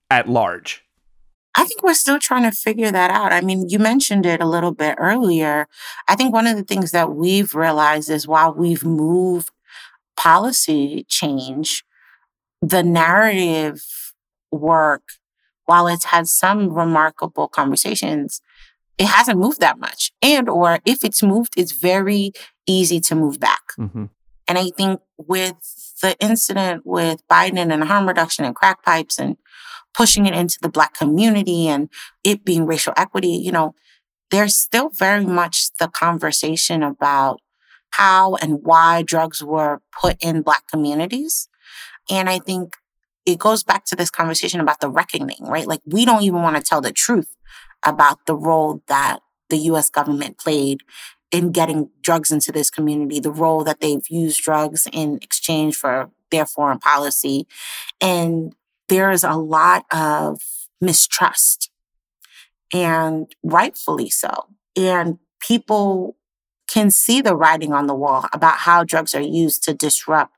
at 0.09 0.29
large. 0.29 0.83
I 1.55 1.65
think 1.65 1.83
we're 1.83 1.93
still 1.93 2.19
trying 2.19 2.43
to 2.43 2.55
figure 2.55 2.91
that 2.91 3.11
out. 3.11 3.33
I 3.33 3.41
mean, 3.41 3.67
you 3.69 3.79
mentioned 3.79 4.25
it 4.25 4.39
a 4.39 4.47
little 4.47 4.71
bit 4.71 4.95
earlier. 4.97 5.67
I 6.07 6.15
think 6.15 6.33
one 6.33 6.47
of 6.47 6.55
the 6.55 6.63
things 6.63 6.91
that 6.91 7.11
we've 7.11 7.53
realized 7.55 8.09
is 8.09 8.27
while 8.27 8.53
we've 8.53 8.85
moved 8.85 9.51
policy 10.15 11.05
change, 11.09 11.83
the 12.61 12.83
narrative 12.83 13.83
work, 14.51 15.03
while 15.65 15.87
it's 15.87 16.05
had 16.05 16.27
some 16.27 16.73
remarkable 16.73 17.47
conversations, 17.47 18.41
it 18.97 19.07
hasn't 19.07 19.39
moved 19.39 19.59
that 19.61 19.79
much. 19.79 20.11
And 20.21 20.49
or 20.49 20.79
if 20.85 21.03
it's 21.03 21.23
moved, 21.23 21.53
it's 21.55 21.71
very 21.71 22.31
easy 22.67 22.99
to 23.01 23.15
move 23.15 23.39
back. 23.39 23.61
Mm-hmm. 23.79 24.05
And 24.47 24.57
I 24.57 24.71
think 24.75 24.99
with 25.17 25.55
the 26.01 26.17
incident 26.19 26.85
with 26.85 27.25
Biden 27.27 27.71
and 27.71 27.83
harm 27.83 28.07
reduction 28.07 28.45
and 28.45 28.55
crack 28.55 28.83
pipes 28.83 29.19
and 29.19 29.37
pushing 29.93 30.25
it 30.25 30.33
into 30.33 30.57
the 30.61 30.69
black 30.69 30.95
community 30.95 31.67
and 31.67 31.89
it 32.23 32.43
being 32.43 32.65
racial 32.65 32.93
equity, 32.97 33.29
you 33.29 33.51
know, 33.51 33.75
there's 34.31 34.55
still 34.55 34.89
very 34.89 35.25
much 35.25 35.69
the 35.79 35.87
conversation 35.87 36.83
about 36.83 37.41
how 37.91 38.35
and 38.35 38.59
why 38.63 39.03
drugs 39.03 39.43
were 39.43 39.81
put 39.99 40.17
in 40.23 40.41
black 40.41 40.67
communities. 40.67 41.47
And 42.09 42.29
I 42.29 42.39
think 42.39 42.75
it 43.25 43.39
goes 43.39 43.63
back 43.63 43.85
to 43.85 43.95
this 43.95 44.09
conversation 44.09 44.59
about 44.59 44.79
the 44.79 44.89
reckoning, 44.89 45.41
right? 45.41 45.67
Like 45.67 45.81
we 45.85 46.05
don't 46.05 46.23
even 46.23 46.41
want 46.41 46.55
to 46.55 46.61
tell 46.61 46.81
the 46.81 46.91
truth 46.91 47.35
about 47.85 48.25
the 48.25 48.35
role 48.35 48.81
that 48.87 49.19
the 49.49 49.57
US 49.57 49.89
government 49.89 50.37
played 50.37 50.81
in 51.31 51.51
getting 51.51 51.89
drugs 52.01 52.31
into 52.31 52.51
this 52.51 52.69
community, 52.69 53.19
the 53.19 53.31
role 53.31 53.63
that 53.63 53.81
they've 53.81 54.07
used 54.09 54.41
drugs 54.41 54.87
in 54.91 55.19
exchange 55.21 55.75
for 55.75 56.09
their 56.31 56.45
foreign 56.45 56.79
policy. 56.79 57.47
And 58.01 58.53
there 58.87 59.11
is 59.11 59.23
a 59.23 59.33
lot 59.33 59.85
of 59.91 60.41
mistrust, 60.81 61.69
and 62.73 63.31
rightfully 63.43 64.09
so. 64.09 64.47
And 64.75 65.19
people 65.39 66.15
can 66.67 66.91
see 66.91 67.21
the 67.21 67.35
writing 67.35 67.73
on 67.73 67.87
the 67.87 67.95
wall 67.95 68.27
about 68.31 68.59
how 68.59 68.83
drugs 68.83 69.15
are 69.15 69.21
used 69.21 69.63
to 69.63 69.73
disrupt 69.73 70.35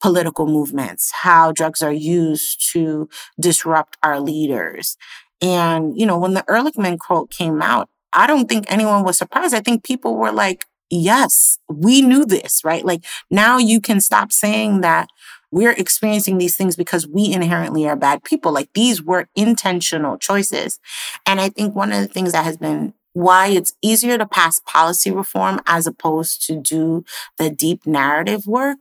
political 0.00 0.46
movements, 0.46 1.10
how 1.12 1.52
drugs 1.52 1.82
are 1.82 1.92
used 1.92 2.72
to 2.72 3.08
disrupt 3.38 3.96
our 4.02 4.20
leaders. 4.20 4.96
And, 5.40 5.98
you 5.98 6.06
know, 6.06 6.18
when 6.18 6.34
the 6.34 6.42
Ehrlichman 6.42 6.98
quote 6.98 7.30
came 7.30 7.62
out, 7.62 7.88
I 8.12 8.26
don't 8.26 8.48
think 8.48 8.64
anyone 8.68 9.04
was 9.04 9.18
surprised. 9.18 9.54
I 9.54 9.60
think 9.60 9.84
people 9.84 10.16
were 10.16 10.32
like, 10.32 10.66
yes, 10.90 11.58
we 11.68 12.02
knew 12.02 12.24
this, 12.24 12.64
right? 12.64 12.84
Like 12.84 13.04
now 13.30 13.58
you 13.58 13.80
can 13.80 14.00
stop 14.00 14.32
saying 14.32 14.80
that 14.80 15.08
we're 15.50 15.72
experiencing 15.72 16.38
these 16.38 16.56
things 16.56 16.76
because 16.76 17.06
we 17.06 17.32
inherently 17.32 17.88
are 17.88 17.96
bad 17.96 18.22
people. 18.22 18.52
Like 18.52 18.70
these 18.74 19.02
were 19.02 19.28
intentional 19.34 20.18
choices. 20.18 20.78
And 21.26 21.40
I 21.40 21.48
think 21.48 21.74
one 21.74 21.92
of 21.92 22.00
the 22.00 22.08
things 22.08 22.32
that 22.32 22.44
has 22.44 22.56
been 22.56 22.94
why 23.14 23.48
it's 23.48 23.74
easier 23.82 24.16
to 24.18 24.26
pass 24.26 24.60
policy 24.60 25.10
reform 25.10 25.60
as 25.66 25.86
opposed 25.86 26.46
to 26.46 26.60
do 26.60 27.04
the 27.36 27.50
deep 27.50 27.86
narrative 27.86 28.46
work 28.46 28.78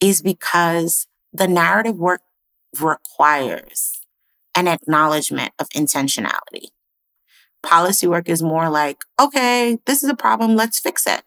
is 0.00 0.22
because 0.22 1.06
the 1.32 1.48
narrative 1.48 1.96
work 1.96 2.22
requires 2.80 4.00
an 4.54 4.68
acknowledgement 4.68 5.52
of 5.58 5.68
intentionality. 5.70 6.68
Policy 7.62 8.06
work 8.06 8.28
is 8.28 8.42
more 8.42 8.70
like, 8.70 8.98
okay, 9.20 9.78
this 9.86 10.02
is 10.02 10.08
a 10.10 10.16
problem, 10.16 10.56
let's 10.56 10.80
fix 10.80 11.06
it. 11.06 11.22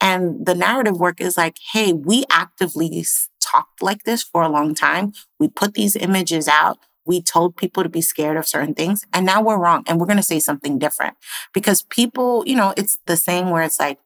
And 0.00 0.46
the 0.46 0.54
narrative 0.54 0.98
work 0.98 1.20
is 1.20 1.36
like, 1.36 1.56
hey, 1.72 1.92
we 1.92 2.24
actively 2.30 3.04
talked 3.40 3.82
like 3.82 4.04
this 4.04 4.22
for 4.22 4.42
a 4.42 4.48
long 4.48 4.74
time. 4.74 5.12
We 5.38 5.48
put 5.48 5.74
these 5.74 5.96
images 5.96 6.48
out. 6.48 6.78
We 7.04 7.22
told 7.22 7.56
people 7.56 7.82
to 7.82 7.88
be 7.88 8.02
scared 8.02 8.36
of 8.36 8.46
certain 8.46 8.74
things. 8.74 9.04
And 9.12 9.26
now 9.26 9.42
we're 9.42 9.58
wrong. 9.58 9.84
And 9.86 9.98
we're 9.98 10.06
going 10.06 10.18
to 10.18 10.22
say 10.22 10.38
something 10.40 10.78
different 10.78 11.16
because 11.52 11.82
people, 11.82 12.44
you 12.46 12.54
know, 12.54 12.74
it's 12.76 12.98
the 13.06 13.16
same 13.16 13.50
where 13.50 13.62
it's 13.62 13.80
like 13.80 13.98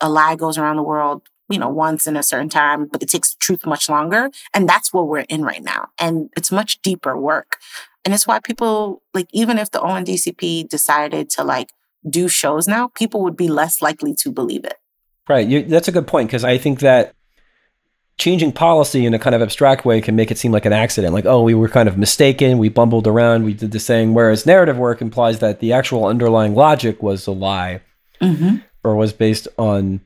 a 0.00 0.08
lie 0.08 0.36
goes 0.36 0.58
around 0.58 0.76
the 0.76 0.82
world 0.82 1.22
you 1.48 1.58
know, 1.58 1.68
once 1.68 2.06
in 2.06 2.16
a 2.16 2.22
certain 2.22 2.48
time, 2.48 2.86
but 2.86 3.02
it 3.02 3.08
takes 3.08 3.34
truth 3.34 3.64
much 3.64 3.88
longer. 3.88 4.30
And 4.54 4.68
that's 4.68 4.92
what 4.92 5.08
we're 5.08 5.20
in 5.20 5.42
right 5.42 5.62
now. 5.62 5.88
And 5.98 6.30
it's 6.36 6.52
much 6.52 6.80
deeper 6.82 7.16
work. 7.16 7.58
And 8.04 8.14
it's 8.14 8.26
why 8.26 8.40
people, 8.40 9.02
like, 9.14 9.28
even 9.32 9.58
if 9.58 9.70
the 9.70 9.80
ONDCP 9.80 10.68
decided 10.68 11.30
to 11.30 11.44
like 11.44 11.70
do 12.08 12.28
shows 12.28 12.68
now, 12.68 12.88
people 12.88 13.22
would 13.22 13.36
be 13.36 13.48
less 13.48 13.82
likely 13.82 14.14
to 14.16 14.30
believe 14.30 14.64
it. 14.64 14.76
Right. 15.28 15.46
You, 15.46 15.62
that's 15.62 15.88
a 15.88 15.92
good 15.92 16.06
point 16.06 16.28
because 16.28 16.44
I 16.44 16.58
think 16.58 16.80
that 16.80 17.14
changing 18.18 18.52
policy 18.52 19.06
in 19.06 19.14
a 19.14 19.18
kind 19.18 19.34
of 19.34 19.42
abstract 19.42 19.84
way 19.84 20.00
can 20.00 20.16
make 20.16 20.30
it 20.30 20.38
seem 20.38 20.50
like 20.50 20.66
an 20.66 20.72
accident 20.72 21.14
like 21.14 21.24
oh 21.24 21.40
we 21.40 21.54
were 21.54 21.68
kind 21.68 21.88
of 21.88 21.96
mistaken 21.96 22.58
we 22.58 22.68
bumbled 22.68 23.06
around 23.06 23.44
we 23.44 23.54
did 23.54 23.70
this 23.70 23.86
thing 23.86 24.12
whereas 24.12 24.44
narrative 24.44 24.76
work 24.76 25.00
implies 25.00 25.38
that 25.38 25.60
the 25.60 25.72
actual 25.72 26.04
underlying 26.04 26.52
logic 26.56 27.00
was 27.00 27.28
a 27.28 27.30
lie 27.30 27.80
mm-hmm. 28.20 28.56
or 28.82 28.96
was 28.96 29.12
based 29.12 29.46
on 29.56 30.00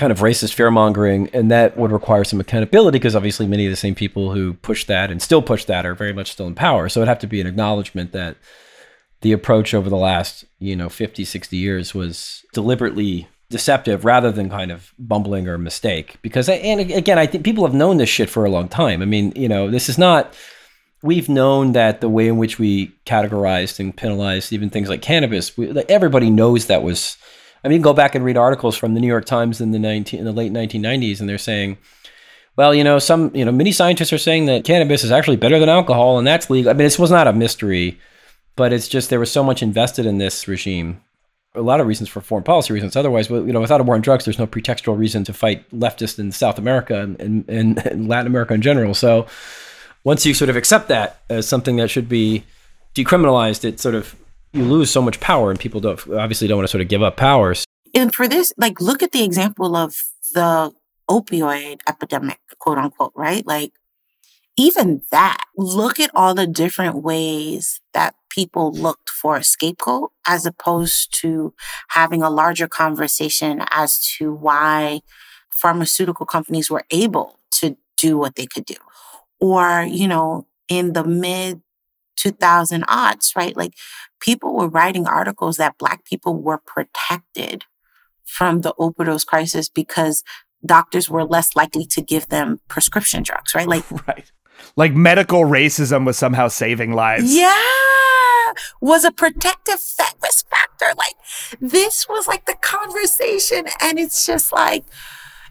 kind 0.00 0.10
of 0.10 0.20
racist 0.20 0.54
fear 0.54 0.70
mongering, 0.70 1.28
and 1.34 1.50
that 1.50 1.76
would 1.76 1.92
require 1.92 2.24
some 2.24 2.40
accountability 2.40 2.98
because 2.98 3.14
obviously 3.14 3.46
many 3.46 3.66
of 3.66 3.70
the 3.70 3.76
same 3.76 3.94
people 3.94 4.32
who 4.32 4.54
push 4.54 4.86
that 4.86 5.10
and 5.10 5.20
still 5.20 5.42
push 5.42 5.66
that 5.66 5.84
are 5.84 5.94
very 5.94 6.14
much 6.14 6.32
still 6.32 6.46
in 6.46 6.54
power. 6.54 6.88
So 6.88 7.00
it'd 7.00 7.08
have 7.08 7.18
to 7.18 7.26
be 7.26 7.38
an 7.38 7.46
acknowledgement 7.46 8.12
that 8.12 8.38
the 9.20 9.32
approach 9.32 9.74
over 9.74 9.90
the 9.90 9.98
last, 9.98 10.46
you 10.58 10.74
know, 10.74 10.88
50, 10.88 11.22
60 11.26 11.54
years 11.54 11.94
was 11.94 12.46
deliberately 12.54 13.28
deceptive 13.50 14.06
rather 14.06 14.32
than 14.32 14.48
kind 14.48 14.70
of 14.70 14.94
bumbling 14.98 15.46
or 15.46 15.58
mistake. 15.58 16.16
Because, 16.22 16.48
and 16.48 16.80
again, 16.80 17.18
I 17.18 17.26
think 17.26 17.44
people 17.44 17.66
have 17.66 17.74
known 17.74 17.98
this 17.98 18.08
shit 18.08 18.30
for 18.30 18.46
a 18.46 18.50
long 18.50 18.70
time. 18.70 19.02
I 19.02 19.04
mean, 19.04 19.34
you 19.36 19.50
know, 19.50 19.70
this 19.70 19.90
is 19.90 19.98
not, 19.98 20.32
we've 21.02 21.28
known 21.28 21.72
that 21.72 22.00
the 22.00 22.08
way 22.08 22.26
in 22.26 22.38
which 22.38 22.58
we 22.58 22.86
categorized 23.04 23.78
and 23.78 23.94
penalized 23.94 24.50
even 24.50 24.70
things 24.70 24.88
like 24.88 25.02
cannabis, 25.02 25.58
we, 25.58 25.68
everybody 25.90 26.30
knows 26.30 26.68
that 26.68 26.82
was 26.82 27.18
I 27.64 27.68
mean, 27.68 27.82
go 27.82 27.92
back 27.92 28.14
and 28.14 28.24
read 28.24 28.36
articles 28.36 28.76
from 28.76 28.94
the 28.94 29.00
New 29.00 29.06
York 29.06 29.24
Times 29.24 29.60
in 29.60 29.72
the 29.72 29.78
19 29.78 30.18
in 30.18 30.24
the 30.24 30.32
late 30.32 30.52
1990s, 30.52 31.20
and 31.20 31.28
they're 31.28 31.38
saying, 31.38 31.78
well, 32.56 32.74
you 32.74 32.84
know, 32.84 32.98
some 32.98 33.34
you 33.34 33.44
know 33.44 33.52
many 33.52 33.72
scientists 33.72 34.12
are 34.12 34.18
saying 34.18 34.46
that 34.46 34.64
cannabis 34.64 35.04
is 35.04 35.10
actually 35.10 35.36
better 35.36 35.58
than 35.58 35.68
alcohol, 35.68 36.18
and 36.18 36.26
that's 36.26 36.50
legal. 36.50 36.70
I 36.70 36.74
mean, 36.74 36.84
this 36.84 36.98
was 36.98 37.10
not 37.10 37.26
a 37.26 37.32
mystery, 37.32 37.98
but 38.56 38.72
it's 38.72 38.88
just 38.88 39.10
there 39.10 39.20
was 39.20 39.30
so 39.30 39.44
much 39.44 39.62
invested 39.62 40.06
in 40.06 40.18
this 40.18 40.48
regime. 40.48 41.00
A 41.54 41.62
lot 41.62 41.80
of 41.80 41.86
reasons 41.86 42.08
for 42.08 42.20
foreign 42.20 42.44
policy 42.44 42.72
reasons. 42.72 42.94
Otherwise, 42.94 43.28
you 43.28 43.52
know, 43.52 43.60
without 43.60 43.80
a 43.80 43.84
war 43.84 43.96
on 43.96 44.02
drugs, 44.02 44.24
there's 44.24 44.38
no 44.38 44.46
pretextual 44.46 44.96
reason 44.96 45.24
to 45.24 45.32
fight 45.32 45.68
leftists 45.70 46.18
in 46.18 46.30
South 46.30 46.58
America 46.58 47.00
and, 47.00 47.18
and, 47.20 47.78
and 47.86 48.08
Latin 48.08 48.28
America 48.28 48.54
in 48.54 48.62
general. 48.62 48.94
So, 48.94 49.26
once 50.04 50.24
you 50.24 50.32
sort 50.32 50.48
of 50.48 50.56
accept 50.56 50.88
that 50.88 51.22
as 51.28 51.48
something 51.48 51.76
that 51.76 51.88
should 51.88 52.08
be 52.08 52.44
decriminalized, 52.94 53.64
it 53.64 53.80
sort 53.80 53.94
of 53.94 54.14
you 54.52 54.64
lose 54.64 54.90
so 54.90 55.02
much 55.02 55.20
power, 55.20 55.50
and 55.50 55.58
people 55.58 55.80
don't 55.80 56.00
obviously 56.08 56.48
don't 56.48 56.58
want 56.58 56.68
to 56.68 56.70
sort 56.70 56.82
of 56.82 56.88
give 56.88 57.02
up 57.02 57.16
power. 57.16 57.54
And 57.94 58.14
for 58.14 58.28
this, 58.28 58.52
like, 58.56 58.80
look 58.80 59.02
at 59.02 59.12
the 59.12 59.24
example 59.24 59.76
of 59.76 59.96
the 60.34 60.72
opioid 61.08 61.80
epidemic, 61.88 62.38
quote 62.58 62.78
unquote, 62.78 63.12
right? 63.14 63.44
Like, 63.46 63.72
even 64.56 65.02
that, 65.10 65.42
look 65.56 65.98
at 65.98 66.10
all 66.14 66.34
the 66.34 66.46
different 66.46 67.02
ways 67.02 67.80
that 67.94 68.14
people 68.28 68.72
looked 68.72 69.08
for 69.08 69.36
a 69.36 69.42
scapegoat 69.42 70.12
as 70.26 70.46
opposed 70.46 71.12
to 71.20 71.52
having 71.88 72.22
a 72.22 72.30
larger 72.30 72.68
conversation 72.68 73.64
as 73.70 73.98
to 73.98 74.32
why 74.32 75.00
pharmaceutical 75.50 76.26
companies 76.26 76.70
were 76.70 76.84
able 76.90 77.38
to 77.50 77.76
do 77.96 78.16
what 78.16 78.36
they 78.36 78.46
could 78.46 78.64
do. 78.64 78.76
Or, 79.40 79.82
you 79.82 80.06
know, 80.06 80.46
in 80.68 80.92
the 80.92 81.04
mid 81.04 81.60
2000 82.20 82.84
odds, 82.86 83.32
right? 83.34 83.56
Like 83.56 83.74
people 84.20 84.54
were 84.54 84.68
writing 84.68 85.06
articles 85.06 85.56
that 85.56 85.78
Black 85.78 86.04
people 86.04 86.36
were 86.36 86.58
protected 86.58 87.64
from 88.24 88.60
the 88.60 88.74
overdose 88.78 89.24
crisis 89.24 89.68
because 89.68 90.22
doctors 90.64 91.08
were 91.08 91.24
less 91.24 91.56
likely 91.56 91.86
to 91.86 92.02
give 92.02 92.28
them 92.28 92.60
prescription 92.68 93.22
drugs, 93.22 93.54
right? 93.54 93.66
Like, 93.66 93.90
right. 94.06 94.30
Like 94.76 94.94
medical 94.94 95.40
racism 95.40 96.04
was 96.04 96.18
somehow 96.18 96.48
saving 96.48 96.92
lives. 96.92 97.34
Yeah. 97.34 98.52
Was 98.80 99.04
a 99.04 99.12
protective 99.12 99.80
risk 100.22 100.48
factor. 100.48 100.86
Like, 100.98 101.14
this 101.60 102.08
was 102.08 102.26
like 102.26 102.44
the 102.44 102.56
conversation. 102.60 103.66
And 103.80 103.98
it's 103.98 104.26
just 104.26 104.52
like, 104.52 104.84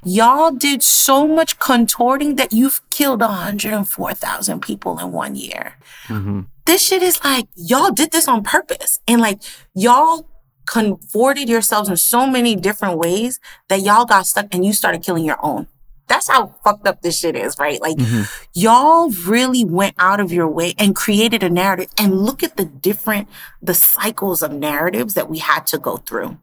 y'all 0.03 0.51
did 0.51 0.81
so 0.84 1.27
much 1.27 1.59
contorting 1.59 2.35
that 2.35 2.53
you've 2.53 2.81
killed 2.89 3.21
104,000 3.21 4.61
people 4.61 4.99
in 4.99 5.11
one 5.11 5.35
year. 5.35 5.73
Mm-hmm. 6.07 6.41
This 6.65 6.88
shit 6.88 7.01
is 7.01 7.23
like, 7.23 7.47
y'all 7.55 7.91
did 7.91 8.11
this 8.11 8.27
on 8.27 8.43
purpose. 8.43 8.99
And 9.07 9.21
like, 9.21 9.41
y'all 9.73 10.30
contorted 10.65 11.49
yourselves 11.49 11.89
in 11.89 11.97
so 11.97 12.27
many 12.27 12.55
different 12.55 12.97
ways 12.97 13.39
that 13.69 13.81
y'all 13.81 14.05
got 14.05 14.27
stuck 14.27 14.53
and 14.53 14.65
you 14.65 14.73
started 14.73 15.03
killing 15.03 15.26
your 15.26 15.43
own. 15.43 15.67
That's 16.07 16.27
how 16.27 16.55
fucked 16.63 16.88
up 16.88 17.01
this 17.01 17.19
shit 17.19 17.35
is, 17.35 17.59
right? 17.59 17.80
Like, 17.80 17.97
mm-hmm. 17.97 18.23
y'all 18.53 19.11
really 19.27 19.63
went 19.63 19.95
out 19.99 20.19
of 20.19 20.31
your 20.31 20.47
way 20.47 20.73
and 20.77 20.95
created 20.95 21.43
a 21.43 21.49
narrative. 21.49 21.91
And 21.99 22.21
look 22.21 22.41
at 22.41 22.57
the 22.57 22.65
different, 22.65 23.27
the 23.61 23.76
cycles 23.76 24.41
of 24.41 24.51
narratives 24.51 25.13
that 25.13 25.30
we 25.30 25.38
had 25.38 25.67
to 25.67 25.77
go 25.77 25.97
through 25.97 26.39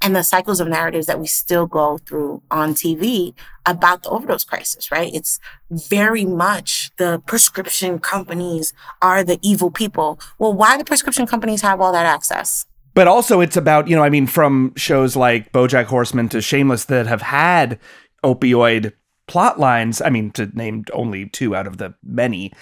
and 0.00 0.14
the 0.14 0.22
cycles 0.22 0.60
of 0.60 0.68
narratives 0.68 1.06
that 1.06 1.20
we 1.20 1.26
still 1.26 1.66
go 1.66 1.98
through 1.98 2.42
on 2.50 2.74
TV 2.74 3.34
about 3.66 4.02
the 4.02 4.10
overdose 4.10 4.44
crisis, 4.44 4.90
right? 4.90 5.12
It's 5.14 5.38
very 5.70 6.24
much 6.24 6.90
the 6.96 7.22
prescription 7.26 7.98
companies 7.98 8.72
are 9.00 9.24
the 9.24 9.38
evil 9.42 9.70
people. 9.70 10.20
Well, 10.38 10.52
why 10.52 10.76
do 10.76 10.84
prescription 10.84 11.26
companies 11.26 11.62
have 11.62 11.80
all 11.80 11.92
that 11.92 12.06
access? 12.06 12.66
But 12.94 13.08
also, 13.08 13.40
it's 13.40 13.56
about, 13.56 13.88
you 13.88 13.96
know, 13.96 14.02
I 14.02 14.10
mean, 14.10 14.26
from 14.26 14.74
shows 14.76 15.16
like 15.16 15.52
Bojack 15.52 15.86
Horseman 15.86 16.28
to 16.30 16.42
Shameless 16.42 16.84
that 16.86 17.06
have 17.06 17.22
had 17.22 17.78
opioid 18.22 18.92
plot 19.26 19.58
lines, 19.58 20.02
I 20.02 20.10
mean, 20.10 20.30
to 20.32 20.46
name 20.46 20.84
only 20.92 21.26
two 21.26 21.56
out 21.56 21.66
of 21.66 21.78
the 21.78 21.94
many, 22.02 22.52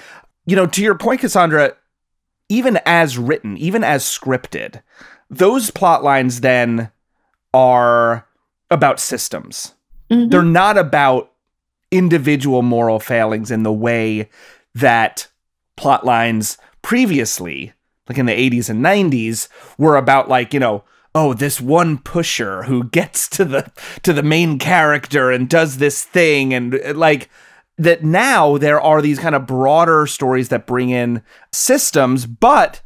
you 0.47 0.55
know, 0.55 0.66
to 0.66 0.82
your 0.82 0.94
point, 0.94 1.20
Cassandra, 1.20 1.74
even 2.48 2.78
as 2.85 3.18
written, 3.18 3.56
even 3.56 3.82
as 3.85 4.05
scripted, 4.05 4.82
those 5.31 5.70
plot 5.70 6.02
lines 6.02 6.40
then 6.40 6.90
are 7.55 8.27
about 8.70 9.01
systems. 9.01 9.74
Mm-hmm. 10.11 10.28
They're 10.28 10.43
not 10.43 10.77
about 10.77 11.32
individual 11.90 12.62
moral 12.62 13.01
failings 13.01 13.51
in 13.51 13.62
the 13.62 13.73
way 13.73 14.28
that 14.74 15.28
plot 15.77 16.05
lines 16.05 16.59
previously 16.82 17.73
like 18.11 18.19
in 18.19 18.27
the 18.27 18.51
80s 18.51 18.69
and 18.69 18.85
90s 18.85 19.48
were 19.78 19.97
about 19.97 20.28
like, 20.28 20.52
you 20.52 20.59
know, 20.59 20.82
oh, 21.15 21.32
this 21.32 21.61
one 21.61 21.97
pusher 21.97 22.65
who 22.65 22.82
gets 22.85 23.28
to 23.28 23.44
the 23.44 23.70
to 24.02 24.12
the 24.12 24.23
main 24.23 24.59
character 24.59 25.31
and 25.31 25.48
does 25.48 25.78
this 25.78 26.05
thing 26.05 26.52
and 26.52 26.74
like 26.97 27.31
that 27.78 28.02
now 28.02 28.59
there 28.59 28.81
are 28.81 29.01
these 29.01 29.20
kind 29.20 29.36
of 29.36 29.47
broader 29.47 30.07
stories 30.09 30.48
that 30.48 30.66
bring 30.66 30.90
in 30.90 31.23
systems 31.52 32.27
but 32.27 32.82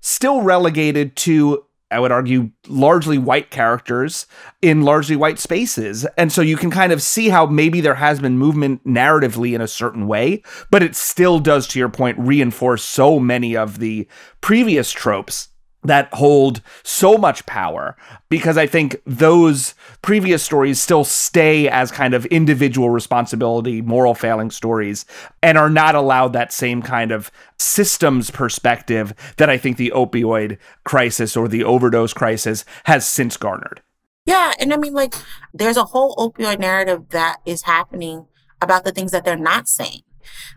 still 0.00 0.42
relegated 0.42 1.16
to 1.16 1.64
I 1.90 2.00
would 2.00 2.12
argue, 2.12 2.50
largely 2.66 3.16
white 3.18 3.50
characters 3.50 4.26
in 4.60 4.82
largely 4.82 5.16
white 5.16 5.38
spaces. 5.38 6.06
And 6.16 6.30
so 6.30 6.42
you 6.42 6.56
can 6.56 6.70
kind 6.70 6.92
of 6.92 7.02
see 7.02 7.30
how 7.30 7.46
maybe 7.46 7.80
there 7.80 7.94
has 7.94 8.20
been 8.20 8.38
movement 8.38 8.84
narratively 8.84 9.54
in 9.54 9.60
a 9.60 9.68
certain 9.68 10.06
way, 10.06 10.42
but 10.70 10.82
it 10.82 10.94
still 10.94 11.38
does, 11.38 11.66
to 11.68 11.78
your 11.78 11.88
point, 11.88 12.18
reinforce 12.18 12.84
so 12.84 13.18
many 13.18 13.56
of 13.56 13.78
the 13.78 14.06
previous 14.40 14.92
tropes 14.92 15.48
that 15.84 16.12
hold 16.12 16.60
so 16.82 17.16
much 17.16 17.46
power 17.46 17.96
because 18.28 18.58
I 18.58 18.66
think 18.66 19.00
those 19.06 19.74
previous 20.02 20.42
stories 20.42 20.80
still 20.80 21.04
stay 21.04 21.68
as 21.68 21.92
kind 21.92 22.14
of 22.14 22.26
individual 22.26 22.90
responsibility, 22.90 23.80
moral 23.80 24.14
failing 24.14 24.50
stories, 24.50 25.06
and 25.42 25.56
are 25.56 25.70
not 25.70 25.94
allowed 25.94 26.32
that 26.32 26.52
same 26.52 26.82
kind 26.82 27.12
of 27.12 27.30
systems 27.58 28.30
perspective 28.30 29.14
that 29.36 29.48
I 29.48 29.56
think 29.56 29.76
the 29.76 29.92
opioid 29.94 30.58
crisis 30.84 31.36
or 31.36 31.46
the 31.46 31.64
overdose 31.64 32.12
crisis 32.12 32.64
has 32.84 33.06
since 33.06 33.36
garnered. 33.36 33.80
Yeah. 34.26 34.52
And 34.58 34.74
I 34.74 34.76
mean, 34.76 34.94
like, 34.94 35.14
there's 35.54 35.76
a 35.76 35.84
whole 35.84 36.14
opioid 36.16 36.58
narrative 36.58 37.08
that 37.10 37.38
is 37.46 37.62
happening 37.62 38.26
about 38.60 38.84
the 38.84 38.92
things 38.92 39.12
that 39.12 39.24
they're 39.24 39.36
not 39.36 39.68
saying. 39.68 40.02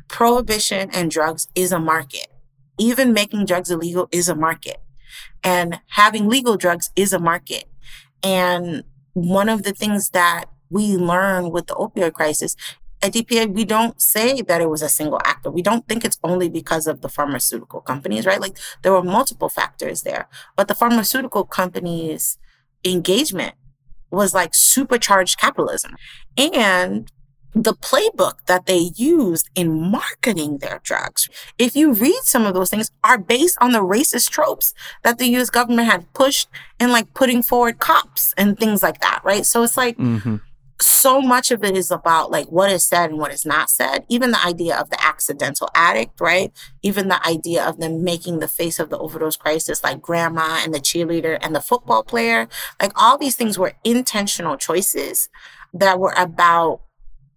Prohibition 0.07 0.89
and 0.91 1.09
drugs 1.09 1.47
is 1.55 1.71
a 1.71 1.79
market. 1.79 2.27
Even 2.77 3.13
making 3.13 3.45
drugs 3.45 3.69
illegal 3.69 4.09
is 4.11 4.27
a 4.27 4.35
market 4.35 4.81
and 5.43 5.79
having 5.87 6.27
legal 6.27 6.57
drugs 6.57 6.91
is 6.95 7.13
a 7.13 7.19
market. 7.19 7.65
And 8.23 8.83
one 9.13 9.49
of 9.49 9.63
the 9.63 9.73
things 9.73 10.11
that 10.11 10.45
we 10.69 10.95
learn 10.95 11.51
with 11.51 11.67
the 11.67 11.75
opioid 11.75 12.13
crisis 12.13 12.55
at 13.01 13.13
DPA, 13.13 13.53
we 13.53 13.65
don't 13.65 13.99
say 13.99 14.41
that 14.43 14.61
it 14.61 14.69
was 14.69 14.81
a 14.81 14.89
single 14.89 15.19
actor. 15.25 15.49
We 15.49 15.63
don't 15.63 15.87
think 15.87 16.05
it's 16.05 16.19
only 16.23 16.49
because 16.49 16.85
of 16.85 17.01
the 17.01 17.09
pharmaceutical 17.09 17.81
companies, 17.81 18.25
right? 18.25 18.39
Like 18.39 18.57
there 18.83 18.91
were 18.91 19.03
multiple 19.03 19.49
factors 19.49 20.03
there, 20.03 20.27
but 20.55 20.67
the 20.67 20.75
pharmaceutical 20.75 21.43
companies' 21.43 22.37
engagement 22.85 23.55
was 24.11 24.33
like 24.33 24.53
supercharged 24.53 25.39
capitalism. 25.39 25.95
And 26.37 27.11
the 27.53 27.73
playbook 27.73 28.45
that 28.45 28.65
they 28.65 28.91
used 28.95 29.49
in 29.55 29.91
marketing 29.91 30.59
their 30.59 30.79
drugs, 30.83 31.29
if 31.57 31.75
you 31.75 31.93
read 31.93 32.21
some 32.23 32.45
of 32.45 32.53
those 32.53 32.69
things, 32.69 32.91
are 33.03 33.17
based 33.17 33.57
on 33.59 33.71
the 33.71 33.79
racist 33.79 34.29
tropes 34.29 34.73
that 35.03 35.17
the 35.17 35.27
US 35.37 35.49
government 35.49 35.89
had 35.89 36.11
pushed 36.13 36.49
in 36.79 36.91
like 36.91 37.13
putting 37.13 37.43
forward 37.43 37.79
cops 37.79 38.33
and 38.37 38.57
things 38.57 38.81
like 38.81 39.01
that, 39.01 39.21
right? 39.23 39.45
So 39.45 39.63
it's 39.63 39.75
like 39.75 39.97
mm-hmm. 39.97 40.37
so 40.79 41.21
much 41.21 41.51
of 41.51 41.63
it 41.63 41.75
is 41.75 41.91
about 41.91 42.31
like 42.31 42.47
what 42.47 42.71
is 42.71 42.85
said 42.85 43.09
and 43.09 43.19
what 43.19 43.33
is 43.33 43.45
not 43.45 43.69
said. 43.69 44.05
Even 44.07 44.31
the 44.31 44.45
idea 44.45 44.77
of 44.77 44.89
the 44.89 45.03
accidental 45.03 45.69
addict, 45.75 46.21
right? 46.21 46.53
Even 46.81 47.09
the 47.09 47.25
idea 47.27 47.67
of 47.67 47.79
them 47.79 48.03
making 48.03 48.39
the 48.39 48.47
face 48.47 48.79
of 48.79 48.89
the 48.89 48.97
overdose 48.97 49.35
crisis 49.35 49.83
like 49.83 50.01
grandma 50.01 50.61
and 50.63 50.73
the 50.73 50.79
cheerleader 50.79 51.37
and 51.41 51.53
the 51.53 51.61
football 51.61 52.03
player. 52.03 52.47
Like 52.81 52.93
all 52.95 53.17
these 53.17 53.35
things 53.35 53.59
were 53.59 53.73
intentional 53.83 54.55
choices 54.55 55.29
that 55.73 55.99
were 55.99 56.13
about 56.17 56.81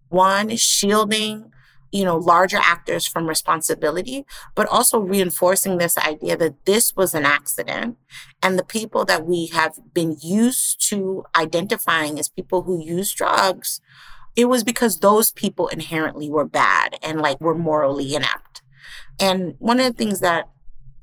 one, 0.09 0.55
shielding 0.57 1.51
you 1.95 2.03
know, 2.03 2.17
larger 2.17 2.57
actors 2.57 3.07
from 3.07 3.25
responsibility, 3.25 4.25
but 4.53 4.67
also 4.67 4.99
reinforcing 4.99 5.77
this 5.77 5.97
idea 5.97 6.35
that 6.35 6.65
this 6.65 6.93
was 6.93 7.13
an 7.13 7.25
accident. 7.25 7.95
And 8.43 8.59
the 8.59 8.65
people 8.65 9.05
that 9.05 9.25
we 9.25 9.47
have 9.47 9.79
been 9.93 10.17
used 10.21 10.85
to 10.89 11.23
identifying 11.37 12.19
as 12.19 12.27
people 12.27 12.63
who 12.63 12.83
use 12.83 13.13
drugs, 13.13 13.79
it 14.35 14.49
was 14.49 14.61
because 14.61 14.99
those 14.99 15.31
people 15.31 15.69
inherently 15.69 16.29
were 16.29 16.45
bad 16.45 16.97
and 17.01 17.21
like 17.21 17.39
were 17.39 17.55
morally 17.55 18.13
inept. 18.13 18.61
And 19.17 19.55
one 19.59 19.79
of 19.79 19.85
the 19.85 19.97
things 19.97 20.19
that 20.19 20.49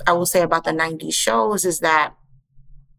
I 0.07 0.13
will 0.13 0.27
say 0.27 0.43
about 0.43 0.65
the 0.65 0.73
90s 0.73 1.15
shows 1.15 1.65
is 1.65 1.81
that 1.81 2.15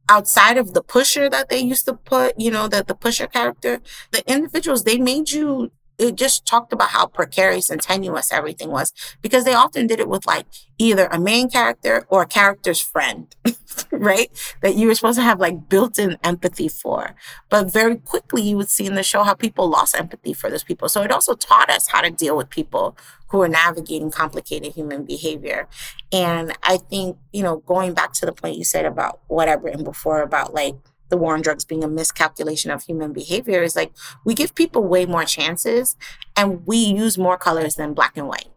outside 0.10 0.58
of 0.58 0.74
the 0.74 0.82
pusher 0.82 1.30
that 1.30 1.50
they 1.50 1.60
used 1.60 1.86
to 1.86 1.94
put, 1.94 2.40
you 2.40 2.50
know, 2.50 2.68
that 2.70 2.88
the 2.88 2.96
pusher 2.96 3.28
character, 3.28 3.82
the 4.10 4.28
individuals, 4.28 4.84
they 4.84 4.98
made 4.98 5.30
you 5.30 5.72
it 5.98 6.16
just 6.16 6.46
talked 6.46 6.74
about 6.74 6.90
how 6.90 7.06
precarious 7.06 7.70
and 7.70 7.82
tenuous 7.82 8.32
everything 8.32 8.70
was 8.70 8.94
because 9.22 9.46
they 9.46 9.54
often 9.54 9.88
did 9.88 10.00
it 10.00 10.10
with 10.10 10.26
like 10.26 10.46
either 10.78 11.08
a 11.08 11.20
main 11.20 11.50
character 11.50 12.06
or 12.10 12.24
a 12.24 12.28
character's 12.28 12.82
friend, 12.82 13.36
right? 13.92 14.30
That 14.62 14.76
you 14.76 14.88
were 14.88 14.96
supposed 14.96 15.18
to 15.20 15.24
have 15.24 15.40
like 15.40 15.70
built 15.70 16.00
in 16.00 16.18
empathy 16.24 16.68
for. 16.68 17.16
But 17.50 17.72
very 17.72 17.98
quickly, 17.98 18.42
you 18.42 18.58
would 18.58 18.70
see 18.70 18.86
in 18.86 18.96
the 18.96 19.04
show 19.04 19.24
how 19.24 19.34
people 19.34 19.70
lost 19.70 19.96
empathy 19.96 20.34
for 20.34 20.50
those 20.50 20.64
people. 20.64 20.90
So 20.90 21.02
it 21.04 21.12
also 21.12 21.36
taught 21.36 21.70
us 21.70 21.88
how 21.88 22.02
to 22.02 22.10
deal 22.10 22.36
with 22.36 22.50
people 22.50 22.98
who 23.28 23.42
are 23.42 23.48
navigating 23.48 24.12
complicated 24.12 24.74
human 24.74 25.06
behavior. 25.06 25.68
And 26.12 26.56
I 26.64 26.78
think, 26.78 27.18
you 27.32 27.42
know, 27.44 27.58
going 27.58 27.94
back 27.94 28.14
to 28.14 28.26
the 28.26 28.34
point 28.34 28.58
you 28.58 28.64
said 28.64 28.86
about 28.86 29.22
what 29.28 29.50
I've 29.50 29.64
written 29.64 29.84
before 29.84 30.22
about 30.22 30.54
like, 30.54 30.76
the 31.14 31.18
war 31.18 31.36
on 31.36 31.44
drugs 31.44 31.64
being 31.64 31.84
a 31.84 31.88
miscalculation 31.88 32.72
of 32.72 32.82
human 32.82 33.14
behavior 33.14 33.62
is 33.62 33.76
like 33.76 33.94
we 34.26 34.34
give 34.34 34.56
people 34.56 34.84
way 34.84 35.06
more 35.06 35.26
chances 35.26 35.96
and 36.36 36.66
we 36.66 36.78
use 36.78 37.20
more 37.20 37.38
colors 37.38 37.76
than 37.76 37.94
black 37.94 38.18
and 38.18 38.28
white. 38.28 38.50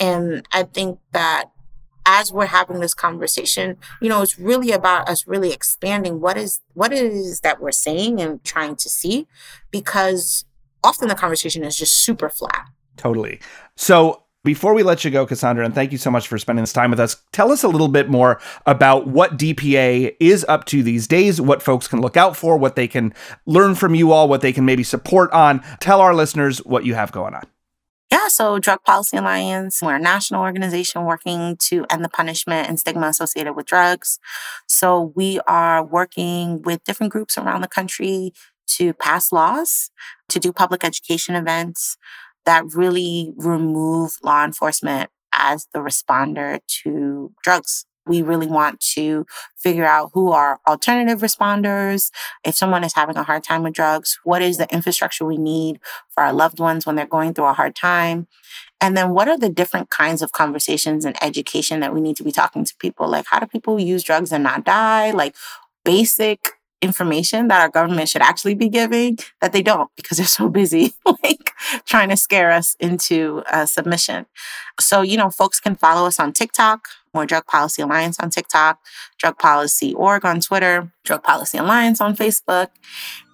And 0.00 0.44
I 0.50 0.64
think 0.64 0.98
that 1.12 1.52
as 2.04 2.32
we're 2.32 2.46
having 2.46 2.80
this 2.80 2.92
conversation, 2.92 3.76
you 4.00 4.08
know, 4.08 4.20
it's 4.20 4.36
really 4.36 4.72
about 4.72 5.08
us 5.08 5.28
really 5.28 5.52
expanding 5.52 6.20
what 6.20 6.36
is 6.36 6.60
what 6.74 6.92
it 6.92 7.04
is 7.04 7.38
that 7.42 7.60
we're 7.60 7.70
saying 7.70 8.20
and 8.20 8.42
trying 8.42 8.74
to 8.74 8.88
see 8.88 9.28
because 9.70 10.44
often 10.82 11.06
the 11.06 11.14
conversation 11.14 11.62
is 11.62 11.76
just 11.76 11.94
super 11.94 12.28
flat. 12.28 12.66
Totally. 12.96 13.38
So 13.76 14.24
before 14.44 14.74
we 14.74 14.82
let 14.82 15.04
you 15.04 15.10
go, 15.10 15.24
Cassandra, 15.24 15.64
and 15.64 15.74
thank 15.74 15.92
you 15.92 15.98
so 15.98 16.10
much 16.10 16.26
for 16.26 16.36
spending 16.36 16.62
this 16.62 16.72
time 16.72 16.90
with 16.90 16.98
us, 16.98 17.16
tell 17.32 17.52
us 17.52 17.62
a 17.62 17.68
little 17.68 17.88
bit 17.88 18.08
more 18.08 18.40
about 18.66 19.06
what 19.06 19.38
DPA 19.38 20.16
is 20.18 20.44
up 20.48 20.64
to 20.66 20.82
these 20.82 21.06
days, 21.06 21.40
what 21.40 21.62
folks 21.62 21.86
can 21.86 22.00
look 22.00 22.16
out 22.16 22.36
for, 22.36 22.56
what 22.56 22.74
they 22.74 22.88
can 22.88 23.14
learn 23.46 23.74
from 23.74 23.94
you 23.94 24.10
all, 24.10 24.28
what 24.28 24.40
they 24.40 24.52
can 24.52 24.64
maybe 24.64 24.82
support 24.82 25.30
on. 25.32 25.62
Tell 25.80 26.00
our 26.00 26.14
listeners 26.14 26.58
what 26.58 26.84
you 26.84 26.94
have 26.94 27.12
going 27.12 27.34
on. 27.34 27.44
Yeah, 28.10 28.28
so 28.28 28.58
Drug 28.58 28.82
Policy 28.84 29.16
Alliance, 29.16 29.80
we're 29.80 29.96
a 29.96 29.98
national 29.98 30.42
organization 30.42 31.04
working 31.04 31.56
to 31.68 31.86
end 31.88 32.04
the 32.04 32.10
punishment 32.10 32.68
and 32.68 32.78
stigma 32.78 33.06
associated 33.06 33.54
with 33.54 33.64
drugs. 33.64 34.18
So 34.66 35.12
we 35.14 35.40
are 35.46 35.82
working 35.82 36.60
with 36.60 36.84
different 36.84 37.10
groups 37.10 37.38
around 37.38 37.62
the 37.62 37.68
country 37.68 38.32
to 38.66 38.92
pass 38.92 39.32
laws, 39.32 39.90
to 40.28 40.38
do 40.38 40.52
public 40.52 40.84
education 40.84 41.34
events, 41.34 41.96
that 42.46 42.74
really 42.74 43.32
remove 43.36 44.12
law 44.22 44.44
enforcement 44.44 45.10
as 45.32 45.66
the 45.72 45.80
responder 45.80 46.60
to 46.82 47.32
drugs. 47.42 47.86
We 48.04 48.20
really 48.20 48.48
want 48.48 48.80
to 48.94 49.26
figure 49.56 49.84
out 49.84 50.10
who 50.12 50.32
are 50.32 50.58
alternative 50.66 51.20
responders. 51.20 52.10
If 52.44 52.56
someone 52.56 52.82
is 52.82 52.94
having 52.94 53.16
a 53.16 53.22
hard 53.22 53.44
time 53.44 53.62
with 53.62 53.74
drugs, 53.74 54.18
what 54.24 54.42
is 54.42 54.56
the 54.56 54.72
infrastructure 54.74 55.24
we 55.24 55.36
need 55.36 55.78
for 56.08 56.24
our 56.24 56.32
loved 56.32 56.58
ones 56.58 56.84
when 56.84 56.96
they're 56.96 57.06
going 57.06 57.32
through 57.32 57.46
a 57.46 57.52
hard 57.52 57.76
time? 57.76 58.26
And 58.80 58.96
then 58.96 59.10
what 59.10 59.28
are 59.28 59.38
the 59.38 59.48
different 59.48 59.90
kinds 59.90 60.20
of 60.22 60.32
conversations 60.32 61.04
and 61.04 61.16
education 61.22 61.78
that 61.80 61.94
we 61.94 62.00
need 62.00 62.16
to 62.16 62.24
be 62.24 62.32
talking 62.32 62.64
to 62.64 62.74
people? 62.78 63.08
Like, 63.08 63.26
how 63.28 63.38
do 63.38 63.46
people 63.46 63.78
use 63.78 64.02
drugs 64.02 64.32
and 64.32 64.42
not 64.42 64.64
die? 64.64 65.12
Like, 65.12 65.36
basic 65.84 66.40
information 66.82 67.48
that 67.48 67.60
our 67.62 67.68
government 67.68 68.08
should 68.08 68.22
actually 68.22 68.54
be 68.54 68.68
giving 68.68 69.18
that 69.40 69.52
they 69.52 69.62
don't 69.62 69.90
because 69.96 70.18
they're 70.18 70.26
so 70.26 70.48
busy 70.48 70.92
like 71.06 71.52
trying 71.86 72.08
to 72.08 72.16
scare 72.16 72.50
us 72.50 72.76
into 72.80 73.42
uh, 73.50 73.64
submission. 73.64 74.26
So 74.80 75.02
you 75.02 75.16
know 75.16 75.30
folks 75.30 75.60
can 75.60 75.76
follow 75.76 76.06
us 76.06 76.18
on 76.20 76.32
tiktok 76.32 76.88
more 77.14 77.26
drug 77.26 77.46
policy 77.46 77.82
alliance 77.82 78.18
on 78.20 78.30
tiktok 78.30 78.78
drug 79.18 79.38
policy 79.38 79.94
org 79.94 80.24
on 80.24 80.40
twitter 80.40 80.90
drug 81.04 81.22
policy 81.22 81.58
alliance 81.58 82.00
on 82.00 82.16
facebook 82.16 82.68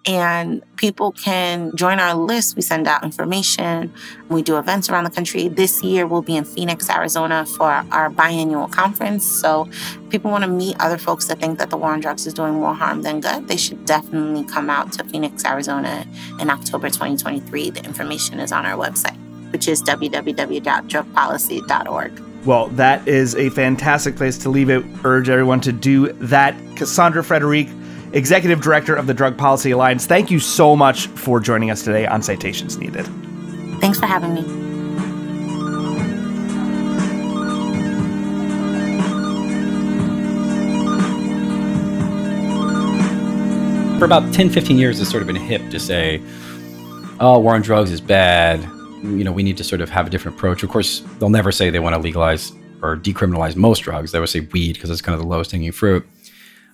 and 0.07 0.63
people 0.77 1.11
can 1.13 1.75
join 1.77 1.99
our 1.99 2.15
list. 2.15 2.57
We 2.57 2.63
send 2.63 2.87
out 2.87 3.05
information. 3.05 3.93
We 4.29 4.41
do 4.43 4.57
events 4.59 4.89
around 4.89 5.05
the 5.05 5.11
country. 5.11 5.49
This 5.49 5.83
year, 5.83 6.07
we'll 6.07 6.23
be 6.23 6.37
in 6.37 6.45
Phoenix, 6.45 6.89
Arizona 6.89 7.45
for 7.45 7.67
our 7.67 8.09
biannual 8.11 8.71
conference. 8.71 9.27
So, 9.27 9.69
people 10.09 10.31
want 10.31 10.45
to 10.45 10.51
meet 10.51 10.77
other 10.81 10.99
folks 10.99 11.27
that 11.27 11.41
think 11.41 11.59
that 11.59 11.71
the 11.71 11.77
war 11.77 11.93
on 11.93 11.99
drugs 12.01 12.27
is 12.27 12.35
doing 12.35 12.55
more 12.55 12.75
harm 12.75 13.03
than 13.03 13.21
good. 13.21 13.49
They 13.49 13.57
should 13.57 13.85
definitely 13.85 14.45
come 14.45 14.71
out 14.71 14.93
to 14.93 15.03
Phoenix, 15.05 15.45
Arizona 15.45 16.07
in 16.41 16.49
October 16.49 16.89
2023. 16.89 17.71
The 17.71 17.85
information 17.85 18.39
is 18.41 18.53
on 18.53 18.65
our 18.65 18.79
website, 18.79 19.19
which 19.53 19.69
is 19.69 19.83
www.drugpolicy.org. 19.83 22.23
Well, 22.47 22.69
that 22.69 23.07
is 23.07 23.35
a 23.35 23.51
fantastic 23.51 24.17
place 24.17 24.39
to 24.39 24.49
leave 24.49 24.71
it. 24.71 24.83
Urge 25.05 25.29
everyone 25.29 25.61
to 25.63 25.73
do 25.73 26.13
that. 26.15 26.55
Cassandra 26.77 27.25
Frederique 27.25 27.69
Executive 28.13 28.61
Director 28.61 28.95
of 28.95 29.07
the 29.07 29.15
Drug 29.15 29.37
Policy 29.37 29.71
Alliance. 29.71 30.07
Thank 30.07 30.31
you 30.31 30.39
so 30.39 30.75
much 30.75 31.09
for 31.09 31.41
joining 31.41 31.71
us 31.71 31.83
today 31.83 32.07
on 32.07 32.23
Citations 32.23 32.79
Needed. 32.79 33.07
Thanks 33.81 33.99
for 33.99 34.07
having 34.07 34.35
me. 34.35 34.43
For 43.99 44.05
about 44.05 44.33
10, 44.33 44.51
15 44.51 44.79
years, 44.79 45.01
it's 45.01 45.11
sort 45.11 45.23
of 45.23 45.27
been 45.27 45.37
hip 45.37 45.71
to 45.71 45.81
say, 45.81 46.23
oh, 47.21 47.41
war 47.41 47.55
on 47.55 47.63
drugs 47.63 47.91
is 47.91 48.01
bad. 48.01 48.63
You 49.03 49.25
know, 49.25 49.33
we 49.33 49.43
need 49.43 49.57
to 49.57 49.65
sort 49.65 49.81
of 49.81 49.91
have 49.91 50.07
a 50.07 50.11
different 50.11 50.37
approach. 50.37 50.63
Of 50.63 50.71
course, 50.71 51.01
they'll 51.19 51.31
never 51.31 51.51
say 51.51 51.69
they 51.69 51.81
want 51.81 51.95
to 51.95 52.01
legalize 52.01 52.53
or 52.81 52.97
decriminalize 52.97 53.57
most 53.57 53.81
drugs. 53.81 54.13
They 54.13 54.21
would 54.21 54.29
say 54.29 54.41
weed 54.53 54.75
because 54.75 54.91
it's 54.91 55.03
kind 55.03 55.15
of 55.15 55.21
the 55.21 55.27
lowest 55.27 55.51
hanging 55.51 55.73
fruit. 55.73 56.07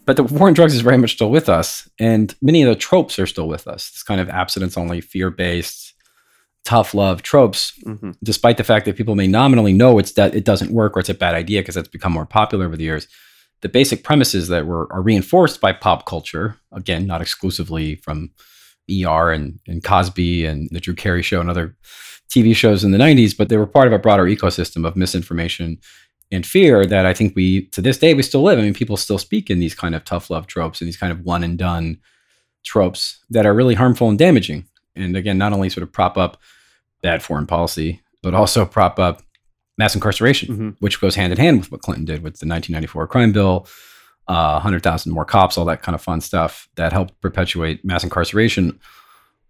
But 0.06 0.16
the 0.16 0.24
war 0.24 0.48
on 0.48 0.54
drugs 0.54 0.74
is 0.74 0.82
very 0.82 0.98
much 0.98 1.12
still 1.12 1.30
with 1.30 1.48
us, 1.48 1.88
and 1.98 2.34
many 2.42 2.62
of 2.62 2.68
the 2.68 2.76
tropes 2.76 3.18
are 3.18 3.26
still 3.26 3.48
with 3.48 3.66
us. 3.66 3.90
This 3.90 4.02
kind 4.02 4.20
of 4.20 4.28
abstinence 4.28 4.76
only, 4.76 5.00
fear 5.00 5.30
based, 5.30 5.94
tough 6.64 6.94
love 6.94 7.22
tropes, 7.22 7.72
mm-hmm. 7.84 8.12
despite 8.22 8.56
the 8.56 8.64
fact 8.64 8.86
that 8.86 8.96
people 8.96 9.14
may 9.14 9.26
nominally 9.26 9.72
know 9.72 9.98
it's 9.98 10.12
that 10.12 10.34
it 10.34 10.44
doesn't 10.44 10.72
work 10.72 10.96
or 10.96 11.00
it's 11.00 11.08
a 11.08 11.14
bad 11.14 11.34
idea 11.34 11.60
because 11.60 11.76
it's 11.76 11.88
become 11.88 12.12
more 12.12 12.26
popular 12.26 12.66
over 12.66 12.76
the 12.76 12.84
years. 12.84 13.06
The 13.60 13.68
basic 13.68 14.04
premises 14.04 14.48
that 14.48 14.66
were 14.66 14.92
are 14.92 15.02
reinforced 15.02 15.60
by 15.60 15.72
pop 15.72 16.06
culture, 16.06 16.56
again, 16.72 17.06
not 17.06 17.22
exclusively 17.22 17.96
from 17.96 18.30
ER 18.90 19.32
and, 19.32 19.58
and 19.66 19.82
Cosby 19.82 20.44
and 20.44 20.68
the 20.70 20.80
Drew 20.80 20.94
Carey 20.94 21.22
show 21.22 21.40
and 21.40 21.48
other 21.48 21.76
TV 22.28 22.54
shows 22.54 22.84
in 22.84 22.90
the 22.90 22.98
90s, 22.98 23.36
but 23.36 23.48
they 23.48 23.56
were 23.56 23.66
part 23.66 23.86
of 23.86 23.92
a 23.92 23.98
broader 23.98 24.24
ecosystem 24.24 24.86
of 24.86 24.96
misinformation 24.96 25.78
and 26.34 26.46
fear 26.46 26.84
that 26.86 27.06
I 27.06 27.14
think 27.14 27.34
we, 27.34 27.66
to 27.66 27.80
this 27.80 27.98
day, 27.98 28.14
we 28.14 28.22
still 28.22 28.42
live. 28.42 28.58
I 28.58 28.62
mean, 28.62 28.74
people 28.74 28.96
still 28.96 29.18
speak 29.18 29.50
in 29.50 29.60
these 29.60 29.74
kind 29.74 29.94
of 29.94 30.04
tough 30.04 30.30
love 30.30 30.46
tropes 30.46 30.80
and 30.80 30.88
these 30.88 30.96
kind 30.96 31.12
of 31.12 31.20
one 31.20 31.44
and 31.44 31.58
done 31.58 31.98
tropes 32.64 33.22
that 33.30 33.46
are 33.46 33.54
really 33.54 33.74
harmful 33.74 34.08
and 34.08 34.18
damaging. 34.18 34.66
And 34.96 35.16
again, 35.16 35.38
not 35.38 35.52
only 35.52 35.68
sort 35.68 35.82
of 35.82 35.92
prop 35.92 36.16
up 36.16 36.40
bad 37.02 37.22
foreign 37.22 37.46
policy, 37.46 38.00
but 38.22 38.34
also 38.34 38.64
prop 38.64 38.98
up 38.98 39.22
mass 39.76 39.94
incarceration, 39.94 40.48
mm-hmm. 40.48 40.68
which 40.80 41.00
goes 41.00 41.14
hand 41.14 41.32
in 41.32 41.38
hand 41.38 41.60
with 41.60 41.70
what 41.70 41.82
Clinton 41.82 42.04
did 42.04 42.22
with 42.22 42.38
the 42.38 42.46
1994 42.46 43.06
crime 43.08 43.32
bill, 43.32 43.66
uh, 44.28 44.52
100,000 44.52 45.12
more 45.12 45.24
cops, 45.24 45.58
all 45.58 45.64
that 45.66 45.82
kind 45.82 45.94
of 45.94 46.00
fun 46.00 46.20
stuff 46.20 46.68
that 46.76 46.92
helped 46.92 47.20
perpetuate 47.20 47.84
mass 47.84 48.04
incarceration. 48.04 48.78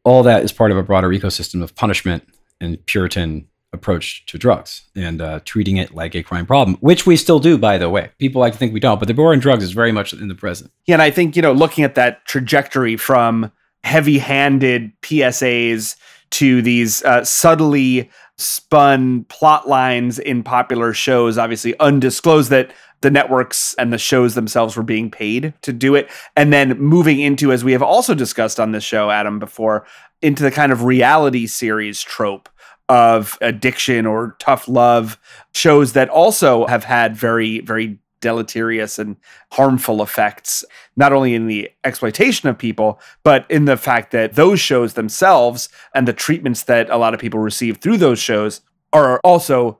All 0.02 0.22
that 0.24 0.42
is 0.42 0.52
part 0.52 0.70
of 0.70 0.76
a 0.76 0.82
broader 0.82 1.08
ecosystem 1.08 1.62
of 1.62 1.74
punishment 1.74 2.26
and 2.60 2.84
Puritan 2.86 3.48
approach 3.74 4.24
to 4.26 4.38
drugs 4.38 4.82
and 4.96 5.20
uh, 5.20 5.40
treating 5.44 5.76
it 5.76 5.94
like 5.94 6.14
a 6.14 6.22
crime 6.22 6.46
problem, 6.46 6.78
which 6.80 7.04
we 7.04 7.16
still 7.16 7.40
do, 7.40 7.58
by 7.58 7.76
the 7.76 7.90
way. 7.90 8.10
People 8.18 8.40
like 8.40 8.54
to 8.54 8.58
think 8.58 8.72
we 8.72 8.80
don't, 8.80 8.98
but 8.98 9.08
the 9.08 9.14
war 9.14 9.32
on 9.32 9.40
drugs 9.40 9.64
is 9.64 9.72
very 9.72 9.92
much 9.92 10.14
in 10.14 10.28
the 10.28 10.34
present. 10.34 10.70
Yeah, 10.86 10.94
and 10.94 11.02
I 11.02 11.10
think, 11.10 11.36
you 11.36 11.42
know, 11.42 11.52
looking 11.52 11.84
at 11.84 11.96
that 11.96 12.24
trajectory 12.24 12.96
from 12.96 13.52
heavy 13.82 14.18
handed 14.18 14.92
PSAs 15.02 15.96
to 16.30 16.62
these 16.62 17.04
uh, 17.04 17.24
subtly 17.24 18.10
spun 18.38 19.24
plot 19.24 19.68
lines 19.68 20.18
in 20.18 20.42
popular 20.42 20.92
shows, 20.92 21.38
obviously 21.38 21.78
undisclosed 21.78 22.50
that 22.50 22.72
the 23.02 23.10
networks 23.10 23.74
and 23.74 23.92
the 23.92 23.98
shows 23.98 24.34
themselves 24.34 24.76
were 24.76 24.82
being 24.82 25.10
paid 25.10 25.52
to 25.62 25.72
do 25.72 25.94
it. 25.94 26.10
And 26.36 26.52
then 26.52 26.78
moving 26.78 27.20
into, 27.20 27.52
as 27.52 27.62
we 27.62 27.72
have 27.72 27.82
also 27.82 28.14
discussed 28.14 28.58
on 28.58 28.72
this 28.72 28.82
show, 28.82 29.10
Adam, 29.10 29.38
before, 29.38 29.86
into 30.22 30.42
the 30.42 30.50
kind 30.50 30.72
of 30.72 30.84
reality 30.84 31.46
series 31.46 32.00
trope 32.00 32.48
of 32.88 33.38
addiction 33.40 34.06
or 34.06 34.36
tough 34.38 34.68
love 34.68 35.18
shows 35.54 35.92
that 35.94 36.08
also 36.08 36.66
have 36.66 36.84
had 36.84 37.16
very 37.16 37.60
very 37.60 37.98
deleterious 38.20 38.98
and 38.98 39.16
harmful 39.52 40.02
effects 40.02 40.64
not 40.96 41.12
only 41.12 41.34
in 41.34 41.46
the 41.46 41.70
exploitation 41.84 42.48
of 42.48 42.56
people 42.56 42.98
but 43.22 43.44
in 43.50 43.66
the 43.66 43.76
fact 43.76 44.12
that 44.12 44.34
those 44.34 44.58
shows 44.58 44.94
themselves 44.94 45.68
and 45.94 46.08
the 46.08 46.12
treatments 46.12 46.62
that 46.62 46.88
a 46.88 46.96
lot 46.96 47.12
of 47.12 47.20
people 47.20 47.40
receive 47.40 47.78
through 47.78 47.98
those 47.98 48.18
shows 48.18 48.62
are 48.94 49.20
also 49.24 49.78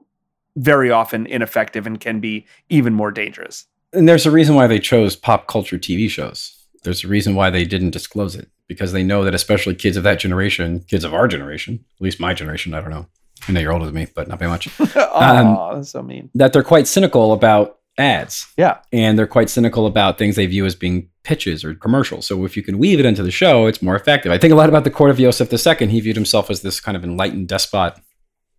very 0.56 0.90
often 0.90 1.26
ineffective 1.26 1.86
and 1.86 2.00
can 2.00 2.20
be 2.20 2.46
even 2.68 2.94
more 2.94 3.10
dangerous. 3.10 3.66
And 3.92 4.08
there's 4.08 4.26
a 4.26 4.30
reason 4.30 4.54
why 4.54 4.66
they 4.66 4.78
chose 4.78 5.16
pop 5.16 5.46
culture 5.46 5.78
TV 5.78 6.08
shows. 6.10 6.56
There's 6.82 7.04
a 7.04 7.08
reason 7.08 7.34
why 7.34 7.50
they 7.50 7.64
didn't 7.64 7.90
disclose 7.90 8.34
it 8.34 8.48
because 8.68 8.92
they 8.92 9.02
know 9.02 9.24
that 9.24 9.34
especially 9.34 9.74
kids 9.74 9.96
of 9.96 10.02
that 10.04 10.18
generation, 10.18 10.80
kids 10.88 11.04
of 11.04 11.14
our 11.14 11.28
generation, 11.28 11.84
at 11.98 12.02
least 12.02 12.20
my 12.20 12.34
generation, 12.34 12.74
I 12.74 12.80
don't 12.80 12.90
know. 12.90 13.06
I 13.48 13.52
know 13.52 13.60
you're 13.60 13.72
older 13.72 13.86
than 13.86 13.94
me, 13.94 14.06
but 14.14 14.28
not 14.28 14.38
by 14.38 14.46
much. 14.46 14.68
oh, 14.80 15.10
um, 15.70 15.76
that's 15.76 15.90
so 15.90 16.02
mean. 16.02 16.30
That 16.34 16.52
they're 16.52 16.62
quite 16.62 16.86
cynical 16.86 17.32
about 17.32 17.78
ads. 17.98 18.46
Yeah. 18.56 18.78
And 18.92 19.18
they're 19.18 19.26
quite 19.26 19.50
cynical 19.50 19.86
about 19.86 20.18
things 20.18 20.36
they 20.36 20.46
view 20.46 20.64
as 20.64 20.74
being 20.74 21.10
pitches 21.22 21.64
or 21.64 21.74
commercials. 21.74 22.26
So 22.26 22.44
if 22.44 22.56
you 22.56 22.62
can 22.62 22.78
weave 22.78 23.00
it 23.00 23.06
into 23.06 23.22
the 23.22 23.30
show, 23.30 23.66
it's 23.66 23.82
more 23.82 23.96
effective. 23.96 24.32
I 24.32 24.38
think 24.38 24.52
a 24.52 24.56
lot 24.56 24.68
about 24.68 24.84
the 24.84 24.90
court 24.90 25.10
of 25.10 25.18
Joseph 25.18 25.52
II. 25.52 25.88
He 25.88 26.00
viewed 26.00 26.16
himself 26.16 26.50
as 26.50 26.62
this 26.62 26.80
kind 26.80 26.96
of 26.96 27.04
enlightened 27.04 27.48
despot 27.48 27.94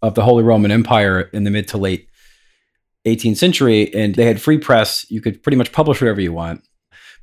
of 0.02 0.16
the 0.16 0.24
Holy 0.24 0.44
Roman 0.44 0.72
Empire 0.72 1.22
in 1.22 1.44
the 1.44 1.52
mid 1.52 1.68
to 1.70 1.78
late 1.78 2.10
18th 3.06 3.38
century, 3.38 3.94
and 3.94 4.16
they 4.16 4.26
had 4.26 4.42
free 4.42 4.58
press. 4.58 5.10
You 5.10 5.22
could 5.22 5.44
pretty 5.44 5.58
much 5.58 5.72
publish 5.72 6.02
whatever 6.02 6.22
you 6.22 6.34
want. 6.34 6.64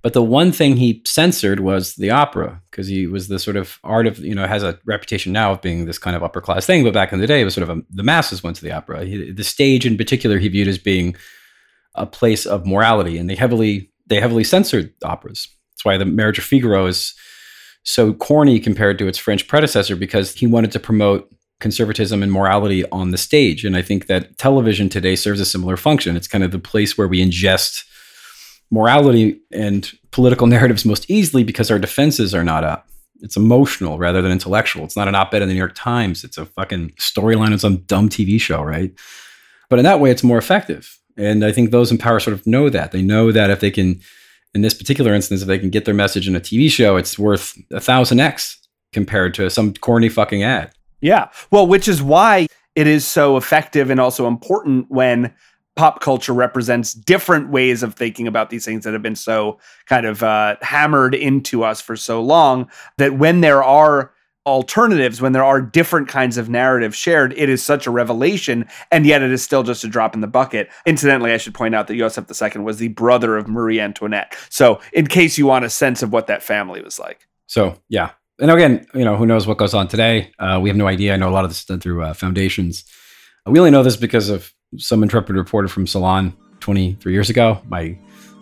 But 0.03 0.15
the 0.15 0.23
one 0.23 0.51
thing 0.51 0.77
he 0.77 1.01
censored 1.07 1.61
was 1.61 1.95
the 1.95 2.11
opera 2.11 2.61
because 2.70 2.89
he 2.89 3.07
was 3.07 3.29
the 3.29 3.39
sort 3.39 3.57
of 3.57 3.79
art 3.85 4.09
of, 4.09 4.19
you 4.19 4.35
know, 4.35 4.47
has 4.47 4.65
a 4.65 4.79
reputation 4.85 5.33
now 5.33 5.53
of 5.53 5.62
being 5.62 5.85
this 5.85 5.99
kind 5.99 6.16
of 6.16 6.24
upper 6.24 6.41
class 6.41 6.66
thing. 6.66 6.83
But 6.83 6.93
back 6.93 7.12
in 7.12 7.20
the 7.20 7.27
day, 7.27 7.41
it 7.41 7.45
was 7.45 7.55
sort 7.55 7.69
of 7.69 7.79
a, 7.79 7.83
the 7.89 8.03
masses 8.03 8.43
went 8.43 8.57
to 8.57 8.65
the 8.65 8.73
opera. 8.73 9.05
He, 9.05 9.31
the 9.31 9.45
stage 9.45 9.87
in 9.87 9.97
particular, 9.97 10.39
he 10.39 10.49
viewed 10.49 10.66
as 10.66 10.79
being 10.79 11.15
a 11.95 12.05
place 12.05 12.47
of 12.47 12.66
morality, 12.66 13.16
and 13.16 13.31
they 13.31 13.37
heavily 13.37 13.91
they 14.07 14.20
heavily 14.20 14.45
censored 14.45 14.93
operas. 15.05 15.49
That's 15.73 15.85
why 15.85 15.97
the 15.97 16.05
Marriage 16.05 16.39
of 16.39 16.45
Figaro 16.45 16.87
is 16.87 17.15
so 17.85 18.12
corny 18.12 18.59
compared 18.59 18.99
to 18.99 19.07
its 19.07 19.19
French 19.19 19.47
predecessor 19.47 19.95
because 19.95 20.35
he 20.35 20.47
wanted 20.47 20.73
to 20.73 20.81
promote 20.81 21.33
conservatism 21.61 22.23
and 22.23 22.33
morality 22.33 22.85
on 22.91 23.12
the 23.12 23.19
stage. 23.19 23.65
And 23.65 23.77
I 23.77 23.83
think 23.83 24.07
that 24.07 24.37
television 24.37 24.89
today 24.89 25.15
serves 25.15 25.41
a 25.41 25.45
similar 25.45 25.77
function. 25.77 26.16
It's 26.16 26.27
kind 26.27 26.43
of 26.43 26.51
the 26.51 26.59
place 26.59 26.99
where 26.99 27.07
we 27.07 27.24
ingest 27.24 27.85
morality 28.73 29.40
and 29.53 29.93
political 30.11 30.47
narratives 30.49 30.85
most 30.85 31.09
easily 31.09 31.44
because 31.44 31.70
our 31.70 31.78
defenses 31.78 32.35
are 32.35 32.43
not 32.43 32.65
up. 32.65 32.89
It's 33.20 33.36
emotional 33.36 33.99
rather 33.99 34.20
than 34.20 34.32
intellectual. 34.32 34.85
It's 34.85 34.97
not 34.97 35.07
an 35.07 35.15
op 35.15 35.32
ed 35.32 35.43
in 35.43 35.49
the 35.49 35.55
New 35.55 35.61
York 35.61 35.77
Times. 35.77 36.24
It's 36.24 36.39
a 36.39 36.47
fucking 36.47 36.90
storyline 36.99 37.53
of 37.53 37.61
some 37.61 37.77
dumb 37.82 38.09
TV 38.09 38.40
show, 38.40 38.62
right? 38.62 38.93
But 39.70 39.78
in 39.78 39.85
that 39.85 40.01
way, 40.01 40.11
it's 40.11 40.24
more 40.24 40.39
effective. 40.39 40.99
And 41.16 41.44
I 41.44 41.53
think 41.53 41.70
those 41.70 41.93
in 41.93 41.99
power 41.99 42.19
sort 42.19 42.35
of 42.35 42.47
know 42.47 42.69
that. 42.69 42.90
They 42.90 43.03
know 43.03 43.31
that 43.31 43.51
if 43.51 43.61
they 43.61 43.70
can, 43.70 44.01
in 44.55 44.62
this 44.62 44.74
particular 44.74 45.15
instance, 45.15 45.43
if 45.43 45.47
they 45.47 45.59
can 45.59 45.70
get 45.70 45.85
their 45.85 45.94
message 45.94 46.27
in 46.27 46.35
a 46.35 46.40
TV 46.40 46.69
show, 46.69 46.97
it's 46.97 47.19
worth 47.19 47.57
a 47.70 47.81
thousand 47.81 48.19
X 48.19 48.59
compared 48.93 49.35
to 49.35 49.49
some 49.51 49.73
corny 49.74 50.09
fucking 50.09 50.43
ad. 50.43 50.73
Yeah. 51.01 51.28
Well, 51.51 51.66
which 51.66 51.86
is 51.86 52.03
why 52.03 52.49
it 52.74 52.86
is 52.86 53.07
so 53.07 53.36
effective 53.36 53.90
and 53.90 54.01
also 54.01 54.27
important 54.27 54.90
when 54.90 55.32
pop 55.77 56.01
culture 56.01 56.35
represents 56.35 56.93
different 56.93 57.49
ways 57.51 57.82
of 57.82 57.94
thinking 57.94 58.27
about 58.27 58.51
these 58.51 58.65
things 58.65 58.85
that 58.85 58.93
have 58.93 59.03
been 59.03 59.16
so 59.16 59.59
kind 59.86 60.07
of 60.07 60.23
uh, 60.23 60.57
hammered 60.61 61.15
into 61.15 61.65
us 61.65 61.81
for 61.81 61.97
so 61.97 62.23
long 62.23 62.70
that 62.99 63.15
when 63.15 63.40
there 63.40 63.62
are 63.62 64.12
alternatives 64.44 65.20
when 65.20 65.31
there 65.32 65.44
are 65.44 65.61
different 65.61 66.09
kinds 66.09 66.36
of 66.36 66.49
narratives 66.49 66.97
shared 66.97 67.32
it 67.35 67.49
is 67.49 67.62
such 67.62 67.86
a 67.86 67.93
revelation 67.93 68.66
and 68.90 69.07
yet 69.07 69.23
it 69.23 69.31
is 69.31 69.40
still 69.40 69.62
just 69.62 69.85
a 69.85 69.89
drop 69.89 70.16
in 70.16 70.20
the 70.20 70.27
bucket. 70.27 70.69
Incidentally 70.85 71.32
i 71.32 71.36
should 71.36 71.55
point 71.55 71.77
out 71.77 71.86
that 71.86 71.97
joseph 71.97 72.27
ii 72.43 72.61
was 72.61 72.78
the 72.78 72.89
brother 72.89 73.36
of 73.36 73.47
marie 73.47 73.78
antoinette. 73.78 74.36
So 74.49 74.81
in 74.93 75.07
case 75.07 75.39
you 75.39 75.47
want 75.47 75.65
a 75.65 75.70
sense 75.70 76.03
of 76.03 76.12
what 76.12 76.27
that 76.27 76.43
family 76.43 76.82
was 76.82 76.99
like. 76.99 77.28
So 77.47 77.78
yeah. 77.89 78.11
And 78.40 78.51
again 78.51 78.85
you 78.94 79.05
know 79.05 79.15
who 79.15 79.27
knows 79.27 79.47
what 79.47 79.59
goes 79.59 79.74
on 79.74 79.86
today? 79.86 80.32
Uh, 80.40 80.59
we 80.61 80.69
have 80.69 80.77
no 80.77 80.89
idea. 80.89 81.15
I 81.15 81.16
know 81.16 81.28
a 81.28 81.31
lot 81.31 81.44
of 81.44 81.51
this 81.51 81.61
is 81.61 81.65
done 81.66 81.78
through 81.78 82.03
uh, 82.03 82.12
foundations. 82.12 82.85
We 83.47 83.61
only 83.61 83.70
know 83.70 83.85
this 83.85 83.97
because 83.97 84.28
of 84.28 84.53
some 84.77 85.03
intrepid 85.03 85.36
reporter 85.36 85.69
from 85.69 85.86
Salon 85.86 86.32
23 86.61 87.12
years 87.12 87.31
ago. 87.31 87.61
My 87.69 87.97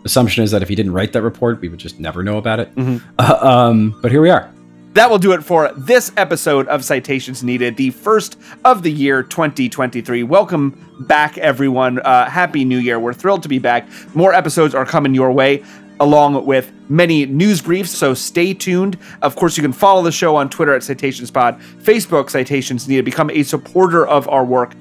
assumption 0.05 0.45
is 0.45 0.51
that 0.53 0.63
if 0.63 0.69
he 0.69 0.75
didn't 0.75 0.93
write 0.93 1.13
that 1.13 1.23
report, 1.23 1.61
we 1.61 1.69
would 1.69 1.79
just 1.81 1.99
never 2.01 2.23
know 2.23 2.39
about 2.39 2.61
it. 2.61 2.75
Mhm. 2.75 3.01
Uh, 3.19 3.39
um, 3.41 3.99
but 4.01 4.11
here 4.11 4.21
we 4.21 4.31
are. 4.31 4.49
That 4.95 5.09
will 5.09 5.19
do 5.19 5.33
it 5.33 5.45
for 5.45 5.71
this 5.77 6.11
episode 6.17 6.67
of 6.67 6.85
Citations 6.85 7.45
Needed, 7.45 7.77
the 7.77 7.91
first 7.91 8.37
of 8.65 8.83
the 8.83 8.91
year 8.91 9.23
2023. 9.23 10.25
Welcome 10.25 10.75
back, 11.01 11.39
everyone. 11.39 12.01
Uh, 12.01 12.29
Happy 12.29 12.65
New 12.65 12.79
Year. 12.79 12.99
We're 12.99 13.13
thrilled 13.13 13.43
to 13.45 13.49
be 13.49 13.61
back. 13.61 13.87
More 14.15 14.35
episodes 14.35 14.75
are 14.75 14.85
coming 14.85 15.15
your 15.15 15.31
way, 15.31 15.63
along 16.01 16.45
with 16.45 16.73
many 16.89 17.25
news 17.27 17.61
briefs, 17.61 17.91
so 17.93 18.15
stay 18.15 18.53
tuned. 18.53 18.99
Of 19.23 19.37
course, 19.37 19.57
you 19.57 19.63
can 19.63 19.73
follow 19.73 20.03
the 20.03 20.11
show 20.11 20.35
on 20.35 20.49
Twitter 20.49 20.75
at 20.75 20.83
Citations 20.83 21.31
Pod, 21.31 21.61
Facebook, 21.83 22.29
Citations 22.29 22.89
Needed. 22.89 23.05
Become 23.05 23.31
a 23.31 23.45
supporter 23.45 24.05
of 24.05 24.29
our 24.29 24.45
work 24.45 24.75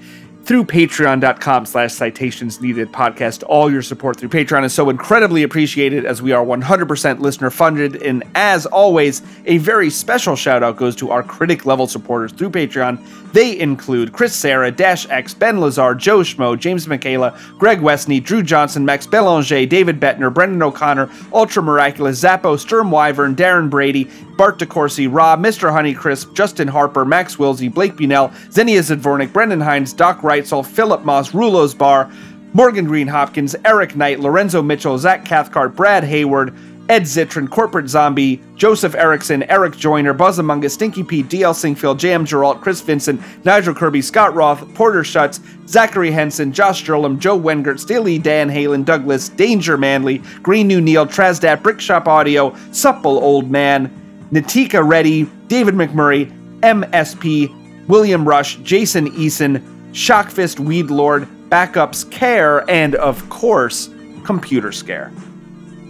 through 0.43 0.63
patreon.com 0.63 1.65
slash 1.65 1.93
citations 1.93 2.61
needed 2.61 2.91
podcast 2.91 3.43
all 3.47 3.71
your 3.71 3.81
support 3.81 4.17
through 4.17 4.29
patreon 4.29 4.63
is 4.63 4.73
so 4.73 4.89
incredibly 4.89 5.43
appreciated 5.43 6.05
as 6.05 6.21
we 6.21 6.31
are 6.31 6.43
100% 6.43 7.19
listener 7.19 7.49
funded 7.49 8.01
and 8.01 8.23
as 8.35 8.65
always 8.65 9.21
a 9.45 9.57
very 9.59 9.89
special 9.89 10.35
shout 10.35 10.63
out 10.63 10.77
goes 10.77 10.95
to 10.95 11.11
our 11.11 11.21
critic 11.21 11.65
level 11.65 11.87
supporters 11.87 12.31
through 12.31 12.49
patreon 12.49 12.97
they 13.33 13.59
include 13.59 14.13
chris 14.13 14.33
sarah 14.33 14.71
dash 14.71 15.07
x 15.09 15.33
ben 15.33 15.59
lazar 15.59 15.93
joe 15.93 16.19
schmo 16.19 16.57
james 16.57 16.87
michaela 16.87 17.37
greg 17.57 17.79
westney 17.79 18.23
drew 18.23 18.41
johnson 18.41 18.85
max 18.85 19.05
belanger 19.05 19.65
david 19.65 19.99
bettner 19.99 20.33
brendan 20.33 20.63
o'connor 20.63 21.09
ultra 21.33 21.61
miraculous 21.61 22.17
zappo 22.17 22.55
sturm 22.55 22.89
wyvern 22.89 23.35
darren 23.35 23.69
brady 23.69 24.09
Bart 24.39 24.57
DeCourcy, 24.57 25.13
Rob, 25.13 25.41
Mr. 25.41 25.69
Honeycrisp, 25.69 26.33
Justin 26.33 26.69
Harper, 26.69 27.03
Max 27.03 27.35
Wilsey, 27.35 27.67
Blake 27.67 27.97
Bunell, 27.97 28.33
Xenia 28.53 28.79
Zadvornik, 28.79 29.33
Brendan 29.33 29.59
Hines, 29.59 29.91
Doc 29.91 30.23
Reitzel, 30.39 30.65
Philip 30.65 31.03
Moss, 31.03 31.33
Rulo's 31.33 31.73
Bar, 31.73 32.11
Morgan 32.53 32.85
Green 32.85 33.07
Hopkins, 33.07 33.55
Eric 33.65 33.95
Knight, 33.95 34.19
Lorenzo 34.19 34.61
Mitchell, 34.61 34.97
Zach 34.97 35.23
Cathcart, 35.23 35.75
Brad 35.75 36.03
Hayward, 36.03 36.55
Ed 36.89 37.03
Zitron, 37.03 37.47
Corporate 37.47 37.87
Zombie, 37.87 38.41
Joseph 38.55 38.95
Erickson, 38.95 39.43
Eric 39.43 39.77
Joyner, 39.77 40.13
Buzz 40.13 40.39
Among 40.39 40.65
Us, 40.65 40.73
Stinky 40.73 41.03
Pete, 41.03 41.27
DL 41.27 41.53
Singfield, 41.53 41.99
J.M. 41.99 42.25
Geralt, 42.25 42.61
Chris 42.61 42.81
Vincent, 42.81 43.21
Nigel 43.45 43.75
Kirby, 43.75 44.01
Scott 44.01 44.33
Roth, 44.33 44.73
Porter 44.73 45.03
Schutz, 45.03 45.39
Zachary 45.67 46.09
Henson, 46.09 46.51
Josh 46.51 46.83
Sturlam, 46.83 47.19
Joe 47.19 47.39
Wengert, 47.39 47.79
Staley, 47.79 48.17
Dan 48.17 48.49
Halen, 48.49 48.83
Douglas, 48.83 49.29
Danger 49.29 49.77
Manley, 49.77 50.17
Green 50.41 50.67
New 50.67 50.81
Neil, 50.81 51.05
Trasdat, 51.05 51.61
Brickshop 51.61 52.07
Audio, 52.07 52.55
Supple 52.71 53.19
Old 53.19 53.51
Man, 53.51 53.93
Natika 54.31 54.85
Reddy, 54.85 55.29
David 55.47 55.75
McMurray, 55.75 56.31
MSP, 56.61 57.87
William 57.87 58.27
Rush, 58.27 58.55
Jason 58.57 59.11
Eason, 59.11 59.63
Shockfist 59.91 60.59
Weed 60.59 60.91
Lord, 60.91 61.27
Backups 61.49 62.09
Care, 62.11 62.69
and 62.69 62.93
of 62.95 63.27
course, 63.29 63.89
Computer 64.23 64.71
Scare. 64.71 65.11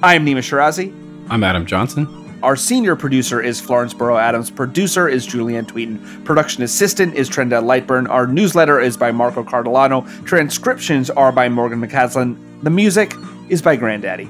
I'm 0.02 0.26
Nima 0.26 0.38
Shirazi. 0.38 0.94
I'm 1.30 1.44
Adam 1.44 1.66
Johnson. 1.66 2.08
Our 2.42 2.56
senior 2.56 2.96
producer 2.96 3.42
is 3.42 3.60
Florence 3.60 3.94
Barrau-Adams. 3.94 4.50
Producer 4.52 5.10
is 5.10 5.28
Julianne 5.28 5.66
Tweeten. 5.66 6.24
Production 6.24 6.64
assistant 6.64 7.14
is 7.16 7.30
Trendel 7.30 7.64
Lightburn. 7.64 8.10
Our 8.10 8.26
newsletter 8.26 8.80
is 8.80 8.96
by 8.96 9.12
Marco 9.12 9.44
Cardellano. 9.44 10.26
Transcriptions 10.26 11.10
are 11.10 11.34
by 11.34 11.50
Morgan 11.50 11.82
McCaslin. 11.82 12.38
The 12.64 12.70
music 12.70 13.14
is 13.50 13.62
by 13.62 13.76
Grandaddy. 13.76 14.30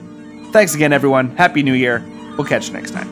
Thanks 0.52 0.74
again, 0.74 0.92
everyone. 0.92 1.38
Happy 1.38 1.62
New 1.62 1.76
Year. 1.76 2.04
We'll 2.36 2.48
catch 2.48 2.70
you 2.70 2.74
next 2.74 2.92
time. 2.92 3.08